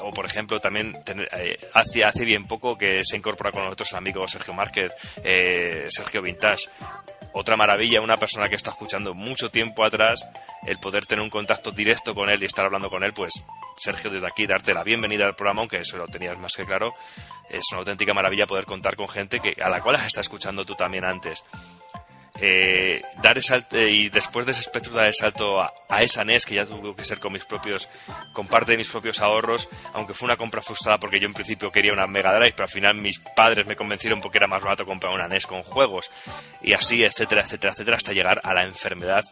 o 0.00 0.12
por 0.12 0.24
ejemplo 0.24 0.60
también 0.60 0.96
eh, 1.06 1.58
hace, 1.74 2.04
hace 2.04 2.24
bien 2.24 2.46
poco 2.46 2.78
que 2.78 3.02
se 3.04 3.16
incorpora 3.16 3.52
con 3.52 3.64
nosotros 3.64 3.90
el 3.92 3.98
amigo 3.98 4.26
Sergio 4.26 4.54
Márquez, 4.54 4.92
eh, 5.24 5.86
Sergio 5.90 6.22
Vintage. 6.22 6.68
Otra 7.32 7.56
maravilla, 7.56 8.00
una 8.00 8.16
persona 8.16 8.48
que 8.48 8.56
está 8.56 8.70
escuchando 8.70 9.14
mucho 9.14 9.50
tiempo 9.50 9.84
atrás, 9.84 10.26
el 10.66 10.78
poder 10.78 11.06
tener 11.06 11.22
un 11.22 11.30
contacto 11.30 11.70
directo 11.70 12.12
con 12.12 12.28
él 12.28 12.42
y 12.42 12.46
estar 12.46 12.64
hablando 12.64 12.90
con 12.90 13.04
él, 13.04 13.12
pues 13.12 13.32
Sergio, 13.76 14.10
desde 14.10 14.26
aquí 14.26 14.46
darte 14.46 14.74
la 14.74 14.82
bienvenida 14.82 15.26
al 15.26 15.36
programa, 15.36 15.60
aunque 15.60 15.78
eso 15.78 15.96
lo 15.96 16.08
tenías 16.08 16.36
más 16.38 16.54
que 16.54 16.64
claro. 16.64 16.92
Es 17.48 17.62
una 17.70 17.80
auténtica 17.80 18.14
maravilla 18.14 18.48
poder 18.48 18.64
contar 18.64 18.96
con 18.96 19.08
gente 19.08 19.38
que, 19.38 19.56
a 19.62 19.68
la 19.68 19.80
cual 19.80 19.96
has 19.96 20.06
estado 20.06 20.22
escuchando 20.22 20.64
tú 20.64 20.74
también 20.74 21.04
antes 21.04 21.44
eh, 22.42 23.02
dar 23.22 23.36
el 23.36 23.42
salto, 23.42 23.76
eh, 23.76 23.90
y 23.90 24.08
después 24.08 24.46
de 24.46 24.52
ese 24.52 24.62
espectro 24.62 24.94
dar 24.94 25.06
el 25.06 25.14
salto 25.14 25.60
a, 25.60 25.72
esa 26.00 26.24
NES 26.24 26.46
que 26.46 26.54
ya 26.54 26.64
tuvo 26.64 26.96
que 26.96 27.04
ser 27.04 27.20
con 27.20 27.32
mis 27.32 27.44
propios 27.44 27.88
con 28.32 28.46
parte 28.46 28.72
de 28.72 28.78
mis 28.78 28.88
propios 28.88 29.20
ahorros 29.20 29.68
aunque 29.92 30.14
fue 30.14 30.26
una 30.26 30.38
compra 30.38 30.62
frustrada 30.62 30.98
porque 30.98 31.20
yo 31.20 31.26
en 31.26 31.34
principio 31.34 31.70
quería 31.70 31.92
una 31.92 32.06
Mega 32.06 32.34
Drive 32.34 32.52
pero 32.52 32.64
al 32.64 32.70
final 32.70 32.94
mis 32.94 33.18
padres 33.18 33.66
me 33.66 33.76
convencieron 33.76 34.22
porque 34.22 34.38
era 34.38 34.46
más 34.46 34.62
barato 34.62 34.86
comprar 34.86 35.12
una 35.12 35.28
NES 35.28 35.46
con 35.46 35.62
juegos. 35.62 36.10
Y 36.62 36.72
así 36.72 37.04
etcétera 37.04 37.42
etcétera 37.42 37.72
etcétera 37.72 37.96
hasta 37.98 38.12
llegar 38.12 38.40
a 38.42 38.54
la 38.54 38.62
enfermedad 38.62 39.24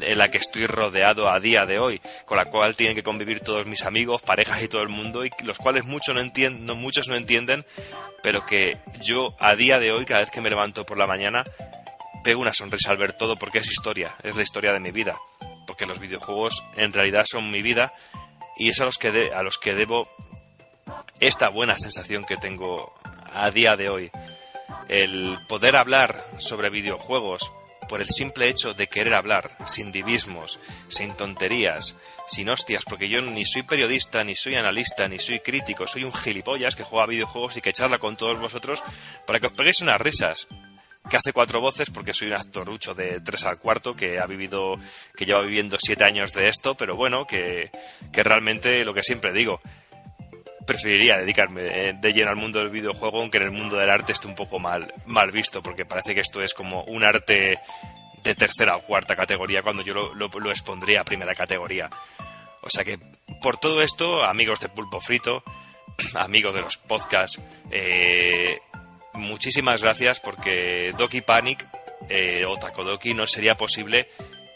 en 0.00 0.18
la 0.18 0.30
que 0.30 0.38
estoy 0.38 0.66
rodeado 0.66 1.28
a 1.28 1.40
día 1.40 1.66
de 1.66 1.78
hoy 1.78 2.00
con 2.26 2.36
la 2.36 2.44
cual 2.44 2.76
tienen 2.76 2.96
que 2.96 3.02
convivir 3.02 3.40
todos 3.40 3.66
mis 3.66 3.84
amigos 3.84 4.22
parejas 4.22 4.62
y 4.62 4.68
todo 4.68 4.82
el 4.82 4.88
mundo 4.88 5.24
y 5.24 5.30
los 5.42 5.58
cuales 5.58 5.84
muchos 5.84 6.14
no 6.14 6.20
entienden 6.20 6.76
muchos 6.78 7.08
no 7.08 7.14
entienden 7.14 7.64
pero 8.22 8.44
que 8.46 8.78
yo 9.02 9.36
a 9.38 9.54
día 9.54 9.78
de 9.78 9.92
hoy 9.92 10.04
cada 10.04 10.20
vez 10.20 10.30
que 10.30 10.40
me 10.40 10.50
levanto 10.50 10.84
por 10.84 10.98
la 10.98 11.06
mañana 11.06 11.44
pego 12.26 12.40
una 12.40 12.52
sonrisa 12.52 12.90
al 12.90 12.96
ver 12.96 13.12
todo 13.12 13.36
porque 13.36 13.58
es 13.58 13.70
historia, 13.70 14.12
es 14.24 14.34
la 14.34 14.42
historia 14.42 14.72
de 14.72 14.80
mi 14.80 14.90
vida, 14.90 15.16
porque 15.64 15.86
los 15.86 16.00
videojuegos 16.00 16.64
en 16.76 16.92
realidad 16.92 17.24
son 17.24 17.52
mi 17.52 17.62
vida 17.62 17.92
y 18.56 18.68
es 18.68 18.80
a 18.80 18.84
los 18.84 18.98
que, 18.98 19.30
a 19.32 19.44
los 19.44 19.58
que 19.58 19.76
debo 19.76 20.08
esta 21.20 21.50
buena 21.50 21.78
sensación 21.78 22.24
que 22.24 22.36
tengo 22.36 22.92
a 23.32 23.52
día 23.52 23.76
de 23.76 23.90
hoy. 23.90 24.10
El 24.88 25.38
poder 25.46 25.76
hablar 25.76 26.20
sobre 26.38 26.68
videojuegos 26.68 27.52
por 27.88 28.00
el 28.00 28.08
simple 28.08 28.48
hecho 28.48 28.74
de 28.74 28.88
querer 28.88 29.14
hablar, 29.14 29.56
sin 29.64 29.92
divismos, 29.92 30.58
sin 30.88 31.14
tonterías, 31.14 31.94
sin 32.26 32.48
hostias, 32.48 32.82
porque 32.84 33.08
yo 33.08 33.22
ni 33.22 33.44
soy 33.44 33.62
periodista, 33.62 34.24
ni 34.24 34.34
soy 34.34 34.56
analista, 34.56 35.06
ni 35.06 35.20
soy 35.20 35.38
crítico, 35.38 35.86
soy 35.86 36.02
un 36.02 36.12
gilipollas 36.12 36.74
que 36.74 36.82
juega 36.82 37.06
videojuegos 37.06 37.56
y 37.56 37.60
que 37.60 37.72
charla 37.72 38.00
con 38.00 38.16
todos 38.16 38.40
vosotros 38.40 38.82
para 39.28 39.38
que 39.38 39.46
os 39.46 39.52
peguéis 39.52 39.80
unas 39.80 40.00
risas 40.00 40.48
que 41.08 41.16
hace 41.16 41.32
cuatro 41.32 41.60
voces 41.60 41.90
porque 41.90 42.14
soy 42.14 42.28
un 42.28 42.34
actorucho 42.34 42.94
de 42.94 43.20
tres 43.20 43.44
al 43.44 43.58
cuarto 43.58 43.94
que 43.94 44.18
ha 44.18 44.26
vivido, 44.26 44.78
que 45.16 45.26
lleva 45.26 45.42
viviendo 45.42 45.76
siete 45.80 46.04
años 46.04 46.32
de 46.32 46.48
esto, 46.48 46.76
pero 46.76 46.96
bueno, 46.96 47.26
que, 47.26 47.70
que 48.12 48.22
realmente 48.22 48.84
lo 48.84 48.94
que 48.94 49.02
siempre 49.02 49.32
digo, 49.32 49.60
preferiría 50.66 51.16
dedicarme 51.16 51.62
eh, 51.64 51.94
de 51.94 52.12
lleno 52.12 52.30
al 52.30 52.36
mundo 52.36 52.58
del 52.58 52.68
videojuego, 52.68 53.20
aunque 53.20 53.38
en 53.38 53.44
el 53.44 53.50
mundo 53.52 53.76
del 53.76 53.88
arte 53.88 54.12
esté 54.12 54.26
un 54.26 54.34
poco 54.34 54.58
mal, 54.58 54.92
mal 55.06 55.30
visto, 55.30 55.62
porque 55.62 55.86
parece 55.86 56.14
que 56.14 56.20
esto 56.20 56.42
es 56.42 56.52
como 56.52 56.82
un 56.84 57.04
arte 57.04 57.58
de 58.22 58.34
tercera 58.34 58.76
o 58.76 58.82
cuarta 58.82 59.16
categoría, 59.16 59.62
cuando 59.62 59.82
yo 59.82 60.12
lo, 60.14 60.50
expondría 60.50 61.00
a 61.00 61.04
primera 61.04 61.34
categoría. 61.34 61.88
O 62.60 62.68
sea 62.68 62.84
que, 62.84 62.98
por 63.40 63.56
todo 63.56 63.82
esto, 63.82 64.24
amigos 64.24 64.60
de 64.60 64.68
Pulpo 64.68 65.00
Frito, 65.00 65.44
amigos 66.14 66.54
de 66.54 66.62
los 66.62 66.76
podcasts, 66.76 67.40
eh, 67.70 68.58
muchísimas 69.16 69.82
gracias 69.82 70.20
porque 70.20 70.94
Doki 70.96 71.20
Panic 71.20 71.66
eh, 72.08 72.44
o 72.46 72.58
Takodoki 72.58 73.14
no 73.14 73.26
sería 73.26 73.56
posible 73.56 74.08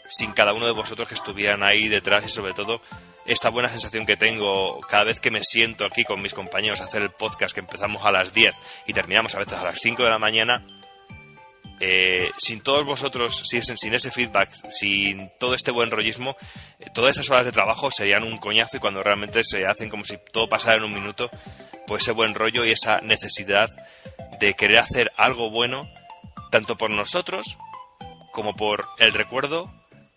sin 0.09 0.31
cada 0.33 0.53
uno 0.53 0.65
de 0.65 0.73
vosotros 0.73 1.07
que 1.07 1.15
estuvieran 1.15 1.63
ahí 1.63 1.87
detrás 1.87 2.25
y 2.25 2.29
sobre 2.29 2.53
todo 2.53 2.81
esta 3.25 3.49
buena 3.49 3.69
sensación 3.69 4.05
que 4.05 4.17
tengo 4.17 4.81
cada 4.81 5.05
vez 5.05 5.19
que 5.19 5.31
me 5.31 5.43
siento 5.43 5.85
aquí 5.85 6.03
con 6.03 6.21
mis 6.21 6.33
compañeros 6.33 6.81
a 6.81 6.85
hacer 6.85 7.01
el 7.01 7.11
podcast 7.11 7.53
que 7.53 7.59
empezamos 7.59 8.05
a 8.05 8.11
las 8.11 8.33
10 8.33 8.53
y 8.87 8.93
terminamos 8.93 9.35
a 9.35 9.39
veces 9.39 9.53
a 9.53 9.63
las 9.63 9.79
5 9.79 10.03
de 10.03 10.09
la 10.09 10.19
mañana. 10.19 10.65
Eh, 11.83 12.29
sin 12.37 12.61
todos 12.61 12.85
vosotros, 12.85 13.41
sin, 13.47 13.63
sin, 13.63 13.93
ese 13.95 14.11
feedback, 14.11 14.51
sin 14.69 15.31
todo 15.39 15.55
este 15.55 15.71
buen 15.71 15.89
rollismo, 15.89 16.37
eh, 16.79 16.85
todas 16.93 17.15
esas 17.15 17.31
horas 17.31 17.45
de 17.45 17.51
trabajo 17.51 17.89
serían 17.89 18.23
un 18.23 18.37
coñazo 18.37 18.77
y 18.77 18.79
cuando 18.79 19.01
realmente 19.01 19.43
se 19.43 19.65
hacen 19.65 19.89
como 19.89 20.05
si 20.05 20.19
todo 20.31 20.47
pasara 20.47 20.77
en 20.77 20.83
un 20.83 20.93
minuto, 20.93 21.31
pues 21.87 22.03
ese 22.03 22.11
buen 22.11 22.35
rollo 22.35 22.65
y 22.65 22.71
esa 22.71 23.01
necesidad 23.01 23.67
de 24.41 24.55
querer 24.55 24.79
hacer 24.79 25.13
algo 25.17 25.51
bueno, 25.51 25.87
tanto 26.49 26.75
por 26.75 26.89
nosotros 26.89 27.57
como 28.31 28.55
por 28.55 28.87
el 28.97 29.13
recuerdo, 29.13 29.71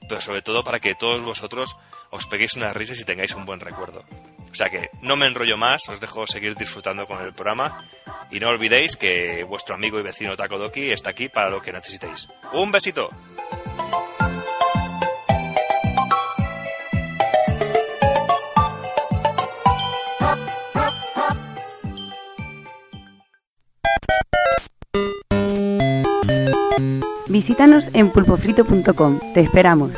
pero 0.09 0.21
sobre 0.23 0.41
todo 0.41 0.65
para 0.65 0.81
que 0.81 0.95
todos 0.95 1.23
vosotros 1.23 1.77
os 2.11 2.27
peguéis 2.27 2.55
unas 2.55 2.75
risas 2.75 2.99
y 2.99 3.05
tengáis 3.05 3.35
un 3.35 3.45
buen 3.45 3.61
recuerdo. 3.61 4.03
O 4.51 4.55
sea 4.55 4.71
que 4.71 4.89
no 5.03 5.17
me 5.17 5.27
enrollo 5.27 5.59
más, 5.59 5.89
os 5.91 6.01
dejo 6.01 6.27
seguir 6.27 6.55
disfrutando 6.57 7.07
con 7.07 7.23
el 7.23 7.35
programa 7.35 7.87
y 8.31 8.41
no 8.41 8.49
olvidéis 8.49 8.97
que 8.97 9.45
vuestro 9.45 9.75
amigo 9.75 10.01
y 10.01 10.03
vecino 10.03 10.37
Takodoki 10.37 10.91
está 10.91 11.11
aquí 11.11 11.29
para 11.29 11.51
lo 11.51 11.61
que 11.61 11.73
necesitéis. 11.73 12.29
¡Un 12.53 12.73
besito! 12.73 13.11
Visítanos 27.27 27.89
en 27.95 28.11
pulpofrito.com. 28.11 29.21
Te 29.33 29.41
esperamos. 29.41 29.93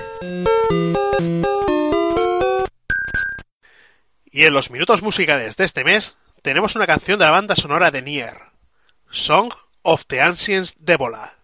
Y 4.25 4.45
en 4.45 4.53
los 4.53 4.71
minutos 4.71 5.03
musicales 5.03 5.57
de 5.57 5.65
este 5.65 5.83
mes 5.83 6.17
tenemos 6.43 6.77
una 6.77 6.87
canción 6.87 7.19
de 7.19 7.25
la 7.25 7.31
banda 7.31 7.57
sonora 7.57 7.91
de 7.91 8.03
Nier, 8.03 8.37
Song 9.11 9.53
of 9.83 10.05
the 10.07 10.21
Ancients 10.21 10.77
Debola. 10.79 11.36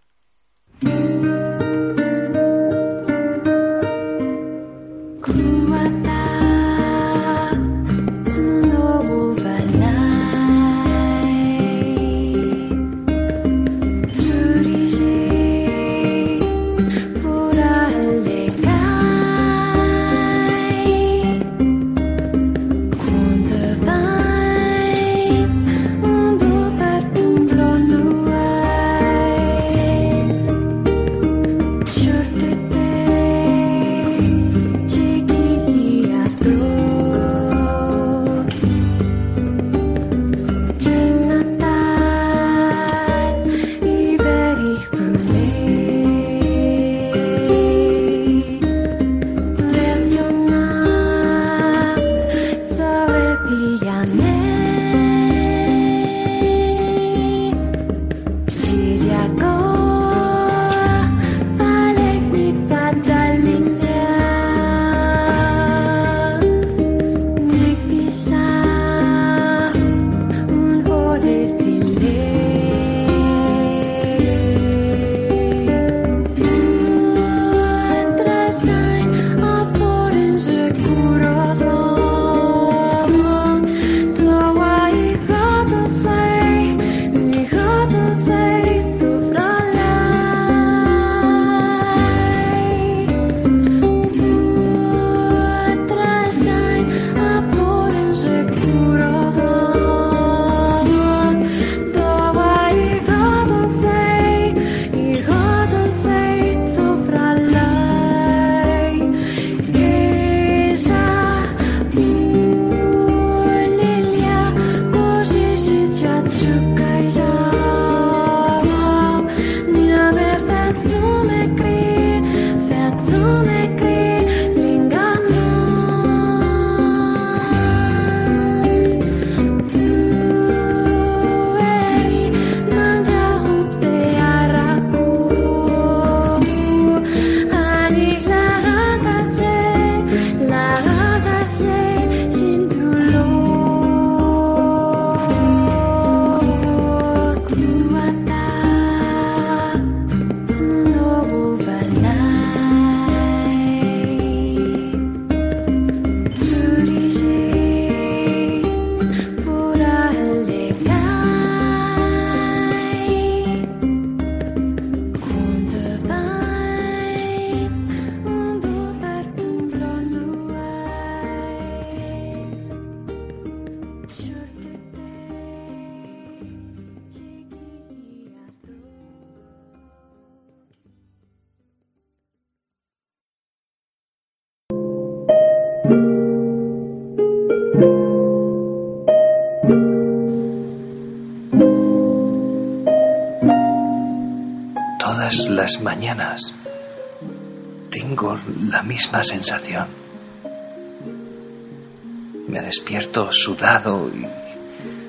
Sudado 203.43 204.09
y 204.09 204.25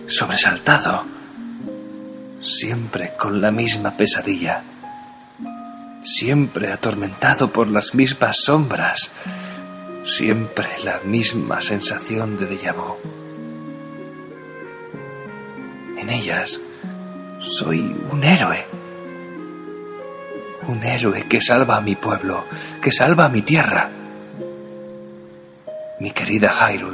sobresaltado, 0.10 1.04
siempre 2.42 3.14
con 3.16 3.42
la 3.42 3.52
misma 3.52 3.96
pesadilla, 3.96 4.64
siempre 6.02 6.72
atormentado 6.72 7.52
por 7.52 7.68
las 7.68 7.94
mismas 7.94 8.38
sombras, 8.38 9.12
siempre 10.04 10.68
la 10.84 11.00
misma 11.06 11.62
sensación 11.62 12.38
de 12.40 12.48
déjà. 12.48 12.74
En 16.00 16.10
ellas 16.10 16.60
soy 17.40 17.96
un 18.12 18.24
héroe. 18.24 18.66
Un 20.68 20.84
héroe 20.84 21.26
que 21.30 21.40
salva 21.40 21.78
a 21.78 21.82
mi 21.82 21.96
pueblo, 21.96 22.46
que 22.82 22.92
salva 22.92 23.26
a 23.26 23.30
mi 23.30 23.44
tierra. 23.44 23.90
Mi 26.00 26.12
querida 26.12 26.52
Hyrule, 26.52 26.93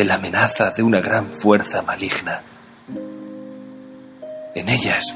de 0.00 0.06
la 0.06 0.14
amenaza 0.14 0.70
de 0.70 0.82
una 0.82 0.98
gran 1.02 1.38
fuerza 1.42 1.82
maligna. 1.82 2.40
En 4.54 4.70
ellas 4.70 5.14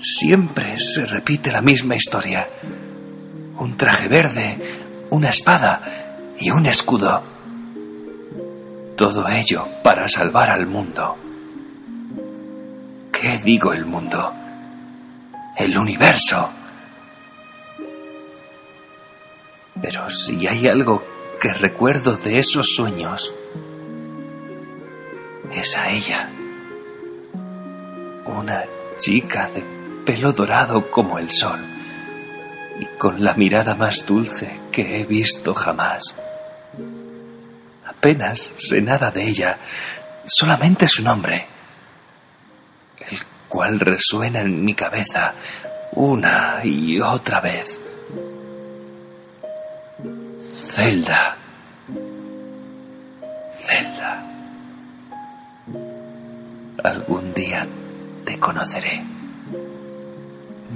siempre 0.00 0.78
se 0.78 1.06
repite 1.06 1.50
la 1.50 1.60
misma 1.60 1.96
historia. 1.96 2.46
Un 3.58 3.76
traje 3.76 4.06
verde, 4.06 4.58
una 5.10 5.30
espada 5.30 5.80
y 6.38 6.52
un 6.52 6.66
escudo. 6.66 7.20
Todo 8.96 9.26
ello 9.28 9.66
para 9.82 10.06
salvar 10.06 10.50
al 10.50 10.66
mundo. 10.66 11.16
¿Qué 13.10 13.40
digo 13.44 13.72
el 13.72 13.86
mundo? 13.86 14.32
El 15.56 15.76
universo. 15.76 16.48
Pero 19.82 20.08
si 20.10 20.46
hay 20.46 20.68
algo 20.68 21.02
que 21.40 21.52
recuerdo 21.52 22.16
de 22.16 22.38
esos 22.38 22.68
sueños, 22.68 23.32
es 25.52 25.76
a 25.76 25.90
ella. 25.90 26.28
Una 28.24 28.64
chica 28.96 29.48
de 29.48 29.62
pelo 30.04 30.32
dorado 30.32 30.90
como 30.90 31.18
el 31.18 31.30
sol 31.30 31.58
y 32.78 32.84
con 32.98 33.22
la 33.24 33.34
mirada 33.34 33.74
más 33.74 34.04
dulce 34.04 34.60
que 34.70 35.00
he 35.00 35.04
visto 35.04 35.54
jamás. 35.54 36.18
Apenas 37.86 38.52
sé 38.56 38.82
nada 38.82 39.10
de 39.10 39.24
ella, 39.24 39.58
solamente 40.24 40.88
su 40.88 41.02
nombre, 41.02 41.46
el 43.08 43.18
cual 43.48 43.80
resuena 43.80 44.40
en 44.40 44.64
mi 44.64 44.74
cabeza 44.74 45.34
una 45.92 46.60
y 46.62 47.00
otra 47.00 47.40
vez. 47.40 47.66
Zelda. 50.74 51.36
Zelda. 53.64 54.25
Algún 56.82 57.32
día 57.34 57.66
te 58.24 58.38
conoceré. 58.38 59.02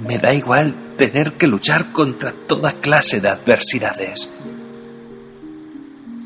Me 0.05 0.17
da 0.17 0.33
igual 0.33 0.73
tener 0.97 1.33
que 1.33 1.47
luchar 1.47 1.91
contra 1.91 2.33
toda 2.47 2.73
clase 2.73 3.21
de 3.21 3.29
adversidades. 3.29 4.29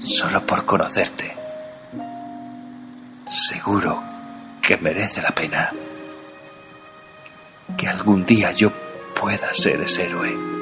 Solo 0.02 0.46
por 0.46 0.66
conocerte. 0.66 1.34
Seguro 3.32 4.02
que 4.62 4.78
merece 4.78 5.22
la 5.22 5.32
pena 5.32 5.72
que 7.78 7.88
algún 7.88 8.26
día 8.26 8.52
yo 8.52 8.72
pueda 9.20 9.54
ser 9.54 9.82
ese 9.82 10.06
héroe. 10.06 10.55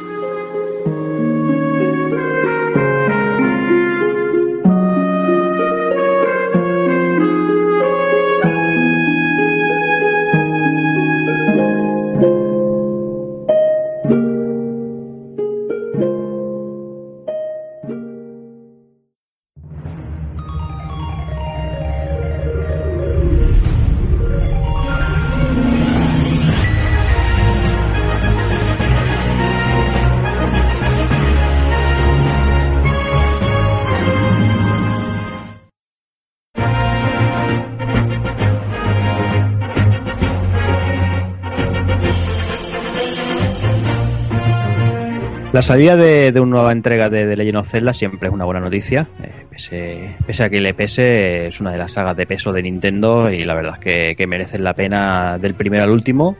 Salida 45.63 45.95
de, 45.95 46.31
una 46.41 46.51
nueva 46.51 46.71
entrega 46.73 47.09
de, 47.09 47.25
de 47.25 47.37
Legend 47.37 47.57
of 47.57 47.69
Zelda 47.69 47.93
siempre 47.93 48.27
es 48.27 48.33
una 48.33 48.45
buena 48.45 48.59
noticia. 48.59 49.07
Eh, 49.23 50.15
pese, 50.25 50.43
a 50.43 50.49
que 50.49 50.59
le 50.59 50.73
pese, 50.73 51.47
es 51.47 51.61
una 51.61 51.71
de 51.71 51.77
las 51.77 51.93
sagas 51.93 52.17
de 52.17 52.25
peso 52.25 52.51
de 52.51 52.61
Nintendo 52.61 53.31
y 53.31 53.43
la 53.43 53.53
verdad 53.55 53.79
es 53.81 54.15
que, 54.15 54.27
merecen 54.27 54.63
la 54.63 54.73
pena 54.73 55.37
del 55.37 55.53
primero 55.53 55.83
al 55.83 55.89
último, 55.89 56.35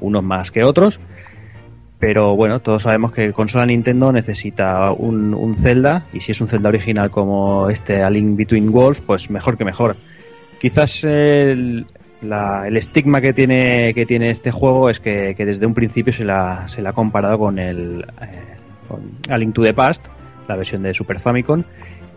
unos 0.00 0.22
más 0.22 0.50
que 0.52 0.62
otros. 0.62 1.00
Pero 1.98 2.36
bueno, 2.36 2.60
todos 2.60 2.84
sabemos 2.84 3.10
que 3.10 3.32
consola 3.32 3.66
Nintendo 3.66 4.12
necesita 4.12 4.92
un, 4.92 5.56
Zelda 5.58 6.06
y 6.12 6.20
si 6.20 6.30
es 6.30 6.40
un 6.40 6.46
Zelda 6.46 6.68
original 6.68 7.10
como 7.10 7.68
este 7.70 8.04
A 8.04 8.10
Link 8.10 8.36
Between 8.36 8.68
Worlds, 8.68 9.00
pues 9.00 9.28
mejor 9.28 9.58
que 9.58 9.64
mejor. 9.64 9.96
Quizás 10.60 11.02
el, 11.02 11.86
la- 12.22 12.68
estigma 12.68 13.20
que 13.20 13.32
tiene, 13.32 13.92
que 13.94 14.06
tiene 14.06 14.30
este 14.30 14.52
juego 14.52 14.88
es 14.88 15.00
que, 15.00 15.34
desde 15.36 15.66
un 15.66 15.74
principio 15.74 16.12
se 16.12 16.24
la, 16.24 16.68
se 16.68 16.80
la 16.80 16.90
ha 16.90 16.92
comparado 16.92 17.38
con 17.40 17.58
el 17.58 18.06
eh, 18.22 18.57
con 18.88 19.00
A 19.28 19.38
Link 19.38 19.54
to 19.54 19.62
the 19.62 19.74
Past, 19.74 20.06
la 20.48 20.56
versión 20.56 20.82
de 20.82 20.94
Super 20.94 21.20
Famicom. 21.20 21.62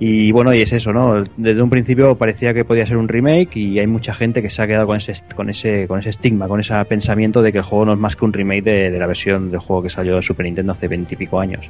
Y 0.03 0.31
bueno, 0.31 0.51
y 0.51 0.63
es 0.63 0.73
eso, 0.73 0.91
¿no? 0.91 1.23
Desde 1.37 1.61
un 1.61 1.69
principio 1.69 2.17
parecía 2.17 2.55
que 2.55 2.65
podía 2.65 2.87
ser 2.87 2.97
un 2.97 3.07
remake 3.07 3.55
y 3.57 3.77
hay 3.77 3.85
mucha 3.85 4.15
gente 4.15 4.41
que 4.41 4.49
se 4.49 4.59
ha 4.59 4.65
quedado 4.65 4.87
con 4.87 4.97
ese, 4.97 5.13
con 5.35 5.47
ese, 5.47 5.87
con 5.87 5.99
ese 5.99 6.09
estigma, 6.09 6.47
con 6.47 6.59
ese 6.59 6.73
pensamiento 6.85 7.43
de 7.43 7.51
que 7.51 7.59
el 7.59 7.63
juego 7.63 7.85
no 7.85 7.93
es 7.93 7.99
más 7.99 8.15
que 8.15 8.25
un 8.25 8.33
remake 8.33 8.63
de, 8.63 8.97
la 8.97 9.05
versión 9.05 9.51
del 9.51 9.59
juego 9.59 9.83
que 9.83 9.89
salió 9.89 10.15
de 10.15 10.23
Super 10.23 10.47
Nintendo 10.47 10.71
hace 10.71 10.87
veintipico 10.87 11.39
años. 11.39 11.69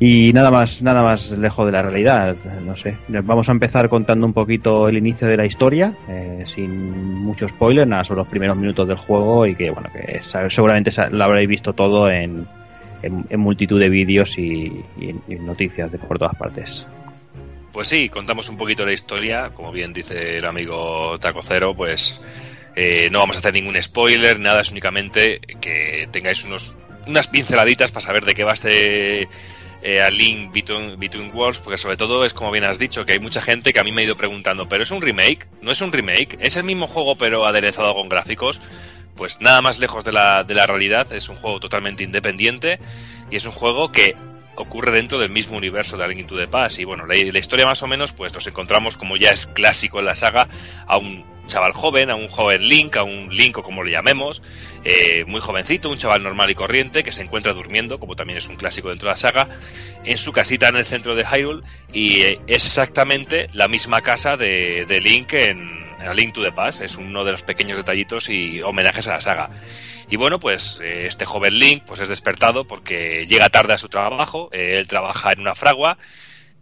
Y 0.00 0.32
nada 0.32 0.50
más, 0.50 0.82
nada 0.82 1.02
más 1.02 1.36
lejos 1.36 1.66
de 1.66 1.72
la 1.72 1.82
realidad, 1.82 2.34
no 2.66 2.74
sé. 2.74 2.96
Vamos 3.08 3.50
a 3.50 3.52
empezar 3.52 3.90
contando 3.90 4.26
un 4.26 4.32
poquito 4.32 4.88
el 4.88 4.96
inicio 4.96 5.28
de 5.28 5.36
la 5.36 5.44
historia, 5.44 5.94
eh, 6.08 6.44
sin 6.46 7.18
mucho 7.18 7.46
spoiler, 7.50 7.86
nada, 7.86 8.02
son 8.02 8.16
los 8.16 8.28
primeros 8.28 8.56
minutos 8.56 8.88
del 8.88 8.96
juego 8.96 9.46
y 9.46 9.54
que 9.54 9.70
bueno, 9.70 9.90
que 9.92 10.20
seguramente 10.48 10.90
lo 11.10 11.22
habréis 11.22 11.50
visto 11.50 11.74
todo 11.74 12.10
en, 12.10 12.46
en, 13.02 13.40
multitud 13.40 13.80
de 13.80 13.88
vídeos 13.88 14.38
y, 14.38 14.84
y- 14.98 15.34
noticias 15.36 15.90
de 15.90 15.98
por 15.98 16.18
todas 16.18 16.36
partes. 16.36 16.86
Pues 17.72 17.88
sí, 17.88 18.08
contamos 18.08 18.48
un 18.48 18.56
poquito 18.56 18.84
la 18.84 18.92
historia, 18.92 19.50
como 19.54 19.72
bien 19.72 19.92
dice 19.92 20.38
el 20.38 20.44
amigo 20.44 21.18
Tacocero, 21.18 21.74
pues 21.74 22.20
eh, 22.76 23.08
no 23.10 23.18
vamos 23.18 23.36
a 23.36 23.38
hacer 23.38 23.54
ningún 23.54 23.80
spoiler, 23.80 24.38
nada, 24.38 24.60
es 24.60 24.70
únicamente 24.70 25.40
que 25.60 26.08
tengáis 26.12 26.44
unos, 26.44 26.76
unas 27.06 27.28
pinceladitas 27.28 27.90
para 27.90 28.04
saber 28.04 28.24
de 28.24 28.34
qué 28.34 28.44
va 28.44 28.52
este 28.52 29.28
eh, 29.82 30.02
A 30.02 30.10
Link 30.10 30.52
Between 30.52 31.30
Worlds, 31.34 31.60
porque 31.60 31.78
sobre 31.78 31.96
todo 31.96 32.24
es 32.24 32.34
como 32.34 32.50
bien 32.50 32.64
has 32.64 32.78
dicho, 32.78 33.04
que 33.04 33.14
hay 33.14 33.18
mucha 33.18 33.40
gente 33.40 33.72
que 33.72 33.80
a 33.80 33.84
mí 33.84 33.90
me 33.90 34.02
ha 34.02 34.04
ido 34.04 34.16
preguntando, 34.16 34.68
¿pero 34.68 34.82
es 34.82 34.90
un 34.90 35.02
remake? 35.02 35.46
¿No 35.60 35.72
es 35.72 35.80
un 35.80 35.92
remake? 35.92 36.36
¿Es 36.40 36.56
el 36.56 36.64
mismo 36.64 36.86
juego 36.86 37.16
pero 37.16 37.46
aderezado 37.46 37.94
con 37.94 38.08
gráficos? 38.08 38.60
Pues 39.16 39.40
nada 39.40 39.60
más 39.62 39.78
lejos 39.78 40.04
de 40.04 40.12
la, 40.12 40.44
de 40.44 40.54
la 40.54 40.66
realidad, 40.66 41.12
es 41.12 41.28
un 41.28 41.36
juego 41.36 41.60
totalmente 41.60 42.02
independiente 42.02 42.78
y 43.30 43.36
es 43.36 43.44
un 43.44 43.52
juego 43.52 43.92
que 43.92 44.16
ocurre 44.56 44.92
dentro 44.92 45.18
del 45.18 45.30
mismo 45.30 45.56
universo 45.56 45.96
de 45.96 46.04
A 46.04 46.08
Link 46.08 46.20
Into 46.20 46.36
the 46.36 46.48
Past. 46.48 46.78
Y 46.78 46.84
bueno, 46.84 47.06
la, 47.06 47.14
la 47.14 47.38
historia 47.38 47.66
más 47.66 47.82
o 47.82 47.86
menos 47.86 48.12
pues 48.12 48.34
nos 48.34 48.46
encontramos 48.46 48.96
como 48.96 49.16
ya 49.16 49.30
es 49.30 49.46
clásico 49.46 49.98
en 49.98 50.06
la 50.06 50.14
saga 50.14 50.48
a 50.86 50.96
un 50.98 51.24
chaval 51.46 51.72
joven, 51.72 52.10
a 52.10 52.14
un 52.14 52.28
joven 52.28 52.68
Link, 52.68 52.96
a 52.96 53.02
un 53.02 53.34
Link 53.34 53.58
o 53.58 53.62
como 53.62 53.82
le 53.82 53.90
llamemos, 53.90 54.42
eh, 54.84 55.24
muy 55.26 55.40
jovencito, 55.40 55.90
un 55.90 55.98
chaval 55.98 56.22
normal 56.22 56.50
y 56.50 56.54
corriente 56.54 57.02
que 57.02 57.12
se 57.12 57.22
encuentra 57.22 57.52
durmiendo, 57.52 57.98
como 57.98 58.14
también 58.14 58.38
es 58.38 58.48
un 58.48 58.56
clásico 58.56 58.88
dentro 58.90 59.08
de 59.08 59.12
la 59.12 59.16
saga, 59.16 59.48
en 60.04 60.16
su 60.16 60.32
casita 60.32 60.68
en 60.68 60.76
el 60.76 60.86
centro 60.86 61.14
de 61.14 61.24
Hyrule 61.24 61.62
y 61.92 62.22
eh, 62.22 62.40
es 62.46 62.66
exactamente 62.66 63.48
la 63.52 63.68
misma 63.68 64.02
casa 64.02 64.36
de, 64.36 64.86
de 64.86 65.00
Link 65.00 65.32
en 65.32 65.81
A 66.06 66.14
Link 66.14 66.34
to 66.34 66.42
the 66.42 66.52
Past, 66.52 66.80
es 66.80 66.96
uno 66.96 67.24
de 67.24 67.32
los 67.32 67.42
pequeños 67.42 67.78
detallitos 67.78 68.28
y 68.28 68.62
homenajes 68.62 69.06
a 69.08 69.12
la 69.12 69.20
saga. 69.20 69.50
Y 70.10 70.16
bueno, 70.16 70.38
pues 70.40 70.78
eh, 70.82 71.04
este 71.06 71.24
joven 71.24 71.58
Link 71.58 71.84
pues 71.86 72.00
es 72.00 72.08
despertado 72.08 72.66
porque 72.66 73.26
llega 73.26 73.48
tarde 73.50 73.72
a 73.74 73.78
su 73.78 73.88
trabajo, 73.88 74.48
eh, 74.52 74.76
él 74.78 74.86
trabaja 74.86 75.32
en 75.32 75.40
una 75.40 75.54
fragua 75.54 75.96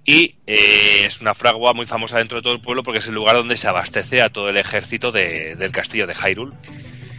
y 0.05 0.37
eh, 0.47 1.03
es 1.05 1.21
una 1.21 1.35
fragua 1.35 1.73
muy 1.75 1.87
famosa 1.87 2.19
dentro 2.19 2.39
de 2.39 2.43
todo 2.43 2.53
el 2.55 2.61
pueblo 2.61 2.83
porque 2.83 2.99
es 3.01 3.09
el 3.09 3.15
lugar 3.15 3.37
donde 3.37 3.57
se 3.57 3.69
abastece 3.69 4.23
a 4.23 4.29
todo 4.31 4.49
el 4.51 4.57
ejército 4.57 5.11
de- 5.13 5.57
del 5.57 5.73
castillo 5.73 6.07
de 6.07 6.15
Hyrule. 6.15 6.57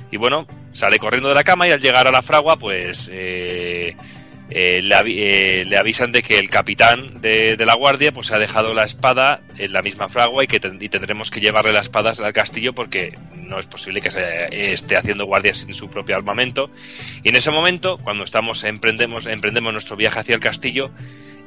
Y 0.09 0.17
bueno, 0.17 0.47
sale 0.71 0.99
corriendo 0.99 1.29
de 1.29 1.35
la 1.35 1.43
cama 1.43 1.67
y 1.67 1.71
al 1.71 1.79
llegar 1.81 2.07
a 2.07 2.11
la 2.11 2.21
fragua 2.21 2.57
pues 2.57 3.09
eh, 4.53 4.81
eh, 4.83 5.63
le 5.65 5.77
avisan 5.77 6.11
de 6.11 6.21
que 6.21 6.37
el 6.37 6.49
capitán 6.49 7.21
de, 7.21 7.55
la 7.57 7.73
guardia 7.73 8.11
pues 8.11 8.31
ha 8.31 8.39
dejado 8.39 8.73
la 8.73 8.83
espada 8.83 9.41
en 9.57 9.71
la 9.71 9.81
misma 9.81 10.09
fragua 10.09 10.43
y 10.43 10.47
que 10.47 10.57
y 10.57 10.89
tendremos 10.89 11.31
que 11.31 11.39
llevarle 11.39 11.71
las 11.71 11.83
espadas 11.83 12.19
al 12.19 12.33
castillo 12.33 12.73
porque 12.73 13.17
no 13.33 13.59
es 13.59 13.65
posible 13.65 14.01
que 14.01 14.11
se 14.11 14.73
esté 14.73 14.97
haciendo 14.97 15.25
guardia 15.25 15.53
sin 15.53 15.73
su 15.73 15.89
propio 15.89 16.17
armamento. 16.17 16.69
Y 17.23 17.29
en 17.29 17.37
ese 17.37 17.49
momento, 17.49 17.97
cuando 17.97 18.25
estamos 18.25 18.65
emprendemos, 18.65 19.25
emprendemos 19.25 19.71
nuestro 19.71 19.95
viaje 19.95 20.19
hacia 20.19 20.35
el 20.35 20.41
castillo, 20.41 20.91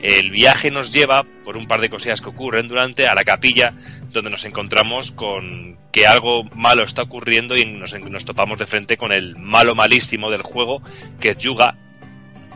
el 0.01 0.31
viaje 0.31 0.71
nos 0.71 0.93
lleva, 0.93 1.25
por 1.45 1.59
un 1.59 1.67
par 1.67 1.83
de 1.83 1.91
cosillas 1.91 2.23
que 2.23 2.31
ocurren 2.31 2.69
durante, 2.69 3.07
a 3.07 3.15
la 3.15 3.25
capilla, 3.25 3.75
donde 4.13 4.31
nos 4.31 4.47
encontramos 4.47 5.11
con 5.11 5.79
que 5.93 6.07
algo 6.07 6.45
malo 6.55 6.85
está 6.85 7.03
ocurriendo 7.03 7.57
y 7.57 7.67
nos, 7.67 7.93
nos 8.01 8.25
topamos 8.25 8.59
de 8.59 8.67
frente 8.67 8.97
con 8.97 9.13
el 9.13 9.37
malo 9.37 9.75
malísimo 9.75 10.31
del 10.31 10.43
juego, 10.43 10.83
que 11.21 11.31
es 11.31 11.39
Yuga, 11.39 11.77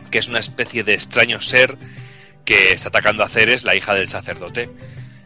que 0.09 0.19
es 0.19 0.27
una 0.27 0.39
especie 0.39 0.83
de 0.83 0.93
extraño 0.93 1.41
ser 1.41 1.77
que 2.45 2.73
está 2.73 2.89
atacando 2.89 3.23
a 3.23 3.29
Ceres, 3.29 3.63
la 3.63 3.75
hija 3.75 3.93
del 3.93 4.07
sacerdote. 4.07 4.69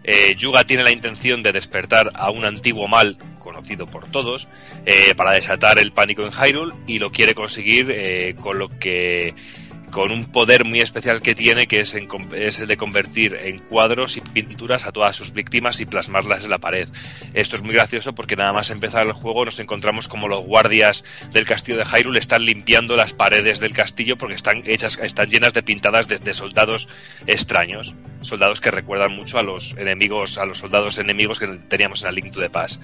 Eh, 0.04 0.36
Yuga 0.36 0.66
tiene 0.66 0.84
la 0.84 0.92
intención 0.92 1.44
de 1.44 1.54
despertar 1.54 2.12
a 2.16 2.30
un 2.30 2.44
antiguo 2.44 2.88
mal 2.88 3.18
conocido 3.40 3.88
por 3.88 4.10
todos 4.10 4.48
eh, 4.86 5.14
para 5.16 5.32
desatar 5.32 5.80
el 5.80 5.94
pánico 5.94 6.26
en 6.26 6.32
Hyrule 6.32 6.74
y 6.88 7.00
lo 7.00 7.12
quiere 7.12 7.36
conseguir 7.36 7.88
eh, 7.90 8.36
con 8.42 8.58
lo 8.58 8.68
que 8.68 9.34
con 9.94 10.12
un 10.12 10.26
poder 10.26 10.66
muy 10.66 10.82
especial 10.82 11.22
que 11.22 11.36
tiene 11.36 11.68
que 11.68 11.80
es, 11.80 11.94
el 11.94 12.68
de 12.68 12.78
convertir 12.78 13.36
en 13.36 13.60
cuadros 13.60 14.18
y 14.18 14.22
pinturas 14.22 14.86
a 14.88 14.92
todas 14.92 15.16
sus 15.16 15.34
víctimas 15.34 15.80
y 15.82 15.86
plasmarlas 15.86 16.44
en 16.44 16.50
la 16.50 16.58
pared. 16.58 16.90
Esto 17.36 17.58
es 17.58 17.62
muy 17.62 17.74
gracioso 17.74 18.16
porque 18.16 18.36
nada 18.36 18.52
más 18.54 18.72
empezar 18.72 19.06
el 19.06 19.14
juego 19.14 19.46
nos 19.46 19.60
encontramos 19.60 20.08
como 20.08 20.28
los 20.28 20.44
guardias 20.44 21.04
del 21.32 21.46
castillo 21.46 21.78
de 21.78 21.86
Hyrule 21.86 22.18
están 22.18 22.44
limpiando 22.44 22.96
las 22.96 23.14
paredes 23.14 23.60
del 23.60 23.74
castillo 23.74 24.18
porque 24.18 24.36
están 24.36 24.64
hechas, 24.66 24.98
están 24.98 25.30
llenas 25.30 25.54
de 25.54 25.62
pintadas 25.62 26.08
de, 26.08 26.34
soldados 26.34 26.88
extraños, 27.28 27.94
soldados 28.22 28.62
que 28.62 28.72
recuerdan 28.72 29.12
mucho 29.12 29.38
a 29.38 29.44
los 29.44 29.76
enemigos, 29.78 30.40
a 30.40 30.48
los 30.48 30.58
soldados 30.58 30.98
enemigos 30.98 31.38
que 31.38 31.48
teníamos 31.48 32.02
en 32.02 32.08
el 32.08 32.16
Link 32.16 32.32
to 32.32 32.40
the 32.40 32.50
Past. 32.50 32.82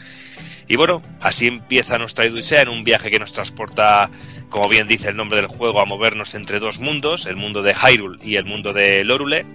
Y 0.68 0.76
bueno, 0.76 1.02
así 1.20 1.48
empieza 1.48 1.98
nuestra 1.98 2.26
Odisea 2.26 2.62
en 2.62 2.70
un 2.70 2.84
viaje 2.84 3.10
que 3.10 3.18
nos 3.18 3.34
transporta, 3.34 4.12
como 4.50 4.68
bien 4.68 4.88
dice 4.88 5.10
el 5.10 5.16
nombre 5.16 5.42
del 5.42 5.48
juego, 5.48 5.80
a 5.80 5.86
movernos 5.86 6.34
entre 6.36 6.60
dos 6.60 6.80
mundos, 6.80 7.26
el 7.26 7.36
mundo 7.36 7.62
de 7.62 7.74
Hyrule 7.74 8.20
y 8.24 8.36
el 8.36 8.46
mundo 8.46 8.74
de 8.74 9.04
Lorule, 9.04 9.46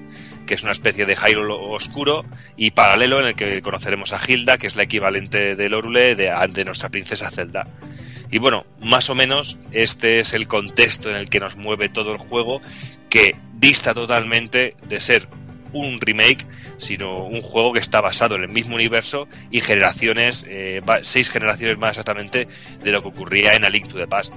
que 0.47 0.55
es 0.55 0.63
una 0.63 0.73
especie 0.73 1.07
de 1.07 1.17
Hyrule 1.17 1.53
oscuro 1.53 2.25
y 2.57 2.71
paralelo 2.71 3.21
en 3.21 3.29
el 3.29 3.35
que 3.35 3.61
conoceremos 3.63 4.13
a 4.13 4.21
Hilda, 4.27 4.59
que 4.59 4.67
es 4.67 4.77
la 4.77 4.85
equivalente 4.85 5.57
de 5.57 5.69
Lorule 5.69 6.15
de, 6.15 6.65
nuestra 6.65 6.91
princesa 6.91 7.31
Zelda. 7.31 7.67
Y 8.31 8.39
bueno, 8.39 8.67
más 8.81 9.11
o 9.11 9.15
menos 9.15 9.59
este 9.73 10.21
es 10.21 10.33
el 10.35 10.49
contexto 10.49 11.11
en 11.11 11.17
el 11.17 11.29
que 11.29 11.41
nos 11.41 11.57
mueve 11.57 11.89
todo 11.89 12.13
el 12.13 12.19
juego, 12.19 12.61
que 13.11 13.37
dista 13.55 13.95
totalmente 13.95 14.77
de 14.89 15.01
ser 15.01 15.29
un 15.73 16.01
remake, 16.01 16.47
sino 16.79 17.25
un 17.25 17.43
juego 17.43 17.73
que 17.73 17.81
está 17.81 18.01
basado 18.01 18.37
en 18.37 18.43
el 18.43 18.49
mismo 18.49 18.77
universo 18.77 19.29
y 19.51 19.61
generaciones, 19.61 20.45
eh, 20.49 20.81
seis 21.03 21.31
generaciones 21.31 21.79
más 21.79 21.91
exactamente 21.91 22.49
de 22.83 22.93
lo 22.93 23.03
que 23.03 23.09
ocurría 23.09 23.55
en 23.55 23.65
A 23.65 23.71
Link 23.71 23.89
to 23.89 23.97
the 23.97 24.07
Past. 24.07 24.35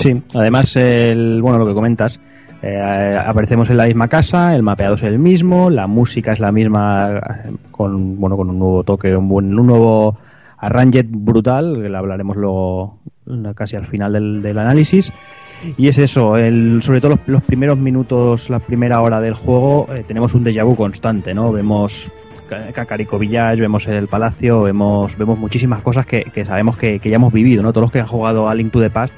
Sí, 0.00 0.14
además, 0.34 0.74
el, 0.76 1.42
bueno, 1.42 1.58
lo 1.58 1.66
que 1.66 1.74
comentas, 1.74 2.18
eh, 2.62 3.10
aparecemos 3.26 3.68
en 3.68 3.76
la 3.76 3.84
misma 3.84 4.08
casa, 4.08 4.54
el 4.56 4.62
mapeado 4.62 4.94
es 4.94 5.02
el 5.02 5.18
mismo, 5.18 5.68
la 5.68 5.86
música 5.86 6.32
es 6.32 6.40
la 6.40 6.52
misma, 6.52 7.18
eh, 7.18 7.52
con, 7.70 8.18
bueno, 8.18 8.36
con 8.36 8.48
un 8.48 8.58
nuevo 8.58 8.82
toque, 8.82 9.14
un, 9.14 9.28
buen, 9.28 9.58
un 9.58 9.66
nuevo 9.66 10.16
arranged 10.56 11.06
brutal, 11.10 11.74
lo 11.90 11.98
hablaremos 11.98 12.36
luego 12.38 12.98
eh, 13.28 13.52
casi 13.54 13.76
al 13.76 13.86
final 13.86 14.14
del, 14.14 14.40
del 14.42 14.58
análisis. 14.58 15.12
Y 15.76 15.88
es 15.88 15.98
eso, 15.98 16.38
el, 16.38 16.80
sobre 16.82 17.02
todo 17.02 17.18
los, 17.26 17.42
primeros 17.42 17.76
minutos, 17.76 18.48
la 18.48 18.60
primera 18.60 19.02
hora 19.02 19.20
del 19.20 19.34
juego, 19.34 19.86
tenemos 20.08 20.32
un 20.32 20.42
déjà 20.42 20.64
vu 20.64 20.74
constante, 20.74 21.34
¿no? 21.34 21.52
Vemos 21.52 22.10
Ca- 22.48 22.72
Cacarico 22.72 23.18
Village, 23.18 23.60
vemos 23.60 23.86
el 23.86 24.06
palacio, 24.08 24.62
vemos, 24.62 25.18
vemos 25.18 25.38
muchísimas 25.38 25.82
cosas 25.82 26.06
que, 26.06 26.22
que 26.22 26.46
sabemos 26.46 26.78
que, 26.78 26.98
que 26.98 27.10
ya 27.10 27.16
hemos 27.16 27.34
vivido, 27.34 27.62
¿no? 27.62 27.74
Todos 27.74 27.82
los 27.82 27.92
que 27.92 28.00
han 28.00 28.06
jugado 28.06 28.48
a 28.48 28.54
Link 28.54 28.72
to 28.72 28.80
the 28.80 28.88
Past 28.88 29.14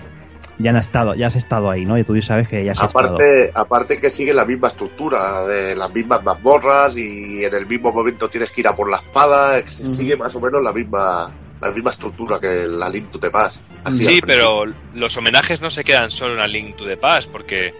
ya 0.59 0.71
han 0.71 0.77
estado, 0.77 1.15
ya 1.15 1.27
has 1.27 1.37
estado 1.37 1.71
ahí, 1.71 1.85
¿no? 1.85 1.99
Y 1.99 2.05
tú 2.05 2.21
sabes 2.23 2.49
que 2.49 2.65
ya 2.65 2.73
has 2.73 2.83
estado. 2.83 3.15
Aparte, 3.17 3.51
aparte 3.55 4.01
que 4.01 4.11
sigue 4.11 4.33
la 4.33 4.45
misma 4.45 4.69
estructura, 4.69 5.47
de 5.47 5.75
las 5.75 5.93
mismas 5.93 6.23
mazmorras 6.23 6.97
y 6.97 7.45
en 7.45 7.55
el 7.55 7.67
mismo 7.67 7.93
momento 7.93 8.29
tienes 8.29 8.51
que 8.51 8.61
ir 8.61 8.69
a 8.69 8.75
por 8.75 8.91
la 8.91 8.99
espada, 8.99 9.67
sigue 9.67 10.17
más 10.17 10.35
o 10.35 10.41
menos 10.41 10.63
la 10.63 10.73
misma 10.73 11.31
la 11.63 11.71
misma 11.71 11.91
estructura 11.91 12.41
que 12.41 12.67
la 12.69 12.89
Link 12.89 13.11
to 13.13 13.21
the 13.21 13.31
Past. 13.31 13.61
Sí, 13.93 14.21
pero 14.27 14.65
los 14.95 15.17
homenajes 15.17 15.61
no 15.61 15.71
se 15.71 15.85
quedan 15.85 16.11
solo 16.11 16.35
en 16.35 16.41
A 16.41 16.49
Link 16.49 16.77
to 16.77 16.85
the 16.85 16.97
Past, 16.97 17.31
porque 17.31 17.73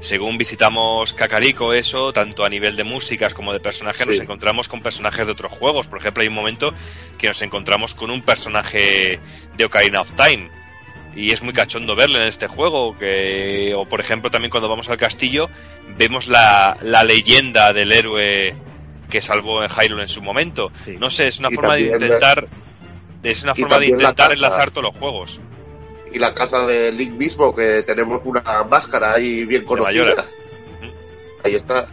según 0.00 0.36
visitamos 0.36 1.12
Kakariko, 1.12 1.72
eso, 1.72 2.12
tanto 2.12 2.44
a 2.44 2.48
nivel 2.48 2.74
de 2.74 2.84
músicas 2.84 3.32
como 3.32 3.52
de 3.52 3.60
personajes, 3.60 4.06
nos 4.06 4.18
encontramos 4.18 4.68
con 4.68 4.82
personajes 4.82 5.26
de 5.26 5.32
otros 5.32 5.52
juegos. 5.52 5.86
Por 5.86 5.98
ejemplo, 5.98 6.22
hay 6.22 6.28
un 6.28 6.34
momento 6.34 6.74
que 7.18 7.28
nos 7.28 7.40
encontramos 7.42 7.94
con 7.94 8.10
un 8.10 8.20
personaje 8.22 9.20
de 9.56 9.64
Ocarina 9.64 10.00
of 10.00 10.10
Time. 10.12 10.50
Y 11.16 11.32
es 11.32 11.42
muy 11.42 11.52
cachondo 11.52 11.96
verle 11.96 12.16
en 12.22 12.28
este 12.28 12.46
juego. 12.46 12.96
Que, 12.96 13.72
o 13.76 13.84
por 13.84 14.00
ejemplo, 14.00 14.30
también 14.30 14.50
cuando 14.50 14.68
vamos 14.68 14.88
al 14.88 14.96
castillo, 14.96 15.48
vemos 15.96 16.28
la, 16.28 16.76
la 16.82 17.02
leyenda 17.04 17.72
del 17.72 17.92
héroe 17.92 18.54
que 19.10 19.20
salvó 19.20 19.62
en 19.64 19.68
Hyrule 19.70 20.02
en 20.02 20.08
su 20.08 20.22
momento. 20.22 20.70
Sí. 20.84 20.96
No 21.00 21.10
sé, 21.10 21.26
es 21.26 21.38
una 21.40 21.48
Y 21.50 21.54
forma 21.54 21.74
de 21.76 21.86
la- 21.86 21.92
intentar. 22.06 22.46
Es 23.22 23.42
una 23.42 23.52
y 23.56 23.60
forma 23.60 23.78
de 23.78 23.86
intentar 23.86 24.14
casa. 24.28 24.32
enlazar 24.32 24.70
todos 24.70 24.84
los 24.92 24.96
juegos. 24.98 25.40
Y 26.12 26.18
la 26.18 26.32
casa 26.34 26.66
de 26.66 26.90
Link 26.90 27.12
mismo, 27.12 27.54
que 27.54 27.82
tenemos 27.86 28.20
una 28.24 28.42
máscara 28.64 29.14
ahí 29.14 29.44
bien 29.44 29.64
conocida. 29.64 30.02
Mayoras. 30.04 30.28
Ahí 31.44 31.54
está. 31.54 31.86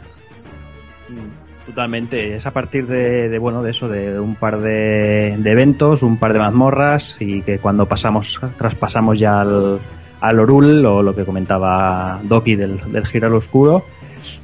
Mm, 1.09 1.36
Totalmente, 1.67 2.37
es 2.37 2.45
a 2.45 2.51
partir 2.51 2.87
de, 2.87 3.27
de, 3.27 3.39
bueno 3.39 3.61
de 3.61 3.71
eso, 3.71 3.89
de 3.89 4.17
un 4.19 4.35
par 4.35 4.61
de, 4.61 5.33
eventos, 5.33 6.01
un 6.01 6.17
par 6.17 6.31
de 6.31 6.39
mazmorras 6.39 7.17
y 7.19 7.41
que 7.41 7.59
cuando 7.59 7.85
pasamos, 7.85 8.39
traspasamos 8.57 9.19
ya 9.19 9.41
al, 9.41 9.77
al 10.21 10.39
Orul 10.39 10.85
o 10.85 11.03
lo 11.03 11.13
que 11.13 11.25
comentaba 11.25 12.21
Doki 12.23 12.55
del, 12.55 12.79
del 12.89 13.05
Giral 13.05 13.33
Oscuro, 13.33 13.83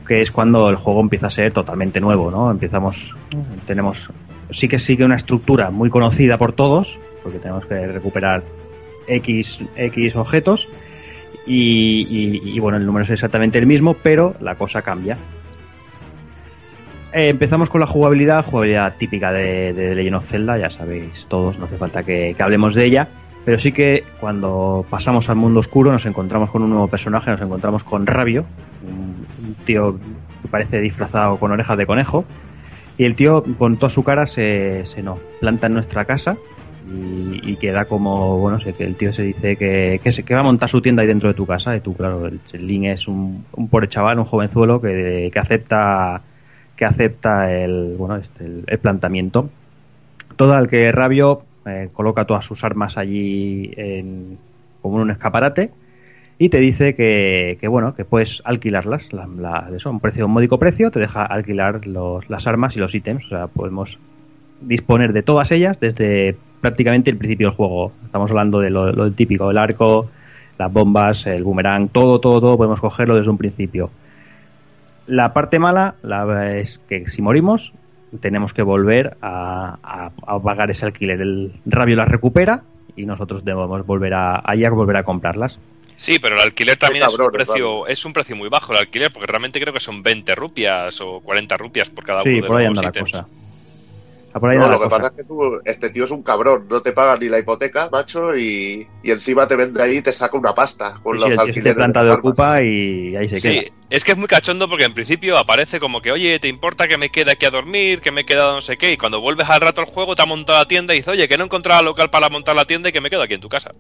que 0.06 0.20
es 0.20 0.32
cuando 0.32 0.70
el 0.70 0.76
juego 0.76 1.00
empieza 1.00 1.28
a 1.28 1.32
ser 1.32 1.54
totalmente 1.54 2.02
nuevo, 2.02 2.30
¿no? 2.30 2.52
Empezamos, 2.52 3.16
tenemos, 3.66 4.10
sí 4.50 4.68
que 4.68 4.78
sigue 4.78 5.06
una 5.06 5.16
estructura 5.16 5.72
muy 5.72 5.90
conocida 5.90 6.38
por 6.38 6.52
todos, 6.52 7.00
porque 7.24 7.40
tenemos 7.40 7.66
que 7.66 7.88
recuperar 7.88 8.44
X, 9.08 9.62
X 9.78 10.16
objetos 10.18 10.68
y, 11.46 12.60
bueno, 12.60 12.78
el 12.78 12.86
número 12.86 13.04
es 13.06 13.12
exactamente 13.12 13.60
el 13.60 13.66
mismo, 13.66 13.96
pero 13.96 14.36
la 14.42 14.56
cosa 14.56 14.82
cambia. 14.82 15.18
Eh, 17.14 17.30
empezamos 17.30 17.70
con 17.70 17.80
la 17.80 17.86
jugabilidad, 17.86 18.44
jugabilidad 18.44 18.96
típica 18.98 19.32
de, 19.32 19.72
de 19.74 19.94
Legend 19.94 20.16
of 20.16 20.28
Zelda, 20.28 20.58
ya 20.58 20.72
sabéis 20.72 21.28
todos, 21.30 21.60
no 21.60 21.66
hace 21.66 21.78
falta 21.78 22.02
que, 22.02 22.36
hablemos 22.40 22.74
de 22.74 22.86
ella, 22.86 23.08
pero 23.46 23.60
sí 23.60 23.72
que 23.72 24.04
cuando 24.20 24.84
pasamos 24.90 25.30
al 25.30 25.36
mundo 25.36 25.60
oscuro 25.60 25.92
nos 25.92 26.08
encontramos 26.08 26.50
con 26.50 26.64
un 26.64 26.72
nuevo 26.72 26.88
personaje, 26.88 27.30
nos 27.30 27.42
encontramos 27.42 27.84
con 27.84 28.08
Rabio, 28.08 28.46
un, 28.88 29.14
tío 29.64 30.00
que 30.42 30.48
parece 30.50 30.82
disfrazado 30.82 31.38
con 31.38 31.52
orejas 31.52 31.78
de 31.78 31.86
conejo, 31.86 32.26
y 32.98 33.06
el 33.06 33.14
tío 33.14 33.44
con 33.60 33.78
toda 33.78 33.92
su 33.92 34.02
cara 34.04 34.26
se, 34.26 34.84
se 34.88 35.04
nos 35.04 35.20
planta 35.40 35.68
en 35.68 35.74
nuestra 35.74 36.06
casa 36.06 36.36
y, 36.92 37.56
queda 37.58 37.86
como, 37.86 38.40
bueno, 38.40 38.60
sé 38.60 38.74
que 38.74 38.84
el 38.86 38.96
tío 38.96 39.14
se 39.14 39.22
dice 39.22 39.56
que, 39.56 40.00
que, 40.04 40.12
se, 40.12 40.24
que 40.24 40.34
va 40.34 40.42
a 40.42 40.44
montar 40.44 40.68
su 40.68 40.82
tienda 40.82 41.04
ahí 41.04 41.08
dentro 41.08 41.30
de 41.30 41.36
tu 41.36 41.46
casa, 41.46 41.76
y 41.76 41.80
tú, 41.80 41.96
claro, 41.96 42.26
el, 42.26 42.40
el 42.52 42.68
Link 42.68 42.86
es 42.86 43.08
un, 43.08 43.46
un 43.54 43.68
pobre 43.70 43.88
chaval, 43.88 44.18
un 44.18 44.26
jovenzuelo 44.26 44.82
que, 44.82 45.30
que 45.32 45.40
acepta 45.40 46.22
acepta 46.86 47.52
el, 47.52 47.96
bueno, 47.98 48.18
este, 48.18 48.46
el, 48.46 48.64
el 48.68 48.80
planteamiento. 48.80 49.50
Todo 50.36 50.54
al 50.54 50.68
que 50.68 50.92
Rabio 50.92 51.44
eh, 51.66 51.90
coloca 51.94 52.26
todas 52.26 52.46
sus 52.46 52.64
armas 52.64 52.98
allí 52.98 53.72
en, 53.78 54.38
como 54.82 54.98
en 54.98 55.04
un 55.04 55.12
escaparate 55.12 55.72
y 56.38 56.50
te 56.50 56.60
dice 56.60 56.96
que, 56.96 57.58
que 57.62 57.68
bueno, 57.68 57.96
que 57.96 58.06
puedes 58.06 58.42
alquilarlas, 58.44 59.14
la, 59.14 59.70
eso, 59.76 59.90
un 59.90 60.00
precio, 60.00 60.26
un 60.26 60.34
módico 60.34 60.58
precio, 60.58 60.92
te 60.92 61.00
deja 61.00 61.24
alquilar 61.24 61.86
los, 61.88 62.30
las 62.30 62.48
armas 62.48 62.76
y 62.76 62.80
los 62.80 62.94
ítems, 62.94 63.26
o 63.28 63.30
sea, 63.30 63.48
podemos 63.48 64.00
disponer 64.60 65.14
de 65.14 65.24
todas 65.24 65.52
ellas 65.52 65.80
desde 65.80 66.36
prácticamente 66.60 67.12
el 67.12 67.18
principio 67.18 67.48
del 67.48 67.56
juego. 67.56 67.92
Estamos 68.06 68.30
hablando 68.32 68.60
de 68.60 68.70
lo, 68.70 68.92
lo 68.92 69.12
típico, 69.12 69.52
el 69.52 69.58
arco, 69.58 70.10
las 70.58 70.72
bombas, 70.72 71.28
el 71.28 71.44
boomerang, 71.44 71.90
todo, 71.90 72.20
todo, 72.20 72.42
todo 72.42 72.58
podemos 72.58 72.82
cogerlo 72.82 73.16
desde 73.16 73.32
un 73.32 73.38
principio. 73.38 73.90
La 75.08 75.34
parte 75.34 75.60
mala 75.60 75.96
la, 76.02 76.56
es 76.58 76.80
que 76.88 77.10
si 77.10 77.22
morimos 77.22 77.74
tenemos 78.22 78.54
que 78.54 78.62
volver 78.62 79.18
a, 79.22 79.78
a- 79.84 80.12
a 80.28 80.40
pagar 80.40 80.70
ese 80.70 80.86
alquiler. 80.86 81.20
El 81.22 81.52
rabio 81.66 81.96
las 81.96 82.08
recupera 82.08 82.64
y 82.96 83.06
nosotros 83.06 83.44
debemos 83.44 83.86
volver 83.86 84.14
a, 84.14 84.42
allá 84.44 84.70
volver 84.70 84.98
a 84.98 85.04
comprarlas. 85.04 85.60
Sí, 85.96 86.20
pero 86.20 86.36
el 86.36 86.42
alquiler 86.42 86.78
también 86.78 87.06
es, 87.06 87.18
un 87.18 87.32
precio, 87.32 87.88
es 87.88 88.06
un 88.06 88.14
precio 88.14 88.36
muy 88.36 88.50
bajo 88.50 88.72
el 88.74 88.80
alquiler, 88.80 89.12
porque 89.12 89.28
realmente 89.28 89.60
creo 89.60 89.74
que 89.74 89.80
son 89.80 90.02
20 90.04 90.36
rupias 90.36 91.00
o 91.02 91.20
40 91.22 91.58
rupias 91.58 91.90
por 91.90 92.04
cada 92.04 92.24
Sí, 92.24 92.30
uno 92.30 92.42
de 92.42 92.48
por 92.48 92.58
ahí 92.58 92.66
los 92.68 92.78
anda 92.78 92.82
la 92.82 93.00
cosa. 93.00 93.28
Por 94.40 94.50
ahí 94.50 94.58
No, 94.58 94.68
lo 94.68 94.80
que 94.80 94.86
cosa. 94.86 94.98
pasa 94.98 95.08
es 95.10 95.14
que 95.18 95.24
tú, 95.26 95.60
este 95.64 95.90
tío 95.92 96.06
es 96.06 96.12
un 96.12 96.24
cabrón, 96.24 96.66
no 96.70 96.82
te 96.82 96.92
paga 96.92 97.16
ni 97.18 97.30
la 97.30 97.38
hipoteca, 97.40 97.90
macho, 97.92 98.36
y, 98.36 98.88
y 99.04 99.12
encima 99.12 99.48
te 99.48 99.56
vende 99.56 99.82
ahí 99.82 99.98
y 99.98 100.02
te 100.02 100.12
saca 100.12 100.36
una 100.38 100.54
pasta 100.56 101.00
con 101.04 101.20
Sí, 101.20 101.24
sí, 101.24 101.30
los 101.30 101.30
el 101.30 101.34
tío 101.36 101.42
alquileres. 101.42 101.58
este 101.66 101.76
planta 101.76 102.04
de 102.04 102.12
ocupa 102.12 102.62
y 102.64 103.16
ahí 103.16 103.30
se 103.30 103.40
Sí, 103.40 103.50
queda. 103.62 103.76
es 103.92 104.04
que 104.04 104.12
es 104.14 104.18
muy 104.18 104.28
cachondo 104.28 104.68
porque 104.68 104.86
en 104.86 104.94
principio 104.94 105.38
aparece 105.38 105.80
como 105.80 106.02
que, 106.02 106.12
oye, 106.12 106.40
¿te 106.40 106.48
importa 106.48 106.88
que 106.88 106.98
me 106.98 107.10
quede 107.10 107.32
aquí 107.32 107.46
a 107.46 107.52
dormir? 107.52 108.02
Que 108.02 108.12
me 108.12 108.22
he 108.22 108.26
quedado 108.26 108.56
no 108.56 108.62
sé 108.62 108.76
qué. 108.78 108.92
Y 108.94 108.98
cuando 108.98 109.22
vuelves 109.22 109.48
al 109.50 109.62
rato 109.62 109.82
al 109.82 109.88
juego, 109.88 110.16
te 110.16 110.24
ha 110.24 110.26
montado 110.26 110.58
la 110.58 110.68
tienda 110.68 110.94
y 110.94 110.98
dice, 110.98 111.12
oye, 111.12 111.28
que 111.28 111.38
no 111.38 111.44
he 111.44 111.46
encontrado 111.46 111.84
local 111.84 112.10
para 112.10 112.30
montar 112.30 112.56
la 112.56 112.66
tienda 112.66 112.90
y 112.90 112.92
que 112.92 113.02
me 113.02 113.10
quedo 113.12 113.22
aquí 113.22 113.36
en 113.36 113.42
tu 113.42 113.50
casa. 113.50 113.72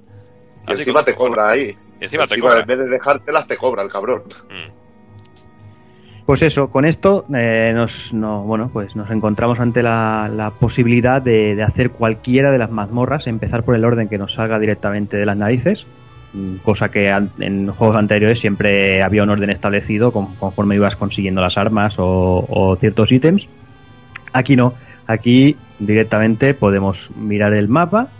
Y 0.67 0.71
encima 0.73 1.03
te 1.03 1.15
cobra 1.15 1.49
ahí. 1.49 1.75
Y 1.99 2.03
encima 2.05 2.27
te 2.27 2.39
cobra. 2.39 2.59
En 2.61 2.67
vez 2.67 2.77
de 2.77 2.85
dejártelas, 2.85 3.47
te 3.47 3.57
cobra 3.57 3.81
el 3.81 3.89
cabrón. 3.89 4.23
Mm. 4.49 4.82
Pues 6.25 6.41
eso, 6.41 6.69
con 6.69 6.85
esto 6.85 7.25
eh, 7.35 7.73
nos, 7.75 8.13
no, 8.13 8.43
bueno, 8.43 8.69
pues 8.71 8.95
nos 8.95 9.11
encontramos 9.11 9.59
ante 9.59 9.83
la, 9.83 10.53
posibilidad 10.57 11.21
de, 11.21 11.61
hacer 11.61 11.91
cualquiera 11.91 12.49
de 12.51 12.57
las 12.57 12.71
mazmorras, 12.71 13.27
empezar 13.27 13.63
por 13.63 13.75
el 13.75 13.83
orden 13.83 14.07
que 14.07 14.17
nos 14.17 14.35
salga 14.35 14.57
directamente 14.57 15.17
de 15.17 15.25
las 15.25 15.35
narices, 15.35 15.85
mm, 16.33 16.57
cosa 16.57 16.89
que 16.89 17.09
en 17.09 17.67
juegos 17.71 17.97
anteriores 17.97 18.39
siempre 18.39 19.03
había 19.03 19.23
un 19.23 19.31
orden 19.31 19.49
establecido 19.49 20.13
con- 20.13 20.35
conforme 20.35 20.75
ibas 20.75 20.95
consiguiendo 20.95 21.41
las 21.41 21.57
armas 21.57 21.95
o, 21.97 22.77
ciertos 22.79 23.11
ítems. 23.11 23.49
Aquí 24.31 24.55
no, 24.55 24.75
aquí 25.05 25.57
directamente 25.77 26.53
podemos 26.53 27.11
mirar 27.17 27.53
el 27.53 27.67
mapa, 27.67 28.11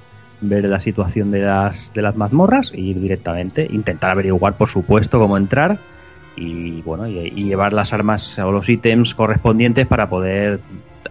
ver 0.41 0.69
la 0.69 0.81
situación 0.81 1.31
de 1.31 1.39
las, 1.39 1.93
de 1.93 2.01
las 2.01 2.17
mazmorras 2.17 2.73
y 2.75 2.89
ir 2.89 2.99
directamente, 2.99 3.65
intentar 3.71 4.11
averiguar 4.11 4.57
por 4.57 4.67
supuesto 4.67 5.19
cómo 5.19 5.37
entrar 5.37 5.79
y 6.35 6.81
bueno 6.81 7.07
y, 7.07 7.29
llevar 7.29 7.73
las 7.73 7.93
armas 7.93 8.37
o 8.39 8.51
los 8.51 8.67
ítems 8.69 9.13
correspondientes 9.15 9.85
para 9.87 10.09
poder 10.09 10.59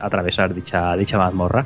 atravesar 0.01 0.55
dicha 0.55 0.97
dicha 0.97 1.19
mazmorra. 1.19 1.65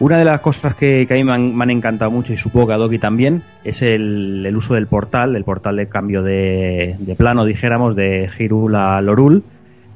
Una 0.00 0.18
de 0.18 0.24
las 0.24 0.40
cosas 0.40 0.76
que, 0.76 1.06
que 1.08 1.14
a 1.14 1.16
mí 1.16 1.24
me 1.24 1.32
han, 1.32 1.70
encantado 1.70 2.10
mucho 2.10 2.32
y 2.32 2.36
supongo 2.36 2.68
que 2.68 2.72
a 2.74 2.76
Doki 2.76 2.98
también 3.00 3.42
es 3.64 3.82
el, 3.82 4.44
el 4.46 4.56
uso 4.56 4.74
del 4.74 4.86
portal 4.86 5.34
el 5.34 5.42
portal 5.42 5.74
de 5.76 5.88
cambio 5.88 6.22
de, 6.22 6.96
plano 7.16 7.44
dijéramos 7.44 7.96
de 7.96 8.30
Hirul 8.38 8.76
a 8.76 9.00
Lorul. 9.00 9.42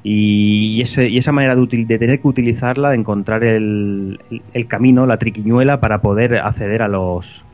Y, 0.04 0.80
ese, 0.82 1.08
y 1.08 1.18
esa 1.18 1.30
manera 1.30 1.54
de, 1.54 1.64
de 1.64 1.98
tener 2.00 2.20
que 2.20 2.26
utilizarla 2.26 2.90
de 2.90 2.96
encontrar 2.96 3.44
el- 3.44 4.18
el 4.52 4.66
camino 4.66 5.06
la 5.06 5.16
triquiñuela 5.18 5.78
para 5.78 6.00
poder 6.00 6.38
acceder 6.38 6.82
a 6.82 6.88
los 6.88 7.44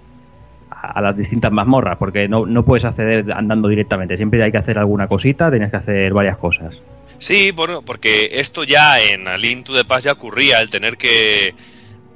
a 0.81 1.01
las 1.01 1.17
distintas 1.17 1.53
mazmorras, 1.53 1.97
porque 1.99 2.29
no, 2.29 2.47
no 2.47 2.65
puedes 2.65 2.85
acceder 2.85 3.33
andando 3.33 3.69
directamente, 3.69 4.17
siempre 4.17 4.43
hay 4.43 4.53
que 4.53 4.59
hacer 4.59 4.79
alguna 4.79 5.09
cosita, 5.09 5.51
tienes 5.51 5.71
que 5.71 5.77
hacer 5.77 6.13
varias 6.13 6.37
cosas. 6.37 6.81
Sí, 7.19 7.51
bueno, 7.51 7.83
porque 7.83 8.31
esto 8.35 8.63
ya 8.63 9.01
en 9.01 9.27
A 9.27 9.37
Link 9.37 9.65
to 9.65 9.75
the 9.75 9.85
Past 9.85 10.07
ya 10.07 10.13
ocurría, 10.13 10.61
el 10.61 10.71
tener 10.71 10.97
que 10.97 11.55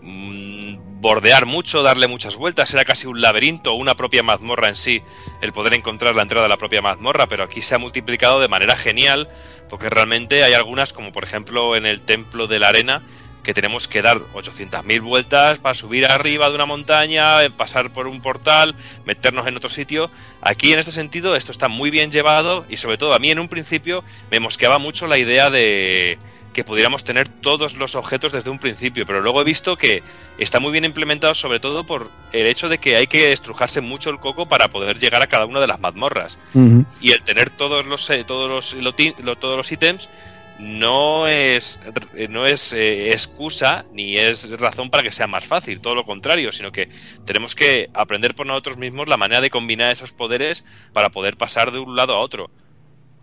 mm, 0.00 1.00
bordear 1.00 1.44
mucho, 1.44 1.82
darle 1.82 2.06
muchas 2.06 2.36
vueltas, 2.36 2.72
era 2.72 2.84
casi 2.84 3.08
un 3.08 3.20
laberinto, 3.20 3.74
una 3.74 3.96
propia 3.96 4.22
mazmorra 4.22 4.68
en 4.68 4.76
sí, 4.76 5.02
el 5.40 5.50
poder 5.50 5.74
encontrar 5.74 6.14
la 6.14 6.22
entrada 6.22 6.46
a 6.46 6.48
la 6.48 6.56
propia 6.56 6.80
mazmorra, 6.80 7.26
pero 7.26 7.42
aquí 7.42 7.60
se 7.60 7.74
ha 7.74 7.78
multiplicado 7.78 8.40
de 8.40 8.46
manera 8.46 8.76
genial, 8.76 9.28
porque 9.68 9.90
realmente 9.90 10.44
hay 10.44 10.54
algunas, 10.54 10.92
como 10.92 11.10
por 11.10 11.24
ejemplo 11.24 11.74
en 11.74 11.84
el 11.84 12.02
Templo 12.02 12.46
de 12.46 12.60
la 12.60 12.68
Arena, 12.68 13.02
que 13.42 13.54
tenemos 13.54 13.88
que 13.88 14.02
dar 14.02 14.18
800.000 14.34 15.02
vueltas 15.02 15.58
para 15.58 15.74
subir 15.74 16.06
arriba 16.06 16.48
de 16.48 16.54
una 16.54 16.66
montaña, 16.66 17.42
eh, 17.42 17.50
pasar 17.50 17.92
por 17.92 18.06
un 18.06 18.20
portal, 18.20 18.74
meternos 19.04 19.46
en 19.46 19.56
otro 19.56 19.68
sitio. 19.68 20.10
Aquí 20.40 20.72
en 20.72 20.78
este 20.78 20.92
sentido 20.92 21.34
esto 21.36 21.52
está 21.52 21.68
muy 21.68 21.90
bien 21.90 22.10
llevado 22.10 22.64
y 22.68 22.76
sobre 22.76 22.98
todo 22.98 23.14
a 23.14 23.18
mí 23.18 23.30
en 23.30 23.38
un 23.38 23.48
principio 23.48 24.04
me 24.30 24.40
mosqueaba 24.40 24.78
mucho 24.78 25.06
la 25.06 25.18
idea 25.18 25.50
de 25.50 26.18
que 26.52 26.64
pudiéramos 26.64 27.04
tener 27.04 27.28
todos 27.28 27.74
los 27.76 27.94
objetos 27.94 28.32
desde 28.32 28.50
un 28.50 28.58
principio, 28.58 29.06
pero 29.06 29.20
luego 29.20 29.40
he 29.40 29.44
visto 29.44 29.76
que 29.76 30.02
está 30.38 30.60
muy 30.60 30.70
bien 30.70 30.84
implementado 30.84 31.34
sobre 31.34 31.60
todo 31.60 31.84
por 31.84 32.10
el 32.32 32.46
hecho 32.46 32.68
de 32.68 32.78
que 32.78 32.96
hay 32.96 33.06
que 33.06 33.32
estrujarse 33.32 33.80
mucho 33.80 34.10
el 34.10 34.18
coco 34.18 34.46
para 34.46 34.68
poder 34.68 34.98
llegar 34.98 35.22
a 35.22 35.26
cada 35.26 35.46
una 35.46 35.60
de 35.60 35.66
las 35.66 35.80
mazmorras 35.80 36.38
y 37.00 37.12
el 37.12 37.22
tener 37.22 37.50
todos 37.50 37.86
los 37.86 38.08
eh, 38.10 38.24
todos 38.24 38.74
los 38.76 38.76
todos 39.38 39.56
los 39.56 39.72
ítems 39.72 40.08
no 40.62 41.26
es 41.26 41.80
no 42.30 42.46
es 42.46 42.72
eh, 42.72 43.12
excusa 43.12 43.84
ni 43.92 44.16
es 44.16 44.58
razón 44.60 44.90
para 44.90 45.02
que 45.02 45.10
sea 45.10 45.26
más 45.26 45.44
fácil, 45.44 45.80
todo 45.80 45.96
lo 45.96 46.04
contrario, 46.04 46.52
sino 46.52 46.70
que 46.70 46.88
tenemos 47.24 47.54
que 47.54 47.90
aprender 47.92 48.34
por 48.34 48.46
nosotros 48.46 48.78
mismos 48.78 49.08
la 49.08 49.16
manera 49.16 49.40
de 49.40 49.50
combinar 49.50 49.90
esos 49.90 50.12
poderes 50.12 50.64
para 50.92 51.10
poder 51.10 51.36
pasar 51.36 51.72
de 51.72 51.80
un 51.80 51.96
lado 51.96 52.14
a 52.14 52.20
otro. 52.20 52.48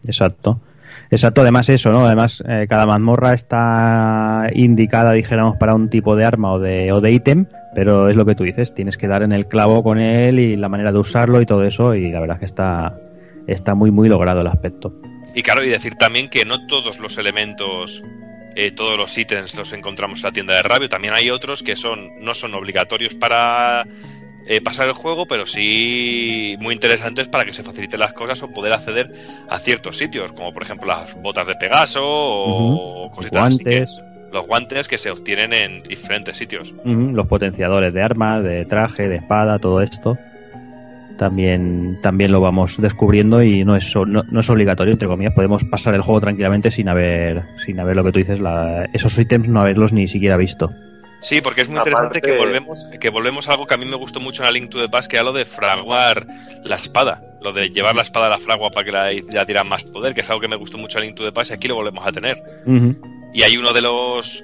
Exacto. 0.06 0.60
Exacto, 1.12 1.42
además 1.42 1.70
eso, 1.70 1.92
¿no? 1.92 2.06
Además, 2.06 2.44
eh, 2.48 2.68
cada 2.70 2.86
mazmorra 2.86 3.34
está 3.34 4.50
indicada, 4.54 5.14
dijéramos, 5.14 5.58
para 5.58 5.74
un 5.74 5.90
tipo 5.90 6.16
de 6.16 6.24
arma 6.24 6.54
o 6.54 6.60
de, 6.60 6.92
o 6.92 7.02
de 7.02 7.12
ítem, 7.12 7.48
pero 7.74 8.10
es 8.10 8.16
lo 8.16 8.26
que 8.26 8.36
tú 8.36 8.44
dices, 8.44 8.76
tienes 8.76 8.96
que 8.96 9.08
dar 9.08 9.24
en 9.24 9.32
el 9.32 9.48
clavo 9.48 9.82
con 9.82 9.98
él 9.98 10.38
y 10.40 10.56
la 10.56 10.70
manera 10.70 10.92
de 10.92 11.00
usarlo 11.00 11.42
y 11.42 11.48
todo 11.48 11.64
eso, 11.64 11.96
y 11.96 12.12
la 12.12 12.20
verdad 12.20 12.36
es 12.36 12.40
que 12.40 12.46
está, 12.46 12.94
está 13.48 13.74
muy, 13.74 13.90
muy 13.90 14.08
logrado 14.08 14.42
el 14.42 14.48
aspecto. 14.48 14.94
Y 15.34 15.42
claro, 15.44 15.64
y 15.64 15.70
decir 15.70 15.96
también 15.96 16.30
que 16.30 16.46
no 16.46 16.66
todos 16.68 17.00
los 17.00 17.18
elementos, 17.18 18.02
eh, 18.56 18.72
todos 18.72 18.98
los 18.98 19.18
ítems 19.18 19.56
los 19.56 19.74
encontramos 19.74 20.20
en 20.20 20.24
la 20.26 20.32
tienda 20.32 20.56
de 20.56 20.64
Rabio. 20.64 20.90
También 20.90 21.14
hay 21.14 21.30
otros 21.30 21.64
que 21.64 21.76
son 21.76 22.12
no 22.20 22.34
son 22.34 22.54
obligatorios 22.56 23.14
para 23.16 23.86
eh, 24.48 24.62
pasar 24.62 24.88
el 24.88 24.96
juego, 24.96 25.28
pero 25.28 25.46
sí 25.46 26.56
muy 26.60 26.74
interesantes 26.74 27.28
para 27.28 27.46
que 27.46 27.54
se 27.54 27.64
faciliten 27.64 28.00
las 28.00 28.14
cosas 28.14 28.42
o 28.42 28.52
poder 28.52 28.74
acceder 28.74 29.14
a 29.50 29.60
ciertos 29.60 29.98
sitios, 29.98 30.32
como 30.34 30.52
por 30.52 30.64
ejemplo 30.64 30.88
las 30.88 31.14
botas 31.22 31.46
de 31.46 31.56
Pegaso 31.56 32.02
o 32.04 33.06
Ujú. 33.06 33.16
cositas 33.16 33.44
así 33.46 33.64
que- 33.64 33.70
Guantes, 33.70 34.00
los 34.32 34.46
guantes 34.48 34.88
que 34.88 34.98
se 34.98 35.12
obtienen 35.12 35.54
en 35.54 35.84
diferentes 35.84 36.38
sitios. 36.38 36.72
ujú, 36.78 37.12
los 37.14 37.28
potenciadores 37.28 37.94
de 37.94 38.02
armas, 38.02 38.44
de 38.44 38.66
traje, 38.66 39.08
de 39.08 39.18
espada, 39.18 39.60
todo 39.60 39.82
esto. 39.82 40.18
También, 41.20 42.00
también 42.02 42.32
lo 42.32 42.40
vamos 42.40 42.82
descubriendo 42.82 43.44
y 43.44 43.66
no 43.66 43.76
es, 43.76 43.94
no, 43.96 44.24
no 44.24 44.40
es 44.40 44.50
obligatorio, 44.50 44.94
entre 44.94 45.08
comillas. 45.10 45.34
Podemos 45.34 45.66
pasar 45.66 45.94
el 45.94 46.02
juego 46.02 46.22
tranquilamente 46.22 46.72
sin 46.72 46.88
haber, 46.88 47.44
sin 47.66 47.78
haber 47.80 47.98
lo 47.98 48.06
que 48.06 48.12
tú 48.14 48.20
dices, 48.20 48.40
la- 48.40 48.86
esos 48.94 49.18
ítems 49.20 49.50
no 49.50 49.60
haberlos 49.60 49.92
ni 49.92 50.08
siquiera 50.08 50.38
visto. 50.38 50.72
Sí, 51.22 51.42
porque 51.42 51.60
es 51.62 51.68
muy 51.68 51.78
Aparte- 51.80 51.90
interesante 51.92 52.22
que 52.22 52.38
volvemos, 52.38 52.88
que 53.02 53.10
volvemos 53.10 53.50
a 53.50 53.52
algo 53.52 53.68
que 53.68 53.74
a 53.74 53.78
mí 53.78 53.84
me 53.86 53.98
gustó 53.98 54.22
mucho 54.22 54.42
en 54.44 54.46
la 54.46 54.52
Link 54.54 54.70
to 54.70 54.80
the 54.80 54.88
Past, 54.88 55.12
que 55.12 55.18
era 55.18 55.24
lo 55.26 55.34
de 55.34 55.46
fraguar 55.46 56.26
la 56.64 56.76
espada. 56.78 57.22
Lo 57.42 57.52
de 57.52 57.70
llevar 57.70 57.96
la 57.96 58.02
espada 58.04 58.28
a 58.28 58.30
la 58.30 58.38
fragua 58.38 58.70
para 58.70 58.86
que 58.86 58.92
la, 58.94 59.10
la 59.34 59.44
diera 59.44 59.66
más 59.66 59.84
poder, 59.84 60.14
que 60.14 60.22
es 60.22 60.30
algo 60.30 60.40
que 60.40 60.48
me 60.48 60.56
gustó 60.56 60.78
mucho 60.78 60.98
en 61.00 61.04
Link 61.06 61.16
to 61.16 61.26
the 61.26 61.34
Past 61.34 61.52
y 61.52 61.54
aquí 61.56 61.68
lo 61.68 61.76
volvemos 61.76 62.06
a 62.08 62.12
tener. 62.14 62.38
Y 63.34 63.42
hay 63.44 63.58
uno 63.58 63.74
de 63.74 63.82
los 63.82 64.44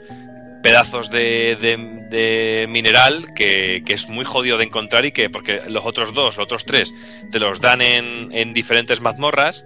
pedazos 0.65 1.09
de, 1.11 1.55
de- 1.61 2.05
de 2.09 2.67
mineral 2.69 3.33
que, 3.35 3.81
que 3.85 3.93
es 3.93 4.09
muy 4.09 4.25
jodido 4.25 4.57
de 4.57 4.65
encontrar 4.65 5.05
y 5.05 5.11
que, 5.11 5.29
porque 5.29 5.59
los 5.69 5.85
otros 5.85 6.13
dos, 6.13 6.37
otros 6.39 6.65
tres, 6.65 6.93
te 7.31 7.39
los 7.39 7.61
dan 7.61 7.81
en, 7.81 8.29
en 8.31 8.53
diferentes 8.53 8.99
mazmorras, 9.01 9.63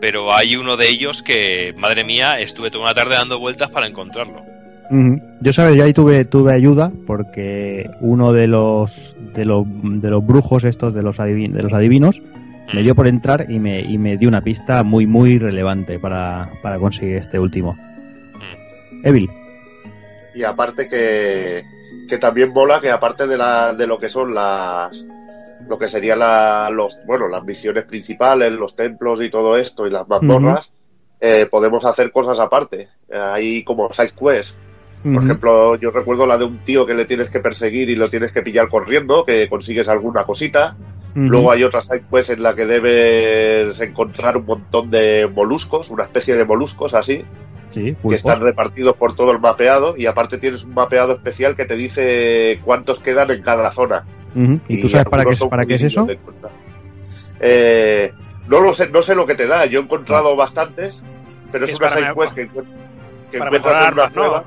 pero 0.00 0.34
hay 0.34 0.56
uno 0.56 0.76
de 0.76 0.88
ellos 0.88 1.22
que, 1.22 1.74
madre 1.78 2.04
mía, 2.04 2.40
estuve 2.40 2.70
toda 2.70 2.84
una 2.84 2.94
tarde 2.94 3.14
dando 3.14 3.38
vueltas 3.38 3.70
para 3.70 3.86
encontrarlo. 3.86 4.42
Yo 5.40 5.52
sabes, 5.52 5.76
yo 5.76 5.84
ahí 5.84 5.92
tuve, 5.92 6.24
tuve 6.24 6.52
ayuda 6.52 6.90
porque 7.06 7.88
uno 8.00 8.32
de 8.32 8.46
los 8.48 9.14
de 9.34 9.44
los, 9.44 9.64
de 9.68 10.10
los 10.10 10.26
brujos 10.26 10.64
estos 10.64 10.92
de 10.94 11.02
los 11.02 11.18
adivin- 11.20 11.52
de 11.52 11.62
los 11.62 11.72
adivinos 11.72 12.20
me 12.74 12.82
dio 12.82 12.94
por 12.96 13.06
entrar 13.06 13.46
y 13.48 13.58
me, 13.60 13.80
y 13.82 13.98
me 13.98 14.16
dio 14.16 14.28
una 14.28 14.42
pista 14.42 14.82
muy 14.82 15.06
muy 15.06 15.38
relevante 15.38 15.98
para, 16.00 16.48
para 16.62 16.78
conseguir 16.78 17.16
este 17.16 17.38
último. 17.38 17.76
Evil. 19.04 19.30
Y 20.40 20.44
aparte 20.44 20.88
que, 20.88 21.62
que 22.08 22.16
también 22.16 22.50
mola 22.50 22.80
que 22.80 22.90
aparte 22.90 23.26
de, 23.26 23.36
la, 23.36 23.74
de 23.74 23.86
lo 23.86 23.98
que 23.98 24.08
son 24.08 24.34
las 24.34 25.04
lo 25.68 25.78
que 25.78 25.86
serían 25.86 26.20
la, 26.20 26.70
los 26.72 26.98
bueno 27.04 27.28
las 27.28 27.44
misiones 27.44 27.84
principales, 27.84 28.50
los 28.50 28.74
templos 28.74 29.20
y 29.20 29.28
todo 29.28 29.58
esto 29.58 29.86
y 29.86 29.90
las 29.90 30.08
mazmorras, 30.08 30.72
eh, 31.20 31.46
podemos 31.50 31.84
hacer 31.84 32.10
cosas 32.10 32.40
aparte. 32.40 32.88
Hay 33.12 33.62
como 33.64 33.92
side 33.92 34.12
quests. 34.18 34.56
Por 35.02 35.22
ejemplo, 35.22 35.76
yo 35.76 35.90
recuerdo 35.90 36.26
la 36.26 36.38
de 36.38 36.44
un 36.46 36.64
tío 36.64 36.86
que 36.86 36.94
le 36.94 37.04
tienes 37.04 37.28
que 37.28 37.40
perseguir 37.40 37.90
y 37.90 37.96
lo 37.96 38.08
tienes 38.08 38.32
que 38.32 38.40
pillar 38.40 38.68
corriendo, 38.68 39.26
que 39.26 39.46
consigues 39.46 39.88
alguna 39.90 40.24
cosita. 40.24 40.74
Luego 41.14 41.52
hay 41.52 41.64
otra 41.64 41.82
side 41.82 42.04
quest 42.10 42.30
en 42.30 42.42
la 42.42 42.54
que 42.54 42.64
debes 42.64 43.78
encontrar 43.80 44.38
un 44.38 44.46
montón 44.46 44.90
de 44.90 45.30
moluscos, 45.30 45.90
una 45.90 46.04
especie 46.04 46.34
de 46.34 46.46
moluscos 46.46 46.94
así, 46.94 47.24
Sí, 47.70 47.94
que 48.08 48.14
están 48.16 48.40
repartidos 48.40 48.96
por 48.96 49.14
todo 49.14 49.30
el 49.32 49.38
mapeado 49.38 49.94
y 49.96 50.06
aparte 50.06 50.38
tienes 50.38 50.64
un 50.64 50.74
mapeado 50.74 51.12
especial 51.12 51.54
que 51.54 51.64
te 51.64 51.76
dice 51.76 52.60
cuántos 52.64 52.98
quedan 53.00 53.30
en 53.30 53.42
cada 53.42 53.70
zona. 53.70 54.04
¿Y, 54.68 54.80
tú 54.82 54.88
sabes 54.88 55.06
para 55.08 55.24
qué, 55.24 55.36
para 55.48 55.64
qué 55.64 55.74
es 55.74 55.82
eso? 55.82 56.06
Eh, 57.40 58.12
no 58.48 58.60
lo 58.60 58.74
sé, 58.74 58.88
no 58.90 59.02
sé 59.02 59.14
lo 59.14 59.26
que 59.26 59.34
te 59.34 59.46
da. 59.46 59.66
Yo 59.66 59.80
he 59.80 59.82
encontrado 59.82 60.36
bastantes, 60.36 61.00
pero 61.52 61.64
es 61.64 61.72
Es 61.72 61.78
una 61.80 61.90
side 61.90 62.12
quest 62.14 62.34
que, 62.34 62.48
que 63.30 63.38
para 63.38 63.56
encuentras 63.56 63.88
en 63.88 63.94
una 63.94 64.08
cueva. 64.10 64.44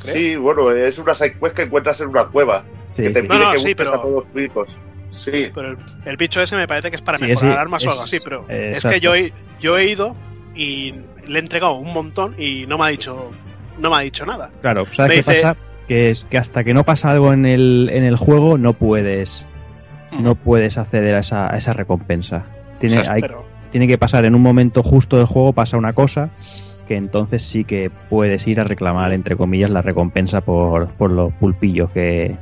Sí, 0.00 0.36
bueno, 0.36 0.70
es 0.70 0.98
una 0.98 1.14
side 1.14 1.36
quest 1.38 1.54
que 1.54 1.62
encuentras 1.62 2.00
en 2.00 2.08
una 2.08 2.24
cueva 2.26 2.62
Sí, 2.92 3.02
que 3.04 3.10
te 3.10 3.20
sí. 3.22 3.28
pide 3.28 3.38
No, 3.38 3.44
no, 3.46 3.52
que 3.52 3.58
sí, 3.58 3.64
busques 3.68 3.88
pero- 3.88 3.98
a 3.98 4.02
todos 4.02 4.24
los 4.24 4.34
ricos. 4.34 4.76
Sí, 5.12 5.50
Pero 5.52 5.70
el, 5.70 5.76
el 6.04 6.16
bicho 6.16 6.40
ese 6.40 6.54
me 6.54 6.68
parece 6.68 6.88
que 6.90 6.94
es 6.96 7.02
para 7.02 7.18
Sí, 7.18 7.24
mejorar 7.24 7.52
sí, 7.52 7.58
armas 7.58 7.82
o 7.82 7.86
es- 7.86 7.92
algo 7.92 8.04
así, 8.04 8.20
pero 8.22 8.44
eh, 8.48 8.74
es 8.76 8.84
que 8.84 9.00
yo 9.00 9.12
he, 9.16 9.32
yo 9.60 9.76
he 9.76 9.88
ido 9.90 10.14
y 10.54 10.94
le 11.30 11.38
he 11.38 11.42
entregado 11.42 11.74
un 11.74 11.92
montón 11.92 12.34
y 12.38 12.66
no 12.66 12.76
me 12.78 12.84
ha 12.84 12.88
dicho 12.88 13.30
no 13.78 13.90
me 13.90 13.96
ha 13.96 14.00
dicho 14.00 14.26
nada. 14.26 14.50
Claro, 14.60 14.84
¿sabes 14.92 15.08
Me 15.18 15.22
qué 15.24 15.30
dice- 15.30 15.42
pasa? 15.42 15.56
Que 15.88 16.10
es 16.10 16.24
que 16.24 16.38
hasta 16.38 16.62
que 16.62 16.72
no 16.74 16.84
pasa 16.84 17.10
algo 17.10 17.32
en 17.32 17.46
el, 17.46 17.90
en 17.92 18.04
el 18.04 18.16
juego 18.16 18.58
no 18.58 18.72
puedes 18.74 19.46
no 20.20 20.34
puedes 20.34 20.76
acceder 20.78 21.14
a 21.16 21.20
esa, 21.20 21.52
a 21.52 21.56
esa 21.56 21.72
recompensa. 21.72 22.44
Tiene, 22.78 22.98
O 23.00 23.04
sea, 23.04 23.14
hay- 23.14 23.20
Pero 23.22 23.44
tiene 23.70 23.86
que 23.86 23.98
pasar 23.98 24.24
en 24.24 24.34
un 24.34 24.42
momento 24.42 24.82
justo 24.82 25.16
del 25.16 25.26
juego, 25.26 25.52
pasa 25.52 25.76
una 25.76 25.92
cosa 25.92 26.30
que 26.88 26.96
entonces 26.96 27.42
sí 27.42 27.62
que 27.64 27.88
puedes 28.08 28.46
ir 28.48 28.58
a 28.60 28.64
reclamar, 28.64 29.12
entre 29.12 29.36
comillas, 29.36 29.70
la 29.70 29.80
recompensa 29.82 30.40
por, 30.40 30.88
por 30.94 31.10
los 31.12 31.32
pulpillos 31.34 31.90
que, 31.92 32.36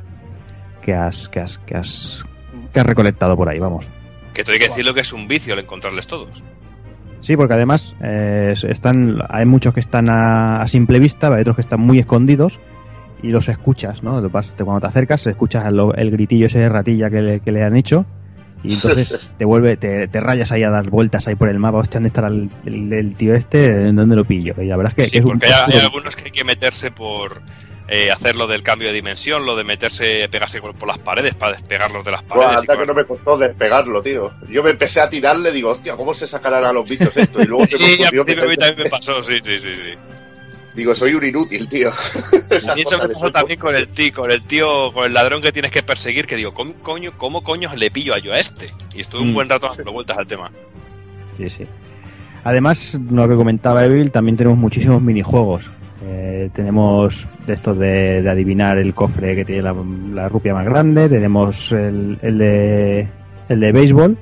que, 0.80 0.94
has, 0.94 1.28
que, 1.28 1.40
has, 1.40 1.58
que, 1.58 1.74
has, 1.76 2.24
que 2.72 2.80
has 2.80 2.86
recolectado 2.86 3.36
por 3.36 3.50
ahí, 3.50 3.58
vamos. 3.58 3.88
Que 4.32 4.42
todo 4.44 4.54
hay 4.54 4.58
que 4.58 4.68
decirlo 4.68 4.94
que 4.94 5.00
es 5.02 5.12
un 5.12 5.28
vicio 5.28 5.52
el 5.52 5.60
encontrarles 5.60 6.06
todos. 6.06 6.42
Sí, 7.20 7.36
porque 7.36 7.54
además 7.54 7.94
eh, 8.02 8.54
están, 8.68 9.18
hay 9.28 9.44
muchos 9.46 9.74
que 9.74 9.80
están 9.80 10.08
a, 10.08 10.62
a 10.62 10.68
simple 10.68 10.98
vista, 11.00 11.32
hay 11.34 11.40
otros 11.42 11.56
que 11.56 11.62
están 11.62 11.80
muy 11.80 11.98
escondidos 11.98 12.58
y 13.22 13.28
los 13.28 13.48
escuchas, 13.48 14.02
¿no? 14.02 14.20
Lo 14.20 14.30
pas- 14.30 14.52
te- 14.54 14.64
Cuando 14.64 14.80
te 14.80 14.86
acercas, 14.86 15.26
escuchas 15.26 15.66
el, 15.66 15.80
el 15.96 16.10
gritillo 16.12 16.46
ese 16.46 16.60
de 16.60 16.68
ratilla 16.68 17.10
que 17.10 17.20
le, 17.20 17.40
que 17.40 17.50
le 17.52 17.64
han 17.64 17.76
hecho 17.76 18.06
y 18.62 18.72
entonces 18.74 19.32
te 19.38 19.44
vuelve, 19.44 19.76
te, 19.76 20.06
te 20.08 20.20
rayas 20.20 20.52
ahí 20.52 20.62
a 20.62 20.70
dar 20.70 20.88
vueltas 20.90 21.26
ahí 21.28 21.34
por 21.34 21.48
el 21.48 21.58
mapa, 21.58 21.78
hostia, 21.78 21.98
¿dónde 21.98 22.08
estará 22.08 22.28
el, 22.28 22.48
el- 22.64 22.92
el 22.92 23.14
tío 23.16 23.34
este? 23.34 23.88
¿En 23.88 23.96
dónde 23.96 24.14
lo 24.16 24.24
pillo? 24.24 24.54
Y 24.62 24.66
la 24.66 24.76
verdad 24.76 24.92
es 24.96 25.04
que, 25.04 25.10
Sí, 25.10 25.18
es 25.18 25.24
un 25.24 25.40
hay, 25.42 25.50
hay 25.74 25.80
algunos 25.80 26.14
que 26.14 26.24
hay 26.26 26.30
que 26.30 26.44
meterse 26.44 26.90
por 26.92 27.42
eh, 27.88 28.10
hacer 28.10 28.36
lo 28.36 28.46
del 28.46 28.62
cambio 28.62 28.88
de 28.88 28.94
dimensión, 28.94 29.46
lo 29.46 29.56
de 29.56 29.64
meterse, 29.64 30.28
pegarse 30.30 30.60
por, 30.60 30.74
por 30.74 30.88
las 30.88 30.98
paredes 30.98 31.34
para 31.34 31.52
despegarlos 31.52 32.04
de 32.04 32.10
las 32.12 32.22
paredes. 32.22 32.58
anda 32.58 32.76
que 32.76 32.86
no 32.86 32.94
me 32.94 33.04
costó 33.06 33.36
despegarlo, 33.38 34.02
tío. 34.02 34.30
Yo 34.48 34.62
me 34.62 34.70
empecé 34.70 35.00
a 35.00 35.08
tirarle, 35.08 35.50
digo, 35.52 35.70
hostia, 35.70 35.96
¿cómo 35.96 36.12
se 36.14 36.26
sacarán 36.26 36.64
a 36.64 36.72
los 36.72 36.88
bichos 36.88 37.16
esto? 37.16 37.40
Y 37.42 37.46
luego 37.46 37.66
se 37.66 37.78
Sí, 37.78 38.02
a 38.04 38.10
mí 38.10 38.24
que- 38.24 38.34
también 38.34 38.74
me 38.76 38.90
pasó, 38.90 39.22
sí, 39.22 39.38
sí, 39.44 39.58
sí. 39.58 39.74
sí. 39.74 39.94
Digo, 40.74 40.94
soy 40.94 41.14
un 41.14 41.24
inútil, 41.24 41.68
tío. 41.68 41.90
Y 42.76 42.82
eso 42.82 42.98
me 42.98 43.08
pasó 43.08 43.30
también 43.32 43.58
con 43.58 43.74
el 43.74 43.88
tío, 43.88 44.12
con 44.14 44.30
el 44.30 44.42
tío, 44.42 44.92
con 44.92 45.04
el 45.06 45.12
ladrón 45.14 45.40
que 45.42 45.50
tienes 45.50 45.70
que 45.72 45.82
perseguir, 45.82 46.26
que 46.26 46.36
digo, 46.36 46.54
¿cómo 46.54 46.74
coño, 46.82 47.12
cómo 47.16 47.42
coño 47.42 47.70
le 47.74 47.90
pillo 47.90 48.14
a 48.14 48.18
yo 48.18 48.32
a 48.32 48.38
este? 48.38 48.68
Y 48.94 49.00
estuve 49.00 49.22
un 49.22 49.30
Mm. 49.30 49.34
buen 49.34 49.48
rato 49.48 49.68
dando 49.74 49.92
vueltas 49.92 50.18
al 50.18 50.26
tema. 50.26 50.50
Sí, 51.36 51.48
sí. 51.50 51.66
Además, 52.44 52.96
lo 53.10 53.28
que 53.28 53.34
comentaba 53.34 53.84
Evil, 53.84 54.12
también 54.12 54.36
tenemos 54.36 54.58
muchísimos 54.58 55.02
minijuegos. 55.02 55.64
Eh, 56.04 56.50
tenemos 56.52 57.26
de 57.46 57.54
estos 57.54 57.76
de, 57.78 58.22
de 58.22 58.30
adivinar 58.30 58.78
el 58.78 58.94
cofre 58.94 59.34
que 59.34 59.44
tiene 59.44 59.62
la, 59.62 59.74
la 60.14 60.28
rupia 60.28 60.54
más 60.54 60.64
grande. 60.64 61.08
Tenemos 61.08 61.72
el, 61.72 62.18
el 62.22 62.38
de 62.38 63.08
el 63.48 63.60
de 63.60 63.72
béisbol, 63.72 64.16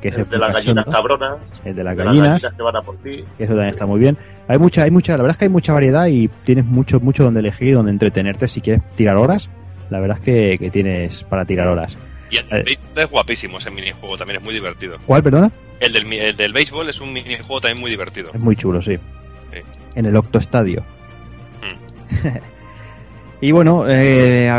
que 0.00 0.08
es 0.08 0.16
el, 0.16 0.22
El 0.22 0.28
de 0.30 0.38
las 0.38 0.52
gallinas 0.52 0.84
cabronas, 0.86 1.36
el 1.64 1.74
de 1.74 1.82
las 1.84 1.96
de 1.96 2.04
gallinas, 2.04 2.28
las 2.28 2.42
gallinas 2.42 2.56
que 2.56 2.62
van 2.62 2.76
a 2.76 2.82
por 2.82 2.96
ti. 2.98 3.24
que 3.36 3.44
eso 3.44 3.52
también 3.52 3.70
está 3.70 3.86
muy 3.86 3.98
bien. 3.98 4.16
Hay 4.46 4.58
mucha, 4.58 4.82
hay 4.82 4.90
mucha, 4.90 5.12
la 5.16 5.22
verdad 5.22 5.32
es 5.34 5.38
que 5.38 5.44
hay 5.46 5.50
mucha 5.50 5.72
variedad 5.72 6.06
y 6.06 6.28
tienes 6.44 6.64
mucho, 6.64 7.00
mucho 7.00 7.24
donde 7.24 7.40
elegir, 7.40 7.74
donde 7.74 7.90
entretenerte 7.90 8.48
si 8.48 8.60
quieres 8.60 8.82
tirar 8.96 9.16
horas. 9.16 9.50
La 9.90 9.98
verdad 9.98 10.18
es 10.18 10.24
que, 10.24 10.58
que 10.58 10.70
tienes 10.70 11.24
para 11.24 11.44
tirar 11.44 11.66
horas. 11.68 11.96
Y 12.30 12.36
el 12.36 12.48
del 12.48 12.62
béisbol 12.62 12.98
es 12.98 13.10
guapísimo 13.10 13.58
ese 13.58 13.70
minijuego, 13.72 14.16
también 14.16 14.38
es 14.38 14.44
muy 14.44 14.54
divertido. 14.54 14.98
¿Cuál, 15.06 15.22
perdona? 15.22 15.50
El 15.80 15.92
del, 15.92 16.12
el 16.12 16.36
del 16.36 16.52
béisbol 16.52 16.88
es 16.88 17.00
un 17.00 17.12
minijuego 17.12 17.60
también 17.60 17.80
muy 17.80 17.90
divertido. 17.90 18.30
Es 18.32 18.40
muy 18.40 18.54
chulo, 18.54 18.80
sí. 18.82 18.96
Sí. 19.52 19.60
En 19.96 20.06
el 20.06 20.14
Octoestadio. 20.14 20.84
Y 23.42 23.52
bueno, 23.52 23.84
eh, 23.88 24.52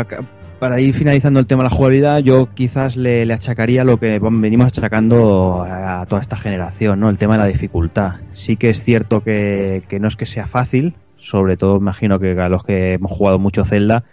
para 0.58 0.80
ir 0.80 0.92
finalizando 0.92 1.38
el 1.38 1.46
tema 1.46 1.62
de 1.62 1.70
la 1.70 1.74
jugabilidad, 1.74 2.18
yo 2.18 2.48
quizás 2.52 2.96
le, 2.96 3.24
le 3.24 3.34
achacaría 3.34 3.84
lo 3.84 3.98
que 3.98 4.18
venimos 4.18 4.66
achacando 4.66 5.62
a 5.64 6.04
toda 6.06 6.20
esta 6.20 6.36
generación, 6.36 6.98
¿no? 6.98 7.08
El 7.08 7.16
tema 7.16 7.34
de 7.34 7.42
la 7.44 7.46
dificultad. 7.46 8.16
Sí 8.32 8.56
que 8.56 8.70
es 8.70 8.82
cierto 8.82 9.22
que, 9.22 9.82
que 9.88 10.00
no 10.00 10.08
es 10.08 10.16
que 10.16 10.26
sea 10.26 10.48
fácil, 10.48 10.94
sobre 11.16 11.56
todo 11.56 11.76
imagino 11.76 12.18
que 12.18 12.32
a 12.32 12.48
los 12.48 12.64
que 12.64 12.94
hemos 12.94 13.12
jugado 13.12 13.38
mucho 13.38 13.64
Zelda, 13.64 14.04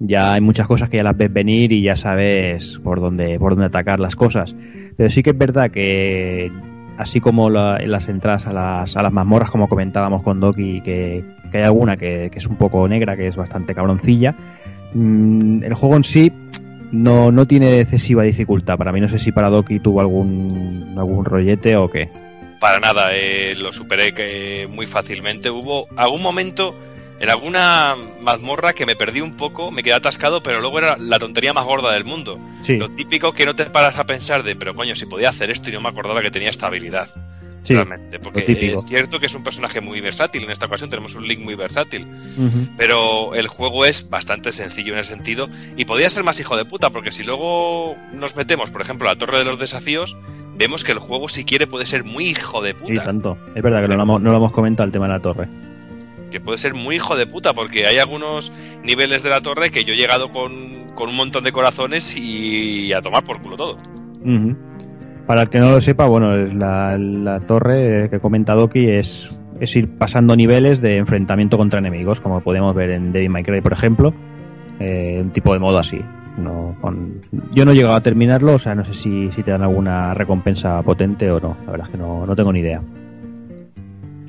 ya 0.00 0.32
hay 0.32 0.40
muchas 0.40 0.66
cosas 0.66 0.88
que 0.88 0.96
ya 0.96 1.04
las 1.04 1.16
ves 1.16 1.32
venir 1.32 1.70
y 1.70 1.82
ya 1.82 1.94
sabes 1.94 2.80
por 2.82 3.00
dónde, 3.00 3.38
por 3.38 3.52
dónde 3.52 3.66
atacar 3.66 4.00
las 4.00 4.16
cosas. 4.16 4.56
Pero 4.96 5.08
sí 5.08 5.22
que 5.22 5.30
es 5.30 5.38
verdad 5.38 5.70
que, 5.70 6.50
así 6.98 7.20
como 7.20 7.50
las 7.50 8.08
entradas 8.08 8.46
a 8.46 8.52
las, 8.52 8.96
a 8.96 9.02
las 9.02 9.12
mazmorras, 9.12 9.50
como 9.50 9.68
comentábamos 9.68 10.22
con 10.22 10.40
Doki, 10.40 10.80
que, 10.80 11.24
que 11.50 11.58
hay 11.58 11.64
alguna 11.64 11.96
que, 11.96 12.28
que 12.30 12.38
es 12.38 12.46
un 12.46 12.56
poco 12.56 12.86
negra, 12.88 13.16
que 13.16 13.26
es 13.26 13.36
bastante 13.36 13.74
cabroncilla, 13.74 14.34
mm, 14.94 15.64
el 15.64 15.74
juego 15.74 15.96
en 15.96 16.04
sí 16.04 16.32
no, 16.92 17.32
no 17.32 17.46
tiene 17.46 17.80
excesiva 17.80 18.22
dificultad. 18.22 18.78
Para 18.78 18.92
mí 18.92 19.00
no 19.00 19.08
sé 19.08 19.18
si 19.18 19.32
para 19.32 19.50
Doki 19.50 19.80
tuvo 19.80 20.00
algún, 20.00 20.94
algún 20.96 21.24
rollete 21.24 21.76
o 21.76 21.88
qué. 21.88 22.08
Para 22.60 22.78
nada, 22.78 23.10
eh, 23.12 23.54
lo 23.56 23.72
superé 23.72 24.14
que 24.14 24.68
muy 24.70 24.86
fácilmente. 24.86 25.50
Hubo 25.50 25.86
algún 25.96 26.22
momento 26.22 26.74
en 27.20 27.30
alguna 27.30 27.94
mazmorra 28.20 28.72
que 28.72 28.86
me 28.86 28.96
perdí 28.96 29.20
un 29.20 29.36
poco, 29.36 29.70
me 29.70 29.82
quedé 29.82 29.94
atascado, 29.94 30.42
pero 30.42 30.60
luego 30.60 30.78
era 30.78 30.96
la 30.98 31.18
tontería 31.18 31.52
más 31.52 31.64
gorda 31.64 31.92
del 31.92 32.04
mundo. 32.04 32.38
Sí, 32.62 32.76
Lo 32.76 32.90
típico 32.90 33.32
que 33.32 33.46
no 33.46 33.54
te 33.54 33.66
paras 33.66 33.98
a 33.98 34.04
pensar 34.04 34.42
de, 34.42 34.56
pero 34.56 34.74
coño, 34.74 34.96
si 34.96 35.06
podía 35.06 35.28
hacer 35.28 35.50
esto 35.50 35.70
y 35.70 35.72
no 35.72 35.80
me 35.80 35.88
acordaba 35.88 36.22
que 36.22 36.30
tenía 36.30 36.50
esta 36.50 36.66
habilidad. 36.66 37.08
sí. 37.62 37.74
realmente, 37.74 38.18
porque 38.18 38.44
es 38.74 38.84
cierto 38.84 39.20
que 39.20 39.26
es 39.26 39.34
un 39.34 39.42
personaje 39.42 39.80
muy 39.80 40.00
versátil. 40.00 40.42
En 40.42 40.50
esta 40.50 40.66
ocasión 40.66 40.90
tenemos 40.90 41.14
un 41.14 41.26
Link 41.26 41.40
muy 41.40 41.54
versátil. 41.54 42.06
Pero 42.76 43.34
el 43.34 43.46
juego 43.48 43.86
es 43.86 44.10
bastante 44.10 44.52
sencillo 44.52 44.92
en 44.92 44.98
ese 44.98 45.10
sentido 45.10 45.48
y 45.76 45.84
podría 45.84 46.10
ser 46.10 46.24
más 46.24 46.38
hijo 46.40 46.56
de 46.56 46.64
puta, 46.64 46.90
porque 46.90 47.12
si 47.12 47.22
luego 47.22 47.96
nos 48.12 48.36
metemos, 48.36 48.70
por 48.70 48.82
ejemplo, 48.82 49.08
a 49.08 49.14
la 49.14 49.18
Torre 49.18 49.38
de 49.38 49.44
los 49.44 49.58
Desafíos, 49.58 50.16
vemos 50.56 50.84
que 50.84 50.92
el 50.92 50.98
juego, 50.98 51.28
si 51.28 51.44
quiere, 51.44 51.66
puede 51.66 51.86
ser 51.86 52.04
muy 52.04 52.26
hijo 52.26 52.60
de 52.60 52.74
puta. 52.74 53.04
tanto. 53.04 53.38
Es 53.54 53.62
verdad 53.62 53.82
que 53.82 53.88
no 53.88 53.96
lo, 53.96 54.02
hemos, 54.02 54.20
no 54.20 54.30
lo 54.30 54.36
hemos 54.36 54.52
comentado 54.52 54.86
el 54.86 54.92
tema 54.92 55.06
de 55.06 55.12
la 55.12 55.20
torre. 55.20 55.48
Que 56.34 56.40
puede 56.40 56.58
ser 56.58 56.74
muy 56.74 56.96
hijo 56.96 57.14
de 57.14 57.28
puta, 57.28 57.54
porque 57.54 57.86
hay 57.86 57.98
algunos 57.98 58.50
niveles 58.82 59.22
de 59.22 59.30
la 59.30 59.40
torre 59.40 59.70
que 59.70 59.84
yo 59.84 59.94
he 59.94 59.96
llegado 59.96 60.32
con, 60.32 60.50
con 60.96 61.08
un 61.08 61.14
montón 61.14 61.44
de 61.44 61.52
corazones 61.52 62.16
y 62.18 62.92
a 62.92 63.00
tomar 63.00 63.22
por 63.22 63.40
culo 63.40 63.56
todo. 63.56 63.76
Para 65.28 65.42
el 65.42 65.48
que 65.48 65.60
no 65.60 65.70
lo 65.70 65.80
sepa, 65.80 66.06
bueno, 66.06 66.34
la, 66.34 67.38
torre 67.46 68.10
que 68.10 68.18
comenta 68.18 68.54
Doki 68.54 68.84
es, 68.84 69.30
es 69.60 69.76
ir 69.76 69.96
pasando 69.96 70.34
niveles 70.34 70.80
de 70.80 70.96
enfrentamiento 70.96 71.56
contra 71.56 71.78
enemigos, 71.78 72.20
como 72.20 72.40
podemos 72.40 72.74
ver 72.74 72.90
en 72.90 73.12
Devil 73.12 73.30
May 73.30 73.44
Cry, 73.44 73.60
por 73.60 73.72
ejemplo. 73.72 74.12
Eh, 74.80 75.20
un 75.22 75.30
tipo 75.30 75.52
de 75.52 75.60
modo 75.60 75.78
así. 75.78 76.00
No, 76.36 76.74
Yo 77.52 77.64
no 77.64 77.70
he 77.70 77.74
llegado 77.76 77.94
a 77.94 78.00
terminarlo, 78.00 78.54
o 78.54 78.58
sea, 78.58 78.74
no 78.74 78.84
sé 78.84 78.92
si, 78.92 79.30
si 79.30 79.44
te 79.44 79.52
dan 79.52 79.62
alguna 79.62 80.14
recompensa 80.14 80.82
potente 80.82 81.30
o 81.30 81.38
no. 81.38 81.56
La 81.64 81.70
verdad 81.70 81.86
es 81.86 81.92
que 81.92 81.98
no, 81.98 82.26
no 82.26 82.34
tengo 82.34 82.52
ni 82.52 82.58
idea. 82.58 82.82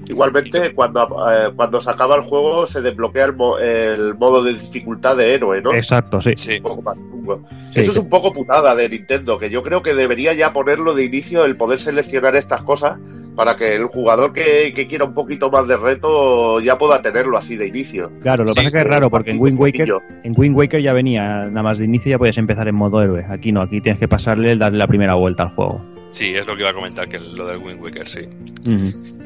Igualmente, 0.07 0.73
cuando, 0.73 1.03
eh, 1.29 1.51
cuando 1.55 1.81
se 1.81 1.89
acaba 1.89 2.15
el 2.15 2.21
juego, 2.23 2.67
se 2.67 2.81
desbloquea 2.81 3.25
el, 3.25 3.33
mo- 3.35 3.57
el 3.57 4.15
modo 4.15 4.43
de 4.43 4.53
dificultad 4.53 5.17
de 5.17 5.33
héroe, 5.33 5.61
¿no? 5.61 5.73
Exacto, 5.73 6.21
sí. 6.21 6.31
Sí. 6.35 6.57
Un 6.57 6.63
poco 6.63 6.81
más 6.83 6.95
chungo. 6.95 7.41
Sí, 7.71 7.79
Eso 7.81 7.91
es 7.91 7.97
un 7.97 8.09
poco 8.09 8.31
putada 8.31 8.75
de 8.75 8.87
Nintendo, 8.89 9.39
que 9.39 9.49
yo 9.49 9.63
creo 9.63 9.81
que 9.81 9.93
debería 9.95 10.33
ya 10.33 10.53
ponerlo 10.53 10.93
de 10.93 11.05
inicio 11.05 11.43
el 11.45 11.57
poder 11.57 11.79
seleccionar 11.79 12.35
estas 12.35 12.61
cosas 12.63 12.99
para 13.35 13.57
que 13.57 13.75
el 13.75 13.85
jugador 13.87 14.31
que, 14.31 14.71
que 14.73 14.87
quiera 14.87 15.03
un 15.05 15.13
poquito 15.13 15.51
más 15.51 15.67
de 15.67 15.75
reto 15.75 16.59
ya 16.61 16.77
pueda 16.77 17.01
tenerlo 17.01 17.37
así 17.37 17.57
de 17.57 17.67
inicio. 17.67 18.09
Claro, 18.21 18.43
lo 18.43 18.49
que 18.49 18.51
Sí, 18.53 18.55
pasa 18.59 18.67
es 18.67 18.71
que 18.73 18.79
es 18.79 18.87
raro, 18.87 19.09
porque 19.09 19.31
en 19.31 19.41
Wind 19.41 19.59
Waker, 19.59 19.93
en 20.23 20.33
Wind 20.37 20.55
Waker 20.55 20.81
ya 20.81 20.93
venía, 20.93 21.45
nada 21.47 21.63
más 21.63 21.77
de 21.79 21.85
inicio 21.85 22.11
ya 22.11 22.17
puedes 22.17 22.37
empezar 22.37 22.67
en 22.69 22.75
modo 22.75 23.01
héroe. 23.01 23.25
Aquí 23.29 23.51
no, 23.51 23.61
aquí 23.61 23.81
tienes 23.81 23.99
que 23.99 24.07
pasarle, 24.07 24.55
darle 24.55 24.77
la 24.77 24.87
primera 24.87 25.15
vuelta 25.15 25.43
al 25.43 25.49
juego. 25.49 25.81
Sí, 26.15 26.33
es 26.33 26.47
lo 26.47 26.55
que 26.55 26.61
iba 26.61 26.69
a 26.69 26.73
comentar, 26.73 27.09
que 27.09 27.19
lo 27.19 27.45
del 27.45 27.57
Wind 27.57 27.81
Waker, 27.81 28.07
sí. 28.07 28.21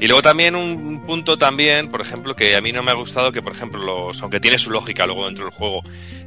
Y 0.00 0.06
luego 0.08 0.22
también 0.22 0.56
un 0.56 1.00
punto 1.06 1.38
también, 1.38 1.88
por 1.88 2.00
ejemplo, 2.00 2.34
que 2.34 2.56
a 2.56 2.60
mí 2.60 2.72
no 2.72 2.82
me 2.82 2.90
ha 2.90 2.94
gustado, 2.94 3.30
que 3.30 3.42
por 3.42 3.52
ejemplo, 3.52 3.80
los, 3.80 4.20
aunque 4.22 4.40
tiene 4.40 4.58
su 4.58 4.72
lógica 4.72 5.06
luego 5.06 5.26
dentro 5.26 5.44
del 5.44 5.54
juego, 5.54 5.84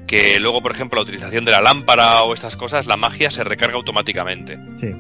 que 0.08 0.40
luego, 0.40 0.62
por 0.62 0.72
ejemplo, 0.72 0.96
la 0.96 1.04
utilización 1.04 1.44
de 1.44 1.52
la 1.52 1.62
lámpara 1.62 2.24
o 2.24 2.34
estas 2.34 2.56
cosas, 2.56 2.88
la 2.88 2.96
magia 2.96 3.30
se 3.30 3.44
recarga 3.44 3.76
automáticamente. 3.76 4.58
Sí. 4.80 4.96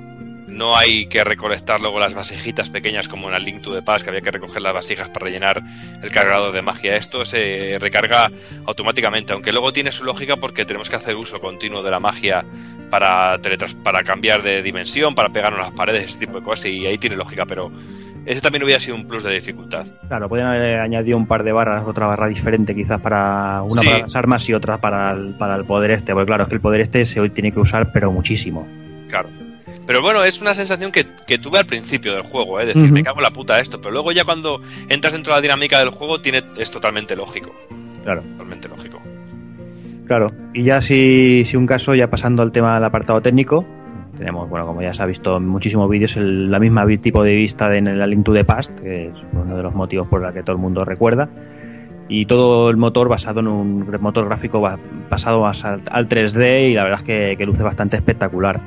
No 0.53 0.77
hay 0.77 1.07
que 1.07 1.23
recolectar 1.23 1.79
luego 1.81 1.99
las 1.99 2.13
vasijitas 2.13 2.69
pequeñas 2.69 3.07
como 3.07 3.27
en 3.29 3.35
el 3.35 3.43
Link 3.43 3.61
to 3.61 3.73
the 3.73 3.81
Past, 3.81 4.03
que 4.03 4.09
había 4.11 4.21
que 4.21 4.29
recoger 4.31 4.61
las 4.61 4.73
vasijas 4.73 5.09
para 5.09 5.25
rellenar 5.25 5.61
el 6.03 6.11
cargador 6.11 6.53
de 6.53 6.61
magia. 6.61 6.95
Esto 6.95 7.25
se 7.25 7.77
recarga 7.79 8.29
automáticamente, 8.65 9.33
aunque 9.33 9.51
luego 9.51 9.73
tiene 9.73 9.91
su 9.91 10.03
lógica 10.03 10.37
porque 10.37 10.63
tenemos 10.65 10.89
que 10.89 10.95
hacer 10.95 11.15
uso 11.15 11.39
continuo 11.39 11.81
de 11.81 11.91
la 11.91 11.99
magia 11.99 12.45
para, 12.89 13.37
teletras- 13.39 13.75
para 13.81 14.03
cambiar 14.03 14.43
de 14.43 14.61
dimensión, 14.61 15.15
para 15.15 15.29
pegarnos 15.29 15.61
a 15.61 15.63
las 15.63 15.71
paredes, 15.71 16.03
ese 16.05 16.19
tipo 16.19 16.37
de 16.39 16.43
cosas, 16.43 16.67
y 16.67 16.85
ahí 16.85 16.97
tiene 16.99 17.15
lógica, 17.15 17.45
pero 17.47 17.71
ese 18.25 18.39
también 18.39 18.63
hubiera 18.63 18.79
sido 18.79 18.95
un 18.95 19.07
plus 19.07 19.23
de 19.23 19.33
dificultad. 19.33 19.85
Claro, 20.07 20.29
pueden 20.29 20.45
haber 20.45 20.79
añadido 20.79 21.17
un 21.17 21.25
par 21.25 21.43
de 21.43 21.51
barras, 21.51 21.83
otra 21.87 22.05
barra 22.05 22.27
diferente 22.27 22.75
quizás 22.75 23.01
para 23.01 23.63
una 23.63 23.81
Sí. 23.81 23.87
para 23.87 23.99
las 23.99 24.15
armas 24.15 24.47
y 24.47 24.53
otra 24.53 24.77
para 24.77 25.11
el, 25.13 25.33
para 25.37 25.55
el 25.55 25.65
poder 25.65 25.91
este, 25.91 26.13
porque 26.13 26.27
claro, 26.27 26.43
es 26.43 26.49
que 26.49 26.55
el 26.55 26.61
poder 26.61 26.81
este 26.81 27.05
se 27.05 27.19
hoy 27.19 27.31
tiene 27.31 27.51
que 27.51 27.59
usar 27.59 27.91
pero 27.91 28.11
muchísimo. 28.11 28.67
Claro. 29.09 29.29
Pero 29.85 30.01
bueno, 30.01 30.23
es 30.23 30.39
una 30.41 30.53
sensación 30.53 30.91
que, 30.91 31.05
que 31.27 31.37
tuve 31.37 31.59
al 31.59 31.65
principio 31.65 32.13
del 32.13 32.23
juego, 32.23 32.59
¿eh? 32.59 32.65
decir, 32.65 32.91
me 32.91 33.03
cago 33.03 33.17
en 33.19 33.23
la 33.23 33.31
puta 33.31 33.59
esto, 33.59 33.81
pero 33.81 33.91
luego 33.91 34.11
ya 34.13 34.23
cuando 34.23 34.61
entras 34.89 35.13
dentro 35.13 35.33
de 35.33 35.37
la 35.37 35.41
dinámica 35.41 35.79
del 35.79 35.89
juego 35.89 36.21
tiene, 36.21 36.41
es 36.57 36.71
totalmente 36.71 37.15
lógico. 37.15 37.53
Claro. 38.03 38.21
Totalmente 38.21 38.69
lógico. 38.69 39.01
Claro, 40.07 40.27
y 40.53 40.63
ya 40.63 40.81
si, 40.81 41.43
si 41.45 41.55
un 41.57 41.65
caso, 41.65 41.95
ya 41.95 42.09
pasando 42.09 42.43
al 42.43 42.51
tema 42.51 42.75
del 42.75 42.83
apartado 42.83 43.21
técnico, 43.21 43.65
tenemos, 44.17 44.49
bueno, 44.49 44.65
como 44.65 44.81
ya 44.81 44.93
se 44.93 45.01
ha 45.01 45.05
visto 45.05 45.37
en 45.37 45.47
muchísimos 45.47 45.89
vídeos, 45.89 46.15
el- 46.17 46.51
la 46.51 46.59
misma 46.59 46.85
tipo 47.01 47.23
de 47.23 47.33
vista 47.35 47.69
de 47.69 47.77
en 47.79 47.87
el 47.87 48.09
Link 48.09 48.23
to 48.25 48.33
the 48.33 48.43
Past, 48.43 48.77
que 48.79 49.07
es 49.07 49.13
uno 49.33 49.55
de 49.57 49.63
los 49.63 49.73
motivos 49.73 50.07
por 50.07 50.23
el 50.25 50.33
que 50.33 50.43
todo 50.43 50.55
el 50.55 50.61
mundo 50.61 50.83
recuerda. 50.85 51.29
Y 52.09 52.25
todo 52.25 52.69
el 52.69 52.75
motor 52.77 53.07
basado 53.07 53.39
en 53.39 53.47
un 53.47 53.89
motor 54.01 54.25
gráfico 54.27 54.59
ba- 54.59 54.77
basado 55.09 55.41
más 55.41 55.63
al, 55.65 55.81
al 55.89 56.07
3D 56.09 56.69
y 56.69 56.73
la 56.73 56.83
verdad 56.83 56.99
es 56.99 57.05
que, 57.05 57.35
que 57.37 57.45
luce 57.45 57.63
bastante 57.63 57.95
espectacular. 57.97 58.59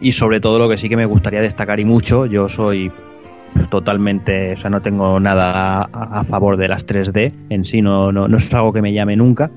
Y 0.00 0.12
sobre 0.12 0.40
todo 0.40 0.58
lo 0.58 0.68
que 0.68 0.76
sí 0.76 0.88
que 0.88 0.96
me 0.96 1.06
gustaría 1.06 1.42
destacar 1.42 1.80
y 1.80 1.84
mucho, 1.84 2.26
yo 2.26 2.48
soy 2.48 2.90
totalmente, 3.70 4.52
o 4.52 4.56
sea, 4.56 4.70
no 4.70 4.80
tengo 4.80 5.20
nada 5.20 5.82
a, 5.82 6.20
a 6.20 6.24
favor 6.24 6.56
de 6.56 6.68
las 6.68 6.86
3D 6.86 7.32
en 7.50 7.64
sí, 7.64 7.82
no, 7.82 8.12
no, 8.12 8.28
no 8.28 8.36
es 8.36 8.52
algo 8.54 8.72
que 8.72 8.82
me 8.82 8.92
llame 8.92 9.16
nunca. 9.16 9.50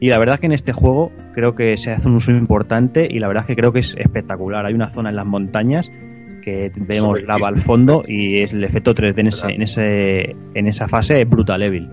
Y 0.00 0.08
la 0.08 0.18
verdad 0.18 0.36
es 0.36 0.40
que 0.40 0.46
en 0.46 0.52
este 0.52 0.72
juego 0.72 1.12
creo 1.34 1.54
que 1.54 1.76
se 1.76 1.92
hace 1.92 2.08
un 2.08 2.16
uso 2.16 2.32
importante 2.32 3.06
y 3.10 3.18
la 3.18 3.28
verdad 3.28 3.42
es 3.42 3.48
que 3.48 3.56
creo 3.56 3.72
que 3.72 3.80
es 3.80 3.94
espectacular. 3.98 4.64
Hay 4.64 4.72
una 4.72 4.88
zona 4.90 5.10
en 5.10 5.16
las 5.16 5.26
montañas 5.26 5.92
que 6.40 6.72
vemos 6.74 7.22
lava 7.22 7.48
al 7.48 7.58
fondo 7.58 8.02
y 8.06 8.40
es 8.40 8.54
el 8.54 8.64
efecto 8.64 8.94
3D 8.94 9.18
en, 9.18 9.26
ese, 9.26 9.48
en, 9.48 9.62
ese, 9.62 10.36
en 10.54 10.66
esa 10.66 10.88
fase 10.88 11.20
es 11.20 11.28
brutal 11.28 11.62
evil. 11.62 11.88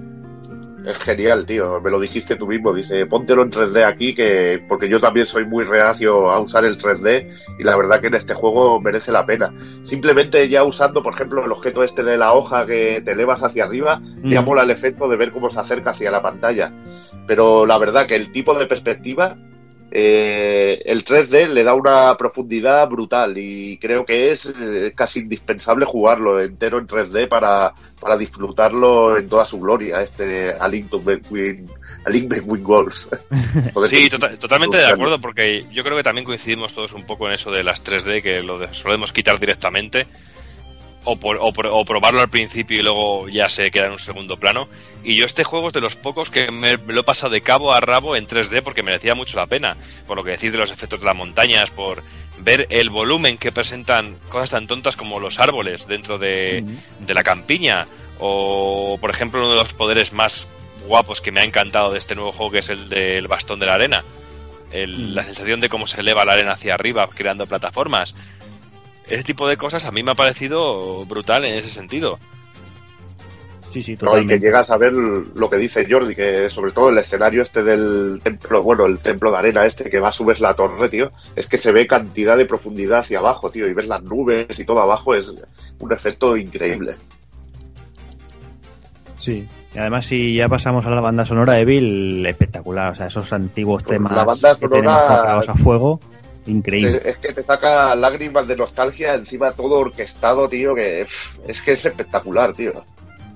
Es 0.88 0.99
genial, 0.99 1.45
tío. 1.45 1.81
Me 1.81 1.89
lo 1.91 1.99
dijiste 1.99 2.38
tú 2.38 2.47
mismo. 2.47 2.73
Dice, 2.73 3.05
póntelo 3.07 3.41
en 3.41 3.51
3D 3.51 3.84
aquí, 3.85 4.15
que 4.15 4.64
porque 4.69 4.88
yo 4.88 5.01
también 5.01 5.27
soy 5.27 5.43
muy 5.45 5.65
reacio 5.65 6.30
a 6.31 6.39
usar 6.39 6.64
el 6.64 6.77
3D 6.77 7.27
y 7.59 7.64
la 7.64 7.76
verdad 7.76 7.99
que 7.99 8.07
en 8.07 8.14
este 8.14 8.34
juego 8.34 8.80
merece 8.80 9.11
la 9.11 9.26
pena. 9.26 9.53
Simplemente 9.84 10.47
ya 10.47 10.64
usando, 10.64 11.03
por 11.03 11.14
ejemplo, 11.14 11.43
el 11.43 11.51
objeto 11.51 11.84
este 11.84 12.03
de 12.03 12.18
la 12.18 12.31
hoja 12.31 12.65
que 12.65 13.01
te 13.03 13.11
elevas 13.11 13.43
hacia 13.43 13.65
arriba, 13.65 14.01
ya 14.23 14.41
Mm. 14.41 14.45
mola 14.45 14.61
el 14.64 14.69
efecto 14.69 15.09
de 15.09 15.18
ver 15.18 15.31
cómo 15.34 15.49
se 15.49 15.59
acerca 15.59 15.89
hacia 15.89 16.09
la 16.09 16.22
pantalla. 16.22 16.72
Pero 17.27 17.65
la 17.65 17.77
verdad 17.77 18.07
que 18.07 18.15
el 18.15 18.31
tipo 18.31 18.57
de 18.57 18.65
perspectiva, 18.65 19.35
eh, 19.91 20.81
el 20.85 21.05
3D 21.05 21.47
le 21.47 21.64
da 21.64 21.73
una 21.73 22.15
profundidad 22.18 22.88
brutal 22.89 23.38
y 23.38 23.77
creo 23.77 24.05
que 24.05 24.31
es 24.31 24.45
eh, 24.59 24.91
casi 24.95 25.22
indispensable 25.22 25.85
jugarlo 25.85 26.41
entero 26.41 26.77
en 26.77 26.88
3D 26.88 27.27
para, 27.30 27.73
para 27.99 28.18
disfrutarlo 28.18 29.18
en 29.18 29.30
toda 29.30 29.45
su 29.45 29.59
gloria, 29.59 30.01
este 30.01 30.51
A 30.59 30.68
Link 30.68 30.89
to 30.89 31.01
Between, 31.01 31.72
A 32.05 32.09
Link 32.09 32.27
Between 32.27 32.65
Worlds. 32.65 33.09
Joder, 33.73 33.89
Sí, 33.89 34.09
tota- 34.09 34.38
totalmente 34.38 34.77
de 34.77 34.88
acuerdo, 34.88 35.22
porque 35.22 35.65
yo 35.72 35.84
creo 35.84 35.95
que 35.95 36.03
también 36.03 36.26
coincidimos 36.26 36.73
todos 36.73 36.93
un 36.93 37.05
poco 37.05 37.27
en 37.27 37.34
eso 37.34 37.51
de 37.51 37.64
las 37.64 37.84
3D, 37.84 38.22
que 38.22 38.43
lo 38.43 38.73
solemos 38.73 39.14
quitar 39.14 39.39
directamente, 39.39 40.05
o, 41.03 41.15
por- 41.15 41.37
o 41.41 41.53
por- 41.53 41.67
o 41.67 41.85
probarlo 41.85 42.19
al 42.21 42.29
principio 42.29 42.79
y 42.79 42.83
luego 42.83 43.29
ya 43.29 43.49
se 43.49 43.71
queda 43.71 43.85
en 43.85 43.93
un 43.93 43.99
segundo 43.99 44.37
plano. 44.37 44.67
Y 45.03 45.15
yo 45.15 45.25
este 45.25 45.43
juego 45.43 45.67
es 45.67 45.73
de 45.73 45.81
los 45.81 45.95
pocos 45.95 46.29
que 46.29 46.51
me, 46.51 46.77
me 46.77 46.93
lo 46.93 47.01
he 47.01 47.03
pasado 47.03 47.31
de 47.31 47.41
cabo 47.41 47.73
a 47.73 47.79
rabo 47.79 48.15
en 48.15 48.27
3D 48.27 48.61
porque 48.61 48.83
merecía 48.83 49.15
mucho 49.15 49.37
la 49.37 49.47
pena, 49.47 49.77
por 50.05 50.17
lo 50.17 50.23
que 50.23 50.31
decís 50.31 50.51
de 50.51 50.57
los 50.57 50.71
efectos 50.71 50.99
de 50.99 51.05
las 51.05 51.15
montañas, 51.15 51.71
por 51.71 52.03
ver 52.39 52.67
el 52.69 52.89
volumen 52.89 53.37
que 53.37 53.51
presentan 53.51 54.17
cosas 54.29 54.49
tan 54.51 54.67
tontas 54.67 54.95
como 54.97 55.19
los 55.19 55.39
árboles 55.39 55.87
dentro 55.87 56.17
de, 56.17 56.63
de 56.99 57.13
la 57.13 57.23
campiña, 57.23 57.87
o 58.19 58.97
por 58.99 59.09
ejemplo 59.09 59.39
uno 59.39 59.49
de 59.51 59.55
los 59.57 59.73
poderes 59.73 60.11
más 60.13 60.47
guapos 60.87 61.21
que 61.21 61.31
me 61.31 61.39
ha 61.41 61.43
encantado 61.43 61.91
de 61.91 61.99
este 61.99 62.15
nuevo 62.15 62.31
juego, 62.33 62.51
que 62.51 62.59
es 62.59 62.69
el 62.69 62.89
del 62.89 63.27
bastón 63.27 63.59
de 63.59 63.65
la 63.65 63.75
arena. 63.75 64.03
El-. 64.71 65.15
La 65.15 65.23
sensación 65.23 65.61
de 65.61 65.69
cómo 65.69 65.87
se 65.87 66.01
eleva 66.01 66.25
la 66.25 66.33
arena 66.33 66.51
hacia 66.51 66.73
arriba, 66.73 67.07
creando 67.13 67.47
plataformas. 67.47 68.15
Ese 69.09 69.23
tipo 69.23 69.47
de 69.47 69.57
cosas 69.57 69.85
a 69.85 69.91
mí 69.91 70.03
me 70.03 70.11
ha 70.11 70.15
parecido 70.15 71.05
brutal 71.05 71.45
en 71.45 71.55
ese 71.57 71.69
sentido. 71.69 72.19
Sí, 73.69 73.81
sí, 73.81 73.97
No, 74.01 74.17
y 74.17 74.25
que 74.25 74.39
llegas 74.39 74.69
a 74.71 74.77
ver 74.77 74.93
lo 74.93 75.49
que 75.49 75.57
dice 75.57 75.85
Jordi, 75.89 76.15
que 76.15 76.49
sobre 76.49 76.71
todo 76.71 76.89
el 76.89 76.97
escenario 76.97 77.41
este 77.41 77.63
del 77.63 78.19
templo, 78.23 78.63
bueno, 78.63 78.85
el 78.85 78.97
templo 78.97 79.29
de 79.29 79.38
arena 79.38 79.65
este 79.65 79.89
que 79.89 79.99
va 79.99 80.07
a 80.07 80.11
subir 80.13 80.39
la 80.39 80.53
torre, 80.55 80.88
tío, 80.89 81.11
es 81.35 81.47
que 81.47 81.57
se 81.57 81.73
ve 81.73 81.85
cantidad 81.85 82.38
de 82.38 82.45
profundidad 82.45 82.99
hacia 82.99 83.19
abajo, 83.19 83.51
tío, 83.51 83.67
y 83.67 83.73
ves 83.73 83.88
las 83.88 84.01
nubes 84.03 84.57
y 84.57 84.65
todo 84.65 84.81
abajo 84.81 85.13
es 85.15 85.34
un 85.79 85.91
efecto 85.91 86.38
increíble. 86.38 86.95
Sí. 89.19 89.45
Y 89.73 89.77
además, 89.77 90.05
si 90.05 90.35
ya 90.38 90.47
pasamos 90.47 90.85
a 90.85 90.89
la 90.89 91.01
banda 91.01 91.25
sonora 91.25 91.59
Evil, 91.59 92.25
espectacular. 92.25 92.91
O 92.91 92.95
sea, 92.95 93.07
esos 93.07 93.31
antiguos 93.34 93.84
Pues 93.84 93.95
temas 93.97 94.13
la 94.13 94.23
banda 94.23 94.53
que 94.55 94.61
sonora- 94.61 94.79
tenemos 94.79 95.01
comprados 95.03 95.49
a 95.49 95.55
fuego, 95.55 95.99
increíble. 96.47 97.01
Es, 97.03 97.15
es 97.15 97.17
que 97.17 97.33
te 97.33 97.43
saca 97.43 97.93
lágrimas 97.95 98.47
de 98.47 98.55
nostalgia, 98.55 99.13
encima 99.15 99.51
todo 99.51 99.79
orquestado, 99.79 100.47
tío, 100.49 100.73
que 100.75 101.01
es 101.01 101.61
que 101.61 101.71
es 101.73 101.85
espectacular, 101.85 102.53
tío. 102.53 102.73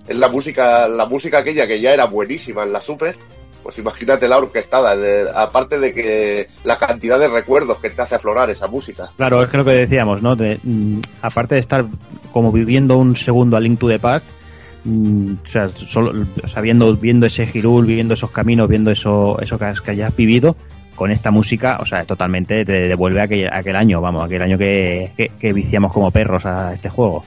Es 0.07 0.17
la 0.17 0.29
música, 0.29 0.87
la 0.87 1.05
música 1.05 1.39
aquella 1.39 1.67
que 1.67 1.79
ya 1.79 1.93
era 1.93 2.05
buenísima 2.05 2.63
en 2.63 2.73
la 2.73 2.81
Super, 2.81 3.15
pues 3.63 3.77
imagínate 3.77 4.27
la 4.27 4.39
orquestada, 4.39 4.95
de- 4.95 5.29
aparte 5.33 5.77
de 5.77 5.93
que 5.93 6.47
la 6.63 6.77
cantidad 6.79 7.19
de 7.19 7.27
recuerdos 7.27 7.77
que 7.79 7.91
te 7.91 8.01
hace 8.01 8.15
aflorar 8.15 8.49
esa 8.49 8.67
música. 8.67 9.11
Claro, 9.17 9.43
es 9.43 9.49
que 9.49 9.57
lo 9.57 9.65
que 9.65 9.73
decíamos, 9.73 10.21
¿no? 10.23 10.35
De, 10.35 10.59
mm, 10.63 10.99
aparte 11.21 11.55
de 11.55 11.61
estar 11.61 11.85
como 12.33 12.51
viviendo 12.51 12.97
un 12.97 13.15
segundo 13.15 13.55
a 13.55 13.59
Link 13.59 13.77
to 13.79 13.87
the 13.87 13.99
Past, 13.99 14.27
mm, 14.83 15.33
o 15.43 15.47
sea, 15.47 15.69
solo, 15.75 16.25
o 16.43 16.47
sea, 16.47 16.61
viendo, 16.63 16.95
viendo 16.97 17.27
ese 17.27 17.47
Hirul, 17.53 17.85
viendo 17.85 18.15
esos 18.15 18.31
caminos, 18.31 18.67
viendo 18.67 18.89
eso, 18.89 19.37
eso 19.39 19.59
que, 19.59 19.65
has, 19.65 19.79
que 19.81 19.91
hayas 19.91 20.15
vivido, 20.15 20.55
con 20.95 21.11
esta 21.11 21.31
música, 21.31 21.77
o 21.81 21.85
sea, 21.85 22.03
totalmente 22.05 22.63
te 22.65 22.73
devuelve 22.87 23.21
a 23.21 23.23
aquel, 23.23 23.47
a 23.51 23.57
aquel 23.57 23.75
año, 23.75 24.01
vamos, 24.01 24.23
aquel 24.23 24.41
año 24.41 24.57
que, 24.57 25.11
que, 25.17 25.29
que 25.39 25.53
viciamos 25.53 25.91
como 25.93 26.11
perros 26.11 26.45
a 26.45 26.73
este 26.73 26.89
juego. 26.89 27.23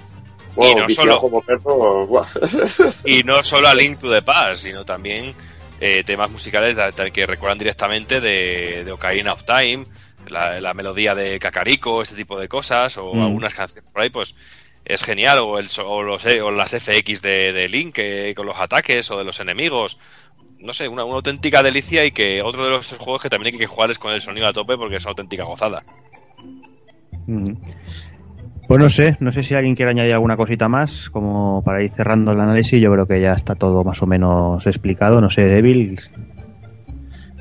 Bueno, 0.54 0.82
no 0.88 0.94
solo- 0.94 1.18
como 1.20 1.42
perro, 1.42 2.06
buah. 2.06 2.26
Y 3.04 3.22
no 3.24 3.42
solo 3.42 3.66
a 3.68 3.74
Link 3.74 3.98
to 3.98 4.12
the 4.12 4.22
Past, 4.22 4.62
sino 4.62 4.84
también 4.84 5.34
eh, 5.80 6.04
temas 6.06 6.30
musicales 6.30 6.76
de- 6.76 6.92
de- 6.92 7.10
que 7.10 7.26
recuerdan 7.26 7.58
directamente 7.58 8.20
de, 8.20 8.84
de 8.84 8.92
Ocarina 8.92 9.32
of 9.32 9.42
Time, 9.44 9.84
la, 10.28 10.60
la 10.60 10.72
melodía 10.72 11.14
de 11.16 11.38
Kakariko, 11.40 12.02
este 12.02 12.14
tipo 12.14 12.38
de 12.38 12.46
cosas, 12.48 12.96
o 12.98 13.12
Mm. 13.14 13.22
algunas 13.22 13.54
canciones 13.54 13.90
por 13.90 14.02
ahí, 14.02 14.10
pues 14.10 14.36
es 14.84 15.02
genial, 15.02 15.38
o, 15.40 15.58
el, 15.58 15.66
so- 15.68 15.88
o 15.88 16.02
los, 16.02 16.24
eh, 16.26 16.40
o 16.42 16.50
las 16.52 16.70
FX 16.72 17.20
de, 17.22 17.52
de 17.52 17.68
Link 17.68 17.94
eh, 17.98 18.32
con 18.36 18.46
los 18.46 18.56
ataques 18.60 19.10
o 19.10 19.18
de 19.18 19.24
los 19.24 19.40
enemigos. 19.40 19.98
No 20.64 20.72
sé, 20.72 20.88
una, 20.88 21.04
una 21.04 21.16
auténtica 21.16 21.62
delicia 21.62 22.04
y 22.04 22.10
que 22.10 22.42
otro 22.42 22.64
de 22.64 22.70
los 22.70 22.92
juegos 22.96 23.22
que 23.22 23.28
también 23.28 23.54
hay 23.54 23.58
que 23.60 23.66
jugar 23.66 23.90
es 23.90 23.98
con 23.98 24.12
el 24.12 24.20
sonido 24.20 24.48
a 24.48 24.52
tope 24.52 24.76
porque 24.76 24.96
es 24.96 25.04
una 25.04 25.10
auténtica 25.10 25.44
gozada. 25.44 25.84
Mm. 27.26 27.52
Pues 28.66 28.80
no 28.80 28.88
sé, 28.88 29.16
no 29.20 29.30
sé 29.30 29.42
si 29.42 29.54
alguien 29.54 29.74
quiere 29.74 29.90
añadir 29.90 30.14
alguna 30.14 30.36
cosita 30.36 30.68
más, 30.68 31.10
como 31.10 31.62
para 31.62 31.82
ir 31.82 31.90
cerrando 31.90 32.32
el 32.32 32.40
análisis, 32.40 32.80
yo 32.80 32.90
creo 32.92 33.06
que 33.06 33.20
ya 33.20 33.34
está 33.34 33.54
todo 33.54 33.84
más 33.84 34.02
o 34.02 34.06
menos 34.06 34.66
explicado, 34.66 35.20
no 35.20 35.28
sé, 35.28 35.44
Devil, 35.44 36.00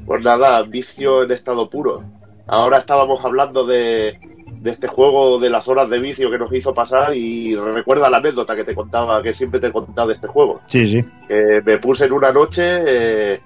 Pues 0.05 0.21
nada, 0.21 0.61
vicio 0.63 1.23
en 1.23 1.31
estado 1.31 1.69
puro. 1.69 2.03
Ahora 2.45 2.77
estábamos 2.77 3.23
hablando 3.23 3.65
de, 3.65 4.19
de 4.63 4.71
este 4.71 4.87
juego 4.87 5.39
de 5.39 5.49
las 5.49 5.67
horas 5.67 5.89
de 5.89 5.99
vicio 5.99 6.31
que 6.31 6.37
nos 6.37 6.53
hizo 6.53 6.73
pasar 6.73 7.13
y 7.13 7.53
recuerda 7.53 8.09
la 8.09 8.17
anécdota 8.17 8.55
que 8.55 8.63
te 8.63 8.73
contaba, 8.73 9.21
que 9.21 9.33
siempre 9.33 9.59
te 9.59 9.67
he 9.67 9.71
contado 9.73 10.07
de 10.07 10.13
este 10.13 10.27
juego. 10.27 10.61
sí, 10.67 10.85
sí. 10.85 11.05
que 11.27 11.61
me 11.65 11.79
puse 11.79 12.05
en 12.05 12.13
una 12.13 12.31
noche, 12.31 12.63
eh, 12.63 13.41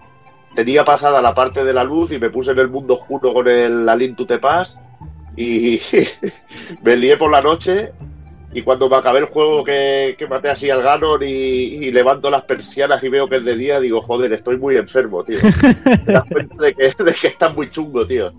tenía 0.54 0.86
pasada 0.86 1.20
la 1.20 1.34
parte 1.34 1.64
de 1.64 1.74
la 1.74 1.84
luz 1.84 2.12
y 2.12 2.20
me 2.20 2.30
puse 2.30 2.52
en 2.52 2.60
el 2.60 2.70
mundo 2.70 2.94
oscuro 2.94 3.34
con 3.34 3.48
el 3.48 4.16
the 4.28 4.38
Past 4.38 4.78
y 5.36 5.80
me 6.84 6.96
lié 6.96 7.18
por 7.18 7.32
la 7.32 7.42
noche 7.42 7.94
y 8.54 8.62
cuando 8.62 8.88
me 8.88 8.98
acabé 8.98 9.18
el 9.18 9.26
juego 9.26 9.64
que, 9.64 10.16
que 10.20 10.28
maté 10.28 10.52
así 10.52 10.70
al 10.70 10.84
Ganon 10.84 11.24
y, 11.24 11.26
y 11.26 11.92
levanto 11.92 12.30
las 12.30 12.44
persianas 12.44 13.04
y 13.04 13.10
veo 13.10 13.28
que 13.28 13.38
es 13.38 13.44
de 13.44 13.56
día, 13.56 13.80
digo, 13.80 14.02
joder, 14.02 14.34
estoy 14.34 14.58
muy 14.58 14.78
enfermo, 14.78 15.24
tío. 15.24 15.40
Te 16.06 16.12
das 16.12 16.26
cuenta 16.32 16.56
de 16.64 16.74
que, 16.76 16.84
de 16.84 17.14
que 17.20 17.28
está 17.28 17.50
muy 17.50 17.72
chungo, 17.72 18.06
tío. 18.06 18.32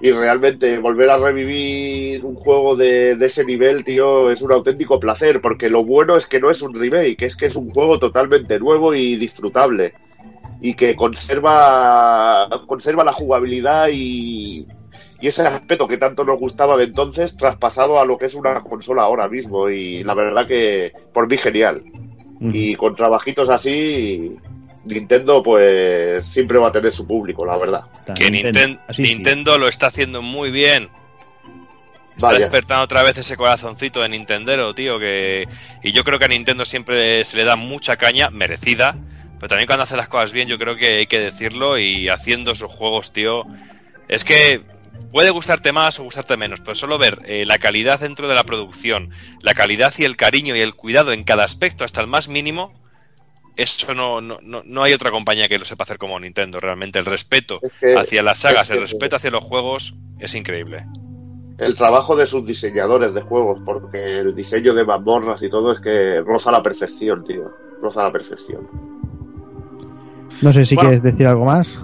Y 0.00 0.12
realmente 0.12 0.78
volver 0.78 1.10
a 1.10 1.18
revivir 1.18 2.24
un 2.24 2.34
juego 2.34 2.74
de, 2.74 3.16
de 3.16 3.26
ese 3.26 3.44
nivel, 3.44 3.84
tío, 3.84 4.30
es 4.30 4.40
un 4.40 4.52
auténtico 4.52 4.98
placer, 4.98 5.42
porque 5.42 5.68
lo 5.68 5.84
bueno 5.84 6.16
es 6.16 6.26
que 6.26 6.40
no 6.40 6.50
es 6.50 6.62
un 6.62 6.74
remake, 6.74 7.22
es 7.22 7.36
que 7.36 7.46
es 7.46 7.56
un 7.56 7.68
juego 7.68 7.98
totalmente 7.98 8.58
nuevo 8.58 8.94
y 8.94 9.16
disfrutable. 9.16 9.92
Y 10.62 10.74
que 10.74 10.96
conserva, 10.96 12.48
conserva 12.66 13.04
la 13.04 13.12
jugabilidad 13.12 13.88
y, 13.92 14.66
y 15.20 15.28
ese 15.28 15.42
aspecto 15.42 15.86
que 15.86 15.98
tanto 15.98 16.24
nos 16.24 16.38
gustaba 16.38 16.76
de 16.76 16.84
entonces, 16.84 17.36
traspasado 17.36 18.00
a 18.00 18.04
lo 18.06 18.16
que 18.16 18.26
es 18.26 18.34
una 18.34 18.60
consola 18.62 19.02
ahora 19.02 19.28
mismo. 19.28 19.68
Y 19.68 20.02
la 20.02 20.14
verdad 20.14 20.46
que 20.46 20.92
por 21.12 21.28
mí 21.28 21.36
genial. 21.36 21.82
Mm. 22.40 22.50
Y 22.54 22.74
con 22.76 22.94
trabajitos 22.94 23.50
así, 23.50 24.38
Nintendo 24.84 25.42
pues 25.42 26.24
siempre 26.26 26.58
va 26.58 26.68
a 26.68 26.72
tener 26.72 26.92
su 26.92 27.06
público, 27.06 27.44
la 27.44 27.56
verdad. 27.58 27.82
Que 28.14 28.24
Así 28.88 29.04
sí. 29.04 29.14
Nintendo 29.14 29.58
lo 29.58 29.68
está 29.68 29.88
haciendo 29.88 30.22
muy 30.22 30.50
bien. 30.50 30.88
Está 32.14 32.28
Vaya. 32.28 32.38
despertando 32.40 32.84
otra 32.84 33.02
vez 33.02 33.16
ese 33.18 33.36
corazoncito 33.36 34.02
de 34.02 34.08
Nintendero, 34.10 34.74
tío, 34.74 34.98
que... 34.98 35.48
Y 35.82 35.92
yo 35.92 36.04
creo 36.04 36.18
que 36.18 36.26
a 36.26 36.28
Nintendo 36.28 36.64
siempre 36.64 37.24
se 37.24 37.36
le 37.36 37.44
da 37.44 37.56
mucha 37.56 37.96
caña, 37.96 38.30
merecida, 38.30 38.94
pero 39.38 39.48
también 39.48 39.66
cuando 39.66 39.84
hace 39.84 39.96
las 39.96 40.08
cosas 40.08 40.32
bien 40.32 40.48
yo 40.48 40.58
creo 40.58 40.76
que 40.76 40.98
hay 40.98 41.06
que 41.06 41.20
decirlo 41.20 41.78
y 41.78 42.08
haciendo 42.08 42.54
sus 42.54 42.70
juegos, 42.70 43.12
tío... 43.12 43.46
Es 44.08 44.24
que 44.24 44.60
puede 45.12 45.30
gustarte 45.30 45.72
más 45.72 46.00
o 46.00 46.02
gustarte 46.02 46.36
menos, 46.36 46.60
pero 46.60 46.74
solo 46.74 46.98
ver 46.98 47.20
eh, 47.26 47.44
la 47.46 47.58
calidad 47.58 48.00
dentro 48.00 48.28
de 48.28 48.34
la 48.34 48.44
producción, 48.44 49.10
la 49.40 49.54
calidad 49.54 49.94
y 49.98 50.04
el 50.04 50.16
cariño 50.16 50.56
y 50.56 50.60
el 50.60 50.74
cuidado 50.74 51.12
en 51.12 51.22
cada 51.22 51.44
aspecto, 51.44 51.84
hasta 51.84 52.00
el 52.00 52.06
más 52.08 52.28
mínimo, 52.28 52.72
eso 53.56 53.94
no, 53.94 54.20
no, 54.20 54.38
no, 54.42 54.62
no 54.64 54.82
hay 54.82 54.92
otra 54.92 55.10
compañía 55.10 55.48
que 55.48 55.58
lo 55.58 55.64
sepa 55.64 55.84
hacer 55.84 55.98
como 55.98 56.18
Nintendo. 56.18 56.60
Realmente 56.60 56.98
el 56.98 57.04
respeto 57.06 57.58
Es 57.62 57.72
que- 57.80 57.94
hacia 57.94 58.22
las 58.22 58.38
sagas, 58.40 58.70
es 58.70 58.76
el 58.76 58.82
respeto 58.82 59.16
hacia 59.16 59.30
los 59.30 59.44
juegos 59.44 59.94
es 60.18 60.34
increíble. 60.34 60.84
el 61.58 61.74
trabajo 61.74 62.16
de 62.16 62.26
sus 62.26 62.46
diseñadores 62.46 63.12
de 63.12 63.20
juegos, 63.20 63.60
porque 63.66 64.20
el 64.20 64.34
diseño 64.34 64.72
de 64.72 64.84
mazmorras 64.84 65.42
y 65.42 65.50
todo 65.50 65.72
es 65.72 65.80
que 65.80 66.20
roza 66.22 66.50
la 66.50 66.62
perfección, 66.62 67.22
tío. 67.24 67.52
Roza 67.82 68.02
la 68.02 68.10
perfección. 68.12 68.66
No 70.40 70.52
sé 70.52 70.64
si 70.64 70.74
Bueno. 70.74 70.90
quieres 70.90 71.02
decir 71.04 71.26
algo 71.26 71.44
más, 71.44 71.78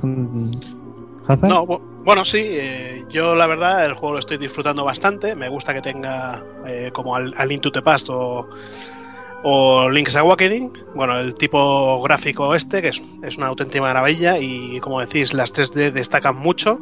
Hazard. 1.29 1.51
No, 1.51 1.67
bu- 1.67 1.81
bueno, 2.05 2.25
sí, 2.25 2.39
eh, 2.43 3.05
yo 3.11 3.35
la 3.35 3.47
verdad 3.47 3.85
el 3.85 3.95
juego 3.95 4.15
lo 4.15 4.19
estoy 4.21 4.39
disfrutando 4.39 4.83
bastante. 4.85 5.35
Me 5.37 5.49
gusta 5.51 5.75
que 5.75 5.83
tenga 5.83 6.43
eh, 6.67 6.91
como 6.95 7.15
al, 7.17 7.35
al 7.37 7.49
Link 7.49 7.61
to 7.63 7.71
the 7.73 7.83
Past 7.83 8.09
o, 8.09 8.49
o 9.43 9.89
Link's 9.91 10.17
Awakening. 10.17 10.73
Bueno, 10.95 11.19
el 11.19 11.35
tipo 11.35 12.03
gráfico 12.03 12.55
este, 12.55 12.83
que 12.83 12.89
es, 12.89 13.03
es 13.23 13.37
una 13.37 13.47
auténtica 13.49 13.83
maravilla 13.83 14.39
y 14.39 14.81
como 14.81 15.01
decís, 15.01 15.33
las 15.35 15.55
3D 15.55 15.93
destacan 15.93 16.37
mucho. 16.37 16.81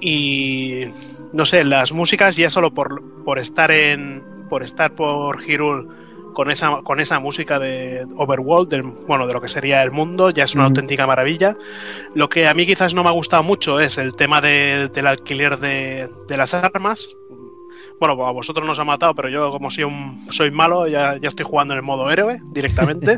Y 0.00 0.84
no 1.32 1.46
sé, 1.46 1.64
las 1.64 1.92
músicas 1.92 2.36
ya 2.36 2.50
solo 2.50 2.72
por, 2.72 3.02
por 3.24 3.38
estar 3.38 3.70
en 3.70 4.22
por 4.48 4.62
estar 4.62 4.92
por 4.94 5.40
Hyrule 5.42 5.88
con 6.34 6.50
esa 6.50 6.82
con 6.82 6.98
esa 7.00 7.20
música 7.20 7.58
de 7.58 8.06
Overworld, 8.16 8.68
del, 8.68 8.82
bueno, 8.82 9.26
de 9.26 9.32
lo 9.34 9.40
que 9.40 9.48
sería 9.48 9.82
el 9.82 9.90
mundo, 9.90 10.30
ya 10.30 10.44
es 10.44 10.54
una 10.54 10.64
auténtica 10.64 11.06
maravilla. 11.06 11.56
Lo 12.14 12.28
que 12.28 12.48
a 12.48 12.54
mí 12.54 12.66
quizás 12.66 12.94
no 12.94 13.02
me 13.02 13.08
ha 13.10 13.12
gustado 13.12 13.42
mucho 13.42 13.80
es 13.80 13.98
el 13.98 14.12
tema 14.12 14.40
de- 14.40 14.88
del 14.92 15.06
alquiler 15.06 15.58
de, 15.58 16.08
de 16.28 16.36
las 16.36 16.52
armas. 16.54 17.08
Bueno, 18.04 18.26
a 18.26 18.32
vosotros 18.32 18.66
nos 18.66 18.80
ha 18.80 18.84
matado, 18.84 19.14
pero 19.14 19.28
yo 19.28 19.52
como 19.52 19.70
soy 19.70 19.84
un 19.84 20.26
soy 20.32 20.50
malo, 20.50 20.88
ya, 20.88 21.18
ya 21.20 21.28
estoy 21.28 21.44
jugando 21.46 21.72
en 21.74 21.78
el 21.78 21.84
modo 21.84 22.10
héroe 22.10 22.40
directamente. 22.52 23.16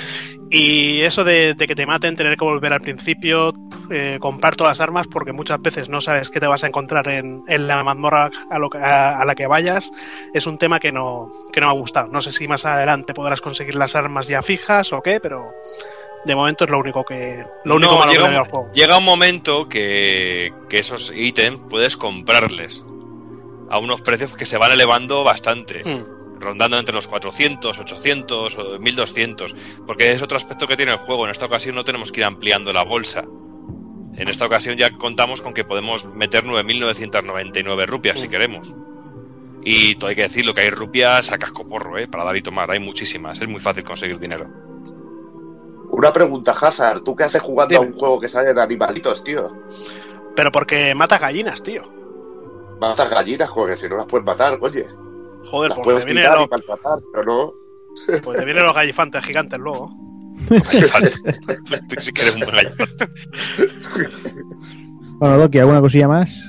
y 0.50 1.02
eso 1.02 1.22
de, 1.22 1.54
de 1.54 1.66
que 1.68 1.76
te 1.76 1.86
maten, 1.86 2.16
tener 2.16 2.36
que 2.36 2.44
volver 2.44 2.72
al 2.72 2.80
principio, 2.80 3.52
eh, 3.92 4.18
comprar 4.20 4.56
todas 4.56 4.72
las 4.72 4.80
armas, 4.80 5.06
porque 5.06 5.32
muchas 5.32 5.62
veces 5.62 5.88
no 5.88 6.00
sabes 6.00 6.30
qué 6.30 6.40
te 6.40 6.48
vas 6.48 6.64
a 6.64 6.66
encontrar 6.66 7.06
en, 7.08 7.44
en 7.46 7.68
la 7.68 7.84
mazmorra 7.84 8.28
a, 8.50 8.58
lo 8.58 8.70
que- 8.70 8.78
a- 8.78 9.20
a 9.20 9.24
la 9.24 9.36
que 9.36 9.46
vayas, 9.46 9.88
es 10.32 10.48
un 10.48 10.58
tema 10.58 10.80
que 10.80 10.90
no, 10.90 11.30
que 11.52 11.60
no 11.60 11.68
me 11.68 11.72
ha 11.72 11.76
gustado. 11.78 12.08
No 12.10 12.20
sé 12.20 12.32
si 12.32 12.48
más 12.48 12.64
adelante 12.66 13.14
podrás 13.14 13.40
conseguir 13.40 13.76
las 13.76 13.94
armas 13.94 14.26
ya 14.26 14.42
fijas 14.42 14.92
o 14.92 15.00
qué, 15.00 15.20
pero 15.20 15.52
de 16.24 16.34
momento 16.34 16.64
es 16.64 16.70
lo 16.70 16.80
único 16.80 17.04
que 17.04 17.44
lo 17.64 17.76
único 17.76 17.92
No, 17.92 17.98
malo 18.00 18.10
que 18.10 18.18
llega, 18.18 18.40
un, 18.42 18.44
juego. 18.48 18.72
llega 18.72 18.98
un 18.98 19.04
momento 19.04 19.68
que, 19.68 20.52
que 20.68 20.80
esos 20.80 21.12
ítems 21.14 21.60
puedes 21.70 21.96
comprarles 21.96 22.82
a 23.70 23.78
unos 23.78 24.02
precios 24.02 24.36
que 24.36 24.46
se 24.46 24.58
van 24.58 24.72
elevando 24.72 25.24
bastante. 25.24 25.82
Hmm. 25.84 26.40
rondando 26.40 26.78
entre 26.78 26.94
los 26.94 27.08
400, 27.08 27.78
800 27.78 28.58
o 28.58 28.78
1200, 28.78 29.54
porque 29.86 30.12
es 30.12 30.20
otro 30.20 30.36
aspecto 30.36 30.66
que 30.66 30.76
tiene 30.76 30.92
el 30.92 30.98
juego. 30.98 31.24
En 31.24 31.30
esta 31.30 31.46
ocasión 31.46 31.74
no 31.74 31.84
tenemos 31.84 32.12
que 32.12 32.20
ir 32.20 32.26
ampliando 32.26 32.72
la 32.72 32.82
bolsa. 32.82 33.24
En 34.16 34.28
esta 34.28 34.44
ocasión 34.44 34.76
ya 34.76 34.90
contamos 34.96 35.40
con 35.40 35.54
que 35.54 35.64
podemos 35.64 36.04
meter 36.04 36.44
9.999 36.44 37.86
rupias 37.86 38.20
si 38.20 38.28
queremos. 38.28 38.74
Y 39.64 39.94
todo 39.94 40.10
hay 40.10 40.16
que 40.16 40.22
decirlo 40.22 40.54
que 40.54 40.60
hay 40.60 40.70
rupias 40.70 41.32
a 41.32 41.38
casco 41.38 41.66
porro, 41.66 41.98
¿eh? 41.98 42.06
para 42.06 42.24
dar 42.24 42.36
y 42.36 42.42
tomar. 42.42 42.70
Hay 42.70 42.80
muchísimas. 42.80 43.40
Es 43.40 43.48
muy 43.48 43.60
fácil 43.60 43.82
conseguir 43.82 44.18
dinero. 44.18 44.46
Una 45.90 46.12
pregunta, 46.12 46.52
Hazard. 46.52 47.02
¿Tú 47.02 47.16
qué 47.16 47.24
haces 47.24 47.40
jugando 47.40 47.78
a 47.78 47.80
un 47.80 47.92
juego 47.92 48.20
que 48.20 48.28
salen 48.28 48.58
animalitos, 48.58 49.24
tío? 49.24 49.56
Pero 50.36 50.52
porque 50.52 50.94
mata 50.94 51.18
gallinas, 51.18 51.62
tío. 51.62 52.03
Matas 52.80 53.10
gallinas, 53.10 53.48
joder, 53.50 53.78
si 53.78 53.88
no 53.88 53.96
las 53.96 54.06
puedes 54.06 54.26
matar, 54.26 54.58
oye. 54.60 54.84
Joder, 55.50 55.70
Las 55.70 55.78
pues 55.78 55.84
puedes 55.84 56.06
te 56.06 56.12
vienen 56.12 56.24
tirar 56.24 56.38
y 56.38 56.40
los, 56.40 56.50
maltratar, 56.50 56.98
pero 57.12 57.24
no. 57.24 57.54
pues 58.22 58.38
te 58.38 58.44
vienen 58.44 58.64
los 58.64 58.74
gallifantes 58.74 59.24
gigantes 59.24 59.58
luego. 59.58 59.90
Tú 60.48 61.96
sí 61.98 62.12
que 62.12 62.22
eres 62.22 62.34
un 62.34 62.40
gallifante. 62.40 63.08
Bueno, 65.18 65.38
Doki, 65.38 65.58
¿alguna 65.60 65.80
cosilla 65.80 66.08
más? 66.08 66.42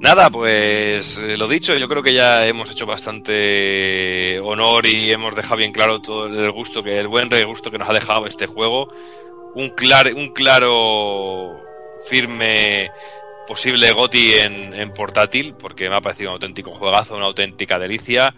Nada, 0.00 0.30
pues 0.30 1.18
eh, 1.18 1.36
lo 1.36 1.48
dicho, 1.48 1.74
yo 1.74 1.88
creo 1.88 2.02
que 2.02 2.14
ya 2.14 2.46
hemos 2.46 2.70
hecho 2.70 2.86
bastante 2.86 4.40
honor 4.44 4.86
y 4.86 5.10
hemos 5.10 5.34
dejado 5.34 5.56
bien 5.56 5.72
claro 5.72 6.00
todo 6.00 6.26
el 6.26 6.52
gusto 6.52 6.84
que 6.84 7.00
el 7.00 7.08
buen 7.08 7.28
gusto 7.46 7.70
que 7.70 7.78
nos 7.78 7.90
ha 7.90 7.92
dejado 7.92 8.26
este 8.26 8.46
juego. 8.46 8.88
Un 9.56 9.70
claro, 9.70 10.10
un 10.16 10.28
claro 10.28 11.60
firme 12.08 12.90
posible 13.48 13.90
Goti 13.92 14.34
en, 14.34 14.74
en 14.74 14.92
portátil, 14.92 15.54
porque 15.58 15.88
me 15.88 15.96
ha 15.96 16.02
parecido 16.02 16.30
un 16.30 16.34
auténtico 16.34 16.74
juegazo, 16.74 17.16
una 17.16 17.24
auténtica 17.24 17.78
delicia 17.78 18.34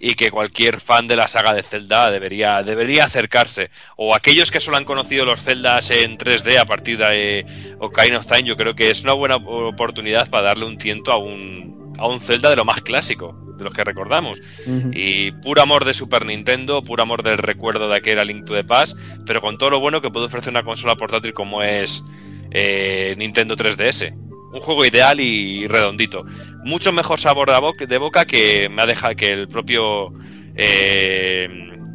y 0.00 0.14
que 0.14 0.30
cualquier 0.30 0.80
fan 0.80 1.06
de 1.06 1.16
la 1.16 1.28
saga 1.28 1.54
de 1.54 1.62
Zelda 1.62 2.10
debería, 2.10 2.62
debería 2.64 3.04
acercarse. 3.04 3.70
O 3.96 4.14
aquellos 4.14 4.50
que 4.50 4.60
solo 4.60 4.76
han 4.76 4.84
conocido 4.84 5.24
los 5.24 5.42
Zeldas 5.42 5.90
en 5.90 6.18
3D 6.18 6.58
a 6.58 6.66
partir 6.66 6.98
de 6.98 7.46
Ocarina 7.78 8.18
of 8.18 8.26
Time, 8.26 8.42
yo 8.42 8.56
creo 8.56 8.74
que 8.74 8.90
es 8.90 9.02
una 9.02 9.12
buena 9.12 9.36
oportunidad 9.36 10.28
para 10.28 10.48
darle 10.48 10.66
un 10.66 10.76
tiento 10.76 11.12
a 11.12 11.18
un, 11.18 11.94
a 11.98 12.08
un 12.08 12.20
Zelda 12.20 12.50
de 12.50 12.56
lo 12.56 12.64
más 12.64 12.80
clásico, 12.80 13.36
de 13.56 13.64
los 13.64 13.72
que 13.72 13.84
recordamos. 13.84 14.40
Y 14.92 15.32
puro 15.32 15.62
amor 15.62 15.84
de 15.84 15.94
Super 15.94 16.26
Nintendo, 16.26 16.82
puro 16.82 17.02
amor 17.02 17.22
del 17.22 17.38
recuerdo 17.38 17.88
de 17.88 17.96
aquel 17.96 18.18
A 18.18 18.24
Link 18.24 18.44
to 18.44 18.54
the 18.54 18.64
Past, 18.64 18.96
pero 19.24 19.40
con 19.40 19.56
todo 19.56 19.70
lo 19.70 19.80
bueno 19.80 20.00
que 20.00 20.10
puede 20.10 20.26
ofrecer 20.26 20.50
una 20.50 20.64
consola 20.64 20.96
portátil 20.96 21.32
como 21.32 21.62
es 21.62 22.04
eh, 22.50 23.14
Nintendo 23.18 23.56
3DS. 23.56 24.27
Un 24.52 24.60
juego 24.60 24.84
ideal 24.84 25.20
y 25.20 25.66
redondito. 25.68 26.24
Mucho 26.64 26.92
mejor 26.92 27.20
sabor 27.20 27.50
de 27.50 27.98
boca, 27.98 28.24
que 28.24 28.68
me 28.68 28.82
ha 28.82 28.86
dejado 28.86 29.14
que 29.16 29.32
el 29.32 29.48
propio 29.48 30.12
eh, 30.56 31.48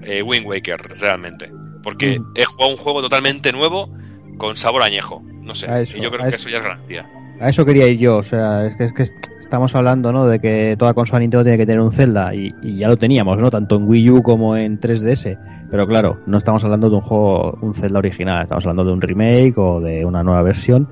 eh, 0.04 0.22
Wind 0.22 0.46
Waker, 0.46 0.78
realmente. 1.00 1.52
Porque 1.82 2.20
Mm. 2.20 2.24
he 2.36 2.46
jugado 2.46 2.72
un 2.72 2.78
juego 2.78 3.02
totalmente 3.02 3.52
nuevo 3.52 3.90
con 4.38 4.56
sabor 4.58 4.84
añejo. 4.84 5.22
No 5.42 5.56
sé, 5.56 5.66
eso, 5.84 5.98
y 5.98 6.02
yo 6.02 6.10
creo 6.10 6.24
que 6.24 6.30
eso. 6.30 6.48
eso 6.48 6.50
ya 6.50 6.58
es 6.58 6.64
garantía. 6.64 7.06
A 7.42 7.50
eso 7.50 7.66
quería 7.66 7.88
ir 7.88 7.98
yo, 7.98 8.18
o 8.18 8.24
sea, 8.24 8.66
es 8.68 8.76
que, 8.78 8.86
es 8.86 8.94
que 8.94 9.04
estamos 9.42 9.76
hablando, 9.76 10.14
¿no? 10.14 10.26
De 10.28 10.40
que 10.40 10.76
toda 10.80 10.94
consola 10.94 11.20
Nintendo 11.20 11.44
tiene 11.44 11.58
que 11.58 11.66
tener 11.66 11.82
un 11.82 11.92
Zelda 11.92 12.34
y, 12.34 12.54
y 12.62 12.78
ya 12.78 12.88
lo 12.88 12.96
teníamos, 12.98 13.38
¿no? 13.40 13.52
Tanto 13.52 13.76
en 13.76 13.88
Wii 13.88 14.10
U 14.12 14.24
como 14.24 14.56
en 14.56 14.80
3DS. 14.80 15.38
Pero 15.70 15.88
claro, 15.88 16.20
no 16.28 16.38
estamos 16.38 16.64
hablando 16.64 16.90
de 16.90 16.96
un 16.96 17.02
juego, 17.02 17.58
un 17.62 17.74
Zelda 17.74 18.00
original, 18.00 18.44
estamos 18.44 18.64
hablando 18.66 18.86
de 18.86 18.92
un 18.94 19.02
remake 19.02 19.58
o 19.58 19.82
de 19.82 20.06
una 20.06 20.24
nueva 20.24 20.42
versión. 20.44 20.88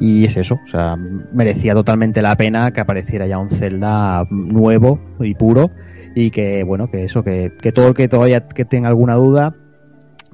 Y 0.00 0.24
es 0.24 0.36
eso, 0.36 0.58
o 0.62 0.66
sea, 0.66 0.96
merecía 0.96 1.72
totalmente 1.72 2.20
la 2.20 2.36
pena 2.36 2.72
que 2.72 2.80
apareciera 2.80 3.26
ya 3.26 3.38
un 3.38 3.50
Zelda 3.50 4.26
nuevo 4.30 4.98
y 5.20 5.34
puro 5.34 5.70
y 6.14 6.30
que, 6.30 6.62
bueno, 6.64 6.90
que 6.90 7.04
eso, 7.04 7.22
que, 7.22 7.52
que 7.60 7.72
todo 7.72 7.88
el 7.88 7.94
que 7.94 8.08
todavía 8.08 8.48
que 8.48 8.64
tenga 8.64 8.88
alguna 8.88 9.14
duda, 9.14 9.54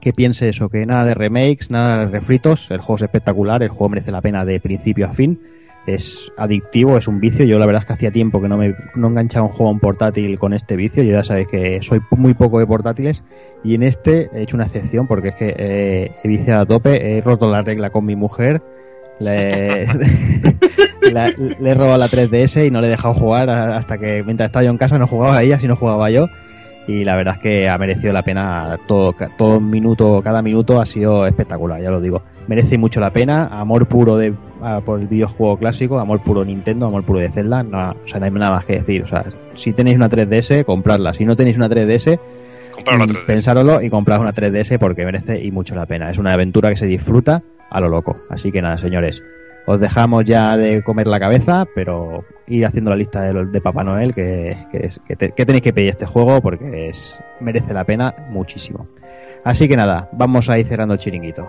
que 0.01 0.13
piense 0.13 0.49
eso, 0.49 0.69
que 0.69 0.87
nada 0.87 1.05
de 1.05 1.15
remakes, 1.15 1.71
nada 1.71 2.07
de 2.07 2.11
refritos, 2.11 2.71
el 2.71 2.79
juego 2.79 2.97
es 2.97 3.03
espectacular, 3.03 3.63
el 3.63 3.69
juego 3.69 3.91
merece 3.91 4.11
la 4.11 4.23
pena 4.23 4.45
de 4.45 4.61
principio 4.61 5.07
a 5.07 5.13
fin, 5.13 5.41
es 5.87 6.31
adictivo, 6.37 6.97
es 6.97 7.09
un 7.09 7.21
vicio, 7.21 7.45
yo 7.45 7.59
la 7.59 7.67
verdad 7.67 7.83
es 7.83 7.87
que 7.87 7.93
hacía 7.95 8.11
tiempo 8.11 8.41
que 8.41 8.49
no 8.49 8.57
me 8.57 8.75
no 8.95 9.09
enganchaba 9.09 9.47
un 9.47 9.53
juego 9.53 9.73
en 9.73 9.79
portátil 9.79 10.39
con 10.39 10.53
este 10.53 10.77
vicio, 10.77 11.03
yo 11.03 11.13
ya 11.13 11.25
sabéis 11.25 11.49
que 11.49 11.83
soy 11.83 12.01
muy 12.11 12.35
poco 12.35 12.59
de 12.59 12.67
portátiles 12.67 13.25
y 13.65 13.75
en 13.75 13.83
este 13.83 14.31
he 14.33 14.43
hecho 14.43 14.57
una 14.57 14.67
excepción 14.67 15.07
porque 15.07 15.29
es 15.29 15.35
que 15.35 15.55
eh, 15.57 16.13
he 16.23 16.29
viciado 16.29 16.63
a 16.63 16.67
tope, 16.67 17.17
he 17.17 17.21
roto 17.21 17.51
la 17.51 17.63
regla 17.63 17.91
con 17.91 18.05
mi 18.05 18.17
mujer, 18.17 18.63
le, 19.21 19.87
la- 21.13 21.33
le 21.61 21.71
he 21.71 21.75
robado 21.75 21.99
la 21.99 22.09
3DS 22.09 22.67
y 22.67 22.71
no 22.71 22.81
le 22.81 22.89
he 22.89 22.91
dejado 22.91 23.15
jugar 23.15 23.49
hasta 23.51 23.99
que 23.99 24.23
mientras 24.25 24.49
estaba 24.49 24.65
yo 24.65 24.71
en 24.71 24.79
casa 24.79 24.99
no 24.99 25.07
jugaba 25.07 25.43
ella, 25.43 25.59
sino 25.61 25.77
jugaba 25.77 26.11
yo 26.11 26.29
y 26.89 27.05
la 27.05 27.15
verdad 27.15 27.35
es 27.37 27.43
que 27.43 27.69
ha 27.69 27.79
merecido 27.79 28.13
la 28.13 28.23
pena 28.23 28.79
todo, 28.89 29.15
todo 29.37 29.61
minuto, 29.61 30.21
cada 30.25 30.43
minuto 30.43 30.81
ha 30.81 30.87
sido 30.87 31.25
espectacular, 31.27 31.81
ya 31.81 31.91
lo 31.91 32.01
digo. 32.01 32.23
Merece 32.49 32.79
mucho 32.79 32.99
la 32.99 33.13
pena, 33.13 33.47
amor 33.47 33.87
puro 33.87 34.17
de, 34.17 34.35
a- 34.61 34.81
por 34.81 34.99
el 34.99 35.07
videojuego 35.07 35.57
clásico, 35.59 36.01
amor 36.01 36.21
puro 36.21 36.45
Nintendo, 36.45 36.87
amor 36.87 37.05
puro 37.05 37.21
de 37.21 37.31
Zelda, 37.31 37.63
no, 37.63 37.91
o 37.93 38.09
sea, 38.09 38.19
no 38.19 38.25
hay 38.27 38.33
nada 38.33 38.51
más 38.57 38.65
que 38.65 38.73
decir. 38.79 39.03
O 39.03 39.07
sea, 39.07 39.25
si 39.55 39.73
tenéis 39.73 39.97
una 39.97 40.09
3DS, 40.09 40.65
compradla. 40.65 41.15
Si 41.15 41.25
no 41.25 41.37
tenéis 41.37 41.59
una 41.59 41.69
3DS, 41.69 42.19
Comprar 42.73 42.99
la 42.99 43.05
mm, 43.07 43.09
3DS. 43.11 43.27
pensároslo 43.27 43.83
y 43.83 43.91
comprad 43.91 44.21
una 44.21 44.33
3DS 44.33 44.79
porque 44.79 45.05
merece 45.05 45.39
y 45.45 45.53
mucho 45.53 45.77
la 45.77 45.87
pena. 45.87 46.11
Es 46.11 46.19
una 46.19 46.33
aventura 46.33 46.71
que 46.71 46.77
se 46.77 46.87
disfruta 46.87 47.43
a 47.71 47.81
lo 47.81 47.89
loco. 47.89 48.17
Así 48.29 48.53
que 48.53 48.61
nada, 48.63 48.77
señores, 48.77 49.23
os 49.67 49.81
dejamos 49.81 50.25
ya 50.25 50.57
de 50.57 50.83
comer 50.83 51.07
la 51.07 51.21
cabeza, 51.21 51.67
pero 51.75 52.25
ir 52.47 52.67
haciendo 52.67 52.91
la 52.91 52.97
lista 52.97 53.23
de, 53.23 53.47
de 53.47 53.61
Papá 53.61 53.85
Noel 53.85 54.15
que, 54.15 54.67
que, 54.73 54.89
que 55.07 55.31
que 55.31 55.47
tenéis 55.47 55.63
que 55.63 55.73
pedir 55.73 55.91
este 55.91 56.07
juego 56.07 56.41
porque 56.41 56.89
es 56.89 57.23
merece 57.41 57.73
la 57.73 57.85
pena 57.85 58.15
muchísimo. 58.29 58.89
Así 59.45 59.69
que 59.69 59.77
nada, 59.77 60.09
vamos 60.13 60.51
a 60.51 60.59
ir 60.59 60.67
cerrando 60.67 60.95
el 60.95 61.01
chiringuito. 61.01 61.49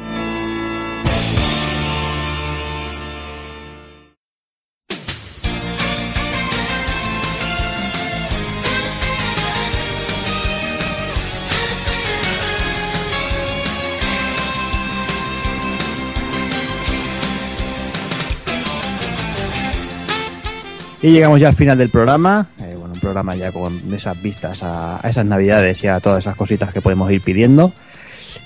Y 21.01 21.11
llegamos 21.11 21.39
ya 21.39 21.47
al 21.47 21.55
final 21.55 21.77
del 21.77 21.89
programa. 21.89 22.47
Eh, 22.59 22.75
bueno, 22.77 22.93
un 22.93 22.99
programa 22.99 23.33
ya 23.35 23.51
con 23.51 23.93
esas 23.93 24.21
vistas 24.21 24.61
a, 24.61 24.97
a 25.05 25.09
esas 25.09 25.25
navidades 25.25 25.83
y 25.83 25.87
a 25.87 25.99
todas 25.99 26.19
esas 26.19 26.35
cositas 26.35 26.71
que 26.71 26.81
podemos 26.81 27.11
ir 27.11 27.21
pidiendo. 27.21 27.73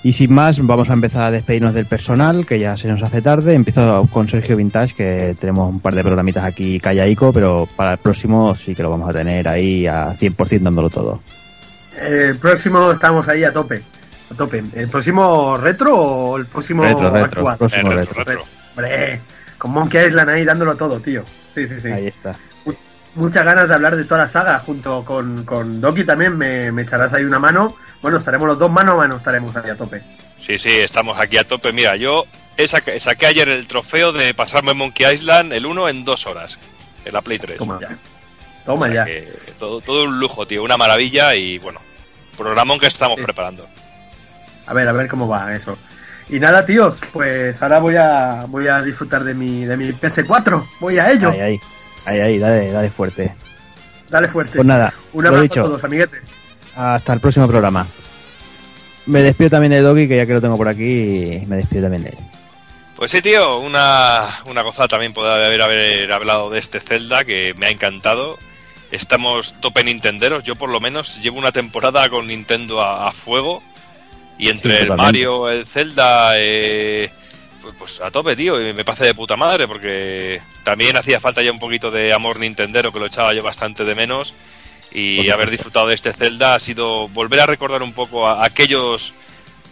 Y 0.04 0.14
sin 0.14 0.34
más, 0.34 0.60
vamos 0.66 0.90
a 0.90 0.94
empezar 0.94 1.24
a 1.24 1.32
despedirnos 1.32 1.74
del 1.74 1.86
personal, 1.86 2.46
que 2.46 2.60
ya 2.60 2.78
se 2.78 2.88
nos 2.88 3.02
hace 3.04 3.22
tarde. 3.22 3.54
Empiezo 3.56 4.08
con 4.12 4.28
Sergio 4.28 4.56
Vintage, 4.56 4.96
que 4.96 5.36
tenemos 5.40 5.70
un 5.70 5.80
par 5.80 5.96
de 5.96 6.04
programitas 6.04 6.44
aquí 6.46 6.80
callaico, 6.80 7.34
pero 7.34 7.68
para 7.76 7.94
el 7.94 7.98
próximo 7.98 8.56
sí 8.56 8.74
que 8.74 8.84
lo 8.84 8.90
vamos 8.92 9.10
a 9.10 9.14
tener 9.14 9.48
ahí 9.50 9.86
a 9.88 10.14
100% 10.14 10.62
dándolo 10.62 10.90
todo. 10.90 11.22
El 12.02 12.38
próximo 12.38 12.92
estamos 12.92 13.28
ahí 13.28 13.44
a 13.44 13.52
tope. 13.52 13.82
A 14.32 14.36
tope. 14.36 14.64
¿El 14.76 14.88
próximo 14.90 15.58
retro 15.58 15.96
o 15.98 16.38
el 16.38 16.46
próximo 16.46 16.84
Retro, 16.84 17.10
retro, 17.10 17.24
actual? 17.50 17.58
próximo 17.58 17.92
Eh, 17.92 17.96
retro. 17.96 18.14
retro, 18.14 18.24
retro. 18.34 18.46
Hombre, 18.76 19.22
con 19.66 19.74
Monkey 19.74 20.06
Island 20.08 20.30
ahí 20.30 20.46
dándolo 20.46 20.78
todo, 20.78 21.00
tío. 21.00 21.24
Sí, 21.56 21.68
sí, 21.68 21.76
sí. 21.82 21.88
Ahí 21.88 22.06
está. 22.06 22.36
Muchas 23.16 23.44
ganas 23.44 23.68
de 23.68 23.74
hablar 23.74 23.96
de 23.96 24.04
toda 24.04 24.26
la 24.26 24.30
saga. 24.30 24.60
Junto 24.60 25.04
con, 25.04 25.44
con 25.44 25.82
Doki 25.82 26.04
también 26.04 26.38
me, 26.38 26.72
me 26.72 26.84
echarás 26.84 27.12
ahí 27.14 27.24
una 27.24 27.40
mano. 27.40 27.76
Bueno, 28.04 28.20
estaremos 28.20 28.48
los 28.48 28.60
dos 28.60 28.70
mano 28.72 28.92
a 28.92 28.96
mano, 28.96 29.16
estaremos 29.18 29.56
ahí 29.56 29.72
a 29.72 29.76
tope. 29.76 30.04
Sí, 30.38 30.60
sí, 30.60 30.70
estamos 30.70 31.20
aquí 31.20 31.38
a 31.40 31.48
tope. 31.48 31.74
Mira, 31.74 31.96
yo 31.96 32.26
saca- 32.68 33.00
saqué 33.00 33.26
ayer 33.26 33.50
el 33.50 33.66
trofeo 33.66 34.12
de 34.12 34.36
pasarme 34.36 34.76
Monkey 34.76 35.12
Island 35.12 35.52
el 35.54 35.66
1 35.66 35.90
en 35.90 36.06
dos 36.06 36.28
horas, 36.28 36.60
en 37.04 37.14
la 37.14 37.24
Play 37.24 37.40
3. 37.40 37.58
Toma 37.58 37.80
ya. 37.82 37.98
Toma 38.68 38.86
O 38.86 38.90
sea 38.92 38.94
ya. 38.94 39.06
que 39.06 39.34
todo, 39.58 39.82
todo 39.82 40.04
un 40.04 40.20
lujo, 40.20 40.46
tío, 40.46 40.62
una 40.62 40.78
maravilla 40.78 41.34
y 41.34 41.58
bueno, 41.58 41.80
programón 42.38 42.80
que 42.80 42.86
estamos 42.88 43.20
preparando. 43.20 43.66
A 44.68 44.74
ver, 44.74 44.88
a 44.88 44.92
ver 44.92 45.08
cómo 45.08 45.28
va 45.28 45.56
eso. 45.56 45.76
Y 46.30 46.40
nada, 46.40 46.66
tíos, 46.66 46.98
pues 47.14 47.62
ahora 47.62 47.80
voy 47.80 47.96
a 47.98 48.46
voy 48.48 48.68
a 48.68 48.82
disfrutar 48.82 49.24
de 49.24 49.34
mi, 49.34 49.66
de 49.66 49.78
mi 49.78 49.90
PS4. 49.90 50.68
Voy 50.80 50.98
a 50.98 51.12
ello. 51.12 51.30
Ahí, 51.30 51.40
ahí. 51.40 51.60
Ahí, 52.06 52.20
ahí, 52.20 52.40
dale, 52.40 52.72
dale 52.72 52.90
fuerte. 52.90 53.36
Dale 54.10 54.28
fuerte. 54.28 54.56
Pues 54.56 54.66
nada, 54.66 54.94
Un 55.14 55.24
lo 55.24 55.30
abrazo 55.30 55.44
dicho. 55.44 55.60
a 55.62 55.64
todos, 55.64 55.84
amiguetes. 55.84 56.22
Hasta 56.76 57.14
el 57.14 57.20
próximo 57.20 57.48
programa. 57.48 57.88
Me 59.06 59.22
despido 59.22 59.52
también 59.52 59.72
de 59.72 59.82
Doggy, 59.82 60.08
que 60.08 60.18
ya 60.18 60.26
que 60.26 60.34
lo 60.34 60.42
tengo 60.42 60.58
por 60.58 60.68
aquí, 60.68 61.44
me 61.48 61.58
despido 61.58 61.84
también 61.84 62.04
de 62.04 62.10
él. 62.10 62.18
Pues 62.96 63.12
sí, 63.12 63.22
tío, 63.22 63.60
una, 63.60 64.40
una 64.46 64.62
gozada 64.64 64.88
también 64.88 65.14
poder 65.14 65.44
haber, 65.46 65.62
haber 65.62 66.12
hablado 66.12 66.50
de 66.50 66.60
este 66.60 66.80
Zelda 66.80 67.24
que 67.24 67.54
me 67.58 67.68
ha 67.68 67.70
encantado. 67.70 68.40
Estamos 68.92 69.60
tope 69.62 69.84
Nintenderos, 69.84 70.44
yo 70.44 70.56
por 70.56 70.70
lo 70.70 70.80
menos 70.80 71.22
llevo 71.22 71.38
una 71.38 71.52
temporada 71.52 72.08
con 72.10 72.28
Nintendo 72.28 72.82
a, 72.82 73.08
a 73.08 73.12
fuego. 73.12 73.62
Y 74.38 74.50
entre 74.50 74.78
Sí, 74.78 74.84
el. 74.84 74.96
Mario, 74.96 75.50
el 75.50 75.66
Zelda, 75.66 76.32
eh, 76.36 77.10
pues, 77.62 77.74
pues 77.78 78.02
a 78.02 78.12
tope, 78.12 78.36
tío, 78.36 78.60
y 78.68 78.74
me 78.74 78.84
parece 78.86 79.06
de 79.06 79.14
puta 79.14 79.36
madre 79.38 79.68
porque 79.68 80.42
también 80.64 80.98
hacía 80.98 81.20
falta 81.20 81.42
ya 81.42 81.52
un 81.52 81.60
poquito 81.60 81.90
de 81.92 82.12
amor 82.14 82.40
Nintendero 82.40 82.92
que 82.92 83.00
lo 83.00 83.06
echaba 83.06 83.34
yo 83.34 83.44
bastante 83.44 83.84
de 83.86 83.96
menos. 83.96 84.34
Y 84.92 85.30
haber 85.30 85.50
disfrutado 85.50 85.88
de 85.88 85.96
este 85.96 86.14
Zelda 86.14 86.56
ha 86.56 86.60
sido 86.60 87.08
volver 87.10 87.42
a 87.42 87.46
recordar 87.46 87.82
un 87.84 87.92
poco 87.92 88.28
a 88.28 88.46
aquellos 88.46 89.14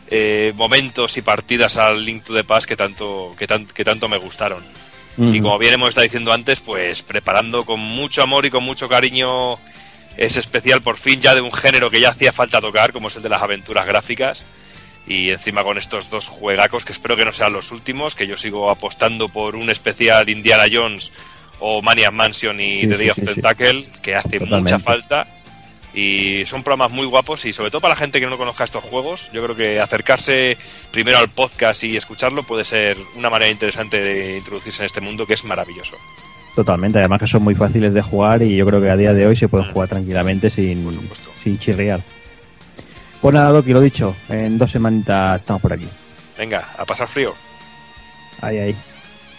eh, 0.07 0.51
momentos 0.55 1.15
y 1.17 1.21
partidas 1.21 1.77
al 1.77 2.03
Link 2.03 2.23
to 2.23 2.33
the 2.33 2.43
Past 2.43 2.67
que 2.67 2.75
tanto, 2.75 3.33
que, 3.37 3.47
tan- 3.47 3.65
que 3.65 3.83
tanto 3.85 4.09
me 4.09 4.17
gustaron. 4.17 4.63
Y 5.15 5.41
como 5.41 5.59
bien 5.59 5.75
hemos 5.75 5.89
estado 5.89 6.03
diciendo 6.03 6.33
antes, 6.33 6.59
pues 6.59 7.03
preparando 7.03 7.63
con 7.65 7.79
mucho 7.79 8.23
amor 8.23 8.45
y 8.45 8.49
con 8.49 8.63
mucho 8.63 8.89
cariño 8.89 9.59
ese 10.17 10.39
especial 10.39 10.81
por 10.81 10.97
fin 10.97 11.21
ya 11.21 11.35
de 11.35 11.41
un 11.41 11.51
género 11.51 11.89
que 11.89 11.99
ya 11.99 12.09
hacía 12.09 12.31
falta 12.31 12.61
tocar, 12.61 12.91
como 12.93 13.07
es 13.07 13.15
el 13.15 13.23
de 13.23 13.29
las 13.29 13.41
aventuras 13.41 13.85
gráficas. 13.85 14.45
Y 15.05 15.31
encima 15.31 15.63
con 15.63 15.77
estos 15.77 16.09
dos 16.09 16.27
juegacos 16.27 16.85
que 16.85 16.93
espero 16.93 17.17
que 17.17 17.25
no 17.25 17.33
sean 17.33 17.51
los 17.53 17.71
últimos, 17.71 18.15
que 18.15 18.25
yo 18.27 18.37
sigo 18.37 18.69
apostando 18.69 19.27
por 19.27 19.55
un 19.55 19.69
especial 19.69 20.29
Indiana 20.29 20.63
Jones 20.71 21.11
o 21.59 21.81
Maniac 21.81 22.13
Mansion 22.13 22.59
y 22.59 22.81
Sí, 22.81 22.87
The 22.87 22.93
sí, 22.95 22.99
Day 22.99 23.09
of 23.09 23.17
sí. 23.17 23.25
Tentacle, 23.25 23.87
que 24.01 24.15
hace 24.15 24.39
Totalmente. 24.39 24.61
mucha 24.73 24.79
falta. 24.79 25.27
Y 25.93 26.43
son 26.47 26.63
programas 26.63 26.91
muy 26.91 27.05
guapos 27.05 27.45
y 27.45 27.53
sobre 27.53 27.69
todo 27.69 27.81
para 27.81 27.93
la 27.93 27.99
gente 27.99 28.19
que 28.19 28.25
no 28.25 28.37
conozca 28.37 28.63
estos 28.63 28.83
juegos, 28.83 29.29
yo 29.31 29.43
creo 29.43 29.55
que 29.55 29.79
acercarse 29.79 30.57
primero 30.89 31.19
al 31.19 31.29
podcast 31.29 31.83
y 31.83 31.95
escucharlo 31.95 32.43
puede 32.43 32.65
ser 32.65 32.97
una 33.15 33.29
manera 33.29 33.51
interesante 33.51 34.01
de 34.01 34.37
introducirse 34.37 34.81
en 34.81 34.85
este 34.87 35.01
mundo 35.01 35.27
que 35.27 35.35
es 35.35 35.43
maravilloso. 35.43 35.95
Totalmente, 36.55 36.99
además 36.99 37.19
que 37.19 37.27
son 37.27 37.43
muy 37.43 37.55
fáciles 37.55 37.93
de 37.93 38.01
jugar 38.01 38.41
y 38.43 38.55
yo 38.55 38.65
creo 38.65 38.79
que 38.79 38.89
a 38.89 38.95
día 38.95 39.13
de 39.13 39.25
hoy 39.25 39.35
se 39.35 39.47
pueden 39.47 39.71
jugar 39.71 39.89
tranquilamente 39.89 40.49
sin, 40.51 40.87
sin 41.43 41.57
chirriar. 41.57 42.01
Pues 43.21 43.33
nada, 43.33 43.49
Doki, 43.49 43.71
lo 43.73 43.81
dicho, 43.81 44.15
en 44.29 44.57
dos 44.57 44.69
semanitas 44.69 45.39
estamos 45.39 45.61
por 45.61 45.73
aquí. 45.73 45.87
Venga, 46.37 46.69
a 46.77 46.85
pasar 46.85 47.07
frío. 47.07 47.33
Ahí, 48.41 48.57
ahí. 48.59 48.75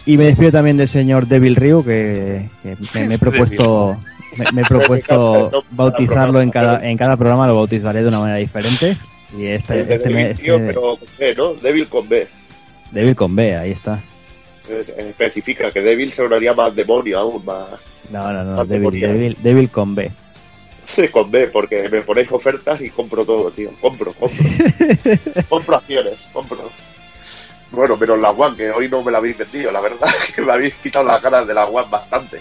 Y 0.06 0.16
me 0.18 0.24
despido 0.24 0.50
también 0.52 0.76
del 0.76 0.88
señor 0.88 1.26
Devil 1.28 1.54
Ryu, 1.54 1.84
que, 1.84 2.48
que 2.62 2.76
me, 2.94 3.08
me 3.08 3.14
he 3.14 3.18
propuesto, 3.18 3.96
me, 4.36 4.44
me 4.52 4.62
he 4.62 4.64
propuesto 4.64 5.64
bautizarlo 5.70 6.40
en 6.40 6.50
cada, 6.50 6.84
en 6.88 6.96
cada 6.98 7.16
programa, 7.16 7.46
lo 7.46 7.54
bautizaré 7.54 8.02
de 8.02 8.08
una 8.08 8.18
manera 8.20 8.38
diferente. 8.38 8.96
Y 9.38 9.46
este, 9.46 9.80
este, 9.80 9.98
tío, 10.34 10.56
este- 10.56 10.66
pero 10.66 10.80
con 10.96 11.08
B, 11.18 11.34
¿no? 11.36 11.54
Devil 11.54 11.86
con 11.88 12.08
B. 12.08 12.26
Devil 12.90 13.14
con 13.16 13.36
B, 13.36 13.56
ahí 13.56 13.70
está. 13.70 14.00
Es- 14.68 14.88
especifica 14.88 15.70
que 15.70 15.80
Devil 15.80 16.12
sonaría 16.12 16.54
más 16.54 16.74
demonio 16.74 17.18
aún, 17.18 17.44
más 17.44 17.66
No, 18.10 18.32
no, 18.32 18.42
no, 18.44 18.64
Devil. 18.64 19.00
Devil, 19.00 19.36
Devil 19.42 19.70
con 19.70 19.94
B. 19.94 20.10
con 21.12 21.30
B, 21.30 21.48
porque 21.48 21.88
me 21.88 22.02
ponéis 22.02 22.30
ofertas 22.32 22.80
y 22.80 22.90
compro 22.90 23.24
todo, 23.24 23.50
tío. 23.50 23.70
Compro, 23.80 24.12
compro. 24.12 24.44
compro 25.48 25.76
acciones, 25.76 26.28
compro. 26.32 26.70
Bueno, 27.70 27.96
menos 27.96 28.18
la 28.20 28.30
One, 28.30 28.56
que 28.56 28.70
hoy 28.70 28.88
no 28.88 29.02
me 29.02 29.10
la 29.10 29.18
habéis 29.18 29.36
vendido, 29.36 29.72
la 29.72 29.80
verdad, 29.80 30.08
que 30.34 30.42
me 30.42 30.52
habéis 30.52 30.74
quitado 30.76 31.04
las 31.06 31.20
ganas 31.20 31.46
de 31.46 31.54
la 31.54 31.66
One 31.66 31.88
bastante. 31.90 32.40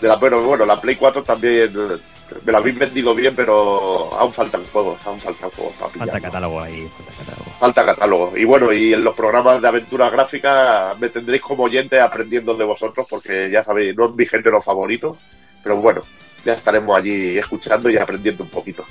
De 0.00 0.08
la, 0.08 0.18
pero 0.20 0.42
bueno, 0.44 0.64
la 0.66 0.80
Play 0.80 0.96
4 0.96 1.24
también 1.24 1.72
eh, 1.74 1.96
me 2.44 2.52
la 2.52 2.58
habéis 2.58 2.78
vendido 2.78 3.14
bien, 3.14 3.34
pero 3.34 4.12
aún 4.14 4.32
faltan 4.32 4.64
juegos, 4.66 4.98
aún 5.06 5.20
faltan 5.20 5.50
juegos 5.50 5.74
para 5.74 5.90
Falta 5.90 6.20
catálogo 6.20 6.60
ahí, 6.60 6.88
falta 6.96 7.12
catálogo. 7.18 7.50
Falta 7.50 7.86
catálogo. 7.86 8.32
Y 8.36 8.44
bueno, 8.44 8.72
y 8.72 8.92
en 8.92 9.04
los 9.04 9.14
programas 9.14 9.62
de 9.62 9.68
aventuras 9.68 10.10
gráficas 10.10 10.98
me 10.98 11.08
tendréis 11.08 11.42
como 11.42 11.64
oyente 11.64 12.00
aprendiendo 12.00 12.54
de 12.54 12.64
vosotros, 12.64 13.06
porque 13.08 13.50
ya 13.50 13.62
sabéis, 13.62 13.96
no 13.96 14.06
es 14.06 14.14
mi 14.14 14.26
género 14.26 14.60
favorito, 14.60 15.16
pero 15.62 15.76
bueno, 15.76 16.02
ya 16.44 16.54
estaremos 16.54 16.96
allí 16.96 17.38
escuchando 17.38 17.90
y 17.90 17.96
aprendiendo 17.96 18.44
un 18.44 18.50
poquito. 18.50 18.84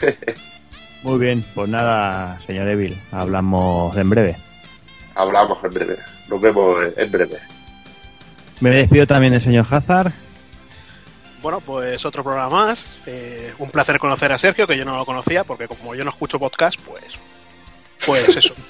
Muy 1.02 1.18
bien, 1.18 1.44
pues 1.54 1.68
nada, 1.68 2.40
señor 2.46 2.66
Devil, 2.66 2.98
hablamos 3.12 3.96
en 3.96 4.08
breve. 4.08 4.36
Hablamos 5.14 5.62
en 5.62 5.70
breve. 5.70 5.98
Nos 6.28 6.40
vemos 6.40 6.76
en 6.96 7.10
breve. 7.10 7.38
Me 8.60 8.70
despido 8.70 9.06
también 9.06 9.32
del 9.32 9.42
señor 9.42 9.66
Hazard. 9.70 10.12
Bueno, 11.44 11.60
pues 11.60 12.02
otro 12.06 12.24
programa 12.24 12.48
más. 12.66 12.86
Eh, 13.06 13.52
un 13.58 13.70
placer 13.70 13.98
conocer 13.98 14.32
a 14.32 14.38
Sergio, 14.38 14.66
que 14.66 14.78
yo 14.78 14.84
no 14.86 14.96
lo 14.96 15.04
conocía, 15.04 15.44
porque 15.44 15.68
como 15.68 15.94
yo 15.94 16.02
no 16.02 16.10
escucho 16.10 16.38
podcast, 16.38 16.80
pues. 16.80 17.04
Pues 18.06 18.28
eso. 18.30 18.54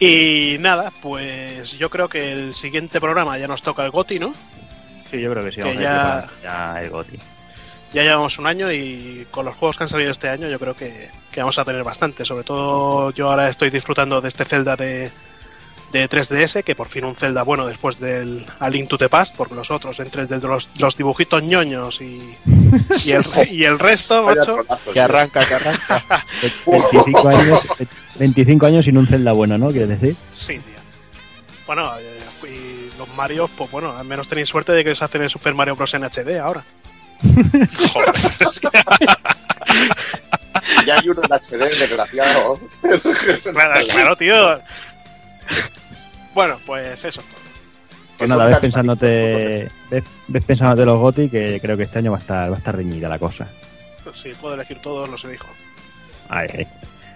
Y 0.00 0.56
nada, 0.58 0.90
pues 1.02 1.72
yo 1.78 1.88
creo 1.90 2.08
que 2.08 2.32
el 2.32 2.54
siguiente 2.54 2.98
programa 3.00 3.36
ya 3.38 3.46
nos 3.46 3.60
toca 3.62 3.84
el 3.84 3.90
GOTI, 3.90 4.18
¿no? 4.18 4.32
Sí, 5.10 5.20
yo 5.20 5.30
creo 5.30 5.44
que 5.44 5.52
sí. 5.52 5.60
Que 5.62 5.74
ya- 5.76 6.28
ya 6.42 6.82
el 6.82 6.88
Goti. 6.90 7.18
Ya 7.92 8.02
llevamos 8.02 8.38
un 8.38 8.46
año 8.46 8.72
y 8.72 9.26
con 9.30 9.44
los 9.44 9.54
juegos 9.54 9.76
que 9.76 9.84
han 9.84 9.88
salido 9.88 10.10
este 10.10 10.28
año 10.30 10.48
yo 10.48 10.58
creo 10.58 10.74
que, 10.74 11.08
que 11.30 11.40
vamos 11.40 11.58
a 11.58 11.64
tener 11.64 11.84
bastante. 11.84 12.24
Sobre 12.24 12.42
todo 12.42 13.10
yo 13.12 13.30
ahora 13.30 13.48
estoy 13.48 13.68
disfrutando 13.70 14.20
de 14.20 14.28
este 14.28 14.44
Zelda 14.44 14.74
de, 14.76 15.10
de 15.92 16.08
3DS, 16.08 16.62
que 16.64 16.74
por 16.74 16.88
fin 16.88 17.04
un 17.04 17.14
Zelda 17.14 17.42
bueno 17.42 17.66
después 17.66 17.98
del 18.00 18.44
A 18.58 18.68
Link 18.68 18.88
to 18.88 18.98
the 18.98 19.08
Past, 19.08 19.34
porque 19.36 19.54
los 19.54 19.70
otros, 19.70 19.98
entre 20.00 20.22
el 20.22 20.28
de 20.28 20.38
los, 20.38 20.68
los 20.78 20.96
dibujitos 20.96 21.42
ñoños 21.42 22.00
y, 22.00 22.34
y, 23.04 23.12
el, 23.12 23.22
y 23.52 23.64
el 23.64 23.78
resto, 23.78 24.22
macho, 24.26 24.58
Que 24.92 25.00
arranca, 25.00 25.46
que 25.46 25.54
arranca. 25.54 26.24
25 26.66 27.28
años, 27.28 27.60
25 28.18 28.66
años 28.66 28.84
sin 28.84 28.98
un 28.98 29.06
Zelda 29.06 29.32
bueno, 29.32 29.56
¿no? 29.58 29.70
¿Quieres 29.70 29.88
decir? 29.88 30.16
sí, 30.32 30.58
tío. 30.58 30.76
Bueno, 31.66 31.98
eh, 31.98 32.18
y 32.44 32.96
los 32.96 33.08
Marios, 33.16 33.50
pues 33.56 33.70
bueno, 33.72 33.96
al 33.96 34.06
menos 34.06 34.28
tenéis 34.28 34.48
suerte 34.48 34.72
de 34.72 34.84
que 34.84 34.94
se 34.94 35.04
hacen 35.04 35.22
el 35.22 35.30
Super 35.30 35.52
Mario 35.52 35.74
Bros. 35.74 35.94
en 35.94 36.04
HD 36.04 36.38
ahora. 36.38 36.62
Joder. 37.92 38.12
Ya 40.84 40.98
hay 40.98 41.08
uno 41.08 41.20
en 41.22 41.32
HD, 41.32 41.78
desgraciado. 41.78 42.58
Claro, 43.52 43.86
claro, 43.88 44.16
tío. 44.16 44.60
Bueno, 46.34 46.58
pues 46.66 47.02
eso 47.02 47.20
es 47.20 47.26
todo. 47.26 47.46
Pues 48.18 48.30
nada, 48.30 48.46
ves 48.46 48.58
pensándote, 48.58 49.70
ves, 49.90 50.04
ves 50.28 50.44
pensándote 50.44 50.84
los 50.84 50.98
Goti 50.98 51.28
que 51.28 51.60
creo 51.60 51.76
que 51.76 51.82
este 51.84 51.98
año 51.98 52.12
va 52.12 52.18
a 52.18 52.20
estar, 52.20 52.50
va 52.50 52.54
a 52.54 52.58
estar 52.58 52.74
reñida 52.74 53.08
la 53.08 53.18
cosa. 53.18 53.46
Si 54.14 54.30
puedo 54.34 54.54
elegir 54.54 54.80
todos, 54.80 55.08
los 55.08 55.24
elijo. 55.24 55.48
Ay, 56.28 56.48
ay. 56.56 56.66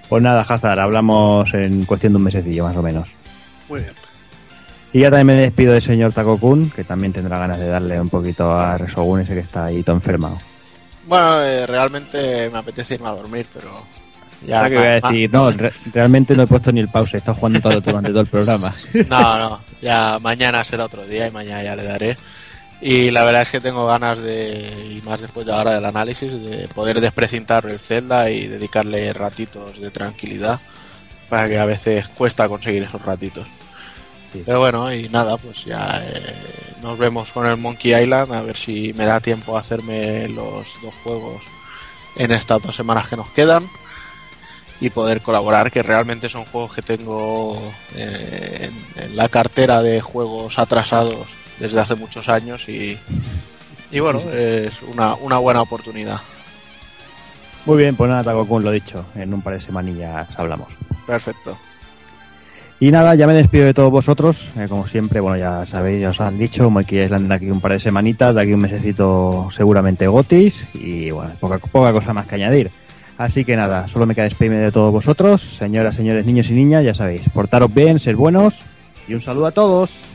Pues 0.08 0.22
nada, 0.22 0.42
Hazard, 0.42 0.80
hablamos 0.80 1.52
en 1.54 1.84
cuestión 1.84 2.12
de 2.12 2.16
un 2.16 2.24
mesecillo 2.24 2.64
más 2.64 2.76
o 2.76 2.82
menos. 2.82 3.08
Muy 3.68 3.80
bien. 3.80 3.94
Y 4.92 5.00
ya 5.00 5.10
también 5.10 5.38
me 5.38 5.42
despido 5.42 5.72
del 5.72 5.82
señor 5.82 6.12
Taco 6.12 6.38
Kun, 6.38 6.70
que 6.70 6.82
también 6.82 7.12
tendrá 7.12 7.38
ganas 7.38 7.60
de 7.60 7.68
darle 7.68 8.00
un 8.00 8.08
poquito 8.08 8.52
a 8.52 8.76
Resogun 8.76 9.20
ese 9.20 9.34
que 9.34 9.40
está 9.40 9.66
ahí 9.66 9.84
todo 9.84 9.96
enfermado. 9.96 10.38
Bueno, 11.06 11.42
eh, 11.42 11.66
realmente 11.66 12.50
me 12.50 12.58
apetece 12.58 12.94
irme 12.94 13.08
a 13.08 13.12
dormir, 13.12 13.46
pero. 13.54 13.70
Ya 14.46 14.68
que 14.68 14.74
voy 14.76 14.86
a 14.86 15.00
decir, 15.00 15.30
no, 15.32 15.50
re- 15.50 15.72
realmente 15.92 16.34
no 16.34 16.44
he 16.44 16.46
puesto 16.46 16.72
ni 16.72 16.80
el 16.80 16.88
pause, 16.88 17.14
he 17.14 17.18
estado 17.18 17.36
jugando 17.36 17.60
todo 17.60 17.80
durante 17.80 18.08
todo 18.10 18.20
el 18.22 18.26
programa. 18.26 18.72
No, 19.08 19.38
no, 19.38 19.60
ya 19.82 20.18
mañana 20.20 20.64
será 20.64 20.84
otro 20.86 21.04
día 21.04 21.26
y 21.26 21.30
mañana 21.30 21.62
ya 21.62 21.76
le 21.76 21.82
daré. 21.82 22.16
Y 22.80 23.10
la 23.10 23.24
verdad 23.24 23.42
es 23.42 23.50
que 23.50 23.60
tengo 23.60 23.86
ganas 23.86 24.22
de, 24.22 24.98
y 24.98 25.02
más 25.06 25.20
después 25.20 25.44
de 25.46 25.52
ahora 25.52 25.74
del 25.74 25.84
análisis, 25.84 26.32
de 26.42 26.66
poder 26.68 27.00
desprecintar 27.02 27.66
el 27.66 27.78
Zelda 27.78 28.30
y 28.30 28.46
dedicarle 28.46 29.12
ratitos 29.12 29.78
de 29.78 29.90
tranquilidad, 29.90 30.58
para 31.28 31.46
que 31.46 31.58
a 31.58 31.66
veces 31.66 32.08
cuesta 32.08 32.48
conseguir 32.48 32.82
esos 32.84 33.02
ratitos. 33.02 33.46
Sí. 34.32 34.42
Pero 34.46 34.60
bueno, 34.60 34.90
y 34.94 35.10
nada, 35.10 35.36
pues 35.36 35.66
ya 35.66 36.00
eh, 36.02 36.34
nos 36.80 36.96
vemos 36.96 37.30
con 37.32 37.46
el 37.46 37.58
Monkey 37.58 37.92
Island, 37.92 38.32
a 38.32 38.40
ver 38.40 38.56
si 38.56 38.94
me 38.94 39.04
da 39.04 39.20
tiempo 39.20 39.56
a 39.56 39.60
hacerme 39.60 40.26
los 40.28 40.78
dos 40.82 40.94
juegos 41.04 41.42
en 42.16 42.30
estas 42.32 42.62
dos 42.62 42.74
semanas 42.74 43.08
que 43.08 43.16
nos 43.16 43.30
quedan 43.32 43.68
y 44.80 44.90
poder 44.90 45.20
colaborar, 45.20 45.70
que 45.70 45.82
realmente 45.82 46.28
son 46.28 46.44
juegos 46.46 46.74
que 46.74 46.82
tengo 46.82 47.60
eh, 47.96 48.70
en, 48.96 49.04
en 49.04 49.16
la 49.16 49.28
cartera 49.28 49.82
de 49.82 50.00
juegos 50.00 50.58
atrasados 50.58 51.36
desde 51.58 51.78
hace 51.80 51.96
muchos 51.96 52.28
años 52.28 52.68
y, 52.68 52.98
y 53.92 54.00
bueno, 54.00 54.20
es 54.32 54.82
una, 54.82 55.14
una 55.16 55.38
buena 55.38 55.60
oportunidad. 55.60 56.20
Muy 57.66 57.76
bien, 57.76 57.94
pues 57.94 58.08
nada, 58.08 58.22
Taco 58.22 58.58
lo 58.58 58.70
dicho, 58.70 59.04
en 59.14 59.34
un 59.34 59.42
par 59.42 59.52
de 59.52 59.60
semanillas 59.60 60.28
hablamos. 60.38 60.72
Perfecto. 61.06 61.58
Y 62.82 62.90
nada, 62.90 63.14
ya 63.14 63.26
me 63.26 63.34
despido 63.34 63.66
de 63.66 63.74
todos 63.74 63.90
vosotros. 63.90 64.48
eh, 64.56 64.66
como 64.66 64.86
siempre, 64.86 65.20
bueno, 65.20 65.36
ya 65.36 65.66
sabéis, 65.66 66.00
ya 66.00 66.08
os 66.08 66.20
han 66.22 66.38
dicho, 66.38 66.70
Monkey 66.70 67.04
Island 67.04 67.28
de 67.28 67.34
aquí 67.34 67.50
un 67.50 67.60
par 67.60 67.72
de 67.72 67.78
semanitas, 67.78 68.34
de 68.34 68.40
aquí 68.40 68.54
un 68.54 68.60
mesecito 68.60 69.50
seguramente 69.54 70.06
Gotis 70.06 70.64
y 70.72 71.10
bueno, 71.10 71.32
poca, 71.38 71.58
poca 71.58 71.92
cosa 71.92 72.14
más 72.14 72.26
que 72.26 72.36
añadir. 72.36 72.70
Así 73.20 73.44
que 73.44 73.54
nada, 73.54 73.86
solo 73.86 74.06
me 74.06 74.14
queda 74.14 74.24
despedirme 74.24 74.56
de 74.60 74.72
todos 74.72 74.90
vosotros, 74.90 75.42
señoras, 75.42 75.94
señores, 75.94 76.24
niños 76.24 76.48
y 76.48 76.54
niñas, 76.54 76.82
ya 76.82 76.94
sabéis, 76.94 77.20
portaros 77.34 77.74
bien, 77.74 78.00
ser 78.00 78.16
buenos 78.16 78.60
y 79.06 79.12
un 79.12 79.20
saludo 79.20 79.44
a 79.44 79.50
todos. 79.50 80.06